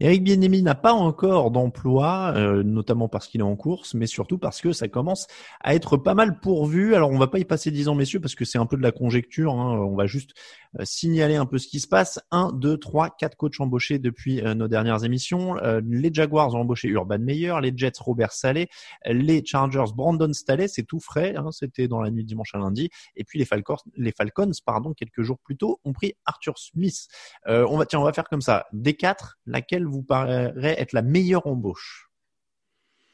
Eric 0.00 0.22
Bieniemy 0.22 0.62
n'a 0.62 0.76
pas 0.76 0.92
encore 0.92 1.50
d'emploi, 1.50 2.32
euh, 2.36 2.62
notamment 2.62 3.08
parce 3.08 3.26
qu'il 3.26 3.40
est 3.40 3.44
en 3.44 3.56
course, 3.56 3.94
mais 3.94 4.06
surtout 4.06 4.38
parce 4.38 4.60
que 4.60 4.72
ça 4.72 4.86
commence 4.86 5.26
à 5.60 5.74
être 5.74 5.96
pas 5.96 6.14
mal 6.14 6.38
pourvu. 6.38 6.94
Alors 6.94 7.10
on 7.10 7.18
va 7.18 7.26
pas 7.26 7.40
y 7.40 7.44
passer 7.44 7.70
dix 7.72 7.88
ans, 7.88 7.96
messieurs, 7.96 8.20
parce 8.20 8.34
que 8.36 8.44
c'est 8.44 8.58
un 8.58 8.66
peu 8.66 8.76
de 8.76 8.82
la 8.82 8.92
conjecture. 8.92 9.54
hein. 9.54 9.78
On 9.80 9.96
va 9.96 10.06
juste 10.06 10.30
euh, 10.78 10.84
signaler 10.84 11.34
un 11.34 11.46
peu 11.46 11.58
ce 11.58 11.66
qui 11.66 11.80
se 11.80 11.88
passe. 11.88 12.20
Un, 12.30 12.52
deux, 12.52 12.78
trois, 12.78 13.10
quatre 13.10 13.36
coachs 13.36 13.58
embauchés 13.60 13.98
depuis 13.98 14.40
euh, 14.40 14.54
nos 14.54 14.68
dernières 14.68 15.04
émissions. 15.04 15.56
Euh, 15.58 15.80
les 15.84 16.10
Jaguars 16.12 16.54
ont 16.54 16.60
embauché 16.60 16.86
Urban 16.88 17.18
Meyer, 17.18 17.54
les 17.60 17.72
Jets 17.74 17.92
Robert 17.98 18.32
Saleh, 18.32 18.68
les 19.04 19.44
Chargers 19.44 19.92
Brandon 19.96 20.32
Staley, 20.32 20.68
c'est 20.68 20.84
tout 20.84 21.00
frais. 21.00 21.34
hein, 21.36 21.50
C'était 21.50 21.88
dans 21.88 22.00
la 22.00 22.10
nuit 22.12 22.22
de 22.22 22.28
dimanche 22.28 22.54
à 22.54 22.58
lundi. 22.58 22.88
Et 23.16 23.24
puis 23.24 23.40
les 23.40 23.44
Falcons, 23.44 23.76
les 23.96 24.12
Falcons, 24.12 24.50
pardon, 24.64 24.92
quelques 24.94 25.22
jours 25.22 25.38
plus 25.40 25.56
tôt, 25.56 25.80
ont 25.84 25.92
pris 25.92 26.14
Arthur 26.24 26.56
Smith. 26.56 27.08
Euh, 27.48 27.66
on 27.68 27.78
va 27.78 27.86
tiens, 27.86 27.98
on 27.98 28.04
va 28.04 28.12
faire 28.12 28.28
comme 28.28 28.42
ça. 28.42 28.66
Des 28.72 28.94
quatre, 28.94 29.38
laquelle 29.44 29.87
vous 29.88 30.02
paraît 30.02 30.52
être 30.78 30.92
la 30.92 31.02
meilleure 31.02 31.46
embauche? 31.46 32.10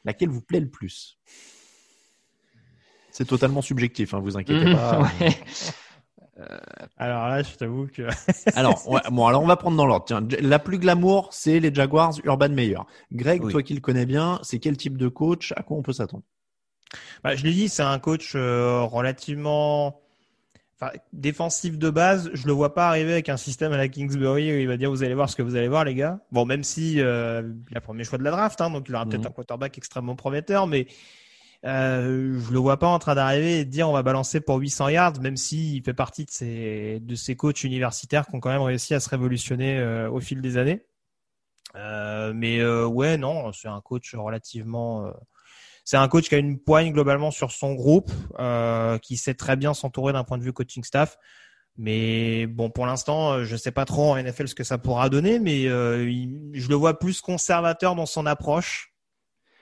Laquelle 0.03 0.29
vous 0.29 0.41
plaît 0.41 0.59
le 0.59 0.69
plus? 0.69 1.17
C'est 3.11 3.25
totalement 3.25 3.61
subjectif, 3.61 4.13
hein, 4.13 4.19
vous 4.19 4.37
inquiétez 4.37 4.65
Mhm, 4.65 4.73
pas. 4.73 5.01
ouais. 5.19 5.29
Alors 6.97 7.27
là, 7.27 7.43
je 7.43 7.55
t'avoue 7.55 7.87
que 7.87 8.03
Alors, 8.55 8.89
ouais, 8.89 8.99
bon, 9.09 9.25
alors 9.25 9.41
on 9.41 9.47
va 9.47 9.55
prendre 9.55 9.77
dans 9.77 9.85
l'ordre. 9.85 10.05
Tiens, 10.05 10.25
la 10.41 10.59
plus 10.59 10.79
glamour, 10.79 11.29
c'est 11.31 11.59
les 11.59 11.73
Jaguars 11.73 12.13
Urban 12.23 12.49
Meyer. 12.49 12.79
Greg, 13.11 13.41
Oui. 13.43 13.51
toi 13.51 13.63
qui 13.63 13.73
le 13.73 13.79
connais 13.81 14.05
bien, 14.05 14.39
c'est 14.43 14.59
quel 14.59 14.75
type 14.77 14.97
de 14.97 15.07
coach? 15.07 15.53
À 15.55 15.63
quoi 15.63 15.77
on 15.77 15.81
peut 15.81 15.93
s'attendre? 15.93 16.23
Bah, 17.23 17.35
je 17.35 17.43
l'ai 17.43 17.53
dit, 17.53 17.69
c'est 17.69 17.83
un 17.83 17.99
coach 17.99 18.33
euh, 18.35 18.81
relativement 18.83 20.01
enfin, 20.79 20.91
défensif 21.13 21.77
de 21.77 21.89
base. 21.89 22.29
Je 22.33 22.47
le 22.47 22.53
vois 22.53 22.73
pas 22.73 22.87
arriver 22.89 23.13
avec 23.13 23.29
un 23.29 23.37
système 23.37 23.71
à 23.73 23.77
la 23.77 23.87
Kingsbury 23.87 24.51
où 24.53 24.57
il 24.59 24.67
va 24.67 24.77
dire 24.77 24.89
vous 24.89 25.03
allez 25.03 25.13
voir 25.15 25.29
ce 25.29 25.35
que 25.35 25.41
vous 25.41 25.55
allez 25.55 25.67
voir 25.67 25.83
les 25.85 25.95
gars. 25.95 26.19
Bon, 26.31 26.45
même 26.45 26.63
si 26.63 26.99
euh, 27.01 27.53
il 27.71 27.77
a 27.77 27.81
premier 27.81 28.03
choix 28.03 28.17
de 28.17 28.23
la 28.23 28.31
draft, 28.31 28.59
hein, 28.61 28.69
donc 28.69 28.85
il 28.89 28.95
aura 28.95 29.05
peut-être 29.05 29.21
Mhm. 29.21 29.27
un 29.27 29.31
quarterback 29.31 29.77
extrêmement 29.77 30.15
prometteur, 30.15 30.67
mais 30.67 30.87
euh, 31.65 32.39
je 32.39 32.51
le 32.51 32.59
vois 32.59 32.77
pas 32.77 32.87
en 32.87 32.99
train 32.99 33.15
d'arriver 33.15 33.59
et 33.61 33.65
de 33.65 33.69
dire 33.71 33.89
on 33.89 33.93
va 33.93 34.03
balancer 34.03 34.39
pour 34.39 34.57
800 34.57 34.89
yards, 34.89 35.19
même 35.21 35.37
s'il 35.37 35.81
fait 35.83 35.93
partie 35.95 36.25
de 36.25 36.29
ces 36.31 36.99
de 37.01 37.15
ces 37.15 37.35
coachs 37.35 37.63
universitaires 37.63 38.27
qui 38.27 38.35
ont 38.35 38.39
quand 38.39 38.51
même 38.51 38.61
réussi 38.61 38.93
à 38.93 38.99
se 38.99 39.09
révolutionner 39.09 39.79
euh, 39.79 40.09
au 40.09 40.19
fil 40.19 40.41
des 40.41 40.57
années. 40.57 40.85
Euh, 41.75 42.33
mais 42.35 42.59
euh, 42.59 42.85
ouais, 42.85 43.17
non, 43.17 43.51
c'est 43.51 43.67
un 43.67 43.81
coach 43.81 44.13
relativement. 44.15 45.11
C'est 45.85 45.95
un 45.97 46.07
coach 46.09 46.27
qui 46.27 46.35
a 46.35 46.39
une 46.39 46.59
poigne 46.59 46.91
globalement 46.91 47.31
sur 47.31 47.51
son 47.51 47.73
groupe, 47.75 48.11
euh, 48.39 48.97
qui 48.97 49.15
sait 49.15 49.35
très 49.35 49.55
bien 49.55 49.73
s'entourer 49.73 50.11
d'un 50.11 50.23
point 50.25 50.37
de 50.37 50.43
vue 50.43 50.51
coaching 50.51 50.83
staff. 50.83 51.17
Mais 51.77 52.47
bon, 52.47 52.69
pour 52.69 52.85
l'instant, 52.85 53.33
euh, 53.33 53.43
je 53.45 53.55
sais 53.55 53.71
pas 53.71 53.85
trop 53.85 54.11
en 54.11 54.17
NFL 54.17 54.47
ce 54.47 54.55
que 54.55 54.63
ça 54.63 54.77
pourra 54.77 55.09
donner, 55.09 55.39
mais 55.39 55.67
euh, 55.67 56.09
il- 56.09 56.51
je 56.53 56.67
le 56.69 56.75
vois 56.75 56.99
plus 56.99 57.21
conservateur 57.21 57.95
dans 57.95 58.05
son 58.05 58.25
approche. 58.25 58.93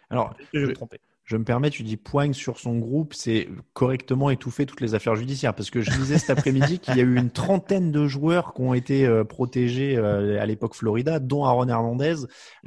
Alors, 0.09 0.35
je 0.53 0.59
vais 0.59 0.65
me 0.67 0.73
tromper. 0.75 0.99
Je 1.25 1.37
me 1.37 1.45
permets, 1.45 1.69
tu 1.69 1.83
dis 1.83 1.95
poigne 1.95 2.33
sur 2.33 2.59
son 2.59 2.77
groupe, 2.77 3.13
c'est 3.13 3.47
correctement 3.71 4.29
étouffer 4.29 4.65
toutes 4.65 4.81
les 4.81 4.93
affaires 4.93 5.15
judiciaires. 5.15 5.53
Parce 5.55 5.69
que 5.69 5.79
je 5.81 5.89
disais 5.91 6.17
cet 6.17 6.29
après-midi 6.31 6.79
qu'il 6.79 6.97
y 6.97 6.99
a 6.99 7.03
eu 7.03 7.15
une 7.17 7.29
trentaine 7.31 7.93
de 7.93 8.07
joueurs 8.07 8.53
qui 8.53 8.61
ont 8.61 8.73
été 8.73 9.05
euh, 9.05 9.23
protégés 9.23 9.95
euh, 9.95 10.41
à 10.41 10.45
l'époque 10.45 10.75
Florida, 10.75 11.19
dont 11.19 11.45
Aaron 11.45 11.69
Hernandez. 11.69 12.15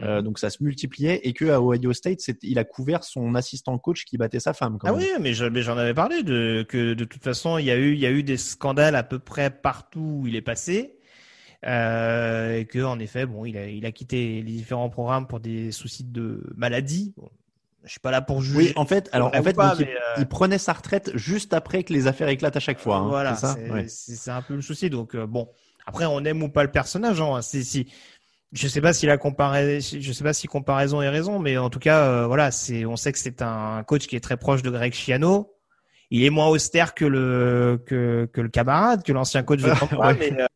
Euh, 0.00 0.22
donc 0.22 0.38
ça 0.38 0.48
se 0.48 0.62
multipliait 0.64 1.20
et 1.24 1.34
que 1.34 1.44
à 1.50 1.60
Ohio 1.60 1.92
State, 1.92 2.20
il 2.42 2.58
a 2.58 2.64
couvert 2.64 3.04
son 3.04 3.34
assistant 3.34 3.76
coach 3.78 4.04
qui 4.06 4.16
battait 4.16 4.40
sa 4.40 4.54
femme. 4.54 4.78
Quand 4.78 4.88
Ah 4.88 4.92
même. 4.92 5.00
oui, 5.02 5.08
mais 5.20 5.34
je- 5.34 5.44
mais 5.44 5.60
j'en 5.60 5.76
avais 5.76 5.92
parlé 5.94 6.22
de 6.22 6.64
que 6.66 6.94
de 6.94 7.04
toute 7.04 7.22
façon 7.22 7.58
il 7.58 7.66
y 7.66 7.70
a 7.70 7.76
eu 7.76 7.92
il 7.92 8.00
y 8.00 8.06
a 8.06 8.10
eu 8.10 8.22
des 8.22 8.38
scandales 8.38 8.96
à 8.96 9.02
peu 9.02 9.18
près 9.18 9.50
partout 9.50 10.20
où 10.22 10.26
il 10.26 10.34
est 10.34 10.40
passé. 10.42 10.94
Euh, 11.66 12.58
et 12.58 12.64
que 12.66 12.78
en 12.82 12.98
effet 12.98 13.26
bon 13.26 13.44
il 13.44 13.56
a 13.56 13.66
il 13.68 13.84
a 13.86 13.92
quitté 13.92 14.36
les 14.42 14.52
différents 14.52 14.90
programmes 14.90 15.26
pour 15.26 15.40
des 15.40 15.72
soucis 15.72 16.04
de 16.04 16.42
maladie. 16.56 17.14
Bon, 17.16 17.28
je 17.86 17.92
suis 17.92 18.00
pas 18.00 18.10
là 18.10 18.20
pour 18.20 18.42
juger. 18.42 18.58
Oui, 18.58 18.72
en 18.76 18.84
fait, 18.84 19.08
alors 19.12 19.28
en 19.34 19.42
fait, 19.42 19.54
pas, 19.54 19.70
donc, 19.70 19.78
il, 19.80 19.86
mais, 19.86 19.94
euh, 19.94 20.14
il 20.18 20.26
prenait 20.26 20.58
sa 20.58 20.74
retraite 20.74 21.10
juste 21.16 21.54
après 21.54 21.82
que 21.84 21.92
les 21.94 22.06
affaires 22.06 22.28
éclatent 22.28 22.56
à 22.56 22.60
chaque 22.60 22.78
fois. 22.78 22.96
hein, 22.98 23.08
voilà, 23.08 23.34
c'est 23.36 23.70
Ouais. 23.70 23.86
un 24.26 24.42
peu 24.42 24.54
le 24.54 24.62
souci. 24.62 24.90
Donc 24.90 25.14
euh, 25.14 25.26
bon, 25.26 25.48
après 25.86 26.04
on 26.04 26.22
aime 26.24 26.42
ou 26.42 26.48
pas 26.50 26.62
le 26.64 26.70
personnage. 26.70 27.20
Hein, 27.20 27.40
si 27.42 27.86
je 28.52 28.68
sais 28.68 28.80
pas 28.80 28.92
si 28.92 29.06
la 29.06 29.18
comparaison, 29.18 29.98
je 30.00 30.12
sais 30.12 30.24
pas 30.24 30.32
si 30.32 30.46
comparaison 30.46 31.00
est 31.02 31.08
raison, 31.08 31.38
mais 31.38 31.58
en 31.58 31.70
tout 31.70 31.78
cas 31.80 32.04
euh, 32.04 32.26
voilà, 32.26 32.50
c'est 32.50 32.84
on 32.84 32.96
sait 32.96 33.12
que 33.12 33.18
c'est 33.18 33.40
un 33.42 33.82
coach 33.84 34.06
qui 34.06 34.16
est 34.16 34.20
très 34.20 34.36
proche 34.36 34.62
de 34.62 34.70
Greg 34.70 34.92
Schiano. 34.92 35.52
Il 36.10 36.22
est 36.24 36.30
moins 36.30 36.46
austère 36.48 36.94
que 36.94 37.04
le 37.04 37.82
que, 37.86 38.28
que 38.32 38.40
le 38.40 38.48
camarade, 38.48 39.02
que 39.02 39.12
l'ancien 39.12 39.42
coach 39.42 39.60
de 39.62 39.70
Tampa, 39.78 39.96
Ouais. 39.96 40.16
mais 40.18 40.46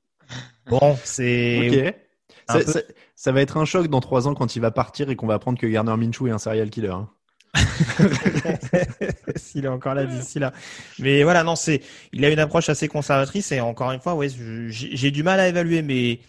bon, 0.67 0.97
c'est 1.05 1.69
Ok. 1.89 1.95
un 2.49 2.53
Ça, 2.59 2.65
peu- 2.65 2.73
ça- 2.73 2.81
ça 3.17 3.33
va 3.33 3.41
être 3.43 3.57
un 3.57 3.65
choc 3.65 3.89
dans 3.89 4.01
trois 4.01 4.29
ans 4.29 4.35
quand 4.35 4.57
il 4.57 4.61
va 4.61 4.71
partir 4.71 5.11
et 5.11 5.17
qu'on 5.17 5.27
va 5.27 5.35
apprendre 5.35 5.59
que 5.59 5.67
Garner 5.67 5.97
Minshew 5.97 6.29
est 6.29 6.31
un 6.31 6.39
serial 6.39 6.71
killer. 6.71 6.89
hein. 6.89 7.11
s'il 9.37 9.65
est 9.65 9.69
encore 9.69 9.95
là 9.95 10.05
d'ici 10.05 10.39
là. 10.39 10.53
Mais 10.99 11.23
voilà, 11.23 11.43
non, 11.43 11.57
c'est, 11.57 11.83
il 12.13 12.25
a 12.25 12.31
une 12.31 12.39
approche 12.39 12.69
assez 12.69 12.89
conservatrice 12.89 13.53
et 13.53 13.61
encore 13.61 13.93
une 13.93 14.01
fois, 14.01 14.15
ouais, 14.15 14.29
j'ai 14.69 15.11
du 15.11 15.23
mal 15.23 15.41
à 15.41 15.49
évaluer, 15.49 15.83
mais 15.83 16.21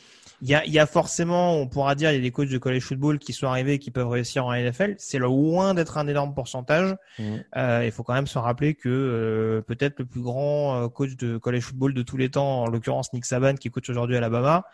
il 0.41 0.49
y 0.49 0.55
a, 0.55 0.65
y 0.65 0.79
a 0.79 0.87
forcément, 0.87 1.55
on 1.55 1.67
pourra 1.67 1.93
dire, 1.93 2.11
il 2.11 2.15
y 2.15 2.17
a 2.17 2.21
des 2.21 2.31
coachs 2.31 2.49
de 2.49 2.57
college 2.57 2.81
football 2.81 3.19
qui 3.19 3.31
sont 3.31 3.45
arrivés 3.47 3.73
et 3.73 3.79
qui 3.79 3.91
peuvent 3.91 4.07
réussir 4.07 4.45
en 4.45 4.53
NFL. 4.53 4.95
C'est 4.97 5.19
loin 5.19 5.75
d'être 5.75 5.99
un 5.99 6.07
énorme 6.07 6.33
pourcentage. 6.33 6.95
Mhm. 7.19 7.43
Euh, 7.57 7.83
il 7.85 7.91
faut 7.91 8.03
quand 8.03 8.15
même 8.15 8.27
se 8.27 8.39
rappeler 8.39 8.73
que 8.73 8.89
euh, 8.89 9.61
peut-être 9.61 9.99
le 9.99 10.05
plus 10.05 10.21
grand 10.21 10.83
euh, 10.83 10.87
coach 10.87 11.15
de 11.15 11.37
college 11.37 11.61
football 11.61 11.93
de 11.93 12.01
tous 12.01 12.17
les 12.17 12.29
temps, 12.29 12.63
en 12.63 12.67
l'occurrence 12.67 13.13
Nick 13.13 13.25
Saban, 13.25 13.53
qui 13.53 13.69
coach 13.69 13.87
aujourd'hui 13.89 14.15
à 14.15 14.17
Alabama, 14.17 14.65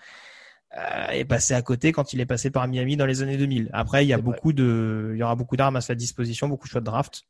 euh, 0.78 1.07
est 1.11 1.26
passé 1.26 1.53
à 1.53 1.61
côté 1.61 1.91
quand 1.91 2.13
il 2.13 2.20
est 2.20 2.26
passé 2.26 2.49
par 2.49 2.68
Miami 2.68 2.97
dans 2.97 3.05
les 3.05 3.22
années 3.22 3.38
2000. 3.38 3.70
Après, 3.74 4.05
il 4.05 4.07
y 4.09 4.13
a 4.13 4.18
vrai. 4.18 4.24
beaucoup 4.24 4.53
de, 4.53 5.11
il 5.13 5.18
y 5.20 5.24
aura 5.24 5.36
beaucoup 5.36 5.55
d'armes 5.55 5.76
à 5.76 5.82
sa 5.82 5.95
disposition, 5.95 6.47
beaucoup 6.47 6.68
de 6.68 6.72
choix 6.72 6.82
de 6.82 6.86
draft. 6.86 7.24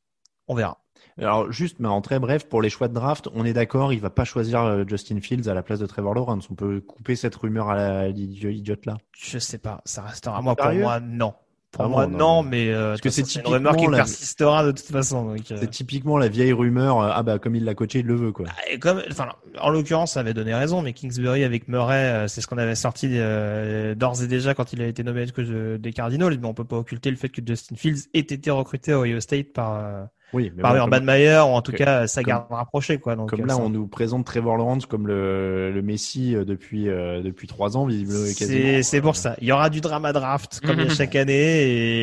On 0.48 0.56
verra. 0.56 0.82
Alors 1.20 1.52
juste, 1.52 1.78
mais 1.80 1.88
en 1.88 2.02
très 2.02 2.20
bref, 2.20 2.48
pour 2.48 2.62
les 2.62 2.70
choix 2.70 2.88
de 2.88 2.94
draft, 2.94 3.28
on 3.34 3.44
est 3.44 3.54
d'accord, 3.54 3.92
il 3.92 4.00
va 4.00 4.10
pas 4.10 4.24
choisir 4.24 4.62
euh, 4.62 4.84
Justin 4.88 5.20
Fields 5.20 5.50
à 5.50 5.54
la 5.54 5.64
place 5.64 5.80
de 5.80 5.86
Trevor 5.86 6.14
Lawrence. 6.14 6.50
On 6.50 6.56
peut 6.56 6.80
couper 6.80 7.16
cette 7.16 7.36
rumeur 7.36 7.70
à 7.70 8.08
l'idiot- 8.08 8.76
là. 8.86 8.98
Je 9.18 9.40
sais 9.40 9.58
pas, 9.58 9.82
ça 9.86 10.04
restera. 10.04 10.42
Moi, 10.42 10.56
pour 10.56 10.72
moi, 10.74 11.00
non. 11.00 11.34
Ah 11.80 11.88
moi, 11.88 12.08
non, 12.08 12.18
non, 12.18 12.44
mais 12.44 12.70
euh, 12.72 12.90
Parce 12.92 13.02
que 13.02 13.10
c'est 13.10 13.36
une 13.36 13.46
rumeur 13.48 13.76
qui 13.76 13.86
la- 13.88 13.98
persistera 13.98 14.64
de 14.66 14.72
toute 14.72 14.86
façon. 14.88 15.30
euh, 15.36 15.38
C'est 15.60 15.70
typiquement 15.70 16.18
la 16.18 16.28
vieille 16.28 16.54
rumeur. 16.54 17.02
euh, 17.02 17.10
ah 17.14 17.24
bah 17.24 17.40
comme 17.40 17.56
il 17.56 17.64
l'a 17.66 17.76
coaché, 17.76 18.00
il 18.00 18.06
le 18.06 18.16
veut 18.16 18.32
quoi. 18.32 18.46
et 18.72 18.80
comme, 18.80 19.02
enfin, 19.12 19.28
en 19.62 19.70
l'occurrence, 19.70 20.14
ça 20.14 20.22
avait 20.22 20.34
donné 20.34 20.54
raison, 20.54 20.82
mais 20.82 20.94
Kingsbury 20.94 21.44
avec 21.44 21.68
Murray, 21.68 21.96
euh, 22.06 22.28
c'est 22.28 22.42
ce 22.42 22.48
qu'on 22.48 22.58
avait 22.58 22.76
sorti 22.76 23.08
euh, 23.14 23.96
d'ores 23.96 24.24
et 24.24 24.28
déjà 24.28 24.54
quand 24.54 24.74
il 24.74 24.82
a 24.82 24.88
été 24.88 25.04
nommé 25.04 25.26
coach 25.28 25.46
de- 25.48 25.78
des 25.80 25.94
Cardinals. 25.94 26.38
Mais 26.40 26.48
on 26.48 26.54
peut 26.54 26.64
pas 26.66 26.78
occulter 26.78 27.10
le 27.12 27.18
fait 27.18 27.30
que 27.30 27.42
Justin 27.46 27.76
Fields 27.76 28.08
ait 28.14 28.20
été 28.20 28.50
recruté 28.52 28.92
à 28.94 29.00
Ohio 29.00 29.20
State 29.20 29.54
par 29.54 29.76
euh, 29.76 30.04
Oui, 30.34 30.52
mais 30.56 30.62
par 30.62 30.74
bon, 30.74 30.80
Urban 30.80 30.98
comme- 30.98 31.06
Meyer 31.06 31.38
ou 31.40 31.54
en 31.56 31.62
tout 31.62 31.72
que- 31.72 31.78
cas 31.78 32.06
sa 32.08 32.22
comme- 32.22 32.30
garde 32.30 32.46
rapprochée 32.50 32.98
quoi. 32.98 33.16
Donc 33.16 33.30
Comme 33.30 33.42
euh, 33.42 33.46
là, 33.46 33.54
ça- 33.56 33.62
on 33.62 33.70
nous 33.70 33.88
présente 33.88 34.26
Trevor 34.26 34.58
Lawrence 34.58 34.86
comme 34.86 35.08
le, 35.08 35.72
le 35.72 35.82
Messi 35.82 36.36
euh, 36.36 36.44
depuis 36.44 36.90
euh, 36.90 37.22
depuis 37.22 37.48
trois 37.48 37.78
ans, 37.78 37.86
visiblement. 37.86 38.26
C'est 38.26 38.36
quasiment. 38.36 38.84
c'est 38.84 39.02
pour 39.02 39.16
ça. 39.16 39.36
Il 39.40 39.48
y 39.48 39.52
aura 39.54 39.70
du 39.70 39.80
drama 39.82 40.12
draft 40.14 40.60
comme 40.66 40.80
il 40.80 40.88
y 40.88 40.90
a 40.90 40.90
chaque 40.94 41.16
année 41.16 41.34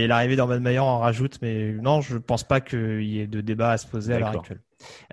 et 0.03 0.07
l'arrivée 0.07 0.37
d'Urban 0.37 0.61
Meyer 0.61 0.79
en 0.79 0.99
rajoute, 1.01 1.39
mais 1.43 1.73
non, 1.73 2.01
je 2.01 2.17
pense 2.17 2.45
pas 2.45 2.61
qu'il 2.61 3.03
y 3.05 3.21
ait 3.21 3.27
de 3.27 3.41
débat 3.43 3.73
à 3.73 3.79
se 3.79 3.87
poser 3.87 4.15
à 4.15 4.19
l'heure 4.21 4.29
actuelle. 4.41 4.61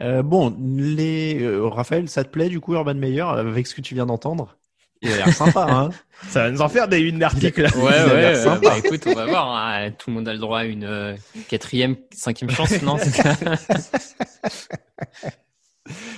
Euh, 0.01 0.22
bon, 0.24 0.55
les 0.59 1.41
euh, 1.43 1.68
Raphaël, 1.68 2.07
ça 2.09 2.24
te 2.24 2.30
plaît 2.30 2.49
du 2.49 2.59
coup 2.59 2.74
Urban 2.76 2.93
Meyer 2.95 3.22
avec 3.22 3.68
ce 3.68 3.76
que 3.76 3.82
tu 3.82 3.93
viens 3.93 4.05
d'entendre? 4.05 4.57
Il 5.02 5.12
a 5.12 5.18
l'air 5.18 5.34
sympa, 5.34 5.66
hein 5.70 5.89
Ça 6.30 6.43
va 6.43 6.52
nous 6.52 6.62
en 6.62 6.70
faire 6.70 6.88
des 6.88 6.99
une 6.99 7.18
d'articles. 7.20 7.68
Ouais, 7.76 8.14
ouais, 8.14 8.36
sympa. 8.36 8.70
bah, 8.70 8.78
écoute, 8.78 9.02
on 9.08 9.14
va 9.16 9.26
voir. 9.26 9.49
hein. 9.56 9.91
Tout 9.97 10.10
le 10.12 10.16
monde 10.18 10.28
a 10.28 10.34
le 10.34 10.39
droit 10.39 10.60
à 10.60 10.64
une 10.66 10.84
euh, 10.84 11.16
quatrième, 11.49 11.95
cinquième 12.14 12.49
chance, 12.52 12.80
non 12.84 12.97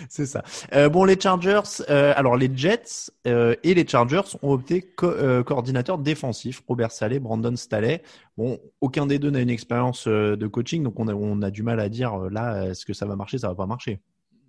C'est 0.10 0.26
ça. 0.26 0.44
Euh, 0.74 0.90
bon, 0.90 1.06
les 1.06 1.20
Chargers, 1.20 1.62
euh, 1.90 2.14
alors 2.18 2.36
les 2.36 2.52
Jets 2.56 3.10
euh, 3.28 3.56
et 3.64 3.74
les 3.74 3.88
Chargers 3.88 4.22
ont 4.44 4.52
opté 4.52 4.82
co 4.82 5.08
euh, 5.08 5.42
coordinateur 5.42 5.98
défensif, 5.98 6.62
Robert 6.68 6.92
Saleh, 6.92 7.20
Brandon 7.20 7.56
Staley. 7.56 8.04
Bon, 8.38 8.60
aucun 8.82 9.06
des 9.08 9.18
deux 9.20 9.30
n'a 9.32 9.40
une 9.40 9.50
expérience 9.50 10.06
euh, 10.08 10.36
de 10.36 10.48
coaching, 10.48 10.84
donc 10.84 11.00
on 11.00 11.08
a, 11.08 11.14
on 11.14 11.42
a 11.42 11.50
du 11.50 11.64
mal 11.64 11.80
à 11.80 11.88
dire 11.90 12.14
euh, 12.26 12.30
là, 12.30 12.66
est-ce 12.68 12.86
que 12.86 12.94
ça 12.94 13.06
va 13.06 13.16
marcher, 13.16 13.38
ça 13.38 13.48
va 13.48 13.56
pas 13.56 13.66
marcher. 13.66 14.00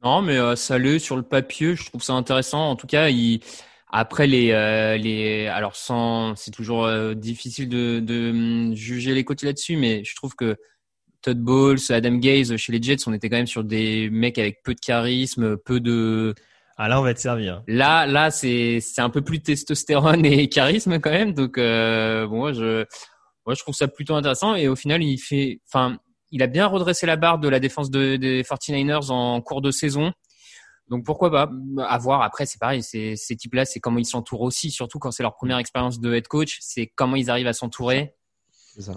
Non, 0.02 0.20
mais 0.20 0.36
euh, 0.36 0.56
Saleh 0.56 0.98
sur 0.98 1.16
le 1.16 1.22
papier, 1.22 1.76
je 1.76 1.86
trouve 1.86 2.02
ça 2.02 2.12
intéressant. 2.14 2.68
En 2.68 2.76
tout 2.76 2.88
cas, 2.88 3.08
il 3.08 3.40
après 3.96 4.26
les 4.26 4.50
euh, 4.50 4.96
les 4.96 5.46
alors 5.46 5.76
sans 5.76 6.34
c'est 6.34 6.50
toujours 6.50 6.84
euh, 6.84 7.14
difficile 7.14 7.68
de 7.68 8.00
de 8.00 8.30
hum, 8.30 8.74
juger 8.74 9.14
les 9.14 9.24
côtés 9.24 9.46
là-dessus, 9.46 9.76
mais 9.76 10.02
je 10.04 10.16
trouve 10.16 10.34
que 10.34 10.56
Todd 11.22 11.38
Bowles, 11.38 11.78
Adam 11.90 12.16
Gaze 12.16 12.56
chez 12.56 12.72
les 12.72 12.82
Jets, 12.82 13.06
on 13.06 13.12
était 13.12 13.30
quand 13.30 13.36
même 13.36 13.46
sur 13.46 13.62
des 13.62 14.10
mecs 14.10 14.36
avec 14.36 14.64
peu 14.64 14.74
de 14.74 14.80
charisme, 14.80 15.56
peu 15.56 15.78
de 15.78 16.34
Ah 16.76 16.88
là, 16.88 17.00
on 17.00 17.04
va 17.04 17.14
te 17.14 17.20
servir. 17.20 17.62
Là, 17.68 18.04
là, 18.06 18.32
c'est 18.32 18.80
c'est 18.80 19.00
un 19.00 19.10
peu 19.10 19.22
plus 19.22 19.40
testostérone 19.40 20.26
et 20.26 20.48
charisme 20.48 20.98
quand 20.98 21.12
même. 21.12 21.32
Donc, 21.32 21.56
euh, 21.56 22.26
bon, 22.26 22.38
moi, 22.38 22.52
je, 22.52 22.84
moi, 23.46 23.54
je 23.54 23.60
trouve 23.60 23.76
ça 23.76 23.86
plutôt 23.86 24.16
intéressant. 24.16 24.56
Et 24.56 24.66
au 24.66 24.74
final, 24.74 25.04
il 25.04 25.18
fait, 25.18 25.60
enfin, 25.68 25.98
il 26.32 26.42
a 26.42 26.48
bien 26.48 26.66
redressé 26.66 27.06
la 27.06 27.16
barre 27.16 27.38
de 27.38 27.48
la 27.48 27.60
défense 27.60 27.90
de, 27.90 28.16
des 28.16 28.42
49ers 28.42 29.10
en 29.10 29.40
cours 29.40 29.62
de 29.62 29.70
saison. 29.70 30.12
Donc 30.88 31.04
pourquoi 31.04 31.30
pas 31.30 31.50
À 31.88 31.98
voir. 31.98 32.22
Après, 32.22 32.46
c'est 32.46 32.58
pareil. 32.60 32.82
Ces 32.82 33.16
types-là, 33.36 33.64
c'est 33.64 33.80
comment 33.80 33.98
ils 33.98 34.04
s'entourent 34.06 34.42
aussi, 34.42 34.70
surtout 34.70 34.98
quand 34.98 35.10
c'est 35.10 35.22
leur 35.22 35.34
première 35.34 35.58
expérience 35.58 36.00
de 36.00 36.12
head 36.14 36.28
coach. 36.28 36.58
C'est 36.60 36.86
comment 36.86 37.16
ils 37.16 37.30
arrivent 37.30 37.46
à 37.46 37.52
s'entourer. 37.54 38.14
C'est 38.74 38.82
ça. 38.82 38.94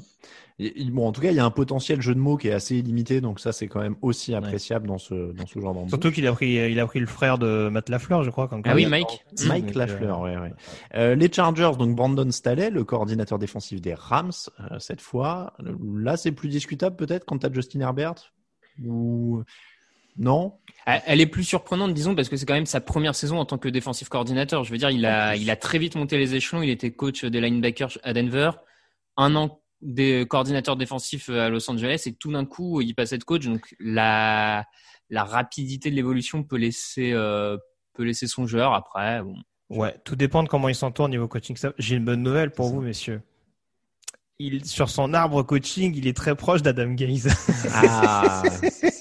Et- 0.59 0.85
bon, 0.89 1.07
en 1.07 1.11
tout 1.11 1.21
cas, 1.21 1.29
il 1.29 1.35
y 1.35 1.39
a 1.39 1.45
un 1.45 1.51
potentiel 1.51 2.01
jeu 2.01 2.15
de 2.15 2.19
mots 2.19 2.35
qui 2.35 2.47
est 2.47 2.51
assez 2.51 2.77
illimité, 2.77 3.21
donc 3.21 3.39
ça, 3.39 3.51
c'est 3.51 3.67
quand 3.67 3.79
même 3.79 3.95
aussi 4.01 4.33
appréciable 4.33 4.88
dans 4.88 4.97
ce 4.97 5.31
dans 5.33 5.45
ce 5.45 5.59
genre 5.59 5.75
d'embauche. 5.75 5.89
Surtout 5.91 6.11
qu'il 6.11 6.25
a 6.25 6.33
pris, 6.33 6.53
il 6.71 6.79
a 6.79 6.88
pris 6.88 6.99
le 6.99 7.05
frère 7.05 7.38
de 7.38 7.69
Matt 7.69 7.88
Lafleur, 7.89 8.23
je 8.23 8.31
crois. 8.31 8.47
Comme 8.47 8.63
Ah 8.65 8.73
oui. 8.73 8.88
Mike. 8.88 9.23
Mike 9.45 9.67
Donc, 9.67 9.75
Lafleur, 9.75 10.23
euh, 10.23 10.35
ouais, 10.35 10.38
ouais. 10.41 10.53
Euh, 10.95 11.13
les 11.13 11.31
Chargers, 11.31 11.73
donc 11.77 11.95
Brandon 11.95 12.29
Staley, 12.31 12.71
le 12.71 12.83
coordinateur 12.83 13.38
défensif 13.38 13.79
des 13.79 13.93
Rams, 13.93 14.31
euh, 14.71 14.79
cette 14.79 15.01
fois. 15.01 15.53
Là, 15.95 16.17
c'est 16.17 16.31
plus 16.31 16.49
discutable 16.49 16.95
peut-être 16.95 17.23
quand 17.25 17.38
t'as 17.38 17.53
Justin 17.53 17.81
Herbert 17.81 18.33
ou 18.83 19.43
non 20.18 20.59
Elle 20.86 21.22
est 21.22 21.28
plus 21.28 21.43
surprenante, 21.43 21.93
disons, 21.93 22.15
parce 22.15 22.30
que 22.30 22.38
c'est 22.38 22.45
quand 22.45 22.53
même 22.53 22.65
sa 22.65 22.82
première 22.82 23.15
saison 23.15 23.39
en 23.39 23.45
tant 23.45 23.57
que 23.57 23.70
défensif 23.70 24.09
coordinateur. 24.09 24.63
Je 24.63 24.72
veux 24.72 24.78
dire, 24.78 24.89
il 24.89 25.05
a, 25.05 25.36
il 25.36 25.49
a 25.49 25.55
très 25.55 25.78
vite 25.78 25.95
monté 25.95 26.18
les 26.18 26.36
échelons. 26.36 26.61
Il 26.61 26.70
était 26.70 26.91
coach 26.91 27.24
des 27.26 27.41
linebackers 27.41 27.97
à 28.03 28.13
Denver, 28.13 28.51
un 29.18 29.36
an 29.36 29.61
des 29.82 30.26
coordinateurs 30.28 30.76
défensifs 30.76 31.30
à 31.30 31.49
Los 31.49 31.70
Angeles, 31.70 32.03
et 32.07 32.13
tout 32.13 32.32
d'un 32.32 32.45
coup, 32.45 32.82
il 32.82 32.95
passait 32.95 33.18
de 33.18 33.24
coach. 33.24 33.45
Donc, 33.45 33.76
la, 33.80 34.65
la 35.09 35.24
rapidité 35.24 35.91
de 35.91 35.95
l'évolution 35.95 36.43
peut 36.43 36.57
laisser, 36.57 37.11
euh, 37.13 37.57
peut 37.93 38.03
laisser 38.03 38.28
songeur. 38.28 38.74
Après, 38.74 39.22
bon. 39.22 39.36
Ouais, 39.70 39.95
tout 40.05 40.15
dépend 40.15 40.43
de 40.43 40.47
comment 40.47 40.70
il 40.70 40.76
s'entoure 40.76 41.05
au 41.05 41.09
niveau 41.09 41.28
coaching. 41.28 41.55
staff. 41.55 41.74
J'ai 41.78 41.95
une 41.95 42.05
bonne 42.05 42.24
nouvelle 42.24 42.51
pour 42.51 42.70
vous, 42.70 42.82
messieurs. 42.82 43.22
Il, 44.39 44.65
sur 44.65 44.89
son 44.89 45.13
arbre 45.13 45.43
coaching, 45.43 45.93
il 45.95 46.07
est 46.07 46.15
très 46.15 46.36
proche 46.36 46.61
d'Adam 46.61 46.93
Gaze. 46.93 47.28
Ah, 47.74 48.43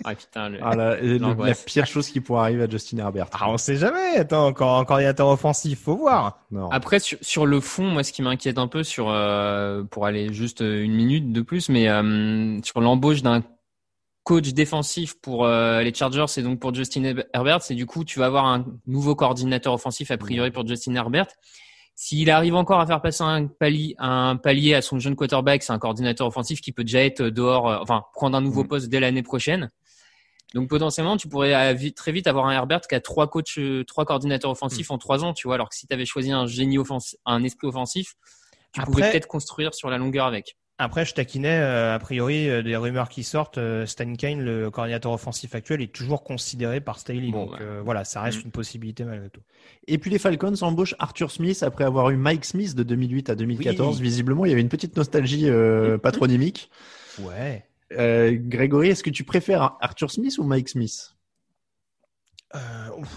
Ah 0.04 0.14
putain, 0.14 0.48
le- 0.48 0.58
Ah, 0.62 0.74
la, 0.76 1.00
le- 1.00 1.18
la 1.18 1.54
pire 1.54 1.86
chose 1.86 2.08
qui 2.08 2.20
pourrait 2.20 2.40
arriver 2.42 2.62
à 2.64 2.68
Justin 2.68 2.98
Herbert. 2.98 3.26
Ah, 3.32 3.50
on 3.50 3.56
sait 3.58 3.76
jamais. 3.76 4.16
Attends, 4.16 4.46
encore 4.46 4.78
un 4.78 4.84
coordinateur 4.84 5.28
offensif, 5.28 5.80
faut 5.82 5.96
voir. 5.96 6.40
Non. 6.50 6.70
Après, 6.70 6.98
sur, 7.00 7.18
sur 7.20 7.46
le 7.46 7.60
fond, 7.60 7.84
moi, 7.84 8.02
ce 8.02 8.12
qui 8.12 8.22
m'inquiète 8.22 8.58
un 8.58 8.66
peu, 8.68 8.82
sur 8.82 9.10
euh, 9.10 9.82
pour 9.84 10.06
aller 10.06 10.32
juste 10.32 10.60
une 10.60 10.94
minute 10.94 11.32
de 11.32 11.40
plus, 11.42 11.68
mais 11.68 11.88
euh, 11.88 12.60
sur 12.62 12.80
l'embauche 12.80 13.22
d'un 13.22 13.42
coach 14.24 14.52
défensif 14.52 15.14
pour 15.20 15.44
euh, 15.44 15.82
les 15.82 15.92
Chargers 15.94 16.26
et 16.36 16.42
donc 16.42 16.60
pour 16.60 16.74
Justin 16.74 17.14
Herbert, 17.34 17.62
c'est 17.62 17.74
du 17.74 17.86
coup, 17.86 18.04
tu 18.04 18.18
vas 18.18 18.26
avoir 18.26 18.46
un 18.46 18.64
nouveau 18.86 19.14
coordinateur 19.14 19.72
offensif 19.74 20.10
a 20.10 20.16
priori 20.18 20.50
pour 20.50 20.66
Justin 20.66 20.94
Herbert. 20.94 21.26
S'il 21.96 22.30
arrive 22.30 22.54
encore 22.54 22.80
à 22.80 22.86
faire 22.86 23.02
passer 23.02 23.22
un 23.24 23.46
palier, 23.46 23.94
un 23.98 24.36
palier 24.36 24.74
à 24.74 24.80
son 24.80 24.98
jeune 24.98 25.16
quarterback, 25.16 25.62
c'est 25.62 25.72
un 25.72 25.78
coordinateur 25.78 26.26
offensif 26.26 26.60
qui 26.62 26.72
peut 26.72 26.84
déjà 26.84 27.04
être 27.04 27.22
dehors, 27.24 27.68
euh, 27.68 27.78
enfin 27.82 28.04
prendre 28.14 28.36
un 28.38 28.40
nouveau 28.40 28.64
poste 28.64 28.88
dès 28.88 29.00
l'année 29.00 29.22
prochaine. 29.22 29.68
Donc 30.54 30.68
potentiellement, 30.68 31.16
tu 31.16 31.28
pourrais 31.28 31.54
euh, 31.74 31.90
très 31.94 32.12
vite 32.12 32.26
avoir 32.26 32.46
un 32.46 32.52
Herbert 32.52 32.80
qui 32.82 32.94
a 32.94 33.00
trois 33.00 33.28
coachs, 33.28 33.58
euh, 33.58 33.84
trois 33.84 34.04
coordinateurs 34.04 34.50
offensifs 34.50 34.90
en 34.90 34.98
trois 34.98 35.22
ans, 35.24 35.32
tu 35.32 35.46
vois. 35.46 35.54
Alors 35.54 35.68
que 35.68 35.76
si 35.76 35.86
tu 35.86 35.94
avais 35.94 36.04
choisi 36.06 36.32
un 36.32 36.46
génie 36.46 36.76
offensif, 36.78 37.18
un 37.24 37.42
esprit 37.44 37.68
offensif, 37.68 38.14
tu 38.72 38.80
Après- 38.80 38.90
pouvais 38.92 39.10
peut-être 39.10 39.26
construire 39.28 39.74
sur 39.74 39.90
la 39.90 39.98
longueur 39.98 40.26
avec. 40.26 40.56
Après, 40.82 41.04
je 41.04 41.12
taquinais, 41.12 41.58
euh, 41.60 41.94
a 41.94 41.98
priori, 41.98 42.48
euh, 42.48 42.62
des 42.62 42.74
rumeurs 42.74 43.10
qui 43.10 43.22
sortent. 43.22 43.58
euh, 43.58 43.84
Stan 43.84 44.10
Kane, 44.14 44.40
le 44.40 44.70
coordinateur 44.70 45.12
offensif 45.12 45.54
actuel, 45.54 45.82
est 45.82 45.92
toujours 45.92 46.24
considéré 46.24 46.80
par 46.80 46.98
Staley. 46.98 47.30
Bon, 47.30 47.44
donc 47.44 47.52
ouais. 47.52 47.58
euh, 47.60 47.82
voilà, 47.84 48.04
ça 48.04 48.22
reste 48.22 48.38
Mm. 48.38 48.46
une 48.46 48.50
possibilité 48.50 49.04
malgré 49.04 49.28
tout. 49.28 49.42
Et 49.88 49.98
puis 49.98 50.10
les 50.10 50.18
Falcons 50.18 50.54
embauchent 50.62 50.94
Arthur 50.98 51.30
Smith 51.30 51.62
après 51.62 51.84
avoir 51.84 52.08
eu 52.08 52.16
Mike 52.16 52.46
Smith 52.46 52.74
de 52.74 52.82
2008 52.82 53.28
à 53.28 53.34
2014. 53.34 53.98
Oui. 53.98 54.02
Visiblement, 54.02 54.46
il 54.46 54.48
y 54.48 54.52
avait 54.52 54.62
une 54.62 54.70
petite 54.70 54.96
nostalgie 54.96 55.50
euh, 55.50 55.98
patronymique. 56.02 56.70
Ouais. 57.18 57.66
Euh, 57.98 58.36
Grégory, 58.38 58.90
est-ce 58.90 59.02
que 59.02 59.10
tu 59.10 59.24
préfères 59.24 59.76
Arthur 59.80 60.10
Smith 60.10 60.36
ou 60.38 60.44
Mike 60.44 60.68
Smith? 60.68 61.14
Euh, 62.56 62.58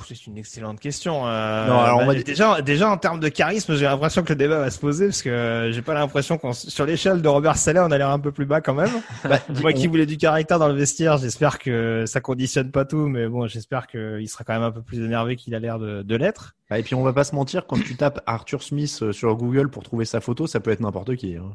c'est 0.07 0.27
une 0.27 0.37
excellente 0.37 0.79
question. 0.79 1.27
Euh, 1.27 1.65
Non, 1.67 1.79
alors 1.79 1.97
on 2.01 2.05
bah, 2.05 2.13
va- 2.13 2.21
déjà, 2.21 2.61
déjà 2.61 2.87
en 2.91 2.97
termes 2.97 3.19
de 3.19 3.29
charisme, 3.29 3.73
j'ai 3.75 3.85
l'impression 3.85 4.21
que 4.21 4.29
le 4.29 4.35
débat 4.35 4.59
va 4.59 4.69
se 4.69 4.77
poser 4.79 5.07
parce 5.07 5.23
que 5.23 5.71
j'ai 5.73 5.81
pas 5.81 5.95
l'impression 5.95 6.37
qu'on 6.37 6.53
sur 6.53 6.85
l'échelle 6.85 7.19
de 7.23 7.27
Robert 7.27 7.57
Saleh, 7.57 7.79
on 7.83 7.89
a 7.89 7.97
l'air 7.97 8.11
un 8.11 8.19
peu 8.19 8.31
plus 8.31 8.45
bas 8.45 8.61
quand 8.61 8.75
même. 8.75 8.91
Bah, 9.23 9.39
Moi 9.61 9.73
qui 9.73 9.87
voulais 9.87 10.05
du 10.05 10.17
caractère 10.17 10.59
dans 10.59 10.67
le 10.67 10.75
vestiaire, 10.75 11.17
j'espère 11.17 11.57
que 11.57 12.03
ça 12.05 12.21
conditionne 12.21 12.69
pas 12.69 12.85
tout, 12.85 13.07
mais 13.07 13.27
bon, 13.27 13.47
j'espère 13.47 13.87
qu'il 13.87 14.29
sera 14.29 14.43
quand 14.43 14.53
même 14.53 14.61
un 14.61 14.71
peu 14.71 14.83
plus 14.83 14.99
énervé 15.03 15.35
qu'il 15.35 15.55
a 15.55 15.59
l'air 15.59 15.79
de, 15.79 16.03
de 16.03 16.15
l'être. 16.15 16.55
Bah, 16.69 16.77
et 16.77 16.83
puis 16.83 16.93
on 16.93 17.01
va 17.01 17.13
pas 17.13 17.23
se 17.23 17.33
mentir, 17.33 17.65
quand 17.65 17.79
tu 17.81 17.95
tapes 17.95 18.21
Arthur 18.27 18.61
Smith 18.61 19.11
sur 19.11 19.35
Google 19.35 19.69
pour 19.69 19.81
trouver 19.81 20.05
sa 20.05 20.21
photo, 20.21 20.45
ça 20.45 20.59
peut 20.59 20.69
être 20.69 20.79
n'importe 20.81 21.15
qui. 21.15 21.37
hein. 21.37 21.49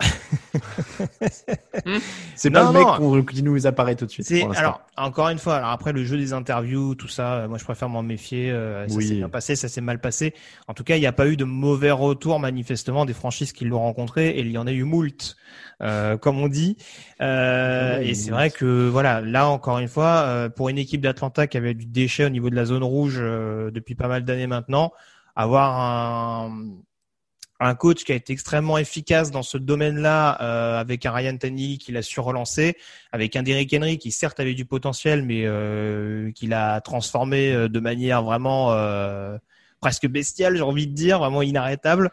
C'est 2.36 2.50
pas 2.50 2.64
Non, 2.64 2.72
le 2.72 2.78
mec 2.78 2.86
non. 3.00 3.22
qui 3.24 3.42
nous 3.42 3.66
apparaît 3.66 3.96
tout 3.96 4.06
de 4.06 4.10
suite. 4.10 4.28
Pour 4.40 4.56
alors 4.56 4.82
encore 4.96 5.28
une 5.28 5.38
fois, 5.38 5.56
alors 5.56 5.70
après 5.70 5.92
le 5.92 6.04
jeu 6.04 6.16
des 6.16 6.32
interviews, 6.32 6.94
tout 6.94 7.08
ça, 7.08 7.34
euh, 7.34 7.48
moi 7.48 7.58
je 7.58 7.64
préfère 7.64 7.88
m'en 7.88 8.02
méfier. 8.02 8.50
euh, 8.50 8.86
ça 8.88 8.94
Oui. 8.96 9.08
s'est 9.08 9.14
bien 9.16 9.28
passé, 9.28 9.56
ça 9.56 9.68
s'est 9.68 9.80
mal 9.80 10.00
passé. 10.00 10.34
En 10.68 10.74
tout 10.74 10.84
cas, 10.84 10.96
il 10.96 11.00
n'y 11.00 11.06
a 11.06 11.12
pas 11.12 11.26
eu 11.26 11.36
de 11.36 11.44
mauvais 11.44 11.90
retour 11.90 12.38
manifestement 12.40 13.04
des 13.04 13.12
franchises 13.14 13.52
qui 13.52 13.64
l'ont 13.64 13.80
rencontré, 13.80 14.30
et 14.30 14.40
il 14.40 14.50
y 14.50 14.58
en 14.58 14.66
a 14.66 14.72
eu 14.72 14.84
moult, 14.84 15.36
euh, 15.82 16.16
comme 16.16 16.38
on 16.38 16.48
dit. 16.48 16.76
Euh, 17.20 18.00
et 18.00 18.14
c'est 18.14 18.30
vrai 18.30 18.50
que 18.50 18.88
voilà, 18.88 19.20
là 19.20 19.48
encore 19.48 19.78
une 19.78 19.88
fois, 19.88 20.22
euh, 20.26 20.48
pour 20.48 20.68
une 20.68 20.78
équipe 20.78 21.00
d'Atlanta 21.00 21.46
qui 21.46 21.56
avait 21.56 21.74
du 21.74 21.86
déchet 21.86 22.24
au 22.24 22.28
niveau 22.30 22.50
de 22.50 22.56
la 22.56 22.64
zone 22.64 22.84
rouge 22.84 23.18
euh, 23.20 23.70
depuis 23.70 23.94
pas 23.94 24.08
mal 24.08 24.24
d'années 24.24 24.46
maintenant, 24.46 24.92
avoir 25.36 25.78
un 25.80 26.50
un 27.62 27.74
coach 27.74 28.04
qui 28.04 28.12
a 28.12 28.14
été 28.14 28.32
extrêmement 28.32 28.78
efficace 28.78 29.30
dans 29.30 29.42
ce 29.42 29.58
domaine-là, 29.58 30.40
euh, 30.40 30.80
avec 30.80 31.04
un 31.04 31.12
Ryan 31.12 31.36
Tannehill 31.36 31.76
qui 31.76 31.92
l'a 31.92 32.00
su 32.00 32.18
relancer, 32.18 32.76
avec 33.12 33.36
un 33.36 33.42
Derrick 33.42 33.72
Henry 33.74 33.98
qui 33.98 34.12
certes 34.12 34.40
avait 34.40 34.54
du 34.54 34.64
potentiel, 34.64 35.22
mais 35.22 35.42
euh, 35.44 36.32
qui 36.32 36.46
l'a 36.46 36.80
transformé 36.80 37.52
euh, 37.52 37.68
de 37.68 37.78
manière 37.78 38.22
vraiment 38.22 38.72
euh, 38.72 39.36
presque 39.80 40.08
bestiale, 40.08 40.56
j'ai 40.56 40.62
envie 40.62 40.86
de 40.86 40.94
dire, 40.94 41.18
vraiment 41.18 41.42
inarrêtable. 41.42 42.10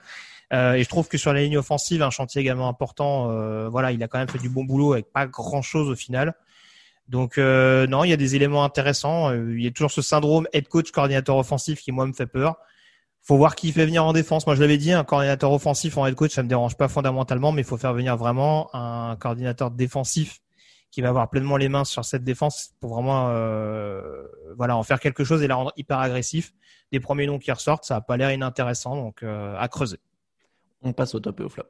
Euh, 0.51 0.73
et 0.73 0.83
je 0.83 0.89
trouve 0.89 1.07
que 1.07 1.17
sur 1.17 1.31
la 1.31 1.41
ligne 1.41 1.57
offensive, 1.57 2.03
un 2.03 2.09
chantier 2.09 2.41
également 2.41 2.67
important. 2.67 3.31
euh, 3.31 3.69
voilà, 3.69 3.93
il 3.93 4.03
a 4.03 4.09
quand 4.09 4.19
même 4.19 4.29
fait 4.29 4.39
du 4.39 4.49
bon 4.49 4.65
boulot 4.65 4.93
avec 4.93 5.11
pas 5.13 5.27
grand-chose 5.27 5.89
au 5.89 5.95
final. 5.95 6.33
Donc 7.07 7.37
non, 7.37 8.03
il 8.03 8.09
y 8.09 8.13
a 8.13 8.17
des 8.17 8.35
éléments 8.35 8.65
intéressants. 8.65 9.33
Il 9.33 9.61
y 9.61 9.67
a 9.67 9.71
toujours 9.71 9.91
ce 9.91 10.01
syndrome 10.01 10.45
head 10.51 10.67
coach 10.67 10.91
coordinateur 10.91 11.37
offensif 11.37 11.79
qui 11.79 11.93
moi 11.93 12.05
me 12.05 12.11
fait 12.11 12.27
peur. 12.27 12.57
Faut 13.27 13.35
voir 13.35 13.55
qui 13.55 13.73
fait 13.73 13.85
venir 13.85 14.05
en 14.05 14.13
défense. 14.13 14.47
Moi, 14.47 14.55
je 14.55 14.61
l'avais 14.61 14.77
dit, 14.77 14.93
un 14.93 15.03
coordinateur 15.03 15.51
offensif 15.51 15.97
en 15.97 16.05
head 16.05 16.15
coach, 16.15 16.31
ça 16.31 16.43
me 16.43 16.47
dérange 16.47 16.77
pas 16.77 16.87
fondamentalement, 16.87 17.51
mais 17.51 17.61
il 17.61 17.65
faut 17.65 17.75
faire 17.75 17.93
venir 17.93 18.15
vraiment 18.15 18.73
un 18.73 19.17
coordinateur 19.17 19.69
défensif 19.69 20.39
qui 20.91 21.01
va 21.01 21.09
avoir 21.09 21.29
pleinement 21.29 21.57
les 21.57 21.67
mains 21.67 21.83
sur 21.83 22.05
cette 22.05 22.23
défense 22.23 22.69
pour 22.79 22.93
vraiment, 22.93 23.27
euh, 23.31 24.23
voilà, 24.55 24.77
en 24.77 24.83
faire 24.83 25.01
quelque 25.01 25.25
chose 25.25 25.43
et 25.43 25.47
la 25.47 25.55
rendre 25.55 25.73
hyper 25.75 25.99
agressif. 25.99 26.53
Des 26.93 27.01
premiers 27.01 27.27
noms 27.27 27.37
qui 27.37 27.51
ressortent, 27.51 27.83
ça 27.83 27.97
a 27.97 28.01
pas 28.01 28.15
l'air 28.15 28.31
inintéressant, 28.31 28.95
donc 28.95 29.21
euh, 29.23 29.57
à 29.59 29.67
creuser. 29.67 29.99
On 30.81 30.93
passe 30.93 31.13
au 31.13 31.19
top 31.19 31.41
et 31.41 31.43
au 31.43 31.49
flop. 31.49 31.65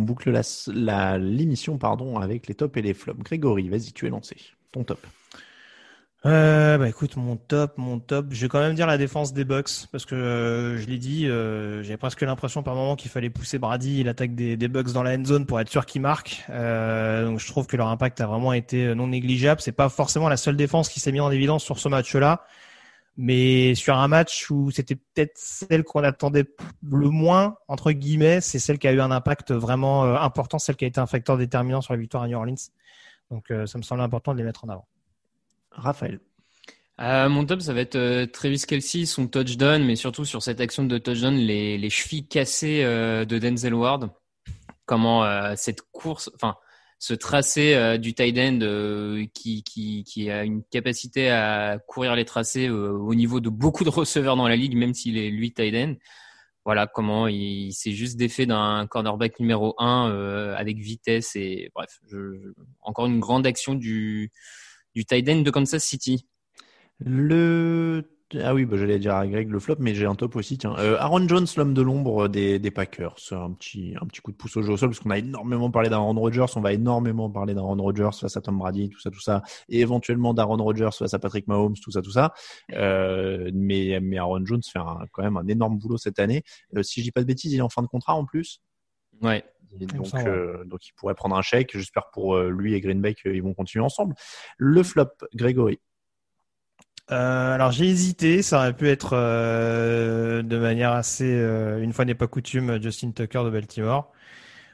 Boucle 0.00 0.30
la, 0.30 1.18
l'émission 1.18 1.78
pardon, 1.78 2.18
avec 2.18 2.46
les 2.46 2.54
tops 2.54 2.76
et 2.76 2.82
les 2.82 2.94
flops. 2.94 3.22
Grégory, 3.22 3.68
vas-y, 3.68 3.92
tu 3.92 4.06
es 4.06 4.10
lancé. 4.10 4.36
Ton 4.72 4.84
top. 4.84 5.06
Euh, 6.26 6.78
bah 6.78 6.88
écoute, 6.88 7.16
mon 7.16 7.36
top, 7.36 7.76
mon 7.76 7.98
top, 7.98 8.28
je 8.30 8.40
vais 8.40 8.48
quand 8.48 8.58
même 8.58 8.74
dire 8.74 8.86
la 8.86 8.96
défense 8.96 9.34
des 9.34 9.44
Bucks 9.44 9.86
parce 9.92 10.06
que 10.06 10.14
euh, 10.14 10.78
je 10.78 10.86
l'ai 10.86 10.96
dit, 10.96 11.28
euh, 11.28 11.82
j'ai 11.82 11.98
presque 11.98 12.22
l'impression 12.22 12.62
par 12.62 12.74
moment 12.74 12.96
qu'il 12.96 13.10
fallait 13.10 13.28
pousser 13.28 13.58
Brady 13.58 14.00
et 14.00 14.04
l'attaque 14.04 14.34
des, 14.34 14.56
des 14.56 14.68
Bucks 14.68 14.92
dans 14.92 15.02
la 15.02 15.16
end 15.18 15.24
zone 15.26 15.44
pour 15.44 15.60
être 15.60 15.68
sûr 15.68 15.84
qu'ils 15.84 16.00
marquent. 16.00 16.42
Euh, 16.48 17.26
donc 17.26 17.40
je 17.40 17.46
trouve 17.46 17.66
que 17.66 17.76
leur 17.76 17.88
impact 17.88 18.22
a 18.22 18.26
vraiment 18.26 18.54
été 18.54 18.94
non 18.94 19.08
négligeable. 19.08 19.60
C'est 19.60 19.72
pas 19.72 19.90
forcément 19.90 20.30
la 20.30 20.38
seule 20.38 20.56
défense 20.56 20.88
qui 20.88 20.98
s'est 20.98 21.12
mise 21.12 21.20
en 21.20 21.30
évidence 21.30 21.62
sur 21.62 21.78
ce 21.78 21.90
match-là, 21.90 22.46
mais 23.16 23.74
sur 23.74 23.96
un 23.96 24.08
match 24.08 24.50
où 24.50 24.70
c'était 24.70 24.96
peut-être 24.96 25.36
celle 25.36 25.84
qu'on 25.84 26.02
attendait 26.02 26.46
le 26.82 27.10
moins 27.10 27.56
entre 27.68 27.92
guillemets, 27.92 28.40
c'est 28.40 28.58
celle 28.58 28.78
qui 28.78 28.88
a 28.88 28.92
eu 28.92 29.00
un 29.00 29.10
impact 29.10 29.52
vraiment 29.52 30.04
euh, 30.04 30.16
important, 30.16 30.58
celle 30.58 30.76
qui 30.76 30.84
a 30.84 30.88
été 30.88 31.00
un 31.00 31.06
facteur 31.06 31.38
déterminant 31.38 31.80
sur 31.80 31.92
la 31.92 32.00
victoire 32.00 32.24
à 32.24 32.28
New 32.28 32.36
Orleans. 32.36 32.54
Donc 33.30 33.50
euh, 33.50 33.66
ça 33.66 33.78
me 33.78 33.82
semble 33.82 34.00
important 34.00 34.32
de 34.32 34.38
les 34.38 34.44
mettre 34.44 34.64
en 34.64 34.68
avant. 34.68 34.86
Raphaël. 35.70 36.20
Euh, 37.00 37.28
mon 37.28 37.44
top, 37.44 37.60
ça 37.60 37.72
va 37.72 37.80
être 37.80 37.96
euh, 37.96 38.26
Travis 38.26 38.62
Kelsey, 38.66 39.04
son 39.04 39.26
touchdown, 39.26 39.82
mais 39.84 39.96
surtout 39.96 40.24
sur 40.24 40.42
cette 40.42 40.60
action 40.60 40.84
de 40.84 40.98
touchdown, 40.98 41.34
les, 41.34 41.76
les 41.76 41.90
chevilles 41.90 42.26
cassées 42.26 42.84
euh, 42.84 43.24
de 43.24 43.38
Denzel 43.38 43.74
Ward. 43.74 44.10
Comment 44.86 45.24
euh, 45.24 45.54
cette 45.56 45.82
course, 45.90 46.30
enfin, 46.34 46.56
ce 46.98 47.14
tracé 47.14 47.74
euh, 47.74 47.98
du 47.98 48.14
tight 48.14 48.38
end 48.38 48.60
euh, 48.62 49.26
qui, 49.34 50.30
a 50.30 50.44
une 50.44 50.62
capacité 50.64 51.30
à 51.30 51.78
courir 51.86 52.14
les 52.14 52.24
tracés 52.24 52.68
euh, 52.68 52.92
au 52.92 53.14
niveau 53.14 53.40
de 53.40 53.48
beaucoup 53.48 53.84
de 53.84 53.90
receveurs 53.90 54.36
dans 54.36 54.48
la 54.48 54.56
ligue, 54.56 54.76
même 54.76 54.94
s'il 54.94 55.18
est 55.18 55.30
lui 55.30 55.52
tight 55.52 55.74
end. 55.74 55.94
Voilà 56.64 56.86
comment 56.86 57.28
il, 57.28 57.72
s'est 57.72 57.92
juste 57.92 58.16
défait 58.16 58.46
d'un 58.46 58.86
cornerback 58.86 59.38
numéro 59.38 59.74
1 59.78 60.10
euh, 60.10 60.54
avec 60.56 60.78
vitesse 60.78 61.36
et 61.36 61.70
bref, 61.74 62.00
encore 62.80 63.04
une 63.04 63.20
grande 63.20 63.46
action 63.46 63.74
du, 63.74 64.32
du 64.94 65.04
tight 65.04 65.28
end 65.28 65.42
de 65.42 65.50
Kansas 65.50 65.84
City. 65.84 66.26
Le 67.00 68.13
ah 68.42 68.54
oui, 68.54 68.64
bah, 68.64 68.76
j'allais 68.76 68.98
dire 68.98 69.14
à 69.14 69.26
Greg 69.26 69.50
le 69.50 69.58
flop, 69.58 69.76
mais 69.78 69.94
j'ai 69.94 70.06
un 70.06 70.14
top 70.14 70.36
aussi. 70.36 70.58
Tiens, 70.58 70.74
Euh, 70.78 70.96
Aaron 70.98 71.26
Jones, 71.28 71.46
l'homme 71.56 71.74
de 71.74 71.82
l'ombre 71.82 72.28
des, 72.28 72.58
des 72.58 72.70
Packers, 72.70 73.14
un 73.32 73.52
petit 73.52 73.94
un 74.00 74.06
petit 74.06 74.20
coup 74.20 74.32
de 74.32 74.36
pouce 74.36 74.56
au 74.56 74.62
jeu 74.62 74.72
au 74.72 74.76
sol 74.76 74.88
parce 74.90 75.00
qu'on 75.00 75.10
a 75.10 75.18
énormément 75.18 75.70
parlé 75.70 75.88
d'Aaron 75.88 76.14
Rodgers, 76.14 76.46
on 76.56 76.60
va 76.60 76.72
énormément 76.72 77.30
parler 77.30 77.54
d'Aaron 77.54 77.76
Rodgers 77.76 78.10
face 78.18 78.36
à 78.36 78.40
Tom 78.40 78.58
Brady, 78.58 78.88
tout 78.90 79.00
ça, 79.00 79.10
tout 79.10 79.20
ça, 79.20 79.42
et 79.68 79.80
éventuellement 79.80 80.34
d'Aaron 80.34 80.56
Rodgers 80.56 80.90
face 80.98 81.14
à 81.14 81.18
Patrick 81.18 81.46
Mahomes, 81.48 81.74
tout 81.82 81.90
ça, 81.90 82.02
tout 82.02 82.10
ça. 82.12 82.32
Euh, 82.72 83.50
mais 83.54 83.98
mais 84.02 84.18
Aaron 84.18 84.44
Jones 84.44 84.62
fait 84.62 84.78
un- 84.78 85.04
quand 85.12 85.22
même 85.22 85.36
un 85.36 85.46
énorme 85.46 85.78
boulot 85.78 85.96
cette 85.96 86.18
année. 86.18 86.42
Euh, 86.76 86.82
si 86.82 87.00
je 87.00 87.04
dis 87.04 87.12
pas 87.12 87.20
de 87.20 87.26
bêtises, 87.26 87.52
il 87.52 87.58
est 87.58 87.62
en 87.62 87.68
fin 87.68 87.82
de 87.82 87.86
contrat 87.88 88.14
en 88.14 88.24
plus. 88.24 88.60
Ouais. 89.22 89.44
Donc, 89.72 90.06
ouais. 90.14 90.28
euh, 90.28 90.64
donc 90.66 90.86
il 90.86 90.92
pourrait 90.92 91.14
prendre 91.16 91.34
un 91.36 91.42
chèque. 91.42 91.72
J'espère 91.76 92.04
pour 92.12 92.36
euh, 92.36 92.48
lui 92.48 92.74
et 92.74 92.80
Green 92.80 93.00
Bay 93.00 93.14
qu'ils 93.14 93.42
vont 93.42 93.54
continuer 93.54 93.84
ensemble. 93.84 94.14
Le 94.56 94.82
flop, 94.84 95.08
Grégory. 95.34 95.80
Euh, 97.12 97.54
alors 97.54 97.70
j'ai 97.70 97.84
hésité, 97.86 98.40
ça 98.40 98.58
aurait 98.58 98.72
pu 98.72 98.88
être 98.88 99.10
euh, 99.12 100.42
de 100.42 100.58
manière 100.58 100.92
assez, 100.92 101.30
euh, 101.30 101.82
une 101.82 101.92
fois 101.92 102.04
n'est 102.06 102.14
pas 102.14 102.26
coutume, 102.26 102.82
Justin 102.82 103.10
Tucker 103.10 103.42
de 103.44 103.50
Baltimore. 103.50 104.10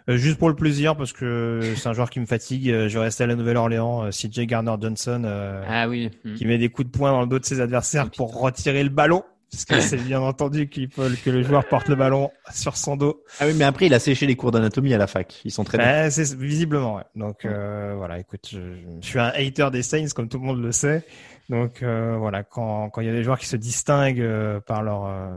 Euh, 0.09 0.17
juste 0.17 0.39
pour 0.39 0.49
le 0.49 0.55
plaisir, 0.55 0.97
parce 0.97 1.13
que 1.13 1.61
c'est 1.77 1.89
un 1.89 1.93
joueur 1.93 2.09
qui 2.09 2.21
me 2.21 2.27
fatigue. 2.27 2.67
Je 2.67 2.89
vais 2.99 3.05
rester 3.05 3.25
à 3.25 3.27
la 3.27 3.35
Nouvelle-Orléans, 3.35 4.05
euh, 4.05 4.11
CJ 4.11 4.47
Garner-Johnson, 4.47 5.23
euh, 5.25 5.63
Ah 5.69 5.89
oui. 5.89 6.11
Mm. 6.25 6.35
qui 6.35 6.47
met 6.47 6.59
des 6.59 6.69
coups 6.69 6.91
de 6.91 6.97
poing 6.97 7.11
dans 7.11 7.21
le 7.21 7.27
dos 7.27 7.39
de 7.39 7.45
ses 7.45 7.61
adversaires 7.61 8.11
pour 8.11 8.41
retirer 8.41 8.83
le 8.83 8.91
ballon. 8.91 9.25
Parce 9.51 9.65
que 9.65 9.81
c'est 9.81 9.97
bien 10.05 10.21
entendu 10.21 10.69
qu'il 10.69 10.91
faut 10.91 11.03
que 11.25 11.31
le 11.31 11.43
joueur 11.43 11.67
porte 11.67 11.89
le 11.89 11.97
ballon 11.97 12.31
sur 12.53 12.77
son 12.77 12.97
dos. 12.97 13.23
Ah 13.41 13.47
oui, 13.47 13.55
mais 13.57 13.65
après 13.65 13.87
il 13.87 13.95
a 13.95 13.99
séché 13.99 14.27
les 14.27 14.37
cours 14.37 14.51
d'anatomie 14.51 14.95
à 14.95 14.99
la 14.99 15.07
fac. 15.07 15.41
Ils 15.45 15.51
sont 15.51 15.65
très 15.65 16.11
c'est 16.11 16.35
visiblement, 16.37 16.97
ouais. 16.97 17.05
Donc 17.17 17.45
euh, 17.45 17.95
voilà, 17.97 18.19
écoute, 18.19 18.49
je, 18.51 18.59
je 19.01 19.07
suis 19.07 19.19
un 19.19 19.33
hater 19.35 19.71
des 19.73 19.83
Saints 19.83 20.09
comme 20.15 20.29
tout 20.29 20.39
le 20.39 20.45
monde 20.47 20.63
le 20.63 20.73
sait. 20.73 21.05
Donc 21.49 21.83
euh, 21.83 22.17
voilà, 22.17 22.45
quand 22.45 22.91
quand 22.91 23.01
il 23.01 23.07
y 23.09 23.11
a 23.11 23.13
des 23.13 23.25
joueurs 23.25 23.39
qui 23.39 23.47
se 23.47 23.57
distinguent 23.57 24.21
euh, 24.21 24.61
par 24.61 24.83
leur 24.83 25.07
euh, 25.07 25.37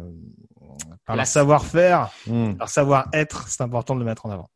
par 1.06 1.16
leur 1.16 1.28
savoir-faire, 1.28 2.12
Hmm. 2.28 2.54
leur 2.60 2.70
savoir-être, 2.70 3.48
c'est 3.48 3.62
important 3.62 3.96
de 3.96 4.00
le 4.00 4.06
mettre 4.06 4.26
en 4.26 4.30
avant. 4.32 4.50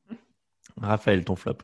Raphaël, 0.79 1.23
ton 1.25 1.35
flop. 1.35 1.57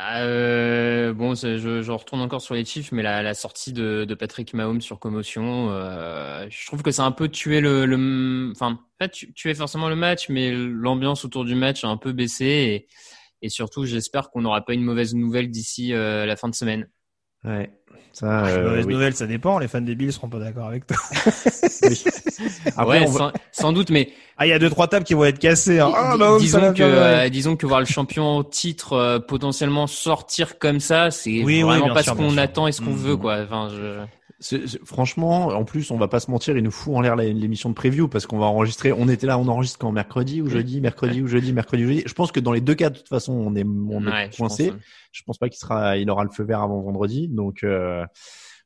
Bah, 0.00 0.22
euh, 0.22 1.12
bon, 1.12 1.34
je, 1.34 1.90
retourne 1.90 2.22
encore 2.22 2.40
sur 2.40 2.54
les 2.54 2.64
chiffres, 2.64 2.94
mais 2.94 3.02
la, 3.02 3.22
la 3.22 3.34
sortie 3.34 3.74
de, 3.74 4.06
Patrick 4.18 4.54
Mahomes 4.54 4.80
sur 4.80 4.98
commotion, 4.98 5.68
euh, 5.72 6.46
je 6.48 6.66
trouve 6.66 6.82
que 6.82 6.90
ça 6.90 7.02
a 7.04 7.06
un 7.06 7.12
peu 7.12 7.28
tué 7.28 7.60
le, 7.60 7.84
le 7.84 8.50
enfin, 8.50 8.80
tué 9.34 9.52
forcément 9.54 9.90
le 9.90 9.96
match, 9.96 10.30
mais 10.30 10.52
l'ambiance 10.52 11.26
autour 11.26 11.44
du 11.44 11.54
match 11.54 11.84
a 11.84 11.88
un 11.88 11.98
peu 11.98 12.12
baissé 12.12 12.46
et, 12.46 12.88
et 13.42 13.50
surtout, 13.50 13.84
j'espère 13.84 14.30
qu'on 14.30 14.40
n'aura 14.40 14.64
pas 14.64 14.72
une 14.72 14.84
mauvaise 14.84 15.14
nouvelle 15.14 15.50
d'ici 15.50 15.92
euh, 15.92 16.24
la 16.24 16.36
fin 16.36 16.48
de 16.48 16.54
semaine. 16.54 16.88
Ouais. 17.44 17.70
Ça, 18.12 18.26
Ah, 18.28 18.48
euh, 18.48 18.68
mauvaise 18.70 18.86
oui. 18.86 18.92
nouvelle, 18.94 19.14
ça 19.14 19.26
dépend. 19.26 19.58
Les 19.60 19.68
fans 19.68 19.80
des 19.80 19.94
Bills 19.94 20.12
seront 20.12 20.28
pas 20.28 20.38
d'accord 20.40 20.66
avec 20.66 20.86
toi. 20.86 20.96
Oui. 21.82 22.02
Après, 22.76 23.00
ouais, 23.00 23.06
on 23.08 23.12
sans, 23.12 23.32
sans 23.52 23.72
doute, 23.72 23.90
mais 23.90 24.10
Ah, 24.36 24.46
il 24.46 24.50
y 24.50 24.52
a 24.52 24.58
deux 24.58 24.68
trois 24.70 24.88
tables 24.88 25.04
qui 25.04 25.14
vont 25.14 25.24
être 25.24 25.38
cassées. 25.38 25.78
Hein. 25.80 25.92
Ah, 25.94 26.16
ça 26.18 26.38
disons 26.38 26.72
que 26.74 26.82
euh, 26.82 27.28
disons 27.28 27.56
que 27.56 27.66
voir 27.66 27.80
le 27.80 27.86
champion 27.86 28.36
au 28.38 28.42
titre 28.44 28.94
euh, 28.94 29.18
potentiellement 29.18 29.86
sortir 29.86 30.58
comme 30.58 30.80
ça, 30.80 31.10
c'est 31.10 31.42
Oui, 31.42 31.62
vraiment 31.62 31.94
pas 31.94 32.02
sûr, 32.02 32.12
ce 32.14 32.18
qu'on 32.18 32.36
attend 32.38 32.66
et 32.66 32.72
ce 32.72 32.80
qu'on 32.80 32.90
Mhm. 32.90 32.96
veut, 32.96 33.16
quoi. 33.16 33.38
Enfin, 33.44 33.68
je... 33.70 34.00
c'est- 34.40 34.66
c'est- 34.66 34.84
franchement, 34.84 35.46
en 35.48 35.64
plus, 35.64 35.90
on 35.90 35.96
va 35.98 36.08
pas 36.08 36.18
se 36.20 36.30
mentir, 36.30 36.56
il 36.56 36.62
nous 36.64 36.70
fout 36.70 36.94
en 36.96 37.00
l'air 37.00 37.14
la- 37.14 37.24
l'émission 37.24 37.68
de 37.68 37.74
preview 37.74 38.08
parce 38.08 38.26
qu'on 38.26 38.38
va 38.38 38.46
enregistrer. 38.46 38.92
On 38.92 39.08
était 39.08 39.26
là, 39.26 39.38
on 39.38 39.46
enregistre 39.48 39.78
quand 39.78 39.92
mercredi 39.92 40.40
ou 40.42 40.48
jeudi, 40.48 40.80
mercredi 40.80 41.22
ou 41.22 41.26
jeudi, 41.28 41.52
mercredi 41.52 41.84
ou 41.84 41.88
jeudi. 41.88 42.02
Je 42.06 42.12
pense 42.14 42.32
que 42.32 42.40
dans 42.40 42.52
les 42.52 42.60
deux 42.60 42.74
cas, 42.74 42.90
de 42.90 42.96
toute 42.98 43.08
façon, 43.08 43.32
on 43.32 43.54
est, 43.54 43.64
on 43.64 44.02
est 44.06 44.10
Ouais, 44.10 44.28
je 44.32 44.36
coincé. 44.38 44.66
pense, 44.68 44.74
ouais. 44.76 44.80
Je 45.12 45.22
pense 45.24 45.38
pas 45.38 45.48
qu'il 45.48 45.58
sera, 45.58 45.96
il 45.96 46.10
aura 46.10 46.24
le 46.24 46.30
feu 46.30 46.44
vert 46.44 46.60
avant 46.62 46.80
vendredi. 46.80 47.28
Donc, 47.28 47.62
euh, 47.64 48.04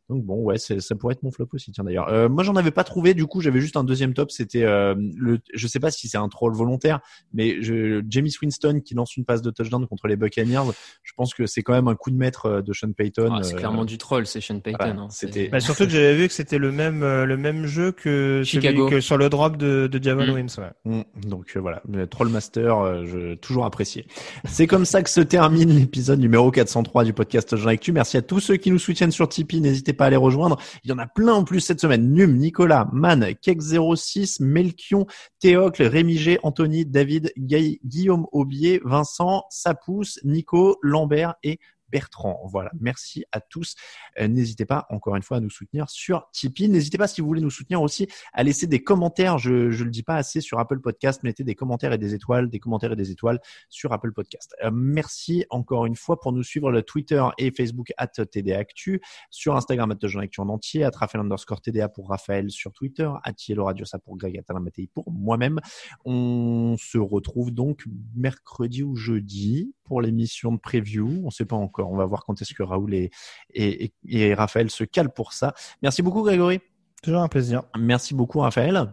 donc 0.09 0.25
bon, 0.25 0.43
ouais, 0.43 0.59
c'est- 0.59 0.81
ça 0.81 0.95
pourrait 0.95 1.13
être 1.15 1.23
mon 1.23 1.31
flop 1.31 1.49
aussi. 1.53 1.73
Tiens 1.73 1.85
d'ailleurs, 1.85 2.09
euh, 2.09 2.29
moi 2.29 2.43
j'en 2.45 2.57
avais 2.57 2.71
pas 2.71 2.85
trouvé. 2.85 3.15
Du 3.15 3.27
coup, 3.27 3.41
j'avais 3.41 3.61
juste 3.61 3.77
un 3.77 3.85
deuxième 3.85 4.13
top. 4.15 4.31
C'était 4.31 4.65
euh, 4.65 4.95
le, 5.17 5.39
je 5.55 5.67
sais 5.67 5.81
pas 5.81 5.91
si 5.91 6.09
c'est 6.09 6.19
un 6.19 6.29
troll 6.29 6.55
volontaire, 6.55 7.01
mais 7.33 7.63
je, 7.63 8.03
Jamie 8.09 8.33
Winston 8.43 8.81
qui 8.85 8.95
lance 8.95 9.17
une 9.17 9.25
passe 9.25 9.43
de 9.43 9.51
touchdown 9.51 9.87
contre 9.87 10.07
les 10.09 10.17
Buccaneers. 10.17 10.71
Je 11.03 11.13
pense 11.17 11.33
que 11.35 11.47
c'est 11.47 11.63
quand 11.63 11.73
même 11.73 11.89
un 11.89 11.95
coup 11.95 12.11
de 12.11 12.17
maître 12.17 12.47
euh, 12.47 12.63
de 12.63 12.73
Sean 12.73 12.93
Payton. 12.93 13.31
Ah, 13.33 13.43
c'est 13.43 13.55
euh, 13.55 13.59
clairement 13.59 13.85
du 13.85 13.99
troll, 13.99 14.27
c'est 14.27 14.41
Sean 14.41 14.61
Payton. 14.61 14.77
voilà, 14.79 15.01
hein. 15.01 15.09
c'était- 15.11 15.49
Bah, 15.49 15.61
surtout 15.61 15.85
que 15.85 15.91
j'avais 15.91 16.15
vu 16.17 16.29
que 16.29 16.35
c'était 16.35 16.59
le 16.59 16.71
même 16.73 17.03
euh, 17.03 17.25
le 17.25 17.37
même 17.37 17.67
jeu 17.67 17.93
que 17.93 18.43
celui 18.45 18.75
que 18.91 19.01
sur 19.01 19.17
le 19.17 19.29
drop 19.29 19.57
de, 19.57 19.87
de 19.87 20.03
Javon 20.03 20.27
Mm. 20.27 20.31
Wims. 20.35 20.49
Ouais. 20.59 20.71
Mm, 20.85 21.29
Donc 21.29 21.53
euh, 21.57 21.61
voilà, 21.61 21.83
le 21.91 22.07
Trollmaster, 22.07 22.77
euh, 22.79 23.05
je 23.07 23.35
toujours 23.37 23.65
apprécié. 23.65 24.07
C'est 24.45 24.67
comme 24.67 24.85
ça 24.85 25.03
que 25.03 25.09
se 25.11 25.21
termine 25.21 25.71
l'épisode 25.75 26.19
numéro 26.21 26.51
403 26.51 27.05
du 27.05 27.13
podcast 27.13 27.57
Jean 27.57 27.69
Actu. 27.71 27.93
Merci 27.93 28.17
à 28.17 28.23
tous 28.23 28.41
ceux 28.41 28.57
qui 28.57 28.71
nous 28.71 28.79
soutiennent 28.79 29.11
sur 29.13 29.29
Tipeee. 29.29 29.61
N'hésitez 29.61 29.93
pas 29.95 30.07
à 30.07 30.11
les 30.11 30.17
rejoindre. 30.17 30.59
Il 30.85 30.91
y 30.91 30.93
en 30.93 30.99
a 30.99 31.07
plein 31.07 31.35
en 31.35 31.45
plus 31.45 31.61
cette 31.61 31.81
semaine. 31.81 32.13
Num, 32.13 32.37
Nicolas, 32.37 32.89
Man, 32.93 33.25
Kek06, 33.25 34.43
Melchion, 34.43 35.07
Théocle, 35.41 35.85
Rémi 35.85 36.37
Anthony, 36.43 36.87
David, 36.87 37.33
Guillaume 37.37 38.27
Aubier, 38.33 38.81
Vincent, 38.85 39.45
Sapousse, 39.51 40.21
Nico, 40.25 40.79
Lambert 40.83 41.35
et 41.43 41.59
Bertrand. 41.89 42.41
Voilà, 42.47 42.71
merci 42.79 43.25
à 43.33 43.41
tous. 43.41 43.75
Euh, 44.19 44.29
N'hésitez 44.29 44.65
pas, 44.65 44.87
encore 44.91 45.17
une 45.17 45.23
fois, 45.23 45.39
à 45.39 45.41
nous 45.41 45.51
soutenir 45.51 45.89
sur 45.89 46.29
Tipeee. 46.33 46.69
N'hésitez 46.69 46.99
pas, 46.99 47.07
si 47.07 47.21
vous 47.21 47.27
voulez 47.27 47.41
nous 47.41 47.51
soutenir 47.51 47.83
aussi, 47.83 48.09
à 48.33 48.43
laisser 48.43 48.67
des 48.67 48.83
commentaires. 48.83 49.39
Je 49.39 49.71
je 49.71 49.85
le 49.85 49.91
dis 49.91 50.03
pas 50.03 50.17
assez 50.17 50.41
sur 50.41 50.59
Apple 50.59 50.81
Podcast. 50.81 51.23
Mettez 51.23 51.45
des 51.45 51.55
commentaires 51.55 51.93
et 51.93 51.99
des 51.99 52.15
étoiles, 52.15 52.49
des 52.49 52.59
commentaires 52.59 52.93
et 52.93 52.97
des 52.97 53.11
étoiles 53.11 53.41
sur 53.69 53.93
Apple 53.93 54.13
Podcast. 54.13 54.55
Euh, 54.65 54.71
merci 54.73 55.45
encore 55.51 55.87
une 55.87 55.97
fois 55.97 56.21
pour 56.21 56.33
nous 56.33 56.43
suivre 56.43 56.71
le 56.71 56.83
Twitter 56.83 57.23
et 57.39 57.51
Facebook 57.51 57.93
at 57.97 58.09
TDA 58.09 58.59
Actu, 58.59 59.01
sur 59.31 59.57
Instagram 59.57 59.91
at 59.93 60.07
Jean 60.07 60.21
Actu 60.21 60.41
en 60.41 60.49
entier, 60.49 60.85
at 60.85 60.93
Raphaël 60.95 61.25
underscore 61.25 61.61
TDA 61.61 61.89
pour 61.89 62.09
Raphaël 62.09 62.51
sur 62.51 62.73
Twitter, 62.73 63.11
at 63.25 63.35
Yellow 63.49 63.65
Radio 63.65 63.85
ça 63.85 63.99
pour 63.99 64.17
Greg 64.17 64.43
Mattei 64.61 64.89
pour 64.93 65.11
moi-même. 65.11 65.61
On 66.05 66.77
se 66.79 66.99
retrouve 66.99 67.51
donc 67.51 67.85
mercredi 68.15 68.83
ou 68.83 68.97
jeudi 68.97 69.75
pour 69.85 70.01
l'émission 70.01 70.53
de 70.53 70.59
preview. 70.59 71.23
On 71.25 71.31
sait 71.31 71.45
pas 71.45 71.57
encore. 71.57 71.74
On 71.83 71.97
va 71.97 72.05
voir 72.07 72.25
quand 72.25 72.41
est-ce 72.41 72.55
que 72.55 72.63
Raoul 72.63 72.95
et, 72.95 73.11
et, 73.53 73.85
et- 73.85 73.93
et 74.09 74.35
Raphaël 74.35 74.71
se 74.71 74.85
calent 74.85 75.13
pour 75.13 75.33
ça. 75.33 75.55
Merci 75.83 76.03
beaucoup 76.03 76.23
Grégory. 76.23 76.61
Toujours 77.03 77.21
un 77.23 77.29
plaisir. 77.29 77.63
Merci 77.79 78.15
beaucoup 78.15 78.41
Raphaël. 78.41 78.93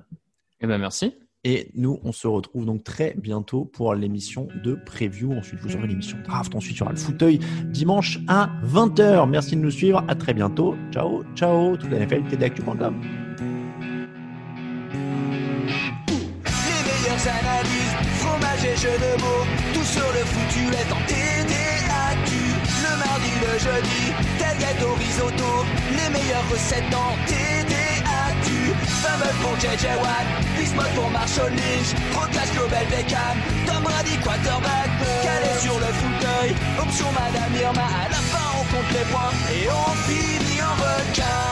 Eh 0.59 0.67
ben 0.67 0.77
merci. 0.77 1.15
Et 1.43 1.71
nous, 1.73 1.99
on 2.03 2.11
se 2.11 2.27
retrouve 2.27 2.65
donc 2.67 2.83
très 2.83 3.15
bientôt 3.17 3.65
pour 3.65 3.95
l'émission 3.95 4.47
de 4.63 4.75
preview. 4.75 5.33
Ensuite, 5.33 5.59
vous 5.61 5.75
aurez 5.75 5.87
l'émission 5.87 6.17
draft. 6.23 6.53
Ensuite, 6.53 6.75
il 6.75 6.79
y 6.79 6.83
aura 6.83 6.91
le 6.91 6.97
fauteuil 6.99 7.39
dimanche 7.65 8.19
à 8.27 8.51
20h. 8.63 9.27
Merci 9.27 9.55
de 9.55 9.61
nous 9.61 9.71
suivre. 9.71 10.03
À 10.07 10.13
très 10.13 10.35
bientôt. 10.35 10.75
Ciao, 10.91 11.23
ciao. 11.33 11.75
Toute 11.77 11.89
la 11.89 11.97
NFL, 12.05 12.25
tdactu.com. 12.29 13.01
Les 14.93 16.83
meilleures 16.85 17.27
analyses, 17.27 17.95
fromage 18.19 18.65
et 18.65 18.75
jeux 18.77 18.97
de 18.99 19.21
mots, 19.21 19.45
tout 19.73 19.83
sur 19.83 20.01
le 20.13 20.23
foutu 20.25 20.63
est 20.75 20.91
en 20.93 21.01
TDAQ. 21.07 21.70
Jeudi, 23.63 24.11
tel 24.39 24.57
risotto, 24.97 25.65
les 25.91 26.09
meilleures 26.09 26.49
recettes 26.49 26.93
en 26.95 27.13
TDAQ. 27.27 28.73
Fameux 29.03 29.33
pour 29.43 29.55
JJ 29.59 29.85
Watt, 30.01 30.25
Bismuth 30.57 30.95
pour 30.95 31.09
Marshall 31.11 31.51
Lynch, 31.51 31.93
Proclash 32.11 32.51
Global 32.53 32.85
Beckham, 32.89 33.37
Tom 33.67 33.83
Brady 33.83 34.17
quarterback, 34.23 34.89
calé 35.21 35.59
sur 35.59 35.77
le 35.77 35.85
fauteuil, 35.85 36.55
option 36.81 37.05
Madame 37.11 37.53
Irma, 37.61 37.85
à 37.85 38.09
la 38.09 38.15
fin 38.15 38.49
on 38.57 38.63
compte 38.73 38.91
les 38.93 39.05
points 39.11 39.33
et 39.53 39.69
on 39.69 39.93
finit 40.09 40.61
en 40.63 40.75
requin. 40.81 41.51